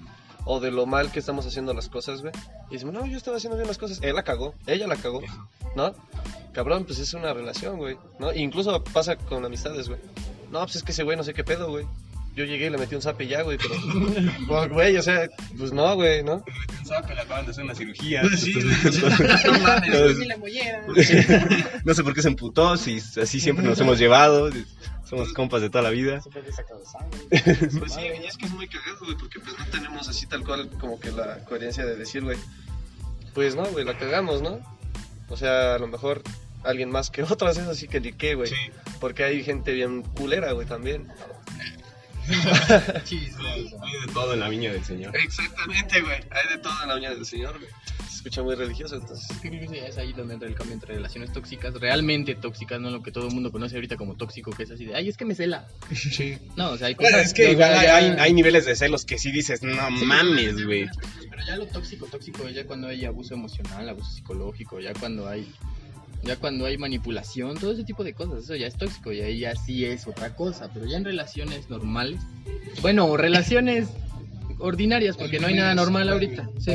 O 0.44 0.60
de 0.60 0.70
lo 0.70 0.84
mal 0.84 1.10
que 1.10 1.18
estamos 1.18 1.46
haciendo 1.46 1.72
las 1.72 1.88
cosas, 1.88 2.20
güey. 2.20 2.34
Y 2.68 2.74
decimos, 2.74 2.92
no, 2.92 3.06
yo 3.06 3.16
estaba 3.16 3.38
haciendo 3.38 3.56
bien 3.56 3.66
las 3.66 3.78
cosas. 3.78 4.00
Él 4.02 4.14
la 4.14 4.22
cagó, 4.22 4.54
ella 4.66 4.86
la 4.86 4.96
cagó, 4.96 5.22
¿no? 5.74 5.94
cabrón, 6.52 6.84
pues 6.84 6.98
es 6.98 7.14
una 7.14 7.32
relación, 7.32 7.78
güey, 7.78 7.96
¿no? 8.18 8.34
incluso 8.34 8.82
pasa 8.84 9.16
con 9.16 9.44
amistades, 9.44 9.88
güey. 9.88 10.00
No, 10.50 10.60
pues 10.60 10.76
es 10.76 10.82
que 10.82 10.92
ese 10.92 11.04
güey 11.04 11.16
no 11.16 11.24
sé 11.24 11.32
qué 11.32 11.42
pedo, 11.42 11.70
güey. 11.70 11.86
Yo 12.36 12.44
llegué 12.44 12.66
y 12.66 12.70
le 12.70 12.76
metí 12.76 12.94
un 12.94 13.02
zape 13.02 13.24
y 13.24 13.28
ya, 13.28 13.42
güey, 13.42 13.56
pero... 13.56 13.74
pues, 14.48 14.68
güey, 14.70 14.96
o 14.96 15.02
sea, 15.02 15.26
pues 15.56 15.72
no, 15.72 15.94
güey, 15.94 16.22
¿no? 16.22 16.44
Pensaba 16.68 17.06
que 17.06 17.14
le 17.14 17.20
acaban 17.22 17.46
de 17.46 17.52
hacer 17.52 17.64
una 17.64 17.74
cirugía. 17.74 18.22
Sí, 18.36 18.54
no 21.84 21.94
sé 21.94 22.04
por 22.04 22.12
qué 22.14 22.20
se 22.22 22.28
emputó, 22.28 22.76
si 22.76 22.98
así 23.20 23.40
siempre 23.40 23.64
nos 23.64 23.80
hemos 23.80 23.98
llevado. 23.98 24.50
Somos 25.10 25.32
compas 25.32 25.60
de 25.60 25.70
toda 25.70 25.82
la 25.82 25.90
vida. 25.90 26.20
Siempre 26.20 26.52
sacado 26.52 26.84
sangre. 26.86 27.18
Pues 27.80 27.92
sí, 27.94 28.00
y 28.00 28.26
es 28.26 28.36
que 28.36 28.46
es 28.46 28.52
muy 28.52 28.68
cagado, 28.68 28.98
güey, 29.00 29.16
porque 29.16 29.40
pues 29.40 29.58
no 29.58 29.66
tenemos 29.66 30.08
así 30.08 30.26
tal 30.26 30.44
cual 30.44 30.70
como 30.78 31.00
que 31.00 31.10
la 31.10 31.44
coherencia 31.46 31.84
de 31.84 31.96
decir, 31.96 32.22
güey, 32.22 32.38
pues 33.34 33.56
no, 33.56 33.64
güey, 33.66 33.84
la 33.84 33.98
cagamos, 33.98 34.40
¿no? 34.40 34.60
O 35.28 35.36
sea, 35.36 35.74
a 35.74 35.78
lo 35.80 35.88
mejor 35.88 36.22
alguien 36.62 36.90
más 36.90 37.10
que 37.10 37.22
otras 37.28 37.56
es 37.56 37.66
así 37.66 37.88
que 37.88 38.00
ni 38.00 38.12
qué, 38.12 38.36
güey. 38.36 38.52
Porque 39.00 39.24
hay 39.24 39.42
gente 39.42 39.72
bien 39.72 40.02
culera, 40.02 40.52
güey, 40.52 40.68
también. 40.68 41.08
Hay 43.82 44.06
de 44.06 44.12
todo 44.12 44.34
en 44.34 44.40
la 44.40 44.48
viña 44.48 44.72
del 44.72 44.84
Señor. 44.84 45.16
Exactamente, 45.16 46.00
güey. 46.00 46.14
Hay 46.30 46.56
de 46.56 46.58
todo 46.62 46.72
en 46.82 46.88
la 46.88 46.94
uña 46.96 47.10
del 47.10 47.24
señor, 47.24 47.58
güey. 47.58 47.70
Se 48.08 48.16
escucha 48.16 48.42
muy 48.42 48.54
religioso, 48.54 48.96
entonces. 48.96 49.26
Creo 49.40 49.70
que 49.70 49.86
es 49.86 49.96
ahí 49.98 50.12
donde 50.12 50.34
entra 50.34 50.48
el 50.48 50.54
cambio 50.54 50.74
entre 50.74 50.94
relaciones 50.94 51.32
tóxicas, 51.32 51.72
realmente 51.74 52.34
tóxicas, 52.34 52.80
no 52.80 52.90
lo 52.90 53.02
que 53.02 53.10
todo 53.12 53.28
el 53.28 53.34
mundo 53.34 53.50
conoce 53.50 53.76
ahorita 53.76 53.96
como 53.96 54.14
tóxico, 54.16 54.50
que 54.52 54.64
es 54.64 54.70
así 54.70 54.84
de, 54.84 54.94
ay, 54.94 55.08
es 55.08 55.16
que 55.16 55.24
me 55.24 55.34
cela. 55.34 55.66
Sí. 55.94 56.38
No, 56.56 56.70
o 56.72 56.76
sea, 56.78 56.88
hay 56.88 56.94
Bueno, 56.94 57.16
cosas- 57.16 57.28
es 57.28 57.34
que 57.34 57.52
igual 57.52 57.70
sea, 57.70 57.80
hay, 57.80 57.86
ya- 57.86 57.96
hay, 58.14 58.18
hay 58.20 58.32
niveles 58.34 58.66
de 58.66 58.76
celos 58.76 59.04
que 59.06 59.18
sí 59.18 59.32
dices, 59.32 59.62
no 59.62 59.90
mames, 59.90 60.64
güey. 60.64 60.86
Pero 61.30 61.42
ya 61.46 61.56
lo 61.56 61.66
tóxico, 61.66 62.06
tóxico, 62.06 62.48
ya 62.48 62.64
cuando 62.66 62.88
hay 62.88 63.04
abuso 63.06 63.34
emocional, 63.34 63.88
abuso 63.88 64.10
psicológico, 64.12 64.80
ya 64.80 64.92
cuando 64.92 65.26
hay 65.28 65.50
ya 66.22 66.36
cuando 66.36 66.66
hay 66.66 66.76
manipulación, 66.78 67.56
todo 67.58 67.72
ese 67.72 67.84
tipo 67.84 68.04
de 68.04 68.14
cosas, 68.14 68.44
eso 68.44 68.56
ya 68.56 68.66
es 68.66 68.76
tóxico 68.76 69.12
y 69.12 69.20
ahí 69.20 69.40
ya 69.40 69.56
sí 69.56 69.84
es 69.84 70.06
otra 70.06 70.34
cosa, 70.34 70.70
pero 70.72 70.86
ya 70.86 70.96
en 70.96 71.04
relaciones 71.04 71.70
normales, 71.70 72.20
bueno, 72.82 73.16
relaciones 73.16 73.88
ordinarias, 74.58 75.16
porque 75.16 75.40
no 75.40 75.46
hay 75.46 75.54
nada 75.54 75.74
normal 75.74 76.08
ahorita. 76.08 76.48
Sí. 76.58 76.72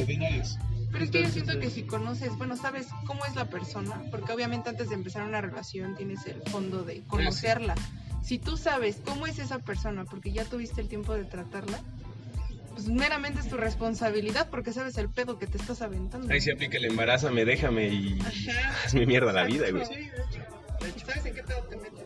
Pero 0.92 1.04
es 1.04 1.12
que 1.12 1.24
yo 1.24 1.30
siento 1.30 1.60
que 1.60 1.68
eh, 1.68 1.72
si 1.72 1.84
conoces, 1.84 2.38
bueno, 2.38 2.56
sabes 2.56 2.88
cómo 3.06 3.26
es 3.26 3.36
la 3.36 3.50
persona, 3.50 4.02
porque 4.12 4.32
obviamente 4.32 4.70
antes 4.70 4.90
de 4.90 4.96
empezar 4.96 5.28
una 5.28 5.42
relación 5.42 5.96
tienes 5.96 6.26
el 6.26 6.42
fondo 6.44 6.84
de 6.84 7.04
conocerla. 7.04 7.76
Si 8.24 8.40
tú 8.40 8.58
sabes 8.58 9.02
cómo 9.04 9.28
es 9.28 9.38
esa 9.38 9.60
persona, 9.60 10.06
porque 10.06 10.32
ya 10.32 10.46
tuviste 10.46 10.82
el 10.82 10.88
tiempo 10.88 11.14
de 11.14 11.26
tratarla, 11.26 11.80
pues 12.76 12.88
meramente 12.88 13.40
es 13.40 13.50
tu 13.50 13.58
responsabilidad, 13.58 14.50
porque 14.50 14.74
sabes 14.74 14.98
el 14.98 15.10
pedo 15.10 15.40
que 15.40 15.48
te 15.48 15.58
estás 15.58 15.82
aventando. 15.82 16.32
Ahí 16.32 16.42
se 16.42 16.52
aplica 16.52 16.78
el 16.78 16.86
embarázame, 16.86 17.46
déjame 17.46 17.88
y 17.88 18.20
Ajá. 18.22 18.84
hazme 18.86 19.06
mierda 19.06 19.32
la 19.32 19.46
vida, 19.46 19.70
güey. 19.72 19.86
Sí, 19.86 19.96
de 19.96 20.08
hecho. 20.08 21.06
¿Sabes 21.06 21.26
en 21.26 21.36
qué 21.36 21.44
pedo 21.44 21.64
te 21.64 21.78
metes? 21.78 22.06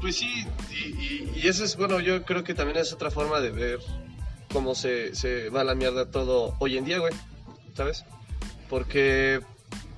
Pues 0.00 0.16
sí, 0.16 0.44
y, 0.70 0.74
y, 0.74 1.32
y 1.36 1.48
eso 1.48 1.62
es, 1.64 1.76
bueno, 1.76 2.00
yo 2.00 2.24
creo 2.24 2.42
que 2.42 2.54
también 2.54 2.78
es 2.78 2.92
otra 2.92 3.10
forma 3.10 3.38
de 3.40 3.50
ver 3.50 3.78
cómo 4.52 4.74
se, 4.74 5.14
se 5.14 5.48
va 5.50 5.60
a 5.60 5.64
la 5.64 5.74
mierda 5.76 6.10
todo 6.10 6.56
hoy 6.58 6.76
en 6.76 6.84
día, 6.84 6.98
güey, 6.98 7.12
¿sabes? 7.74 8.04
Porque, 8.68 9.40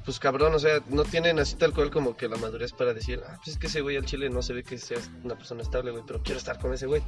pues 0.05 0.19
cabrón, 0.19 0.55
o 0.55 0.59
sea, 0.59 0.81
no 0.89 1.05
tienen 1.05 1.39
así 1.39 1.57
tal 1.57 1.73
cual 1.73 1.91
como 1.91 2.17
que 2.17 2.29
la 2.29 2.37
madurez 2.37 2.73
para 2.73 2.93
decir, 2.93 3.23
ah, 3.27 3.37
pues 3.37 3.55
es 3.55 3.59
que 3.59 3.69
ese 3.69 3.81
güey 3.81 3.97
al 3.97 4.05
chile 4.05 4.29
no 4.29 4.43
se 4.43 4.53
ve 4.53 4.63
que 4.63 4.77
sea 4.77 4.99
una 5.23 5.37
persona 5.37 5.63
estable, 5.63 5.91
güey, 5.93 6.03
pero 6.07 6.23
quiero 6.23 6.39
estar 6.39 6.59
con 6.59 6.75
ese 6.75 6.87
güey. 6.87 7.03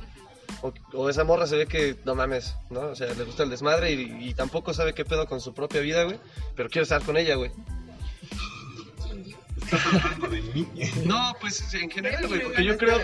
O, 0.93 1.09
esa 1.09 1.25
morra 1.25 1.47
se 1.47 1.57
ve 1.57 1.67
que, 1.67 1.97
no 2.05 2.15
mames, 2.15 2.57
¿no? 2.71 2.81
O 2.81 2.95
sea, 2.95 3.13
le 3.15 3.25
gusta 3.25 3.43
el 3.43 3.51
desmadre 3.51 3.93
y, 3.93 4.29
y 4.29 4.35
tampoco 4.35 4.75
sabe 4.75 4.95
qué 4.95 5.05
pedo 5.05 5.27
con 5.27 5.41
su 5.41 5.55
propia 5.55 5.81
vida, 5.81 6.05
güey, 6.05 6.19
pero 6.55 6.69
quiero 6.69 6.85
estar 6.85 7.03
con 7.03 7.17
ella, 7.17 7.37
güey. 7.37 7.51
No, 11.05 11.33
pues 11.41 11.75
en 11.75 11.91
general, 11.91 12.27
güey, 12.27 12.43
porque 12.43 12.65
yo 12.65 12.77
creo, 12.77 12.99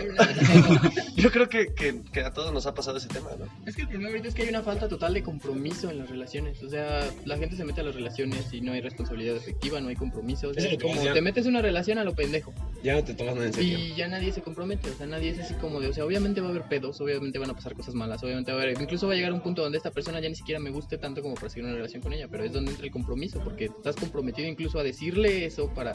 yo 1.17 1.31
creo 1.31 1.49
que, 1.49 1.75
que, 1.75 2.01
que 2.13 2.21
a 2.21 2.33
todos 2.33 2.53
nos 2.53 2.67
ha 2.67 2.75
pasado 2.75 2.99
ese 2.99 3.09
tema, 3.09 3.31
¿no? 3.39 3.47
Es 3.67 3.77
que 3.77 3.83
el 3.83 3.89
problema 3.89 4.11
ahorita 4.11 4.29
es 4.29 4.35
que 4.35 4.43
hay 4.43 4.49
una 4.49 4.63
falta 4.63 4.89
total 4.89 5.15
de 5.15 5.23
compromiso 5.23 5.91
en 5.91 5.99
las 5.99 6.09
relaciones. 6.09 6.63
O 6.63 6.69
sea, 6.69 7.09
la 7.25 7.37
gente 7.39 7.57
se 7.57 7.65
mete 7.65 7.81
a 7.81 7.85
las 7.85 7.95
relaciones 7.95 8.53
y 8.53 8.61
no 8.61 8.73
hay 8.73 8.81
responsabilidad 8.81 9.37
efectiva, 9.37 9.81
no 9.81 9.89
hay 9.89 9.97
compromiso. 9.97 10.49
O 10.49 10.55
sea, 10.55 10.65
Eso 10.65 10.77
es 10.77 10.83
como 10.83 11.01
te 11.01 11.21
metes 11.21 11.47
una 11.47 11.63
relación 11.63 11.99
a 11.99 12.05
lo 12.05 12.15
pendejo. 12.15 12.53
Ya 12.83 12.95
no 12.95 13.05
te 13.05 13.15
tomas 13.15 13.35
nada 13.35 13.47
en 13.47 13.55
serio. 13.55 13.79
Y 13.79 13.95
ya 13.95 14.09
nadie 14.09 14.33
se 14.33 14.43
compromete. 14.43 14.91
O 14.91 14.95
sea, 14.95 15.07
nadie 15.07 15.31
es 15.31 15.39
así 15.39 15.55
como 15.55 15.81
de. 15.81 15.89
O 15.89 15.93
sea, 15.93 16.05
obviamente 16.05 16.41
va 16.41 16.49
a 16.49 16.51
haber 16.51 16.65
pedos, 16.65 17.01
obviamente 17.01 17.39
van 17.39 17.51
a 17.51 17.55
pasar 17.55 17.75
cosas 17.75 17.95
malas, 17.95 18.23
obviamente 18.23 18.53
va 18.53 18.59
a 18.59 18.63
haber. 18.63 18.81
Incluso 18.81 19.07
va 19.07 19.13
a 19.13 19.17
llegar 19.17 19.33
un 19.33 19.41
punto 19.41 19.63
donde 19.63 19.79
esta 19.79 19.91
persona 19.91 20.21
ya 20.21 20.29
ni 20.29 20.35
siquiera 20.35 20.61
me 20.61 20.71
guste 20.71 20.99
tanto 20.99 21.23
como 21.23 21.35
para 21.35 21.49
seguir 21.49 21.65
una 21.65 21.75
relación 21.75 22.03
con 22.03 22.13
ella. 22.13 22.29
Pero 22.29 22.45
es 22.45 22.53
donde 22.53 22.73
entra 22.73 22.87
el 22.87 22.93
compromiso, 22.93 23.41
porque 23.45 23.67
estás 23.67 23.97
comprometido 23.97 24.49
incluso 24.49 24.79
a 24.79 24.83
decirle 24.83 25.45
eso 25.45 25.73
para 25.73 25.95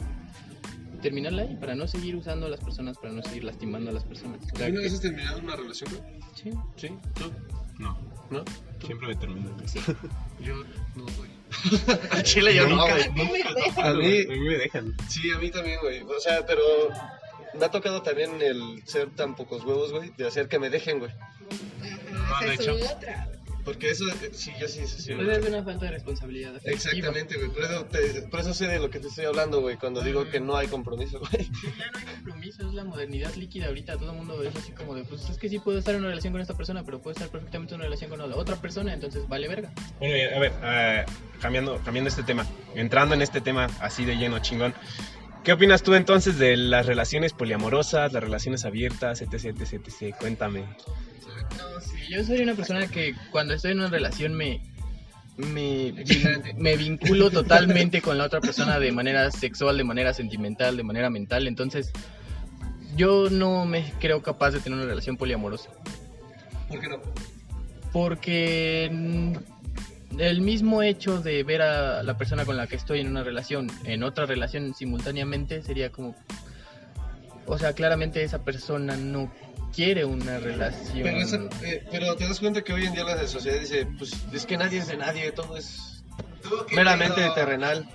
terminarla 1.00 1.42
ahí, 1.42 1.56
para 1.56 1.74
no 1.74 1.86
seguir 1.86 2.16
usando 2.16 2.46
a 2.46 2.48
las 2.48 2.60
personas, 2.60 2.98
para 2.98 3.12
no 3.12 3.22
seguir 3.22 3.44
lastimando 3.44 3.90
a 3.90 3.94
las 3.94 4.04
personas. 4.04 4.40
O 4.52 4.56
sea, 4.56 4.66
¿Alguna 4.66 4.82
vez 4.82 4.94
has 4.94 5.00
terminado 5.00 5.38
una 5.38 5.56
relación, 5.56 5.90
güey? 5.90 6.20
sí. 6.34 6.50
¿Sí? 6.76 6.88
¿Tú? 7.14 7.32
No. 7.78 7.98
¿No? 8.30 8.44
Siempre 8.84 9.08
me 9.08 9.16
termino. 9.16 9.50
Yo 10.40 10.56
no, 10.94 11.04
güey. 11.16 11.30
Al 12.10 12.22
chile 12.24 12.54
yo 12.54 12.68
no, 12.68 12.76
güey. 12.86 13.02
A 13.04 13.10
mí, 13.10 13.22
A 13.82 13.92
mí 13.94 14.40
me 14.48 14.56
dejan. 14.58 14.94
sí, 15.08 15.30
a 15.30 15.38
mí 15.38 15.50
también, 15.50 15.78
güey. 15.80 16.02
O 16.02 16.20
sea, 16.20 16.44
pero 16.44 16.60
me 17.58 17.64
ha 17.64 17.70
tocado 17.70 18.02
también 18.02 18.40
el 18.42 18.82
ser 18.84 19.08
tan 19.10 19.34
pocos 19.34 19.64
huevos, 19.64 19.92
güey, 19.92 20.10
de 20.18 20.26
hacer 20.26 20.48
que 20.48 20.58
me 20.58 20.68
dejen, 20.68 20.98
güey. 20.98 21.12
De 22.42 22.54
hecho. 22.54 22.74
otra. 22.74 23.28
Porque 23.68 23.90
eso, 23.90 24.04
eh, 24.08 24.30
sí, 24.32 24.50
yo 24.58 24.66
sí, 24.66 24.80
sí, 24.86 25.02
sí. 25.02 25.14
Pues 25.14 25.28
es 25.38 25.46
una 25.46 25.62
falta 25.62 25.84
de 25.84 25.90
responsabilidad. 25.92 26.56
afectiva. 26.56 26.74
Exactamente, 26.74 27.36
güey. 27.36 27.48
Por 27.50 27.62
eso, 27.64 27.84
te- 27.84 28.22
por 28.22 28.40
eso 28.40 28.54
sé 28.54 28.66
de 28.66 28.78
lo 28.78 28.88
que 28.88 28.98
te 28.98 29.08
estoy 29.08 29.26
hablando, 29.26 29.60
güey, 29.60 29.76
cuando 29.76 30.00
digo 30.00 30.28
que 30.30 30.40
no 30.40 30.56
hay 30.56 30.68
compromiso, 30.68 31.18
güey. 31.30 31.44
Ya 31.78 31.90
no 31.92 31.98
hay 31.98 32.04
compromiso, 32.14 32.66
es 32.66 32.74
la 32.74 32.84
modernidad 32.84 33.34
líquida 33.34 33.66
ahorita. 33.66 33.98
Todo 33.98 34.12
el 34.12 34.16
mundo 34.16 34.42
es 34.42 34.56
así 34.56 34.72
como 34.72 34.94
de, 34.94 35.04
pues 35.04 35.28
es 35.28 35.36
que 35.36 35.48
sí 35.50 35.58
puedo 35.58 35.78
estar 35.78 35.94
en 35.94 36.00
una 36.00 36.08
relación 36.08 36.32
con 36.32 36.40
esta 36.40 36.56
persona, 36.56 36.82
pero 36.84 37.00
puedo 37.00 37.12
estar 37.12 37.28
perfectamente 37.28 37.74
en 37.74 37.80
una 37.80 37.84
relación 37.84 38.08
con 38.10 38.18
la 38.18 38.34
otra 38.36 38.56
persona, 38.56 38.94
entonces 38.94 39.28
vale 39.28 39.48
verga. 39.48 39.70
Bueno, 39.98 40.36
a 40.36 40.38
ver, 40.40 40.52
eh, 40.62 41.04
cambiando, 41.40 41.78
cambiando 41.84 42.08
este 42.08 42.22
tema, 42.22 42.46
entrando 42.74 43.14
en 43.14 43.20
este 43.22 43.40
tema 43.42 43.66
así 43.80 44.04
de 44.06 44.16
lleno, 44.16 44.38
chingón. 44.38 44.72
¿Qué 45.44 45.52
opinas 45.52 45.82
tú 45.82 45.94
entonces 45.94 46.38
de 46.38 46.56
las 46.56 46.86
relaciones 46.86 47.32
poliamorosas, 47.32 48.12
las 48.12 48.22
relaciones 48.22 48.64
abiertas, 48.64 49.20
etc, 49.22 49.44
etc, 49.60 49.74
etc? 49.86 50.16
Cuéntame. 50.18 50.60
No, 50.60 51.67
yo 52.08 52.24
soy 52.24 52.40
una 52.40 52.54
persona 52.54 52.86
que 52.86 53.14
cuando 53.30 53.54
estoy 53.54 53.72
en 53.72 53.80
una 53.80 53.88
relación 53.88 54.34
me, 54.34 54.60
me, 55.36 55.94
me 56.56 56.76
vinculo 56.76 57.30
totalmente 57.30 58.02
con 58.02 58.18
la 58.18 58.24
otra 58.24 58.40
persona 58.40 58.78
de 58.78 58.92
manera 58.92 59.30
sexual, 59.30 59.76
de 59.76 59.84
manera 59.84 60.12
sentimental, 60.12 60.76
de 60.76 60.82
manera 60.82 61.10
mental. 61.10 61.46
Entonces, 61.46 61.92
yo 62.96 63.30
no 63.30 63.64
me 63.64 63.92
creo 64.00 64.22
capaz 64.22 64.50
de 64.52 64.60
tener 64.60 64.78
una 64.78 64.88
relación 64.88 65.16
poliamorosa. 65.16 65.70
¿Por 66.68 66.80
qué 66.80 66.88
no? 66.88 67.00
Porque 67.92 68.90
el 70.18 70.40
mismo 70.40 70.82
hecho 70.82 71.20
de 71.20 71.42
ver 71.44 71.62
a 71.62 72.02
la 72.02 72.18
persona 72.18 72.44
con 72.44 72.56
la 72.56 72.66
que 72.66 72.76
estoy 72.76 73.00
en 73.00 73.08
una 73.08 73.22
relación, 73.22 73.70
en 73.84 74.02
otra 74.02 74.26
relación 74.26 74.74
simultáneamente, 74.74 75.62
sería 75.62 75.90
como... 75.90 76.14
O 77.46 77.56
sea, 77.56 77.72
claramente 77.72 78.22
esa 78.22 78.44
persona 78.44 78.96
no 78.96 79.32
quiere 79.74 80.04
una 80.04 80.38
relación. 80.38 81.02
Pero, 81.02 81.18
esa- 81.18 81.48
eh, 81.64 81.84
pero 81.90 82.16
te 82.16 82.26
das 82.26 82.40
cuenta 82.40 82.62
que 82.62 82.72
hoy 82.72 82.86
en 82.86 82.92
día 82.94 83.04
la 83.04 83.26
sociedad 83.26 83.58
dice, 83.60 83.86
pues 83.98 84.12
es 84.32 84.46
que 84.46 84.56
nadie 84.56 84.78
es 84.78 84.88
de 84.88 84.96
nadie, 84.96 85.30
todo 85.32 85.56
es 85.56 86.02
meramente 86.74 87.28
terrenal. 87.34 87.88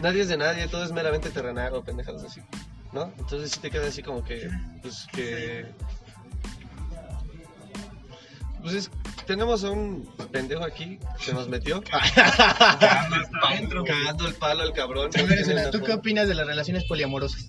Nadie 0.00 0.22
es 0.22 0.28
de 0.28 0.36
nadie, 0.36 0.68
todo 0.68 0.84
es 0.84 0.92
meramente 0.92 1.30
terrenal 1.30 1.74
o 1.74 1.82
pendejadas 1.82 2.24
así, 2.24 2.40
¿no? 2.92 3.12
Entonces 3.18 3.50
sí 3.52 3.60
te 3.60 3.70
queda 3.70 3.86
así 3.88 4.02
como 4.02 4.22
que, 4.22 4.50
pues 4.82 5.06
que... 5.12 5.64
Pues 8.60 8.74
es, 8.74 8.90
tenemos 9.26 9.62
a 9.64 9.70
un 9.70 10.06
pendejo 10.32 10.64
aquí, 10.64 10.98
se 11.20 11.32
nos 11.32 11.48
metió. 11.48 11.82
Cagando 13.86 14.26
el 14.26 14.34
palo 14.34 14.64
el 14.64 14.72
cabrón. 14.72 15.10
¿tú 15.70 15.80
qué 15.82 15.92
opinas 15.92 16.26
de 16.28 16.34
las 16.34 16.46
relaciones 16.46 16.84
poliamorosas? 16.84 17.48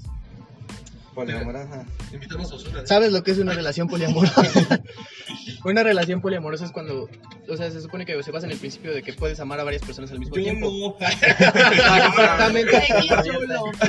Invitamos 2.14 2.52
a 2.52 2.56
Osuna. 2.56 2.86
¿Sabes 2.86 3.12
lo 3.12 3.24
que 3.24 3.32
es 3.32 3.38
una 3.40 3.54
relación 3.54 3.88
poliamorosa? 3.88 4.44
una 5.66 5.84
relación 5.84 6.22
poliamorosa 6.22 6.66
es 6.66 6.72
cuando, 6.72 7.10
o 7.50 7.58
sea, 7.58 7.72
se 7.72 7.82
supone 7.82 8.06
que 8.06 8.22
se 8.24 8.32
basa 8.32 8.46
en 8.46 8.52
el 8.52 8.60
principio 8.60 8.94
de 8.94 9.02
que 9.04 9.14
puedes 9.14 9.40
amar 9.40 9.60
a 9.60 9.64
varias 9.64 9.82
personas 9.84 10.12
al 10.12 10.20
mismo 10.20 10.36
tiempo. 10.36 10.98
Exactamente. 11.02 12.82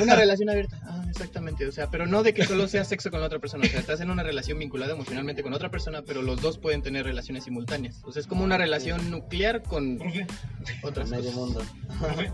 Una 0.01 0.15
relación 0.15 0.49
abierta. 0.49 0.79
Ah, 0.83 1.05
exactamente. 1.09 1.67
O 1.67 1.71
sea, 1.71 1.89
pero 1.89 2.07
no 2.07 2.23
de 2.23 2.33
que 2.33 2.45
solo 2.45 2.67
sea 2.67 2.83
sexo 2.83 3.11
con 3.11 3.19
la 3.21 3.27
otra 3.27 3.39
persona. 3.39 3.65
O 3.65 3.69
sea, 3.69 3.79
estás 3.79 4.01
en 4.01 4.09
una 4.09 4.23
relación 4.23 4.59
vinculada 4.59 4.93
emocionalmente 4.93 5.43
con 5.43 5.53
otra 5.53 5.69
persona, 5.69 6.01
pero 6.01 6.21
los 6.21 6.41
dos 6.41 6.57
pueden 6.57 6.81
tener 6.81 7.05
relaciones 7.05 7.43
simultáneas. 7.43 8.01
O 8.03 8.11
sea, 8.11 8.21
es 8.21 8.27
como 8.27 8.43
una 8.43 8.57
relación 8.57 9.11
nuclear 9.11 9.61
con 9.63 9.97
Profe, 9.97 10.27
otras 10.83 11.09
Medio 11.09 11.31
cosas. 11.31 11.35
mundo. 11.35 11.63
profe, 11.99 12.31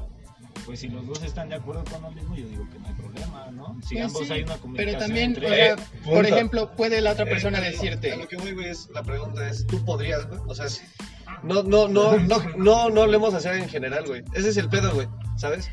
Pues 0.65 0.79
si 0.79 0.87
los 0.89 1.05
dos 1.05 1.21
están 1.23 1.49
de 1.49 1.55
acuerdo 1.55 1.83
con 1.91 2.01
lo 2.01 2.11
mismo, 2.11 2.35
yo 2.35 2.47
digo 2.47 2.67
que 2.71 2.79
no 2.79 2.87
hay 2.87 2.93
problema, 2.93 3.51
¿no? 3.51 3.77
Si 3.81 3.95
Pues 3.95 4.05
ambos 4.05 4.27
sí, 4.27 4.33
hay 4.33 4.41
una 4.43 4.53
pero 4.53 4.61
comunicación 4.61 4.99
también, 4.99 5.25
entre 5.25 5.45
o 5.45 5.49
sea, 5.49 5.73
Eh, 5.73 5.75
por 6.05 6.25
ejemplo, 6.25 6.71
puede 6.75 7.01
la 7.01 7.11
otra 7.11 7.25
persona 7.25 7.59
Eh, 7.59 7.71
decirte. 7.71 8.13
A 8.13 8.17
lo 8.17 8.27
que 8.27 8.37
voy, 8.37 8.53
güey, 8.53 8.69
es, 8.69 8.89
la 8.93 9.03
pregunta 9.03 9.47
es, 9.47 9.67
¿tú 9.67 9.83
podrías, 9.85 10.27
güey? 10.27 10.39
O 10.47 10.55
sea, 10.55 10.69
sí. 10.69 10.81
no, 11.43 11.63
no, 11.63 11.87
no, 11.87 12.17
no, 12.17 12.39
no, 12.57 12.89
no 12.89 13.01
hablemos 13.01 13.33
hacer 13.33 13.55
en 13.55 13.69
general, 13.69 14.05
güey. 14.07 14.23
Ese 14.33 14.49
es 14.49 14.57
el 14.57 14.69
pedo, 14.69 14.93
güey, 14.93 15.07
¿sabes? 15.37 15.69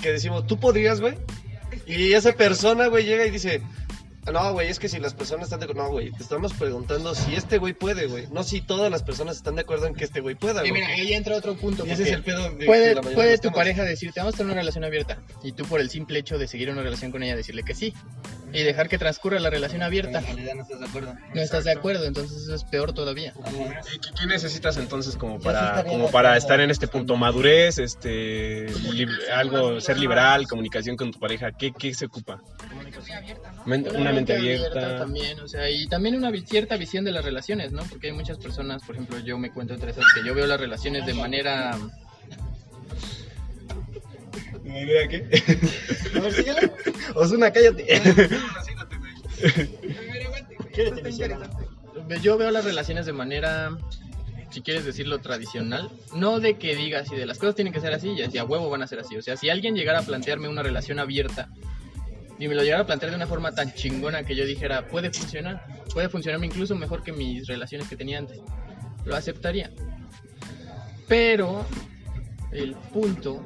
que 0.00 0.10
decimos, 0.12 0.46
tú 0.46 0.58
podrías, 0.58 1.00
güey. 1.00 1.16
Y 1.86 2.12
esa 2.14 2.32
persona, 2.32 2.86
güey, 2.88 3.04
llega 3.04 3.26
y 3.26 3.30
dice, 3.30 3.62
no, 4.30 4.52
güey, 4.52 4.68
es 4.68 4.78
que 4.78 4.88
si 4.88 5.00
las 5.00 5.14
personas 5.14 5.44
están 5.46 5.58
de 5.60 5.64
acuerdo, 5.64 5.82
no, 5.82 5.90
güey, 5.90 6.12
te 6.12 6.22
estamos 6.22 6.52
preguntando 6.52 7.14
si 7.14 7.34
este 7.34 7.58
güey 7.58 7.72
puede, 7.72 8.06
güey. 8.06 8.28
No 8.30 8.42
si 8.44 8.60
todas 8.60 8.90
las 8.90 9.02
personas 9.02 9.36
están 9.36 9.56
de 9.56 9.62
acuerdo 9.62 9.86
en 9.86 9.94
que 9.94 10.04
este 10.04 10.20
güey 10.20 10.36
pueda, 10.36 10.64
Y 10.64 10.70
güey. 10.70 10.80
mira, 10.82 10.94
ahí 10.94 11.12
entra 11.12 11.36
otro 11.36 11.56
punto. 11.56 11.84
Y 11.84 11.90
ese 11.90 12.04
es 12.04 12.10
el 12.12 12.22
pedo 12.22 12.50
de, 12.52 12.66
puede 12.66 12.88
de 12.90 12.94
la 12.94 13.00
mayoría 13.02 13.16
puede 13.16 13.28
de 13.28 13.32
los 13.34 13.40
tu 13.40 13.48
temas. 13.48 13.56
pareja 13.56 13.82
decirte, 13.84 14.20
vamos 14.20 14.34
a 14.34 14.36
tener 14.38 14.52
una 14.52 14.60
relación 14.60 14.84
abierta. 14.84 15.18
Y 15.42 15.52
tú 15.52 15.64
por 15.64 15.80
el 15.80 15.90
simple 15.90 16.18
hecho 16.20 16.38
de 16.38 16.46
seguir 16.46 16.70
una 16.70 16.82
relación 16.82 17.10
con 17.10 17.22
ella, 17.24 17.34
decirle 17.34 17.62
que 17.64 17.74
sí. 17.74 17.92
Y 18.54 18.62
dejar 18.64 18.88
que 18.90 18.98
transcurra 18.98 19.40
la 19.40 19.48
relación 19.48 19.82
abierta. 19.82 20.18
En 20.18 20.26
realidad 20.26 20.54
no 20.56 20.62
estás 20.62 20.78
de 20.80 20.86
acuerdo. 20.86 21.14
No 21.34 21.40
estás 21.40 21.64
de 21.64 21.72
acuerdo, 21.72 22.04
entonces 22.04 22.42
eso 22.42 22.54
es 22.54 22.64
peor 22.64 22.92
todavía. 22.92 23.32
¿Y 23.94 23.98
qué, 23.98 24.08
qué 24.20 24.26
necesitas 24.26 24.76
entonces 24.76 25.16
como 25.16 25.40
para, 25.40 25.82
como 25.84 26.10
para 26.10 26.36
estar 26.36 26.60
en 26.60 26.70
este 26.70 26.86
punto? 26.86 27.16
Madurez, 27.16 27.78
este, 27.78 28.66
li- 28.92 29.08
algo, 29.34 29.80
ser 29.80 29.98
liberal, 29.98 30.46
comunicación 30.46 30.96
con 30.96 31.10
tu 31.12 31.18
pareja. 31.18 31.50
¿Qué, 31.52 31.72
qué 31.72 31.94
se 31.94 32.04
ocupa? 32.06 32.42
Una, 33.64 34.12
mente 34.12 34.34
abierta. 34.34 34.98
también, 34.98 35.40
o 35.40 35.48
sea, 35.48 35.70
y 35.70 35.86
también 35.86 36.16
una 36.16 36.30
cierta 36.44 36.76
visión 36.76 37.04
de 37.04 37.12
las 37.12 37.24
relaciones, 37.24 37.72
¿no? 37.72 37.82
Porque 37.84 38.08
hay 38.08 38.12
muchas 38.12 38.38
personas, 38.38 38.82
por 38.82 38.94
ejemplo, 38.94 39.18
yo 39.20 39.38
me 39.38 39.50
cuento 39.50 39.74
entre 39.74 39.90
esas 39.90 40.04
que 40.14 40.26
yo 40.26 40.34
veo 40.34 40.46
las 40.46 40.60
relaciones 40.60 41.06
de 41.06 41.14
manera 41.14 41.76
¿Idea 44.64 45.08
qué? 45.08 45.24
A 46.16 46.20
ver, 46.20 46.32
síguele. 46.32 46.72
Osuna, 47.14 47.50
cállate. 47.50 47.86
Yo 52.22 52.38
veo 52.38 52.50
las 52.50 52.64
relaciones 52.64 53.06
de 53.06 53.12
manera, 53.12 53.76
si 54.50 54.62
quieres 54.62 54.84
decirlo, 54.84 55.20
tradicional. 55.20 55.90
No 56.14 56.40
de 56.40 56.58
que 56.58 56.76
digas 56.76 57.08
si 57.08 57.16
de 57.16 57.26
las 57.26 57.38
cosas 57.38 57.54
tienen 57.54 57.72
que 57.72 57.80
ser 57.80 57.92
así 57.92 58.10
y 58.10 58.22
así 58.22 58.38
a 58.38 58.44
huevo 58.44 58.70
van 58.70 58.82
a 58.82 58.86
ser 58.86 59.00
así. 59.00 59.16
O 59.16 59.22
sea, 59.22 59.36
si 59.36 59.50
alguien 59.50 59.74
llegara 59.74 60.00
a 60.00 60.02
plantearme 60.02 60.48
una 60.48 60.62
relación 60.62 60.98
abierta 60.98 61.48
y 62.38 62.48
me 62.48 62.54
lo 62.54 62.62
llegara 62.62 62.82
a 62.82 62.86
plantear 62.86 63.10
de 63.10 63.16
una 63.16 63.26
forma 63.26 63.54
tan 63.54 63.72
chingona 63.74 64.24
que 64.24 64.34
yo 64.34 64.44
dijera, 64.44 64.88
puede 64.88 65.10
funcionar, 65.12 65.64
puede 65.92 66.08
funcionarme 66.08 66.46
incluso 66.46 66.74
mejor 66.74 67.02
que 67.02 67.12
mis 67.12 67.46
relaciones 67.46 67.88
que 67.88 67.96
tenía 67.96 68.18
antes, 68.18 68.40
lo 69.04 69.14
aceptaría. 69.14 69.70
Pero 71.08 71.64
el 72.50 72.74
punto... 72.74 73.44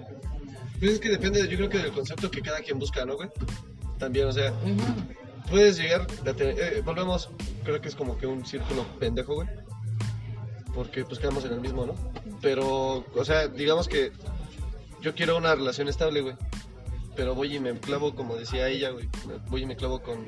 Pues 0.79 0.93
es 0.93 1.01
que 1.01 1.09
depende, 1.09 1.47
yo 1.49 1.57
creo 1.57 1.69
que 1.69 1.79
del 1.79 1.93
concepto 1.93 2.31
que 2.31 2.43
cada 2.43 2.61
quien 2.61 2.79
busca, 2.79 3.05
¿no, 3.05 3.17
güey? 3.17 3.31
También, 3.99 4.27
o 4.27 4.33
sea, 4.33 4.53
puedes 5.51 5.79
llegar 5.79 6.07
a 6.27 6.33
tener, 6.35 6.59
eh, 6.59 6.83
volvemos, 6.85 7.31
creo 7.65 7.81
que 7.81 7.89
es 7.89 7.95
como 7.95 8.19
que 8.19 8.27
un 8.27 8.45
círculo 8.45 8.87
pendejo, 8.99 9.35
güey. 9.37 9.49
Porque 10.75 11.05
pues 11.05 11.19
quedamos 11.19 11.45
en 11.47 11.55
el 11.55 11.61
mismo, 11.61 11.87
¿no? 11.87 11.95
Pero, 12.43 13.07
o 13.15 13.25
sea, 13.25 13.49
digamos 13.49 13.89
que 13.89 14.13
yo 15.01 15.15
quiero 15.15 15.39
una 15.39 15.55
relación 15.55 15.89
estable, 15.89 16.21
güey. 16.21 16.37
Pero 17.17 17.35
voy 17.35 17.57
y 17.57 17.61
me 17.61 17.79
clavo, 17.79 18.15
como 18.15 18.37
decía 18.37 18.69
ella, 18.69 18.91
güey. 18.91 19.09
Voy 19.49 19.63
y 19.63 19.67
me 19.67 19.77
clavo 19.77 20.03
con 20.03 20.27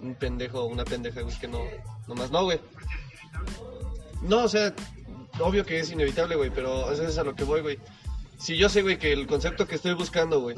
un 0.00 0.14
pendejo 0.14 0.60
o 0.60 0.66
una 0.66 0.84
pendeja, 0.84 1.22
güey, 1.22 1.36
que 1.38 1.48
no, 1.48 1.60
nomás 2.06 2.30
no, 2.30 2.44
güey. 2.44 2.60
No, 4.22 4.44
o 4.44 4.48
sea, 4.48 4.74
obvio 5.40 5.64
que 5.64 5.80
es 5.80 5.90
inevitable, 5.90 6.36
güey, 6.36 6.50
pero 6.50 6.92
eso 6.92 7.02
es 7.04 7.18
a 7.18 7.24
lo 7.24 7.34
que 7.34 7.44
voy, 7.44 7.60
güey. 7.60 7.78
Si 8.38 8.56
yo 8.56 8.68
sé, 8.68 8.82
güey, 8.82 8.98
que 8.98 9.12
el 9.12 9.26
concepto 9.26 9.66
que 9.66 9.74
estoy 9.74 9.94
buscando, 9.94 10.40
güey, 10.40 10.56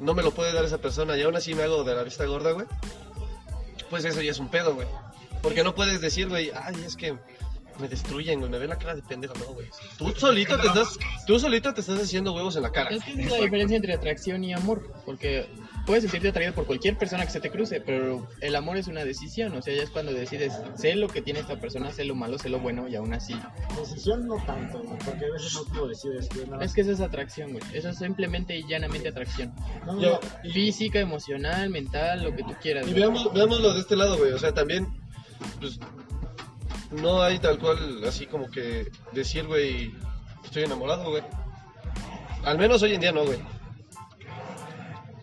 no 0.00 0.14
me 0.14 0.22
lo 0.22 0.32
puede 0.32 0.52
dar 0.52 0.64
esa 0.64 0.78
persona 0.78 1.16
y 1.16 1.22
aún 1.22 1.36
así 1.36 1.54
me 1.54 1.62
hago 1.62 1.84
de 1.84 1.94
la 1.94 2.02
vista 2.02 2.24
gorda, 2.24 2.52
güey, 2.52 2.66
pues 3.88 4.04
eso 4.04 4.22
ya 4.22 4.30
es 4.30 4.38
un 4.38 4.48
pedo, 4.48 4.74
güey. 4.74 4.88
Porque 5.42 5.62
no 5.62 5.74
puedes 5.74 6.00
decir, 6.00 6.28
güey, 6.28 6.50
ay, 6.54 6.82
es 6.84 6.96
que 6.96 7.16
me 7.80 7.88
destruyen, 7.88 8.38
güey, 8.38 8.50
me 8.50 8.58
ven 8.58 8.68
la 8.70 8.78
cara 8.78 8.94
de 8.94 9.02
pendejo, 9.02 9.34
no, 9.34 9.54
güey. 9.54 9.66
Tú 9.98 10.12
solito 10.16 10.58
te 10.58 10.68
estás, 10.68 10.98
tú 11.26 11.38
solito 11.38 11.72
te 11.74 11.80
estás 11.80 12.00
haciendo 12.00 12.32
huevos 12.32 12.56
en 12.56 12.62
la 12.62 12.70
cara. 12.70 12.90
Es 12.90 13.04
que 13.04 13.12
esa 13.12 13.20
es 13.22 13.30
la 13.30 13.36
diferencia 13.38 13.76
entre 13.76 13.94
atracción 13.94 14.44
y 14.44 14.52
amor, 14.52 14.92
porque 15.04 15.46
puedes 15.86 16.02
sentirte 16.02 16.28
atraído 16.28 16.54
por 16.54 16.66
cualquier 16.66 16.96
persona 16.96 17.24
que 17.24 17.32
se 17.32 17.40
te 17.40 17.50
cruce, 17.50 17.80
pero 17.80 18.28
el 18.40 18.54
amor 18.56 18.76
es 18.76 18.86
una 18.86 19.04
decisión, 19.04 19.56
o 19.56 19.62
sea, 19.62 19.74
ya 19.74 19.82
es 19.82 19.90
cuando 19.90 20.12
decides, 20.12 20.52
sé 20.76 20.94
lo 20.94 21.08
que 21.08 21.22
tiene 21.22 21.40
esta 21.40 21.58
persona, 21.58 21.90
sé 21.92 22.04
lo 22.04 22.14
malo, 22.14 22.38
sé 22.38 22.48
lo 22.48 22.60
bueno, 22.60 22.88
y 22.88 22.96
aún 22.96 23.12
así. 23.12 23.34
Decisión 23.78 24.26
no 24.26 24.36
tanto, 24.44 24.80
güey, 24.82 24.98
porque 25.04 25.24
a 25.24 25.32
veces 25.32 25.54
no 25.54 25.64
tú 25.64 25.88
decides. 25.88 26.28
güey, 26.34 26.46
nada 26.46 26.64
Es 26.64 26.74
que 26.74 26.82
eso 26.82 26.92
es 26.92 27.00
atracción, 27.00 27.52
güey, 27.52 27.62
eso 27.72 27.88
es 27.88 27.98
simplemente 27.98 28.56
y 28.56 28.66
llanamente 28.66 29.08
atracción. 29.08 29.52
No, 29.86 29.94
no, 29.94 30.00
Ya, 30.00 30.10
no. 30.10 30.52
Física, 30.52 31.00
emocional, 31.00 31.70
mental, 31.70 32.22
lo 32.22 32.34
que 32.34 32.42
tú 32.42 32.54
quieras. 32.60 32.86
Y 32.86 32.92
veamos, 32.92 33.32
veámoslo 33.32 33.74
de 33.74 33.80
este 33.80 33.96
lado, 33.96 34.16
güey. 34.18 34.32
O 34.32 34.38
sea, 34.38 34.52
también, 34.52 34.88
pues, 35.58 35.78
no 36.90 37.22
hay 37.22 37.38
tal 37.38 37.58
cual, 37.58 38.02
así 38.06 38.26
como 38.26 38.50
que 38.50 38.90
decir, 39.12 39.46
güey, 39.46 39.94
estoy 40.44 40.64
enamorado, 40.64 41.10
güey. 41.10 41.22
Al 42.44 42.58
menos 42.58 42.82
hoy 42.82 42.94
en 42.94 43.00
día 43.00 43.12
no, 43.12 43.24
güey. 43.24 43.38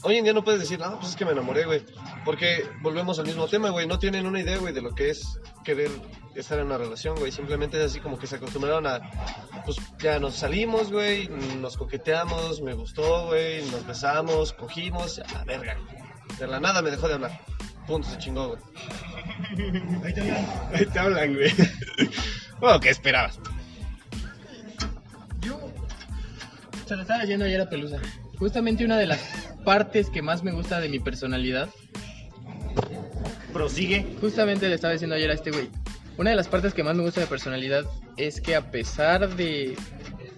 Hoy 0.04 0.18
en 0.18 0.24
día 0.24 0.34
no 0.34 0.44
puedes 0.44 0.62
decir, 0.62 0.80
no, 0.80 0.98
pues 1.00 1.12
es 1.12 1.16
que 1.16 1.26
me 1.26 1.32
enamoré, 1.32 1.66
güey. 1.66 1.84
Porque 2.24 2.70
volvemos 2.82 3.20
al 3.20 3.26
mismo 3.26 3.48
tema, 3.48 3.70
güey. 3.70 3.88
No 3.88 4.00
tienen 4.00 4.26
una 4.26 4.40
idea, 4.40 4.58
güey, 4.58 4.74
de 4.74 4.82
lo 4.82 4.94
que 4.94 5.10
es 5.10 5.40
querer 5.64 5.90
estar 6.36 6.60
en 6.60 6.68
una 6.68 6.78
relación, 6.78 7.18
güey. 7.18 7.32
Simplemente 7.32 7.78
es 7.78 7.92
así 7.92 8.00
como 8.00 8.18
que 8.18 8.28
se 8.28 8.36
acostumbraron 8.36 8.86
a, 8.86 9.00
pues 9.66 9.78
ya 10.00 10.20
nos 10.20 10.36
salimos, 10.36 10.92
güey, 10.92 11.28
nos 11.60 11.78
coqueteamos, 11.78 12.62
me 12.62 12.74
gustó, 12.74 13.28
güey, 13.28 13.64
nos 13.72 13.86
besamos, 13.86 14.54
cogimos, 14.54 15.20
a 15.20 15.34
la 15.34 15.44
verga. 15.46 15.78
De 16.40 16.48
la 16.48 16.60
nada 16.60 16.82
me 16.82 16.92
dejó 16.92 17.08
de 17.08 17.16
hablar. 17.16 17.42
Punto, 17.88 18.08
se 18.10 18.18
chingó, 18.18 18.50
güey. 18.50 18.60
Ahí 20.74 20.86
te 20.86 21.00
hablan, 21.00 21.34
güey. 21.34 21.54
Bueno, 22.60 22.80
¿qué 22.80 22.90
esperabas? 22.90 23.40
Yo 25.42 25.72
se 26.86 26.96
lo 26.96 27.02
estaba 27.04 27.22
leyendo 27.22 27.46
ayer 27.46 27.62
a 27.62 27.70
Pelusa. 27.70 28.00
Justamente 28.38 28.84
una 28.84 28.98
de 28.98 29.08
las 29.08 29.20
partes 29.64 30.10
que 30.10 30.22
más 30.22 30.44
me 30.44 30.52
gusta 30.52 30.80
de 30.80 30.90
mi 30.90 31.00
personalidad 31.00 31.70
Prosigue. 33.54 34.06
Justamente 34.22 34.70
le 34.70 34.76
estaba 34.76 34.94
diciendo 34.94 35.16
ayer 35.16 35.32
a 35.32 35.34
este 35.34 35.52
güey. 35.52 35.70
Una 36.18 36.30
de 36.32 36.36
las 36.36 36.48
partes 36.48 36.74
que 36.74 36.84
más 36.84 36.96
me 36.96 37.04
gusta 37.04 37.22
de 37.22 37.28
personalidad 37.28 37.86
es 38.16 38.42
que 38.42 38.56
a 38.56 38.70
pesar 38.72 39.36
de 39.36 39.76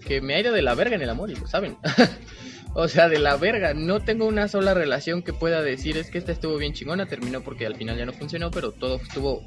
que 0.05 0.21
me 0.21 0.35
ha 0.35 0.39
ido 0.39 0.53
de 0.53 0.61
la 0.61 0.75
verga 0.75 0.95
en 0.95 1.01
el 1.01 1.09
amor, 1.09 1.29
y 1.29 1.35
lo 1.35 1.47
saben. 1.47 1.77
o 2.73 2.87
sea, 2.87 3.09
de 3.09 3.19
la 3.19 3.35
verga. 3.37 3.73
No 3.73 3.99
tengo 3.99 4.25
una 4.25 4.47
sola 4.47 4.73
relación 4.73 5.21
que 5.21 5.33
pueda 5.33 5.61
decir 5.61 5.97
es 5.97 6.09
que 6.09 6.17
esta 6.17 6.31
estuvo 6.31 6.57
bien 6.57 6.73
chingona, 6.73 7.07
terminó 7.07 7.41
porque 7.41 7.65
al 7.65 7.75
final 7.75 7.97
ya 7.97 8.05
no 8.05 8.13
funcionó, 8.13 8.51
pero 8.51 8.71
todo 8.71 8.97
estuvo 8.97 9.43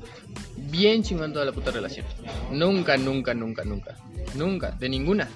bien 0.57 1.03
chingón 1.03 1.33
toda 1.33 1.45
la 1.45 1.53
puta 1.53 1.71
relación. 1.71 2.07
Nunca, 2.51 2.97
nunca, 2.97 3.35
nunca, 3.35 3.65
nunca. 3.65 3.97
Nunca, 4.35 4.71
de 4.73 4.89
ninguna. 4.89 5.29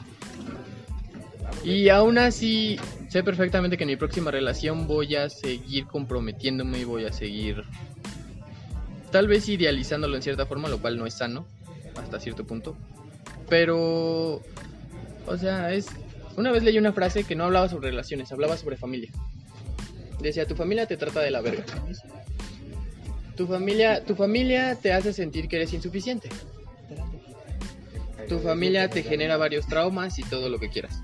Y 1.65 1.89
aún 1.89 2.19
así, 2.19 2.79
sé 3.09 3.23
perfectamente 3.23 3.77
que 3.77 3.85
en 3.85 3.91
mi 3.91 3.97
próxima 3.97 4.31
relación 4.31 4.87
voy 4.87 5.17
a 5.17 5.29
seguir 5.31 5.87
comprometiéndome 5.87 6.79
y 6.79 6.85
voy 6.85 7.05
a 7.05 7.13
seguir 7.13 7.65
tal 9.11 9.29
vez 9.29 9.49
idealizándolo 9.49 10.17
en 10.17 10.23
cierta 10.23 10.47
forma, 10.47 10.69
lo 10.69 10.79
cual 10.79 10.99
no 10.99 11.07
es 11.07 11.15
sano 11.15 11.47
hasta 11.97 12.21
cierto 12.21 12.45
punto. 12.45 12.77
Pero, 13.49 14.43
o 15.27 15.37
sea, 15.39 15.73
es... 15.73 15.87
Una 16.37 16.53
vez 16.53 16.63
leí 16.63 16.79
una 16.79 16.93
frase 16.93 17.25
que 17.25 17.35
no 17.35 17.45
hablaba 17.45 17.69
sobre 17.69 17.91
relaciones, 17.91 18.31
hablaba 18.31 18.57
sobre 18.57 18.77
familia. 18.77 19.11
Decía, 20.21 20.47
tu 20.47 20.55
familia 20.55 20.87
te 20.87 20.97
trata 20.97 21.21
de 21.21 21.31
la 21.31 21.41
verga. 21.41 21.65
Tu 23.37 23.47
familia, 23.47 24.05
tu 24.05 24.15
familia 24.15 24.77
te 24.77 24.93
hace 24.93 25.13
sentir 25.13 25.49
que 25.49 25.57
eres 25.57 25.73
insuficiente. 25.73 26.29
Tu 28.29 28.39
familia 28.39 28.89
te 28.91 29.03
genera 29.03 29.37
varios 29.37 29.67
traumas 29.67 30.19
y 30.19 30.25
todo 30.25 30.49
lo 30.49 30.59
que 30.59 30.69
quieras. 30.69 31.03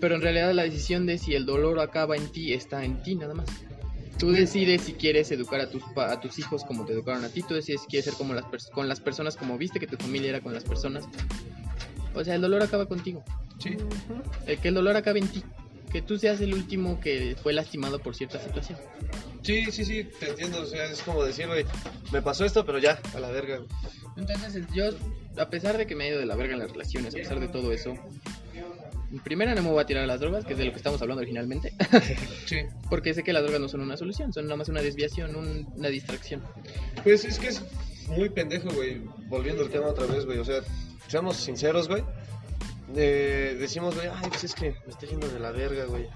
Pero 0.00 0.14
en 0.14 0.22
realidad 0.22 0.52
la 0.54 0.62
decisión 0.62 1.06
de 1.06 1.18
si 1.18 1.34
el 1.34 1.44
dolor 1.44 1.80
acaba 1.80 2.16
en 2.16 2.30
ti 2.30 2.54
está 2.54 2.84
en 2.84 3.02
ti 3.02 3.16
nada 3.16 3.34
más. 3.34 3.46
Tú 4.18 4.32
decides 4.32 4.82
si 4.82 4.92
quieres 4.92 5.30
educar 5.32 5.60
a 5.60 5.70
tus, 5.70 5.82
a 5.96 6.20
tus 6.20 6.38
hijos 6.38 6.64
como 6.64 6.84
te 6.84 6.92
educaron 6.92 7.24
a 7.24 7.30
ti. 7.30 7.42
Tú 7.42 7.54
decides 7.54 7.82
si 7.82 7.86
quieres 7.88 8.04
ser 8.06 8.14
como 8.14 8.34
las 8.34 8.44
con 8.70 8.88
las 8.88 9.00
personas 9.00 9.36
como 9.36 9.58
viste 9.58 9.80
que 9.80 9.86
tu 9.86 9.96
familia 9.96 10.30
era 10.30 10.40
con 10.40 10.54
las 10.54 10.64
personas. 10.64 11.04
O 12.14 12.24
sea, 12.24 12.34
el 12.34 12.40
dolor 12.40 12.62
acaba 12.62 12.86
contigo. 12.86 13.24
Sí. 13.58 13.76
El 14.46 14.58
que 14.58 14.68
el 14.68 14.74
dolor 14.74 14.96
acabe 14.96 15.20
en 15.20 15.28
ti. 15.28 15.42
Que 15.92 16.02
tú 16.02 16.18
seas 16.18 16.40
el 16.40 16.54
último 16.54 17.00
que 17.00 17.36
fue 17.42 17.52
lastimado 17.52 17.98
por 17.98 18.14
cierta 18.14 18.38
situación. 18.40 18.78
Sí, 19.42 19.64
sí, 19.72 19.84
sí, 19.84 20.08
te 20.20 20.30
entiendo. 20.30 20.62
O 20.62 20.66
sea, 20.66 20.84
es 20.84 21.02
como 21.02 21.24
decir, 21.24 21.46
güey, 21.48 21.64
me 22.12 22.22
pasó 22.22 22.44
esto, 22.44 22.64
pero 22.64 22.78
ya, 22.78 23.00
a 23.14 23.18
la 23.20 23.30
verga, 23.30 23.56
güey. 23.56 23.68
Entonces, 24.16 24.64
yo, 24.72 24.90
a 25.36 25.50
pesar 25.50 25.76
de 25.78 25.86
que 25.86 25.96
me 25.96 26.04
ha 26.04 26.08
ido 26.10 26.18
de 26.20 26.26
la 26.26 26.36
verga 26.36 26.52
en 26.54 26.60
las 26.60 26.70
relaciones, 26.70 27.14
a 27.14 27.18
pesar 27.18 27.40
de 27.40 27.48
todo 27.48 27.72
eso, 27.72 27.94
primero 29.24 29.52
no 29.54 29.62
me 29.62 29.70
voy 29.70 29.80
a 29.80 29.86
tirar 29.86 30.04
a 30.04 30.06
las 30.06 30.20
drogas, 30.20 30.44
que 30.44 30.52
es 30.52 30.58
de 30.58 30.64
lo 30.66 30.70
que 30.70 30.76
estamos 30.76 31.00
hablando 31.02 31.20
originalmente. 31.22 31.72
Sí. 32.46 32.58
Porque 32.88 33.14
sé 33.14 33.22
que 33.22 33.32
las 33.32 33.42
drogas 33.42 33.60
no 33.60 33.68
son 33.68 33.80
una 33.80 33.96
solución, 33.96 34.32
son 34.32 34.44
nada 34.44 34.56
más 34.56 34.68
una 34.68 34.82
desviación, 34.82 35.34
un- 35.36 35.66
una 35.76 35.88
distracción. 35.88 36.42
Pues 37.04 37.24
es 37.24 37.38
que 37.38 37.48
es 37.48 37.62
muy 38.08 38.28
pendejo, 38.28 38.70
güey. 38.70 39.00
Volviendo 39.28 39.62
al 39.62 39.70
tema 39.70 39.86
otra 39.88 40.06
vez, 40.06 40.24
güey. 40.26 40.38
O 40.38 40.44
sea, 40.44 40.60
seamos 41.10 41.36
sinceros, 41.36 41.88
güey. 41.88 42.02
Eh, 42.96 43.56
decimos, 43.58 43.94
güey, 43.94 44.08
ay, 44.08 44.28
pues 44.28 44.44
es 44.44 44.54
que 44.54 44.70
me 44.86 44.92
estoy 44.92 45.10
yendo 45.10 45.28
de 45.28 45.38
la 45.38 45.50
verga, 45.52 45.84
güey. 45.84 46.06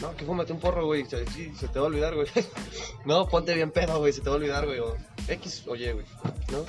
No, 0.00 0.16
que 0.16 0.24
fúmate 0.24 0.52
un 0.52 0.58
porro, 0.58 0.86
güey. 0.86 1.04
Se- 1.06 1.24
Sí, 1.28 1.52
se 1.56 1.68
te 1.68 1.78
va 1.78 1.84
a 1.84 1.88
olvidar, 1.88 2.14
güey. 2.16 2.26
No, 3.04 3.28
ponte 3.28 3.54
bien 3.54 3.70
pedo, 3.70 3.98
güey. 4.00 4.12
Se 4.12 4.20
te 4.22 4.28
va 4.28 4.34
a 4.34 4.38
olvidar, 4.38 4.66
güey. 4.66 4.80
O 4.80 4.96
X 5.28 5.62
o 5.68 5.76
Y, 5.76 5.92
güey, 5.92 6.04
¿no? 6.50 6.64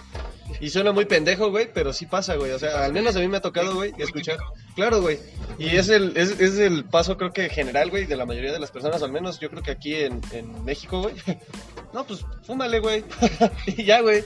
Y 0.60 0.70
suena 0.70 0.92
muy 0.92 1.06
pendejo, 1.06 1.50
güey, 1.50 1.68
pero 1.74 1.92
sí 1.92 2.06
pasa, 2.06 2.36
güey. 2.36 2.52
O 2.52 2.60
sea, 2.60 2.86
al 2.86 2.94
menos 2.94 3.16
a 3.16 3.20
mí 3.20 3.28
me 3.28 3.38
ha 3.38 3.42
tocado, 3.42 3.74
güey, 3.74 3.94
escuchar. 3.98 4.38
Claro, 4.76 5.02
güey. 5.02 5.18
Y 5.58 5.76
es 5.76 5.90
el, 5.90 6.16
es, 6.16 6.40
es 6.40 6.60
el 6.60 6.86
paso, 6.86 7.18
creo 7.18 7.34
que 7.34 7.50
general, 7.50 7.90
güey, 7.90 8.06
de 8.06 8.16
la 8.16 8.26
mayoría 8.28 8.52
de 8.52 8.60
las 8.60 8.70
personas, 8.70 9.02
al 9.02 9.12
menos 9.12 9.40
yo 9.40 9.50
creo 9.50 9.64
que 9.64 9.72
aquí 9.72 9.96
en, 9.96 10.22
en 10.32 10.64
México, 10.64 11.02
güey. 11.02 11.16
No, 11.94 12.06
pues, 12.06 12.26
fúmale, 12.46 12.80
güey. 12.82 13.06
y 13.68 13.86
ya, 13.86 14.02
güey. 14.02 14.24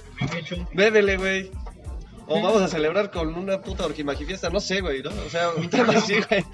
Bébele, 0.73 1.17
güey. 1.17 1.51
O 2.29 2.41
vamos 2.41 2.61
a 2.61 2.67
celebrar 2.67 3.09
con 3.09 3.33
una 3.35 3.59
puta 3.61 3.85
orgimagifiesta, 3.85 4.49
no 4.49 4.59
sé, 4.59 4.81
güey, 4.81 5.01
¿no? 5.01 5.09
O 5.25 5.29
sea, 5.29 5.49
un 5.49 5.69
tema 5.69 5.93
así, 5.93 6.15
güey. 6.29 6.45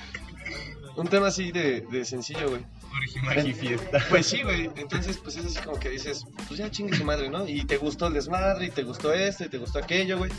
Un 0.95 1.07
tema 1.07 1.27
así 1.27 1.51
de, 1.51 1.81
de 1.81 2.05
sencillo, 2.05 2.49
güey. 2.49 3.53
fiesta. 3.53 3.99
Pues 4.09 4.27
sí, 4.27 4.41
güey. 4.41 4.69
Entonces, 4.77 5.17
pues 5.17 5.35
es 5.35 5.45
así 5.45 5.59
como 5.59 5.77
que 5.77 5.89
dices, 5.89 6.25
pues 6.47 6.57
ya 6.57 6.71
chingue 6.71 6.95
su 6.95 7.03
madre, 7.03 7.29
¿no? 7.29 7.45
Y 7.47 7.65
te 7.65 7.75
gustó 7.75 8.07
el 8.07 8.13
desmadre, 8.13 8.67
y 8.67 8.69
te 8.69 8.83
gustó 8.83 9.13
esto, 9.13 9.43
y 9.43 9.49
te 9.49 9.57
gustó 9.57 9.79
aquello, 9.79 10.17
güey. 10.17 10.31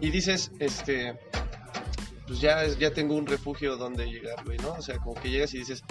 Y 0.00 0.10
dices, 0.10 0.50
este, 0.58 1.16
pues 2.26 2.40
ya, 2.40 2.66
ya 2.66 2.92
tengo 2.92 3.14
un 3.14 3.26
refugio 3.26 3.76
donde 3.76 4.06
llegar, 4.06 4.44
güey, 4.44 4.58
¿no? 4.58 4.72
O 4.72 4.82
sea, 4.82 4.98
como 4.98 5.14
que 5.14 5.30
llegas 5.30 5.54
y 5.54 5.58
dices, 5.58 5.84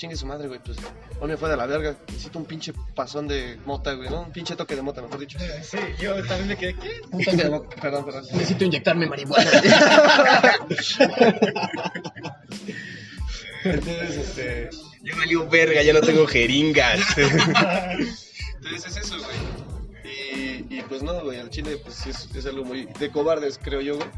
chingue 0.00 0.16
su 0.16 0.24
madre, 0.24 0.48
güey, 0.48 0.58
pues 0.64 0.78
hoy 1.20 1.28
me 1.28 1.36
fue 1.36 1.50
de 1.50 1.58
la 1.58 1.66
verga. 1.66 1.94
Necesito 2.08 2.38
un 2.38 2.46
pinche 2.46 2.72
pasón 2.94 3.28
de 3.28 3.58
mota, 3.66 3.92
güey, 3.92 4.08
¿no? 4.08 4.22
Un 4.22 4.32
pinche 4.32 4.56
toque 4.56 4.74
de 4.74 4.80
mota, 4.80 5.02
mejor 5.02 5.18
dicho. 5.18 5.38
Sí, 5.62 5.76
yo 6.00 6.14
también 6.24 6.48
me 6.48 6.56
quedé. 6.56 6.74
¿Qué? 6.74 7.02
Un 7.10 7.22
toque 7.22 7.36
de 7.36 7.50
mota, 7.50 7.76
perdón, 7.76 8.06
perdón. 8.06 8.24
Necesito 8.32 8.64
inyectarme 8.64 9.06
marihuana. 9.06 9.50
Entonces, 13.62 14.16
este, 14.16 14.70
Ya 15.02 15.14
valió 15.16 15.46
verga, 15.46 15.82
ya 15.82 15.92
no 15.92 16.00
tengo 16.00 16.26
jeringas. 16.26 17.00
entonces 17.18 18.86
es 18.86 18.96
eso, 18.96 19.18
güey. 19.18 19.36
Y, 20.32 20.64
y 20.78 20.82
pues 20.88 21.02
no, 21.02 21.20
güey, 21.22 21.38
al 21.38 21.50
chile, 21.50 21.76
pues 21.76 22.06
es, 22.06 22.34
es 22.34 22.46
algo 22.46 22.64
muy 22.64 22.86
de 22.98 23.10
cobardes, 23.10 23.60
creo 23.62 23.82
yo, 23.82 23.96
güey. 23.96 24.08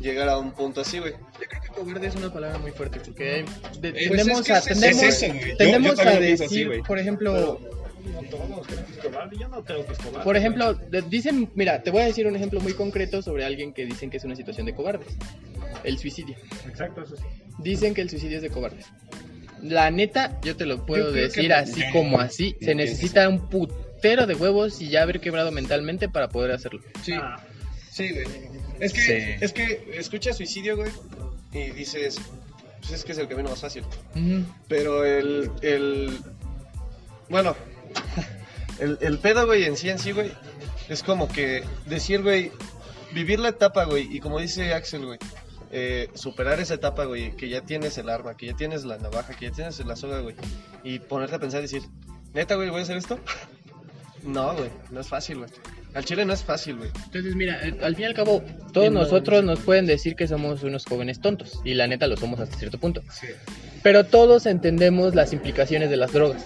Llegar 0.00 0.28
a 0.28 0.38
un 0.38 0.52
punto 0.52 0.80
así, 0.80 0.98
güey. 0.98 1.12
Yo 1.12 1.46
creo 1.48 1.60
que 1.62 1.68
cobarde 1.68 2.06
es 2.08 2.14
una 2.16 2.32
palabra 2.32 2.58
muy 2.58 2.70
fuerte 2.72 3.00
porque 3.04 3.44
de- 3.80 3.92
Pues 3.92 4.08
tendemos 4.08 4.40
es 4.40 4.46
que 4.46 4.52
a 4.52 4.60
tendemos, 4.62 5.02
es 5.02 5.22
eso, 5.22 5.32
güey. 5.34 5.50
Yo- 5.50 5.56
tendemos 5.56 5.96
yo 5.96 6.02
a 6.02 6.10
así, 6.12 6.20
decir, 6.20 6.82
por 6.86 6.98
ejemplo, 6.98 7.60
No 8.02 8.20
todos 8.30 8.66
creen 8.66 8.84
que 8.86 8.92
es 8.92 8.98
cobarde. 8.98 9.36
Yo 9.38 9.48
no 9.48 9.62
creo 9.62 9.84
que 9.86 9.92
es 9.92 9.98
cobarde. 9.98 10.24
por 10.24 10.36
ejemplo, 10.36 10.74
dicen, 11.10 11.50
mira, 11.54 11.82
te 11.82 11.90
voy 11.90 12.00
a 12.02 12.06
decir 12.06 12.26
un 12.26 12.34
ejemplo 12.34 12.60
muy 12.60 12.72
concreto 12.72 13.20
sobre 13.20 13.44
alguien 13.44 13.74
que 13.74 13.84
dicen 13.84 14.08
que 14.08 14.16
es 14.16 14.24
una 14.24 14.36
situación 14.36 14.64
de 14.66 14.74
cobardes. 14.74 15.08
El 15.84 15.98
suicidio. 15.98 16.34
Exacto, 16.66 17.02
eso 17.02 17.16
sí. 17.16 17.22
Dicen 17.58 17.92
que 17.94 18.00
el 18.00 18.08
suicidio 18.08 18.36
es 18.38 18.42
de 18.42 18.48
cobardes. 18.50 18.86
La 19.62 19.90
neta, 19.90 20.40
yo 20.42 20.56
te 20.56 20.64
lo 20.64 20.86
puedo 20.86 21.12
decir 21.12 21.48
que- 21.48 21.52
así 21.52 21.82
como 21.92 22.18
así. 22.20 22.56
Se 22.62 22.74
necesita 22.74 23.28
un 23.28 23.50
putero 23.50 24.26
de 24.26 24.34
huevos 24.34 24.80
y 24.80 24.88
ya 24.88 25.02
haber 25.02 25.20
quebrado 25.20 25.50
mentalmente 25.52 26.08
para 26.08 26.28
poder 26.30 26.52
hacerlo. 26.52 26.80
Sí, 27.02 27.12
Ah, 27.14 27.36
sí, 27.90 28.10
güey. 28.10 28.26
Es 28.80 28.92
que, 28.92 29.00
Sí. 29.00 29.44
es 29.44 29.52
que 29.52 29.90
escuchas 29.94 30.36
suicidio, 30.36 30.76
güey, 30.76 30.90
y 31.52 31.70
dices, 31.70 32.18
pues 32.80 32.92
es 32.92 33.04
que 33.04 33.12
es 33.12 33.18
el 33.18 33.28
camino 33.28 33.50
más 33.50 33.60
fácil. 33.60 33.84
Pero 34.68 35.04
el, 35.04 35.50
el, 35.62 36.18
bueno, 37.28 37.54
el, 38.78 38.98
el 39.00 39.18
pedo, 39.18 39.46
güey, 39.46 39.64
en 39.64 39.76
sí, 39.76 39.88
en 39.90 39.98
sí, 39.98 40.12
güey, 40.12 40.32
es 40.88 41.02
como 41.02 41.28
que 41.28 41.62
decir, 41.86 42.22
güey, 42.22 42.52
vivir 43.12 43.38
la 43.40 43.50
etapa, 43.50 43.84
güey, 43.84 44.08
y 44.14 44.20
como 44.20 44.40
dice 44.40 44.72
Axel, 44.72 45.04
güey, 45.04 45.18
eh, 45.72 46.08
superar 46.14 46.58
esa 46.60 46.74
etapa, 46.74 47.04
güey, 47.04 47.36
que 47.36 47.48
ya 47.48 47.60
tienes 47.60 47.98
el 47.98 48.08
arma, 48.08 48.36
que 48.36 48.46
ya 48.46 48.54
tienes 48.56 48.84
la 48.84 48.96
navaja, 48.98 49.34
que 49.34 49.46
ya 49.46 49.52
tienes 49.52 49.78
la 49.84 49.94
soga, 49.96 50.20
güey, 50.20 50.34
y 50.84 50.98
ponerte 51.00 51.36
a 51.36 51.38
pensar 51.38 51.60
y 51.60 51.62
decir, 51.64 51.82
neta, 52.32 52.54
güey, 52.54 52.70
¿voy 52.70 52.80
a 52.80 52.82
hacer 52.84 52.96
esto? 52.96 53.18
No, 54.22 54.54
güey, 54.54 54.68
no 54.90 55.00
es 55.00 55.08
fácil, 55.08 55.38
güey. 55.38 55.50
Al 55.94 56.04
chile 56.04 56.24
no 56.24 56.32
es 56.32 56.44
fácil, 56.44 56.76
güey. 56.76 56.90
Entonces, 57.06 57.34
mira, 57.34 57.58
eh, 57.66 57.74
al 57.82 57.96
fin 57.96 58.04
y 58.04 58.06
al 58.06 58.14
cabo, 58.14 58.42
todos 58.72 58.92
nosotros 58.92 59.42
nos 59.44 59.58
pueden 59.60 59.86
decir 59.86 60.14
que 60.14 60.28
somos 60.28 60.62
unos 60.62 60.84
jóvenes 60.84 61.20
tontos, 61.20 61.60
y 61.64 61.74
la 61.74 61.86
neta 61.86 62.06
lo 62.06 62.16
somos 62.16 62.38
hasta 62.40 62.56
cierto 62.56 62.78
punto. 62.78 63.02
Pero 63.82 64.04
todos 64.04 64.46
entendemos 64.46 65.14
las 65.14 65.32
implicaciones 65.32 65.90
de 65.90 65.96
las 65.96 66.12
drogas. 66.12 66.44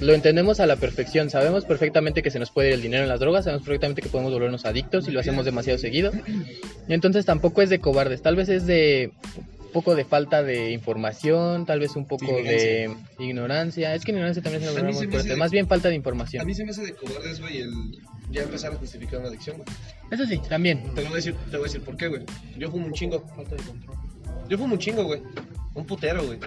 Lo 0.00 0.14
entendemos 0.14 0.58
a 0.58 0.66
la 0.66 0.76
perfección, 0.76 1.30
sabemos 1.30 1.64
perfectamente 1.64 2.22
que 2.22 2.30
se 2.30 2.38
nos 2.40 2.50
puede 2.50 2.68
ir 2.68 2.74
el 2.74 2.82
dinero 2.82 3.04
en 3.04 3.08
las 3.08 3.20
drogas, 3.20 3.44
sabemos 3.44 3.64
perfectamente 3.64 4.02
que 4.02 4.08
podemos 4.08 4.32
volvernos 4.32 4.64
adictos 4.64 5.06
y 5.06 5.12
lo 5.12 5.20
hacemos 5.20 5.44
demasiado 5.44 5.78
seguido. 5.78 6.10
Y 6.88 6.92
entonces 6.92 7.24
tampoco 7.24 7.62
es 7.62 7.70
de 7.70 7.78
cobardes, 7.78 8.20
tal 8.20 8.34
vez 8.34 8.48
es 8.48 8.66
de 8.66 9.12
un 9.60 9.70
poco 9.72 9.94
de 9.94 10.04
falta 10.04 10.42
de 10.42 10.70
información, 10.72 11.66
tal 11.66 11.78
vez 11.80 11.94
un 11.94 12.06
poco 12.06 12.26
de 12.26 12.90
ignorancia. 13.20 13.94
Es 13.94 14.04
que 14.04 14.10
ignorancia 14.10 14.42
también 14.42 14.62
es 14.64 14.70
una 14.70 14.78
A 14.78 14.82
palabra 14.82 14.98
se 14.98 15.06
muy 15.06 15.12
fuerte, 15.14 15.36
más 15.36 15.50
bien 15.52 15.68
falta 15.68 15.88
de 15.88 15.94
A 15.94 15.96
información. 15.96 16.46
mí 16.46 16.54
se 16.54 16.64
me 16.64 16.70
hace 16.72 16.82
de 16.84 16.94
cobardes, 16.94 17.40
güey, 17.40 17.58
el 17.58 17.70
ya 18.32 18.42
empezar 18.42 18.72
a 18.72 18.76
justificar 18.76 19.20
una 19.20 19.28
adicción, 19.28 19.58
güey. 19.58 19.68
Eso 20.10 20.26
sí, 20.26 20.40
también. 20.48 20.82
Te 20.94 21.02
voy 21.02 21.12
a 21.12 21.16
decir, 21.16 21.34
te 21.50 21.56
voy 21.56 21.60
a 21.60 21.68
decir 21.72 21.82
por 21.82 21.96
qué, 21.96 22.08
güey. 22.08 22.22
Yo 22.56 22.70
fumo 22.70 22.86
un 22.86 22.92
chingo. 22.92 23.24
Yo 24.48 24.58
fumo 24.58 24.74
un 24.74 24.78
chingo, 24.80 25.04
güey. 25.04 25.22
Un 25.74 25.86
putero, 25.86 26.24
güey. 26.24 26.38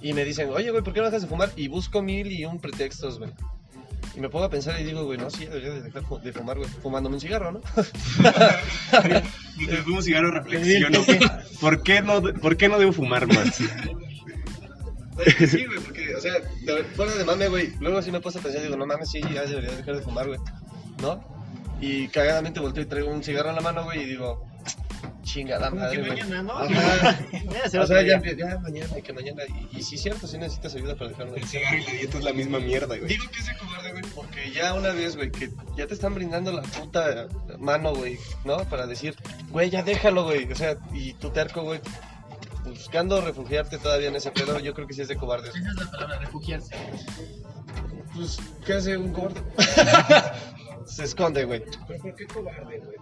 Y 0.00 0.12
me 0.12 0.24
dicen, 0.24 0.50
oye, 0.50 0.70
güey, 0.70 0.82
¿por 0.82 0.92
qué 0.92 1.00
no 1.00 1.06
dejas 1.06 1.22
de 1.22 1.28
fumar? 1.28 1.50
Y 1.56 1.68
busco 1.68 2.02
mil 2.02 2.30
y 2.30 2.44
un 2.44 2.58
pretextos, 2.60 3.18
güey. 3.18 3.30
Y 4.16 4.20
me 4.20 4.28
pongo 4.28 4.44
a 4.44 4.50
pensar 4.50 4.80
y 4.80 4.84
digo, 4.84 5.04
güey, 5.04 5.18
no, 5.18 5.28
sí, 5.30 5.44
debería 5.46 5.70
de 5.70 5.82
dejar 5.82 6.02
de 6.22 6.32
fumar, 6.32 6.56
güey. 6.58 6.68
Fumándome 6.82 7.16
un 7.16 7.20
cigarro, 7.20 7.52
¿no? 7.52 7.60
Mientras 9.56 9.80
fumo 9.84 10.02
cigarro 10.02 10.30
reflexiono. 10.30 11.00
¿Por 11.60 11.82
qué 11.82 12.00
no, 12.02 12.22
por 12.22 12.56
qué 12.56 12.68
no 12.68 12.78
debo 12.78 12.92
fumar 12.92 13.26
más? 13.26 13.54
sí, 15.48 15.64
güey, 15.64 15.78
porque, 15.84 16.14
o 16.14 16.20
sea, 16.20 16.32
de- 16.34 16.84
fuera 16.94 17.14
de 17.14 17.24
mame, 17.24 17.48
güey. 17.48 17.72
Luego 17.80 18.02
sí 18.02 18.10
me 18.12 18.20
puse 18.20 18.38
a 18.38 18.42
pensar 18.42 18.60
y 18.60 18.64
digo, 18.64 18.76
no 18.76 18.86
mames, 18.86 19.10
sí, 19.10 19.20
ya 19.32 19.42
debería 19.46 19.70
dejar 19.74 19.96
de 19.96 20.02
fumar, 20.02 20.26
güey. 20.26 20.38
¿No? 21.00 21.22
Y 21.80 22.08
cagadamente 22.08 22.60
volteo 22.60 22.82
y 22.82 22.86
traigo 22.86 23.10
un 23.10 23.22
cigarro 23.22 23.50
en 23.50 23.56
la 23.56 23.60
mano, 23.60 23.84
güey, 23.84 24.02
y 24.02 24.06
digo, 24.06 24.46
chingada 25.24 25.70
que 25.70 25.76
madre, 25.76 25.98
güey. 25.98 26.10
mañana, 26.10 26.42
¿no? 26.42 26.58
Ajá. 26.58 27.18
O 27.80 27.86
sea, 27.86 28.02
ya, 28.02 28.22
ya 28.22 28.58
mañana, 28.58 28.94
que 29.02 29.12
mañana. 29.12 29.42
Y, 29.72 29.78
y 29.78 29.82
sí, 29.82 29.98
cierto, 29.98 30.26
sí 30.26 30.38
necesitas 30.38 30.74
ayuda 30.74 30.94
para 30.94 31.10
dejarlo. 31.10 31.34
El 31.34 31.44
cigarro 31.44 31.78
y 31.78 31.84
la 31.84 31.92
dieta 31.92 32.18
es 32.18 32.24
la 32.24 32.32
misma 32.32 32.58
mierda, 32.60 32.96
güey. 32.96 33.06
Digo 33.06 33.24
que 33.30 33.40
es 33.40 33.46
de 33.46 33.56
cobarde, 33.56 33.90
güey, 33.92 34.04
porque 34.14 34.52
ya 34.52 34.74
una 34.74 34.90
vez, 34.90 35.16
güey, 35.16 35.30
que 35.30 35.50
ya 35.76 35.86
te 35.86 35.94
están 35.94 36.14
brindando 36.14 36.52
la 36.52 36.62
puta 36.62 37.26
mano, 37.58 37.94
güey, 37.94 38.18
¿no? 38.44 38.58
Para 38.64 38.86
decir, 38.86 39.16
güey, 39.50 39.70
ya 39.70 39.82
déjalo, 39.82 40.24
güey. 40.24 40.50
O 40.50 40.54
sea, 40.54 40.76
y 40.92 41.14
tu 41.14 41.30
terco, 41.30 41.62
güey, 41.62 41.80
buscando 42.64 43.20
refugiarte 43.20 43.78
todavía 43.78 44.08
en 44.08 44.16
ese 44.16 44.30
pedo, 44.30 44.58
yo 44.60 44.74
creo 44.74 44.86
que 44.86 44.94
sí 44.94 45.02
es 45.02 45.08
de 45.08 45.16
cobarde. 45.16 45.48
Esa 45.48 45.58
es 45.58 45.74
la 45.74 45.90
palabra, 45.90 46.18
refugiarse. 46.18 46.74
Pues, 48.14 48.38
¿qué 48.64 48.74
hace 48.74 48.96
un 48.96 49.12
cobarde? 49.12 49.42
Se 50.86 51.04
esconde, 51.04 51.44
güey. 51.44 51.62
¿Pero 51.86 52.02
por 52.02 52.14
qué 52.14 52.26
cobarde, 52.26 52.78
güey? 52.78 52.96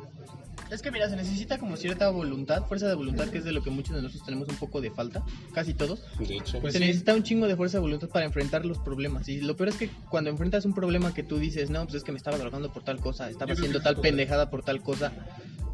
Es 0.70 0.80
que 0.80 0.91
mira, 0.91 1.09
se 1.11 1.16
necesita 1.16 1.59
como 1.59 1.76
cierta 1.76 2.09
voluntad, 2.09 2.64
fuerza 2.66 2.89
de 2.89 2.95
voluntad, 2.95 3.28
que 3.28 3.39
es 3.39 3.45
de 3.45 3.53
lo 3.53 3.62
que 3.62 3.68
muchos 3.68 3.95
de 3.95 4.01
nosotros 4.01 4.24
tenemos 4.24 4.49
un 4.49 4.57
poco 4.57 4.80
de 4.80 4.91
falta, 4.91 5.22
casi 5.53 5.74
todos. 5.74 6.03
De 6.18 6.37
hecho. 6.37 6.61
Pues 6.61 6.72
se 6.72 6.78
sí. 6.78 6.87
necesita 6.87 7.14
un 7.14 7.22
chingo 7.22 7.47
de 7.47 7.57
fuerza 7.57 7.76
de 7.76 7.83
voluntad 7.83 8.09
para 8.09 8.24
enfrentar 8.24 8.64
los 8.64 8.78
problemas. 8.78 9.28
Y 9.28 9.43
lo 9.43 9.55
peor 9.55 9.68
es 9.68 9.76
que 9.76 9.91
cuando 10.09 10.30
enfrentas 10.30 10.64
un 10.64 10.74
problema 10.74 11.12
que 11.12 11.22
tú 11.22 11.39
dices, 11.39 11.68
no, 11.68 11.83
pues 11.85 11.97
es 11.97 12.05
que 12.05 12.12
me 12.12 12.18
estaba 12.18 12.39
drogando 12.39 12.72
por 12.72 12.85
tal 12.85 13.01
cosa, 13.01 13.28
estaba 13.28 13.53
haciendo 13.53 13.83
tal 13.83 13.97
pendejada 14.01 14.49
por 14.49 14.62
tal 14.62 14.80
cosa. 14.83 15.12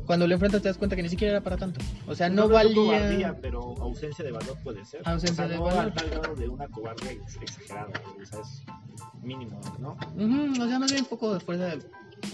Cuando 0.05 0.27
lo 0.27 0.33
enfrentas 0.35 0.63
te 0.63 0.69
das 0.69 0.79
cuenta 0.79 0.97
que 0.97 1.03
ni 1.03 1.11
siquiera 1.11 1.33
era 1.33 1.43
para 1.43 1.59
tanto. 1.59 1.81
O 2.07 2.15
sea, 2.15 2.29
no 2.31 2.49
que 2.49 2.55
valía... 2.55 2.75
cobardía, 2.75 3.39
pero 3.41 3.61
ausencia 3.81 4.25
de 4.25 4.33
valor 4.33 4.57
puede 4.65 4.85
ser. 4.85 5.03
Ausencia 5.05 5.45
o 5.45 5.47
sea, 5.47 5.49
de 5.49 5.57
no 5.57 5.65
valor. 5.65 5.81
al 5.81 5.95
tal 5.95 6.11
grado 6.11 6.35
de 6.35 6.49
una 6.49 6.67
cobardía 6.67 7.13
ex- 7.13 7.37
exagerada, 7.37 7.93
o 8.21 8.25
sea, 8.25 8.41
es 8.41 8.63
mínimo, 9.23 9.61
¿no? 9.79 9.99
O 10.65 10.67
sea, 10.67 10.79
más 10.79 10.91
bien 10.91 11.05
un 11.05 11.11
poco 11.11 11.35
de 11.35 11.41
fuerza 11.41 11.67
de 11.67 11.83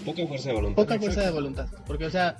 Poca 0.05 0.25
fuerza 0.27 0.49
de 0.49 0.55
voluntad. 0.55 0.83
poca 0.83 0.99
fuerza 0.99 1.21
de 1.21 1.31
voluntad. 1.31 1.67
Porque, 1.85 2.05
o 2.05 2.11
sea, 2.11 2.37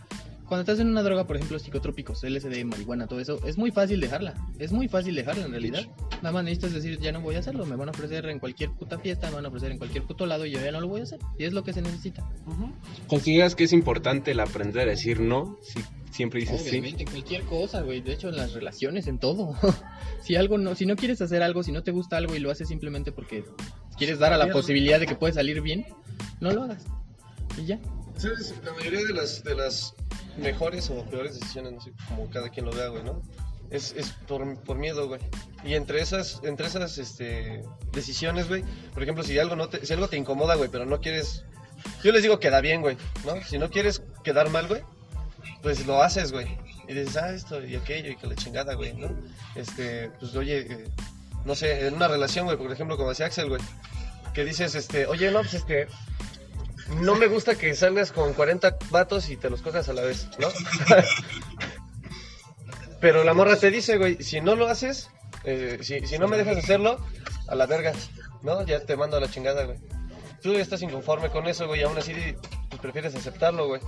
cuando 0.48 0.62
estás 0.62 0.80
en 0.80 0.88
una 0.88 1.02
droga, 1.02 1.26
por 1.26 1.38
ejemplo, 1.38 1.58
psicotrópicos, 1.58 2.24
LSD, 2.24 2.66
marihuana, 2.66 3.08
todo 3.08 3.20
eso, 3.20 3.40
es 3.48 3.58
muy 3.58 3.72
fácil 3.72 4.00
dejarla. 4.00 4.36
Es 4.60 4.72
muy 4.72 4.88
fácil 4.88 5.16
dejarla 5.16 5.46
en 5.46 5.52
realidad. 5.52 5.88
Nada 6.22 6.32
más 6.32 6.44
necesitas 6.44 6.74
decir, 6.74 7.00
ya 7.00 7.12
no 7.12 7.22
voy 7.22 7.36
a 7.36 7.40
hacerlo. 7.40 7.66
Me 7.66 7.76
van 7.76 7.88
a 7.88 7.92
ofrecer 7.92 8.28
en 8.28 8.38
cualquier 8.38 8.70
puta 8.72 9.00
fiesta, 9.00 9.30
me 9.30 9.38
van 9.38 9.46
a 9.46 9.48
ofrecer 9.48 9.72
en 9.72 9.80
cualquier 9.80 10.04
puto 10.04 10.28
lado 10.28 10.46
y 10.46 10.52
yo 10.52 10.60
ya 10.62 10.72
no 10.72 10.82
lo 10.82 10.88
voy 10.88 11.00
a 11.00 11.04
hacer. 11.04 11.20
Y 11.40 11.46
es 11.46 11.54
lo 11.54 11.64
que 11.64 11.74
se 11.74 11.82
necesita. 11.82 12.30
¿Consideras 13.08 13.56
que 13.56 13.64
es 13.64 13.74
importante 13.74 14.32
el 14.32 14.40
aprender 14.40 14.88
a 14.88 14.92
decir 14.92 15.20
no? 15.20 15.58
Si 15.64 15.80
siempre 16.12 16.42
dices 16.42 16.62
sí. 16.62 16.70
Obviamente, 16.70 17.04
en 17.04 17.10
cualquier 17.10 17.42
cosa, 17.44 17.82
güey. 17.82 18.02
De 18.02 18.14
hecho, 18.14 18.30
en 18.30 18.38
las 18.38 18.54
relaciones, 18.54 19.08
en 19.08 19.18
todo. 19.18 19.56
si 20.22 20.36
algo 20.36 20.60
no, 20.60 20.76
si 20.76 20.86
no 20.86 20.96
quieres 20.96 21.22
hacer 21.22 21.42
algo, 21.42 21.64
si 21.64 21.72
no 21.72 21.82
te 21.82 21.90
gusta 21.90 22.18
algo 22.18 22.36
y 22.36 22.40
lo 22.40 22.52
haces 22.52 22.68
simplemente 22.68 23.12
porque 23.12 23.44
quieres 23.98 24.20
dar 24.20 24.32
a 24.32 24.38
la 24.38 24.52
posibilidad 24.52 25.00
de 25.00 25.08
que 25.08 25.16
puede 25.16 25.34
salir 25.34 25.62
bien, 25.62 25.88
no 26.40 26.52
lo 26.52 26.62
hagas. 26.64 26.86
Y 27.58 27.66
ya. 27.66 27.80
¿Sabes? 28.18 28.54
La 28.64 28.72
mayoría 28.74 29.04
de 29.04 29.14
las, 29.14 29.44
de 29.44 29.56
las 29.56 29.94
mejores 30.38 30.90
o 30.90 31.04
peores 31.06 31.40
decisiones, 31.40 31.74
no 31.74 31.82
sé, 31.82 31.92
como 32.10 32.30
cada 32.30 32.50
quien 32.50 32.66
lo 32.66 32.72
vea, 32.72 32.88
güey, 32.88 33.04
¿no? 33.04 33.22
Es, 33.70 33.94
es 33.98 34.12
por, 34.28 34.58
por 34.62 34.78
miedo, 34.78 35.08
güey. 35.08 35.20
Y 35.64 35.74
entre 35.74 36.02
esas, 36.02 36.40
entre 36.44 36.68
esas 36.68 36.98
este, 36.98 37.64
decisiones, 37.92 38.48
güey, 38.48 38.64
por 38.94 39.04
ejemplo, 39.04 39.24
si 39.24 39.38
algo, 39.40 39.56
no 39.56 39.70
te, 39.70 39.86
si 39.86 39.94
algo 39.94 40.08
te 40.08 40.18
incomoda, 40.18 40.56
güey, 40.56 40.70
pero 40.70 40.86
no 40.86 41.02
quieres... 41.02 41.44
Yo 42.04 42.12
les 42.12 42.24
digo 42.24 42.40
queda 42.40 42.62
bien, 42.62 42.82
güey, 42.82 42.98
¿no? 43.26 43.42
Si 43.44 43.58
no 43.58 43.70
quieres 43.70 44.02
quedar 44.24 44.50
mal, 44.50 44.68
güey, 44.68 44.82
pues 45.62 45.86
lo 45.86 46.02
haces, 46.02 46.32
güey. 46.32 46.48
Y 46.88 46.94
dices, 46.94 47.18
ah, 47.18 47.34
esto 47.34 47.66
y 47.66 47.76
aquello 47.76 48.12
y 48.12 48.16
que 48.16 48.28
la 48.28 48.36
chingada, 48.36 48.76
güey, 48.76 48.94
¿no? 48.94 49.10
Este, 49.56 50.10
pues 50.20 50.36
oye, 50.36 50.68
eh, 50.72 50.88
no 51.44 51.56
sé, 51.56 51.88
en 51.88 51.96
una 51.96 52.08
relación, 52.08 52.46
güey, 52.46 52.58
por 52.58 52.72
ejemplo, 52.72 52.98
como 52.98 53.10
decía 53.10 53.26
Axel, 53.26 53.50
güey, 53.50 53.62
que 54.34 54.46
dices, 54.46 54.76
este, 54.76 55.08
oye, 55.08 55.32
no, 55.32 55.42
pues 55.42 55.56
este, 55.56 55.88
no 57.02 57.16
me 57.16 57.28
gusta 57.28 57.56
que 57.56 57.74
salgas 57.76 58.12
con 58.12 58.34
40 58.34 58.78
vatos 58.90 59.30
y 59.30 59.38
te 59.38 59.50
los 59.50 59.62
cojas 59.62 59.90
a 59.90 59.94
la 59.94 60.04
vez, 60.04 60.28
¿no? 60.40 60.48
Pero 63.02 63.24
la 63.24 63.34
morra 63.34 63.58
te 63.58 63.72
dice, 63.72 63.98
güey, 63.98 64.22
si 64.24 64.42
no 64.42 64.56
lo 64.56 64.68
haces, 64.68 65.10
eh, 65.44 65.80
si, 65.82 66.06
si 66.08 66.18
no 66.18 66.28
me 66.28 66.38
dejas 66.38 66.58
hacerlo, 66.58 67.00
a 67.48 67.56
la 67.56 67.66
verga, 67.66 67.94
¿no? 68.42 68.66
Ya 68.66 68.80
te 68.82 68.96
mando 68.96 69.18
a 69.18 69.20
la 69.20 69.30
chingada, 69.30 69.66
güey. 69.66 69.78
Tú 70.42 70.54
ya 70.54 70.62
estás 70.62 70.82
inconforme 70.82 71.30
con 71.30 71.48
eso, 71.48 71.68
güey, 71.68 71.82
y 71.82 71.84
aún 71.84 71.98
así 71.98 72.14
pues, 72.70 72.82
prefieres 72.82 73.16
aceptarlo, 73.16 73.68
güey. 73.68 73.82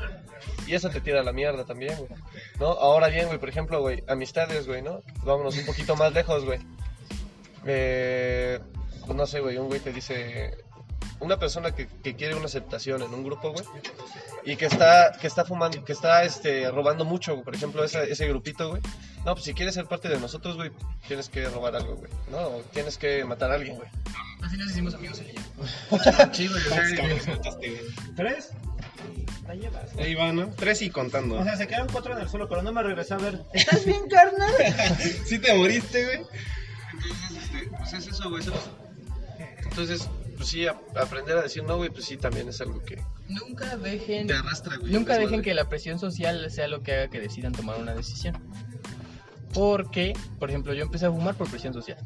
Y 0.66 0.74
eso 0.74 0.90
te 0.90 1.02
tira 1.02 1.22
a 1.22 1.24
la 1.24 1.32
mierda 1.32 1.66
también, 1.66 1.96
güey. 1.98 2.10
¿No? 2.60 2.68
Ahora 2.68 3.10
bien, 3.10 3.28
güey, 3.28 3.40
por 3.40 3.50
ejemplo, 3.50 3.80
güey, 3.82 4.04
amistades, 4.08 4.66
güey, 4.66 4.82
¿no? 4.82 5.02
Vámonos 5.24 5.58
un 5.58 5.66
poquito 5.66 5.96
más 5.96 6.14
lejos, 6.14 6.46
güey. 6.46 6.60
Eh, 7.66 8.60
pues 9.06 9.16
no 9.16 9.26
sé, 9.26 9.40
güey, 9.40 9.58
un 9.58 9.68
güey 9.68 9.80
te 9.80 9.94
dice, 9.94 10.58
una 11.20 11.38
persona 11.38 11.74
que, 11.74 11.88
que 11.88 12.16
quiere 12.16 12.36
una 12.36 12.46
aceptación 12.46 13.02
en 13.02 13.14
un 13.14 13.24
grupo, 13.24 13.52
güey, 13.52 13.66
y 14.46 14.56
que 14.56 14.66
está, 14.66 15.12
que 15.20 15.28
está 15.28 15.46
fumando, 15.46 15.84
que 15.84 15.94
está 15.94 16.24
este, 16.24 16.70
robando 16.72 17.06
mucho, 17.06 17.34
güey, 17.34 17.44
por 17.44 17.56
ejemplo, 17.56 17.84
ese, 17.84 18.12
ese 18.12 18.28
grupito, 18.28 18.70
güey. 18.70 18.82
No, 19.26 19.34
pues 19.34 19.46
si 19.46 19.54
quieres 19.54 19.76
ser 19.76 19.86
parte 19.86 20.08
de 20.08 20.20
nosotros, 20.20 20.56
güey, 20.56 20.72
tienes 21.08 21.28
que 21.28 21.44
robar 21.50 21.76
algo, 21.76 21.96
güey. 21.96 22.12
No, 22.32 22.38
o 22.38 22.62
tienes 22.72 22.98
que 22.98 23.26
matar 23.26 23.52
a 23.52 23.56
alguien, 23.56 23.76
güey. 23.76 23.90
Así 24.42 24.56
nos 24.56 24.70
hicimos 24.70 24.94
amigos 24.94 25.20
ella. 25.20 25.42
Sí, 26.34 26.48
güey, 26.48 27.82
¿Tres? 28.16 28.52
La 29.48 29.56
llevas. 29.56 29.96
Ahí 29.98 30.14
va, 30.16 30.32
¿no? 30.32 30.54
Tres 30.56 30.82
y 30.82 30.90
contando. 30.90 31.40
O 31.40 31.44
sea, 31.44 31.58
se 31.58 31.68
quedaron 31.68 31.88
cuatro 31.92 32.14
en 32.14 32.22
el 32.22 32.30
suelo, 32.30 32.48
pero 32.48 32.62
no 32.62 32.72
me 32.72 32.84
regresé 32.84 33.16
a 33.16 33.18
ver. 33.18 33.42
¿Estás 33.54 33.86
bien, 33.86 34.08
carnal? 34.10 34.54
sí 35.26 35.40
te 35.40 35.54
moriste, 35.56 36.06
güey. 36.06 36.20
Entonces, 36.94 37.44
este, 37.44 37.70
pues 37.78 37.94
es 37.94 38.08
eso, 38.08 38.30
güey. 38.30 38.44
Entonces, 39.64 40.10
pues 40.38 40.48
sí, 40.50 40.66
a- 40.68 40.80
aprender 40.96 41.38
a 41.38 41.42
decir 41.42 41.64
no, 41.64 41.76
güey, 41.78 41.90
pues 41.90 42.06
sí, 42.06 42.16
también 42.18 42.48
es 42.48 42.62
algo 42.62 42.82
que 42.84 43.02
Nunca 43.28 43.76
dejen 43.76 44.28
te 44.28 44.34
arrastra, 44.36 44.78
güey. 44.78 44.92
Nunca 44.94 45.18
dejen 45.18 45.42
que 45.42 45.54
la 45.54 45.68
presión 45.68 46.00
social 46.00 46.50
sea 46.52 46.68
lo 46.68 46.82
que 46.82 46.94
haga 46.94 47.08
que 47.10 47.20
decidan 47.20 47.52
tomar 47.54 47.78
una 47.80 47.94
decisión. 47.94 48.38
Porque, 49.54 50.14
por 50.40 50.50
ejemplo, 50.50 50.74
yo 50.74 50.84
empecé 50.84 51.08
a 51.08 51.12
fumar 51.12 51.36
por 51.36 51.50
presión 51.50 51.74
social. 51.74 51.98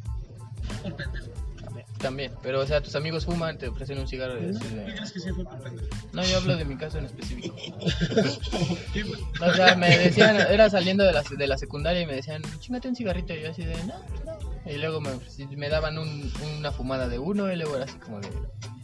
También, 1.98 2.32
pero 2.41 2.62
o 2.62 2.66
sea, 2.66 2.82
tus 2.82 2.95
amigos 2.95 3.26
fuman, 3.26 3.60
te 3.60 3.68
ofrecen 3.68 3.99
un 3.99 4.08
cigarro 4.08 4.34
de- 4.34 4.58
¿Crees 4.58 5.12
que 5.12 5.20
sí 5.20 5.30
fue 5.30 5.44
por 5.44 5.62
pendejo? 5.62 5.88
No, 6.14 6.24
yo 6.24 6.38
hablo 6.38 6.56
de 6.58 6.66
mi 6.66 6.76
caso 6.76 6.98
en 6.98 7.06
específico. 7.06 7.56
O 9.41 9.53
sea, 9.53 9.76
me 9.76 9.98
decían, 9.98 10.36
era 10.38 10.70
saliendo 10.70 11.03
de 11.03 11.14
la, 11.14 11.22
de 11.24 11.48
la 11.48 11.58
secundaria 11.58 12.02
y 12.02 12.06
me 12.08 12.14
decían, 12.16 12.41
chingate 12.60 12.88
un 12.88 12.95
cigarrito. 12.95 13.34
Y 13.34 13.41
yo 13.41 13.52
así 13.52 13.64
de, 13.66 13.76
no, 13.86 13.94
no. 14.26 14.51
Y 14.66 14.78
luego 14.78 15.02
me, 15.02 15.70
daban 15.70 15.98
un- 15.98 16.32
una 16.60 16.72
fumada 16.72 17.08
de 17.08 17.20
uno 17.20 17.52
y 17.52 17.56
luego 17.56 17.76
era 17.76 17.86
así 17.86 17.98
como 17.98 18.20
de 18.22 18.30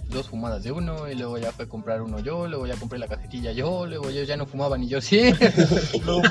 dos 0.09 0.27
fumadas 0.29 0.63
de 0.63 0.71
uno 0.71 1.09
y 1.09 1.15
luego 1.15 1.37
ya 1.37 1.51
fue 1.51 1.67
comprar 1.67 2.01
uno 2.01 2.19
yo, 2.19 2.47
luego 2.47 2.65
ya 2.65 2.75
compré 2.75 2.97
la 2.99 3.07
cajetilla 3.07 3.51
yo, 3.51 3.85
luego 3.85 4.09
yo 4.09 4.23
ya 4.23 4.37
no 4.37 4.45
fumaba 4.45 4.77
ni 4.77 4.87
yo 4.87 5.01
sí. 5.01 5.33
Luego 6.05 6.21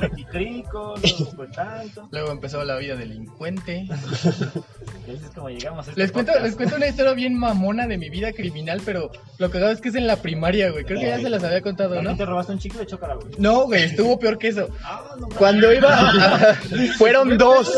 Meticrico, 0.00 0.94
luego 1.02 1.30
por 1.36 1.50
tanto. 1.50 2.08
luego 2.10 2.30
empezó 2.32 2.64
la 2.64 2.76
vida 2.76 2.96
delincuente. 2.96 3.86
Y 3.88 5.10
así 5.10 5.24
es 5.24 5.30
como 5.34 5.48
llegamos 5.50 5.86
a 5.86 5.90
este 5.90 6.00
Les 6.00 6.12
cuento, 6.12 6.32
les 6.40 6.54
cuento 6.56 6.76
una 6.76 6.86
historia 6.86 7.12
bien 7.12 7.34
mamona 7.38 7.86
de 7.86 7.96
mi 7.98 8.10
vida 8.10 8.32
criminal, 8.32 8.80
pero 8.84 9.10
lo 9.38 9.50
que 9.50 9.58
es 9.70 9.80
que 9.80 9.88
es 9.88 9.94
en 9.94 10.06
la 10.06 10.16
primaria, 10.16 10.70
güey. 10.70 10.84
Creo 10.84 11.00
que 11.00 11.06
ya 11.06 11.20
se 11.20 11.30
las 11.30 11.42
había 11.44 11.62
contado, 11.62 11.94
¿También 11.94 12.12
¿no? 12.12 12.18
te 12.18 12.26
robaste 12.26 12.52
un 12.52 12.58
chicle 12.58 12.84
de 12.84 12.96
güey? 12.96 13.34
No, 13.38 13.64
güey, 13.64 13.84
estuvo 13.84 14.18
peor 14.18 14.38
que 14.38 14.48
eso. 14.48 14.68
Ah, 14.82 15.14
no 15.18 15.28
Cuando 15.28 15.72
iba 15.72 15.88
a- 15.92 16.54
fueron 16.98 17.38
dos. 17.38 17.72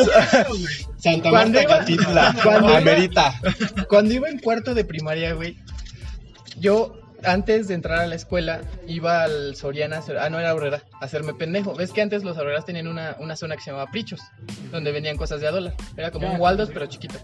Santa 1.00 1.30
Cuando 1.30 1.58
Marta 1.58 1.62
iba- 1.62 1.78
Catitla. 1.78 2.36
cuando 2.42 2.80
iba-. 2.80 3.34
Cuando 3.88 4.14
iba 4.14 4.28
en 4.28 4.38
cuarto 4.38 4.74
de 4.74 4.84
primaria, 4.84 5.34
güey, 5.34 5.56
yo 6.58 6.96
antes 7.22 7.68
de 7.68 7.74
entrar 7.74 7.98
a 8.00 8.06
la 8.06 8.14
escuela 8.14 8.62
iba 8.86 9.22
al 9.24 9.54
Soriana, 9.54 9.96
a 9.96 9.98
hacer- 10.00 10.18
ah, 10.18 10.30
no 10.30 10.38
era 10.38 10.50
Aurrera, 10.50 10.82
a 11.00 11.04
hacerme 11.04 11.34
pendejo. 11.34 11.74
¿Ves 11.74 11.92
que 11.92 12.00
antes 12.02 12.24
los 12.24 12.36
Aurreras 12.38 12.64
tenían 12.64 12.86
una, 12.88 13.16
una 13.18 13.36
zona 13.36 13.56
que 13.56 13.62
se 13.62 13.70
llamaba 13.70 13.90
Prichos, 13.90 14.20
donde 14.70 14.90
vendían 14.92 15.16
cosas 15.16 15.40
de 15.40 15.48
a 15.48 15.50
dólar? 15.50 15.74
Era 15.96 16.10
como 16.10 16.32
un 16.32 16.40
Waldos, 16.40 16.70
pero 16.72 16.86
chiquito. 16.86 17.18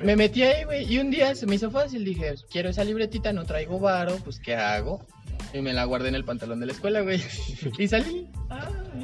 Me 0.00 0.16
metí 0.16 0.42
ahí, 0.42 0.64
güey, 0.64 0.92
y 0.92 0.98
un 0.98 1.10
día 1.12 1.34
se 1.36 1.46
me 1.46 1.54
hizo 1.54 1.70
fácil. 1.70 2.04
Dije, 2.04 2.34
quiero 2.50 2.68
esa 2.68 2.82
libretita, 2.82 3.32
no 3.32 3.44
traigo 3.44 3.78
varo, 3.78 4.16
pues 4.24 4.40
¿qué 4.40 4.56
hago? 4.56 5.06
Y 5.52 5.60
me 5.60 5.72
la 5.72 5.84
guardé 5.84 6.08
en 6.08 6.14
el 6.14 6.24
pantalón 6.24 6.60
de 6.60 6.66
la 6.66 6.72
escuela, 6.72 7.00
güey. 7.00 7.22
Y 7.78 7.88
salí. 7.88 8.28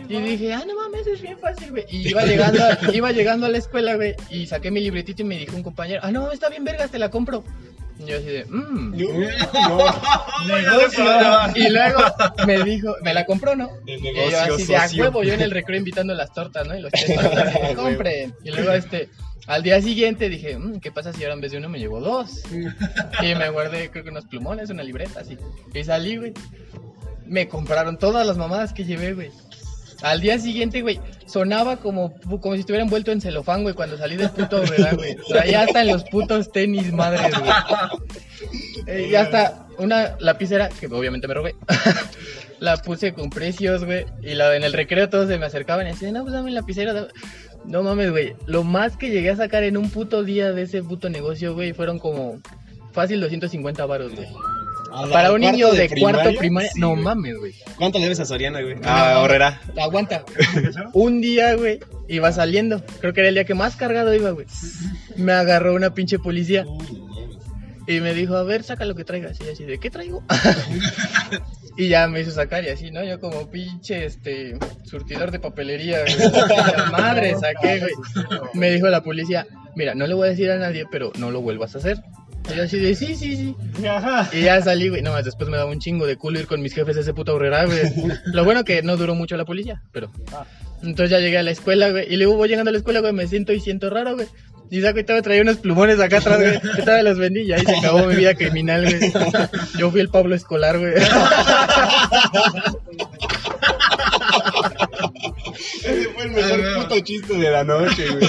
Y 0.09 0.21
dije, 0.21 0.53
ah, 0.53 0.65
no 0.67 0.75
mames, 0.77 1.07
es 1.07 1.21
bien 1.23 1.39
fácil, 1.39 1.71
güey. 1.71 1.85
Y 1.89 2.09
iba 2.09 2.25
llegando, 2.25 2.63
a, 2.63 2.79
iba 2.95 3.13
llegando 3.13 3.47
a 3.47 3.49
la 3.49 3.59
escuela, 3.59 3.95
güey, 3.95 4.15
y 4.31 4.47
saqué 4.47 4.71
mi 4.71 4.81
libretita 4.81 5.23
y 5.23 5.25
me 5.25 5.39
dijo 5.39 5.57
un 5.57 5.63
compañero, 5.63 6.01
ah, 6.03 6.11
no, 6.11 6.31
está 6.31 6.49
bien, 6.49 6.65
vergas, 6.65 6.91
te 6.91 6.99
la 6.99 7.11
compro. 7.11 7.45
Y 7.99 8.07
yo 8.07 8.17
así 8.17 8.27
de, 8.27 8.45
mmm. 8.49 8.95
Y 11.55 11.69
luego 11.71 12.03
me 12.47 12.63
dijo, 12.65 12.97
me 13.03 13.15
la 13.15 13.25
compró, 13.25 13.55
¿no? 13.55 13.71
De 13.87 13.95
Y 13.95 14.03
yo 14.03 14.13
negocio, 14.13 14.55
así 14.79 14.97
de 14.97 15.03
a 15.03 15.05
huevo, 15.05 15.23
yo 15.23 15.35
en 15.35 15.41
el 15.41 15.53
recreo 15.53 15.79
invitando 15.79 16.15
las 16.15 16.33
tortas, 16.33 16.67
¿no? 16.67 16.77
Y 16.77 16.81
los 16.81 16.91
de, 16.91 17.75
compren. 17.77 18.35
Y 18.43 18.51
luego 18.51 18.73
este, 18.73 19.09
al 19.47 19.63
día 19.63 19.81
siguiente 19.83 20.29
dije, 20.29 20.57
"Mm, 20.59 20.81
¿qué 20.81 20.91
pasa 20.91 21.13
si 21.13 21.23
ahora 21.23 21.35
en 21.35 21.41
vez 21.41 21.53
de 21.53 21.59
uno 21.59 21.69
me 21.69 21.79
llevo 21.79 22.01
dos? 22.01 22.43
Y 22.51 23.35
me 23.35 23.51
guardé, 23.51 23.91
creo 23.91 24.05
que 24.05 24.11
unos 24.11 24.25
plumones, 24.27 24.71
una 24.71 24.83
libreta, 24.83 25.21
así. 25.21 25.37
Y 25.73 25.85
salí, 25.85 26.17
güey. 26.17 26.33
Me 27.27 27.49
compraron 27.49 27.99
todas 27.99 28.27
las 28.27 28.37
mamadas 28.37 28.73
que 28.73 28.85
llevé, 28.85 29.15
güey. 29.15 29.31
Al 30.03 30.21
día 30.21 30.39
siguiente, 30.39 30.83
güey, 30.83 31.01
sonaba 31.27 31.79
como, 31.79 32.13
como 32.41 32.55
si 32.55 32.61
estuviera 32.61 32.85
envuelto 32.85 33.11
en 33.11 33.23
celofán, 33.23 33.63
güey, 33.63 33.75
cuando 33.75 33.97
salí 33.97 34.17
del 34.17 34.29
puto 34.31 34.61
¿verdad, 34.61 34.95
güey. 34.97 35.17
Traía 35.29 35.63
hasta 35.63 35.81
en 35.81 35.89
los 35.89 36.05
putos 36.05 36.53
tenis, 36.53 36.93
madres, 36.93 37.33
güey. 37.39 37.51
Eh, 38.87 39.09
y 39.11 39.15
hasta 39.15 39.67
una 39.79 40.17
lapicera, 40.21 40.69
que 40.69 40.87
obviamente 40.89 41.27
me 41.27 41.33
robé, 41.35 41.55
la 42.61 42.77
puse 42.77 43.15
con 43.15 43.31
precios, 43.31 43.85
güey. 43.85 44.05
Y 44.23 44.35
la, 44.35 44.55
en 44.57 44.65
el 44.65 44.75
recreo 44.75 45.09
todos 45.09 45.29
se 45.29 45.39
me 45.39 45.47
acercaban 45.47 45.87
y 45.87 45.93
decían, 45.93 46.13
no, 46.15 46.23
pues 46.23 46.35
dame 46.35 46.51
lapicera. 46.51 46.93
dame". 46.93 47.09
No 47.67 47.83
mames, 47.83 48.11
güey. 48.11 48.35
Lo 48.47 48.63
más 48.65 48.97
que 48.97 49.11
llegué 49.11 49.31
a 49.31 49.37
sacar 49.37 49.63
en 49.65 49.77
un 49.77 49.91
puto 49.91 50.23
día 50.23 50.53
de 50.53 50.63
ese 50.63 50.83
puto 50.83 51.09
negocio, 51.09 51.55
güey, 51.55 51.73
fueron 51.73 51.99
como 51.99 52.39
fácil 52.93 53.21
250 53.21 53.87
varos, 53.87 54.15
güey. 54.15 54.29
Para 55.11 55.33
un 55.33 55.41
niño 55.41 55.73
de, 55.73 55.89
cuarto 55.99 56.31
primaria, 56.39 56.71
Sí, 56.71 56.79
no 56.81 56.95
mames, 56.95 57.37
güey. 57.37 57.53
¿Cuánto 57.77 57.99
le 57.99 58.05
debes 58.05 58.21
a 58.21 58.25
Soriana, 58.27 58.61
güey? 58.63 58.77
No, 58.77 58.83
Ah, 58.85 59.21
Horrera. 59.21 59.61
Aguanta. 59.77 60.25
Un 60.93 61.21
día, 61.21 61.55
güey, 61.57 61.81
iba 62.07 62.31
saliendo. 62.31 62.81
Creo 63.01 63.13
que 63.13 63.21
era 63.21 63.29
el 63.29 63.35
día 63.35 63.45
que 63.45 63.55
más 63.55 63.75
cargado 63.75 64.15
iba, 64.15 64.31
güey. 64.31 64.47
Me 65.17 65.33
agarró 65.33 65.75
una 65.75 65.95
pinche 65.95 66.21
policía 66.21 66.65
y 67.87 68.01
me 68.01 68.15
dijo, 68.15 68.37
a 68.37 68.43
ver, 68.43 68.63
saca 68.63 68.85
lo 68.85 68.95
que 68.95 69.05
traigas. 69.05 69.39
Y 69.41 69.51
así, 69.51 69.65
¿de 69.65 69.79
qué 69.79 69.91
traigo? 69.91 70.23
y 71.77 71.89
ya 71.89 72.09
me 72.09 72.21
hizo 72.21 72.31
sacar 72.31 72.65
y 72.65 72.69
así, 72.69 72.91
¿no? 72.91 73.05
Yo 73.05 73.21
como 73.21 73.51
pinche, 73.51 74.07
este, 74.07 74.59
surtidor 74.85 75.31
de 75.31 75.41
papelería, 75.41 76.01
güey. 76.01 76.15
Madre, 76.93 77.35
saqué, 77.37 77.81
güey. 77.81 77.93
Me 78.55 78.71
dijo 78.71 78.89
la 78.89 79.03
policía, 79.03 79.47
mira, 79.77 79.95
no 79.95 80.07
le 80.07 80.15
voy 80.15 80.29
a 80.29 80.31
decir 80.31 80.51
a 80.51 80.59
nadie, 80.59 80.87
pero 80.91 81.13
no 81.19 81.31
lo 81.31 81.43
vuelvas 81.43 81.75
a 81.75 81.79
hacer. 81.79 82.03
Y 82.53 82.57
yo 82.57 82.63
así 82.63 82.79
de, 82.79 82.95
sí, 82.95 83.15
sí, 83.15 83.37
sí. 83.37 83.87
Ajá. 83.87 84.29
Y 84.33 84.43
ya 84.43 84.61
salí, 84.61 84.89
güey. 84.89 85.03
No, 85.03 85.13
más 85.13 85.25
después 85.25 85.49
me 85.49 85.57
daba 85.57 85.71
un 85.71 85.79
chingo 85.79 86.07
de 86.07 86.17
culo 86.17 86.41
ir 86.41 86.47
con 86.47 86.61
mis 86.61 86.75
jefes 86.75 86.97
a 86.97 87.01
ese 87.01 87.15
puto 87.15 87.35
horrera, 87.35 87.65
güey. 87.65 87.81
Lo 88.27 88.45
bueno 88.45 88.65
que 88.65 88.83
no 88.83 88.97
duró 88.97 89.15
mucho 89.15 89.37
la 89.37 89.45
policía, 89.45 89.83
pero. 89.93 90.11
Entonces 90.83 91.11
ya 91.11 91.21
llegué 91.21 91.39
a 91.39 91.43
la 91.43 91.51
escuela, 91.51 91.91
güey. 91.91 92.13
Y 92.13 92.17
luego 92.17 92.37
voy 92.37 92.49
llegando 92.49 92.69
a 92.69 92.73
la 92.73 92.79
escuela, 92.79 93.01
güey, 93.01 93.15
me 93.15 93.27
siento 93.27 93.53
y 93.53 93.61
siento 93.61 93.89
raro, 93.89 94.15
güey. 94.15 94.27
Y 94.71 94.81
saco 94.81 94.99
y 94.99 95.05
todavía 95.05 95.23
traía 95.23 95.43
unos 95.43 95.59
plumones 95.59 96.01
acá 96.01 96.19
atrás, 96.19 96.39
güey. 96.39 96.59
Todavía 96.85 97.03
los 97.05 97.19
vendí 97.19 97.43
y 97.43 97.53
ahí 97.53 97.65
se 97.65 97.77
acabó 97.77 98.07
mi 98.07 98.17
vida 98.17 98.35
criminal, 98.35 98.83
güey. 98.85 99.13
Yo 99.79 99.91
fui 99.91 100.01
el 100.01 100.09
Pablo 100.09 100.35
Escolar, 100.35 100.79
güey. 100.79 100.95
Ese 105.85 106.09
fue 106.15 106.25
el 106.25 106.31
mejor 106.31 106.83
puto 106.83 107.01
chiste 107.01 107.35
de 107.35 107.51
la 107.51 107.63
noche, 107.65 108.09
güey. 108.11 108.29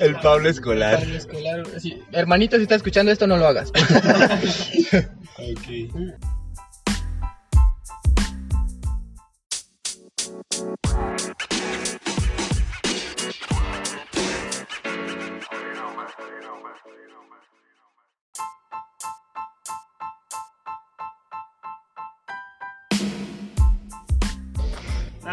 El 0.00 0.16
Pablo 0.16 0.48
Escolar. 0.48 0.98
Pablo 0.98 1.16
Escolar, 1.16 1.62
güey. 1.62 1.80
Sí. 1.80 2.02
Hermanito, 2.12 2.56
si 2.56 2.62
estás 2.62 2.78
escuchando 2.78 3.12
esto, 3.12 3.26
no 3.26 3.36
lo 3.36 3.46
hagas. 3.46 3.70
Ok. 5.38 5.68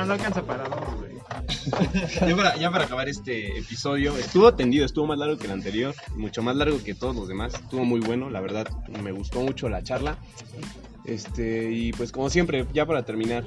No, 0.02 0.08
no 0.08 0.14
alcanza 0.14 0.42
para 0.44 0.64
dos, 0.66 0.96
güey. 0.98 1.12
Ya 2.30 2.36
para, 2.36 2.56
ya 2.58 2.72
para 2.72 2.84
acabar 2.86 3.08
este 3.08 3.58
episodio, 3.58 4.18
estuvo 4.18 4.54
tendido, 4.54 4.86
estuvo 4.86 5.06
más 5.08 5.18
largo 5.18 5.38
que 5.38 5.46
el 5.46 5.52
anterior, 5.54 5.94
mucho 6.16 6.42
más 6.42 6.56
largo 6.56 6.84
que 6.84 6.94
todos 6.94 7.16
los 7.16 7.28
demás, 7.28 7.54
estuvo 7.54 7.86
muy 7.86 8.00
bueno, 8.00 8.30
la 8.30 8.42
verdad, 8.42 8.68
me 9.02 9.12
gustó 9.12 9.42
mucho 9.42 9.70
la 9.70 9.82
charla. 9.84 10.18
Este, 11.06 11.72
y 11.72 11.94
pues 11.94 12.12
como 12.12 12.30
siempre, 12.30 12.66
ya 12.74 12.86
para 12.86 13.04
terminar, 13.04 13.46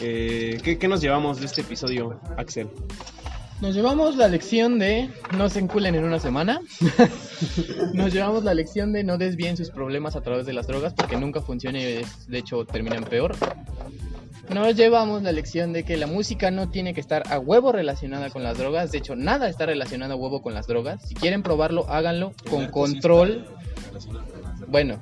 eh, 0.00 0.60
¿qué, 0.62 0.78
qué 0.78 0.88
nos 0.88 1.00
llevamos 1.00 1.38
de 1.40 1.46
este 1.46 1.60
episodio, 1.62 2.20
Axel? 2.36 2.68
Nos 3.60 3.74
llevamos 3.74 4.16
la 4.16 4.28
lección 4.28 4.78
de 4.78 5.08
no 5.36 5.48
se 5.48 5.60
enculen 5.60 5.94
en 5.94 6.04
una 6.04 6.18
semana. 6.20 6.60
Nos 7.94 8.12
llevamos 8.12 8.44
la 8.44 8.52
lección 8.52 8.92
de 8.92 9.02
no 9.02 9.16
desvíen 9.16 9.56
sus 9.56 9.70
problemas 9.70 10.14
a 10.14 10.20
través 10.20 10.44
de 10.44 10.52
las 10.52 10.66
drogas 10.66 10.92
porque 10.92 11.16
nunca 11.16 11.40
funciona 11.40 11.78
y 11.78 11.84
es- 11.84 12.28
de 12.28 12.36
hecho 12.38 12.66
terminan 12.66 13.04
peor. 13.04 13.34
Nos 14.52 14.76
llevamos 14.76 15.22
la 15.22 15.32
lección 15.32 15.72
de 15.72 15.84
que 15.84 15.96
la 15.96 16.06
música 16.06 16.50
no 16.50 16.68
tiene 16.68 16.94
que 16.94 17.00
estar 17.00 17.24
a 17.30 17.38
huevo 17.38 17.72
relacionada 17.72 18.30
con 18.30 18.42
las 18.42 18.56
drogas. 18.56 18.92
De 18.92 18.98
hecho, 18.98 19.16
nada 19.16 19.48
está 19.48 19.66
relacionado 19.66 20.14
a 20.14 20.16
huevo 20.16 20.40
con 20.42 20.54
las 20.54 20.66
drogas. 20.66 21.02
Si 21.06 21.14
quieren 21.14 21.42
probarlo, 21.42 21.88
háganlo 21.88 22.32
con 22.48 22.66
control. 22.68 23.46
Bueno, 24.68 25.00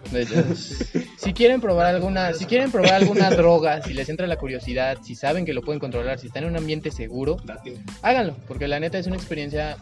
si 1.18 1.32
quieren 1.32 1.60
probar 1.60 1.86
alguna, 1.86 2.32
si 2.34 2.44
quieren 2.44 2.70
probar 2.70 2.94
alguna 2.94 3.30
droga, 3.30 3.82
si 3.82 3.94
les 3.94 4.08
entra 4.08 4.26
la 4.26 4.36
curiosidad, 4.36 4.98
si 5.02 5.14
saben 5.14 5.46
que 5.46 5.54
lo 5.54 5.62
pueden 5.62 5.80
controlar, 5.80 6.18
si 6.18 6.26
están 6.26 6.44
en 6.44 6.50
un 6.50 6.56
ambiente 6.56 6.90
seguro, 6.90 7.36
háganlo, 8.02 8.36
porque 8.46 8.68
la 8.68 8.78
neta 8.80 8.98
es 8.98 9.06
una 9.06 9.16
experiencia 9.16 9.76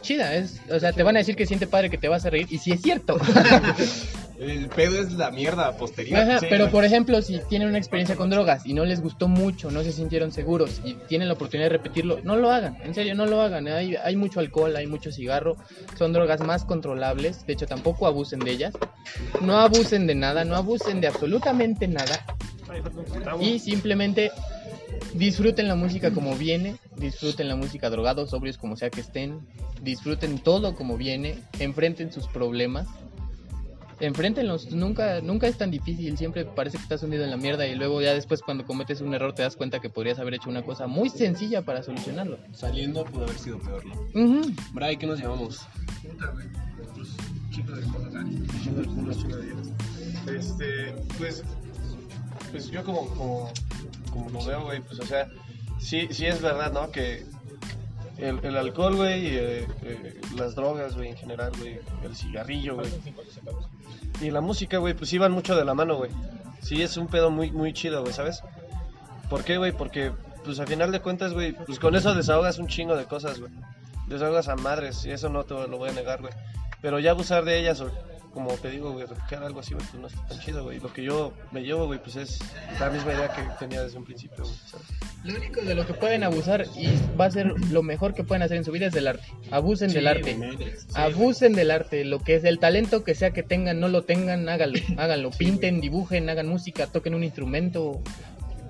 chida. 0.00 0.34
es, 0.34 0.60
o 0.70 0.80
sea, 0.80 0.92
te 0.92 1.02
van 1.02 1.16
a 1.16 1.20
decir 1.20 1.36
que 1.36 1.46
siente 1.46 1.66
padre 1.66 1.88
que 1.88 1.98
te 1.98 2.08
vas 2.08 2.24
a 2.26 2.30
reír 2.30 2.48
y 2.50 2.58
si 2.58 2.72
es 2.72 2.82
cierto. 2.82 3.16
El 4.38 4.68
pedo 4.68 5.00
es 5.00 5.12
la 5.14 5.30
mierda 5.30 5.76
posterior. 5.76 6.20
Ajá, 6.20 6.38
Sí, 6.38 6.46
pero 6.48 6.64
güey. 6.64 6.72
por 6.72 6.84
ejemplo, 6.84 7.20
si 7.22 7.40
tienen 7.48 7.68
una 7.68 7.78
experiencia 7.78 8.14
con 8.14 8.30
drogas 8.30 8.64
y 8.66 8.72
no 8.72 8.84
les 8.84 9.00
gustó 9.00 9.26
mucho, 9.26 9.70
no 9.70 9.82
se 9.82 9.90
sintieron 9.92 10.30
seguros 10.30 10.80
y 10.84 10.94
tienen 10.94 11.26
la 11.28 11.34
oportunidad 11.34 11.66
de 11.70 11.76
repetirlo, 11.76 12.20
no 12.22 12.36
lo 12.36 12.50
hagan, 12.52 12.78
en 12.84 12.94
serio, 12.94 13.14
no 13.16 13.26
lo 13.26 13.40
hagan. 13.40 13.66
Hay, 13.66 13.96
hay 13.96 14.16
mucho 14.16 14.38
alcohol, 14.40 14.76
hay 14.76 14.86
mucho 14.86 15.10
cigarro, 15.10 15.56
son 15.98 16.12
drogas 16.12 16.40
más 16.40 16.64
controlables, 16.64 17.44
de 17.46 17.52
hecho 17.54 17.66
tampoco 17.66 18.06
abusen 18.06 18.38
de 18.40 18.52
ellas. 18.52 18.74
No 19.40 19.58
abusen 19.58 20.06
de 20.06 20.14
nada, 20.14 20.44
no 20.44 20.54
abusen 20.54 21.00
de 21.00 21.08
absolutamente 21.08 21.88
nada 21.88 22.24
y 23.40 23.58
simplemente 23.58 24.30
disfruten 25.14 25.68
la 25.68 25.74
música 25.74 26.10
como 26.12 26.34
viene, 26.36 26.76
disfruten 26.96 27.48
la 27.48 27.56
música 27.56 27.90
drogados, 27.90 28.30
sobrios 28.30 28.58
como 28.58 28.76
sea 28.76 28.90
que 28.90 29.00
estén, 29.00 29.40
disfruten 29.82 30.38
todo 30.38 30.74
como 30.74 30.96
viene, 30.96 31.38
enfrenten 31.58 32.12
sus 32.12 32.26
problemas. 32.28 32.86
Enfréntenlos, 34.00 34.70
nunca, 34.70 35.20
nunca 35.20 35.48
es 35.48 35.58
tan 35.58 35.70
difícil, 35.72 36.16
siempre 36.16 36.44
parece 36.44 36.76
que 36.76 36.84
estás 36.84 37.02
hundido 37.02 37.24
en 37.24 37.30
la 37.30 37.36
mierda 37.36 37.66
y 37.66 37.74
luego 37.74 38.00
ya 38.00 38.14
después 38.14 38.42
cuando 38.42 38.64
cometes 38.64 39.00
un 39.00 39.12
error 39.12 39.34
te 39.34 39.42
das 39.42 39.56
cuenta 39.56 39.80
que 39.80 39.90
podrías 39.90 40.20
haber 40.20 40.34
hecho 40.34 40.48
una 40.48 40.62
cosa 40.62 40.86
muy 40.86 41.10
sencilla 41.10 41.62
para 41.62 41.82
solucionarlo. 41.82 42.38
Saliendo 42.52 43.04
pudo 43.04 43.24
haber 43.24 43.38
sido 43.38 43.58
peor, 43.58 43.84
¿no? 43.84 43.94
Ujú. 44.14 44.52
Bray, 44.72 44.96
¿qué 44.96 45.06
nos 45.06 45.18
llevamos? 45.18 45.66
Este, 50.26 50.94
pues, 51.16 51.42
pues 52.52 52.70
yo 52.70 52.84
como, 52.84 53.08
como, 53.08 53.52
como 54.12 54.30
lo 54.30 54.46
veo, 54.46 54.64
güey, 54.64 54.80
pues 54.80 55.00
o 55.00 55.06
sea, 55.06 55.28
sí, 55.80 56.06
sí 56.10 56.26
es 56.26 56.40
verdad, 56.40 56.72
¿no? 56.72 56.90
Que 56.92 57.26
el, 58.18 58.38
el 58.44 58.56
alcohol, 58.56 58.96
güey, 58.96 59.26
eh, 59.26 59.66
eh, 59.82 60.20
las 60.36 60.54
drogas, 60.54 60.96
güey, 60.96 61.10
en 61.10 61.16
general, 61.16 61.52
güey, 61.58 61.78
el 62.02 62.14
cigarrillo, 62.14 62.76
güey, 62.76 62.90
y 64.20 64.30
la 64.30 64.40
música, 64.40 64.78
güey, 64.78 64.94
pues 64.94 65.12
iban 65.12 65.32
mucho 65.32 65.56
de 65.56 65.64
la 65.64 65.74
mano, 65.74 65.96
güey. 65.96 66.10
Sí, 66.62 66.82
es 66.82 66.96
un 66.96 67.06
pedo 67.06 67.30
muy, 67.30 67.50
muy 67.50 67.72
chido, 67.72 68.02
güey, 68.02 68.12
¿sabes? 68.12 68.42
¿Por 69.30 69.44
qué, 69.44 69.58
güey? 69.58 69.72
Porque, 69.72 70.12
pues 70.44 70.58
a 70.60 70.66
final 70.66 70.92
de 70.92 71.00
cuentas, 71.00 71.32
güey, 71.32 71.52
pues 71.52 71.78
con 71.78 71.94
eso 71.94 72.14
desahogas 72.14 72.58
un 72.58 72.68
chingo 72.68 72.96
de 72.96 73.04
cosas, 73.04 73.38
güey. 73.40 73.52
Desahogas 74.06 74.48
a 74.48 74.56
madres, 74.56 75.04
y 75.04 75.10
eso 75.10 75.28
no 75.28 75.44
te 75.44 75.54
lo 75.54 75.78
voy 75.78 75.90
a 75.90 75.92
negar, 75.92 76.20
güey. 76.20 76.32
Pero 76.80 76.98
ya 76.98 77.12
abusar 77.12 77.44
de 77.44 77.58
ellas, 77.58 77.80
o 77.80 77.90
como 78.32 78.52
te 78.54 78.70
digo, 78.70 78.92
güey, 78.92 79.06
refugiar 79.06 79.42
algo 79.42 79.60
así, 79.60 79.74
güey, 79.74 79.86
pues 79.86 80.00
no 80.00 80.06
está 80.06 80.26
tan 80.26 80.40
chido, 80.40 80.64
güey. 80.64 80.80
Lo 80.80 80.92
que 80.92 81.02
yo 81.02 81.32
me 81.50 81.62
llevo, 81.62 81.86
güey, 81.86 81.98
pues 82.02 82.16
es 82.16 82.38
la 82.78 82.90
misma 82.90 83.12
idea 83.14 83.28
que 83.32 83.42
tenía 83.58 83.82
desde 83.82 83.98
un 83.98 84.04
principio, 84.04 84.44
güey, 84.44 84.56
¿sabes? 84.66 84.86
Lo 85.24 85.34
único 85.34 85.60
de 85.62 85.74
lo 85.74 85.86
que 85.86 85.94
pueden 85.94 86.22
abusar 86.22 86.66
y 86.76 86.88
va 87.18 87.26
a 87.26 87.30
ser 87.30 87.46
lo 87.70 87.82
mejor 87.82 88.14
que 88.14 88.24
pueden 88.24 88.42
hacer 88.42 88.56
en 88.56 88.64
su 88.64 88.72
vida 88.72 88.86
es 88.86 88.92
del 88.92 89.08
arte. 89.08 89.26
Abusen 89.50 89.92
del 89.92 90.06
arte. 90.06 90.38
Abusen 90.94 91.54
del 91.54 91.70
arte, 91.70 92.04
lo 92.04 92.20
que 92.20 92.36
es 92.36 92.44
el 92.44 92.58
talento 92.58 93.02
que 93.02 93.14
sea 93.14 93.32
que 93.32 93.42
tengan, 93.42 93.80
no 93.80 93.88
lo 93.88 94.02
tengan, 94.02 94.48
háganlo, 94.48 94.78
háganlo, 94.96 95.30
pinten, 95.30 95.80
dibujen, 95.80 96.28
hagan 96.28 96.48
música, 96.48 96.86
toquen 96.86 97.14
un 97.14 97.24
instrumento, 97.24 98.00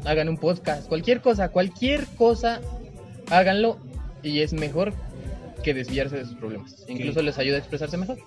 hagan 0.04 0.28
un 0.28 0.38
podcast, 0.38 0.88
cualquier 0.88 1.20
cosa, 1.20 1.50
cualquier 1.50 2.06
cosa, 2.16 2.60
háganlo 3.30 3.78
y 4.22 4.40
es 4.40 4.52
mejor 4.52 4.94
que 5.62 5.74
desviarse 5.74 6.16
de 6.16 6.24
sus 6.24 6.34
problemas. 6.34 6.84
Incluso 6.88 7.22
les 7.22 7.38
ayuda 7.38 7.56
a 7.56 7.58
expresarse 7.58 7.96
mejor. 7.96 8.18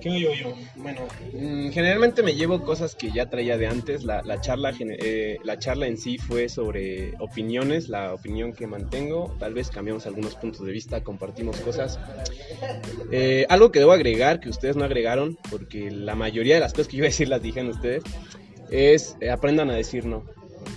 ¿Qué 0.00 0.10
me 0.10 0.20
llevo 0.20 0.34
yo? 0.34 0.54
Bueno, 0.76 1.00
mm, 1.32 1.70
generalmente 1.70 2.22
me 2.22 2.34
llevo 2.34 2.62
cosas 2.62 2.94
que 2.94 3.10
ya 3.10 3.28
traía 3.28 3.58
de 3.58 3.66
antes. 3.66 4.04
La, 4.04 4.22
la 4.22 4.40
charla, 4.40 4.72
eh, 4.80 5.38
la 5.44 5.58
charla 5.58 5.86
en 5.86 5.98
sí 5.98 6.18
fue 6.18 6.48
sobre 6.48 7.14
opiniones, 7.18 7.88
la 7.88 8.14
opinión 8.14 8.52
que 8.52 8.66
mantengo. 8.66 9.34
Tal 9.38 9.54
vez 9.54 9.70
cambiamos 9.70 10.06
algunos 10.06 10.34
puntos 10.36 10.64
de 10.64 10.72
vista, 10.72 11.02
compartimos 11.02 11.56
cosas. 11.60 11.98
Eh, 13.12 13.46
algo 13.48 13.72
que 13.72 13.80
debo 13.80 13.92
agregar, 13.92 14.40
que 14.40 14.48
ustedes 14.48 14.76
no 14.76 14.84
agregaron, 14.84 15.38
porque 15.50 15.90
la 15.90 16.14
mayoría 16.14 16.54
de 16.54 16.60
las 16.60 16.72
cosas 16.72 16.88
que 16.88 16.96
yo 16.96 17.02
iba 17.02 17.06
a 17.06 17.10
decir 17.10 17.28
las 17.28 17.42
dijeron 17.42 17.70
ustedes, 17.70 18.02
es 18.70 19.16
eh, 19.20 19.30
aprendan 19.30 19.70
a 19.70 19.74
decir 19.74 20.04
no. 20.04 20.24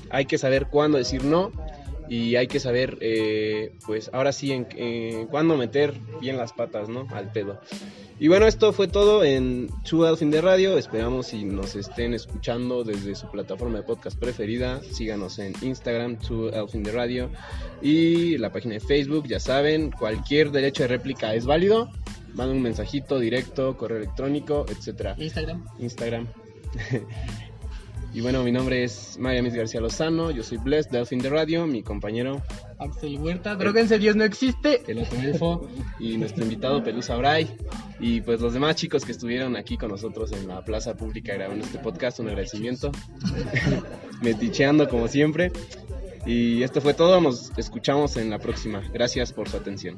Hay 0.10 0.26
que 0.26 0.38
saber 0.38 0.68
cuándo 0.68 0.98
decir 0.98 1.24
no 1.24 1.52
y 2.12 2.36
hay 2.36 2.48
que 2.48 2.60
saber, 2.60 2.98
eh, 3.00 3.72
pues 3.86 4.10
ahora 4.12 4.34
sí, 4.34 4.52
en, 4.52 4.68
en 4.76 5.28
cuándo 5.28 5.56
meter 5.56 5.94
bien 6.20 6.36
las 6.36 6.52
patas, 6.52 6.90
¿no? 6.90 7.08
Al 7.12 7.32
pedo. 7.32 7.62
Y 8.20 8.28
bueno, 8.28 8.48
esto 8.48 8.74
fue 8.74 8.90
todo 8.90 9.24
en 9.24 9.70
Two 9.90 10.06
Elf 10.06 10.22
in 10.22 10.30
the 10.30 10.42
Radio. 10.42 10.78
Esperamos 10.78 11.28
si 11.28 11.46
nos 11.46 11.78
estén 11.78 12.14
escuchando 12.14 12.84
desde 12.84 13.16
su 13.16 13.32
plataforma 13.32 13.78
de 13.78 13.84
podcast 13.86 14.20
preferida. 14.20 14.82
Síganos 14.84 15.40
en 15.40 15.54
Instagram, 15.62 16.18
Two 16.18 16.50
Elf 16.50 16.76
in 16.76 16.84
the 16.84 16.92
Radio. 16.92 17.30
Y 17.82 18.38
la 18.40 18.52
página 18.52 18.74
de 18.74 18.82
Facebook, 18.82 19.26
ya 19.30 19.40
saben, 19.40 19.90
cualquier 19.90 20.52
derecho 20.52 20.84
de 20.84 20.90
réplica 20.90 21.34
es 21.34 21.46
válido. 21.46 21.90
Manden 22.34 22.58
un 22.58 22.64
mensajito 22.64 23.20
directo, 23.20 23.78
correo 23.78 24.00
electrónico, 24.00 24.66
etcétera. 24.68 25.16
Instagram. 25.18 25.66
Instagram. 25.80 26.28
y 28.14 28.22
bueno, 28.22 28.44
mi 28.44 28.52
nombre 28.52 28.84
es 28.84 29.18
María 29.20 29.42
Miss 29.42 29.54
García 29.54 29.80
Lozano. 29.80 30.32
Yo 30.32 30.44
soy 30.44 30.58
Bless, 30.58 30.90
de 30.90 31.00
Elf 31.00 31.14
in 31.14 31.20
the 31.20 31.30
Radio. 31.30 31.66
Mi 31.66 31.82
compañero, 31.82 32.42
Axel 32.78 33.18
Huerta, 33.18 33.56
droguense, 33.56 33.98
Dios 34.00 34.16
no 34.16 34.24
existe. 34.24 34.82
el 34.88 35.00
elfo. 35.00 35.68
Y 36.00 36.18
nuestro 36.18 36.44
invitado, 36.44 36.84
Pelusa 36.84 37.16
Bray. 37.16 37.56
Y 38.00 38.22
pues 38.22 38.42
los 38.42 38.54
demás 38.54 38.76
chicos 38.76 39.06
que 39.06 39.14
estuvieron 39.14 39.56
aquí 39.56 39.78
con 39.78 39.90
nosotros 39.90 40.32
en 40.34 40.48
la 40.48 40.64
plaza 40.66 40.96
pública 40.96 41.34
grabando 41.34 41.64
este 41.64 41.80
podcast, 41.80 42.20
un 42.20 42.28
agradecimiento. 42.28 42.92
Meticheando 44.22 44.90
como 44.90 45.08
siempre. 45.08 45.52
Y 46.26 46.64
esto 46.64 46.82
fue 46.82 46.94
todo, 46.94 47.22
nos 47.22 47.52
escuchamos 47.58 48.18
en 48.18 48.30
la 48.30 48.40
próxima. 48.40 48.82
Gracias 48.94 49.32
por 49.32 49.48
su 49.48 49.58
atención. 49.58 49.98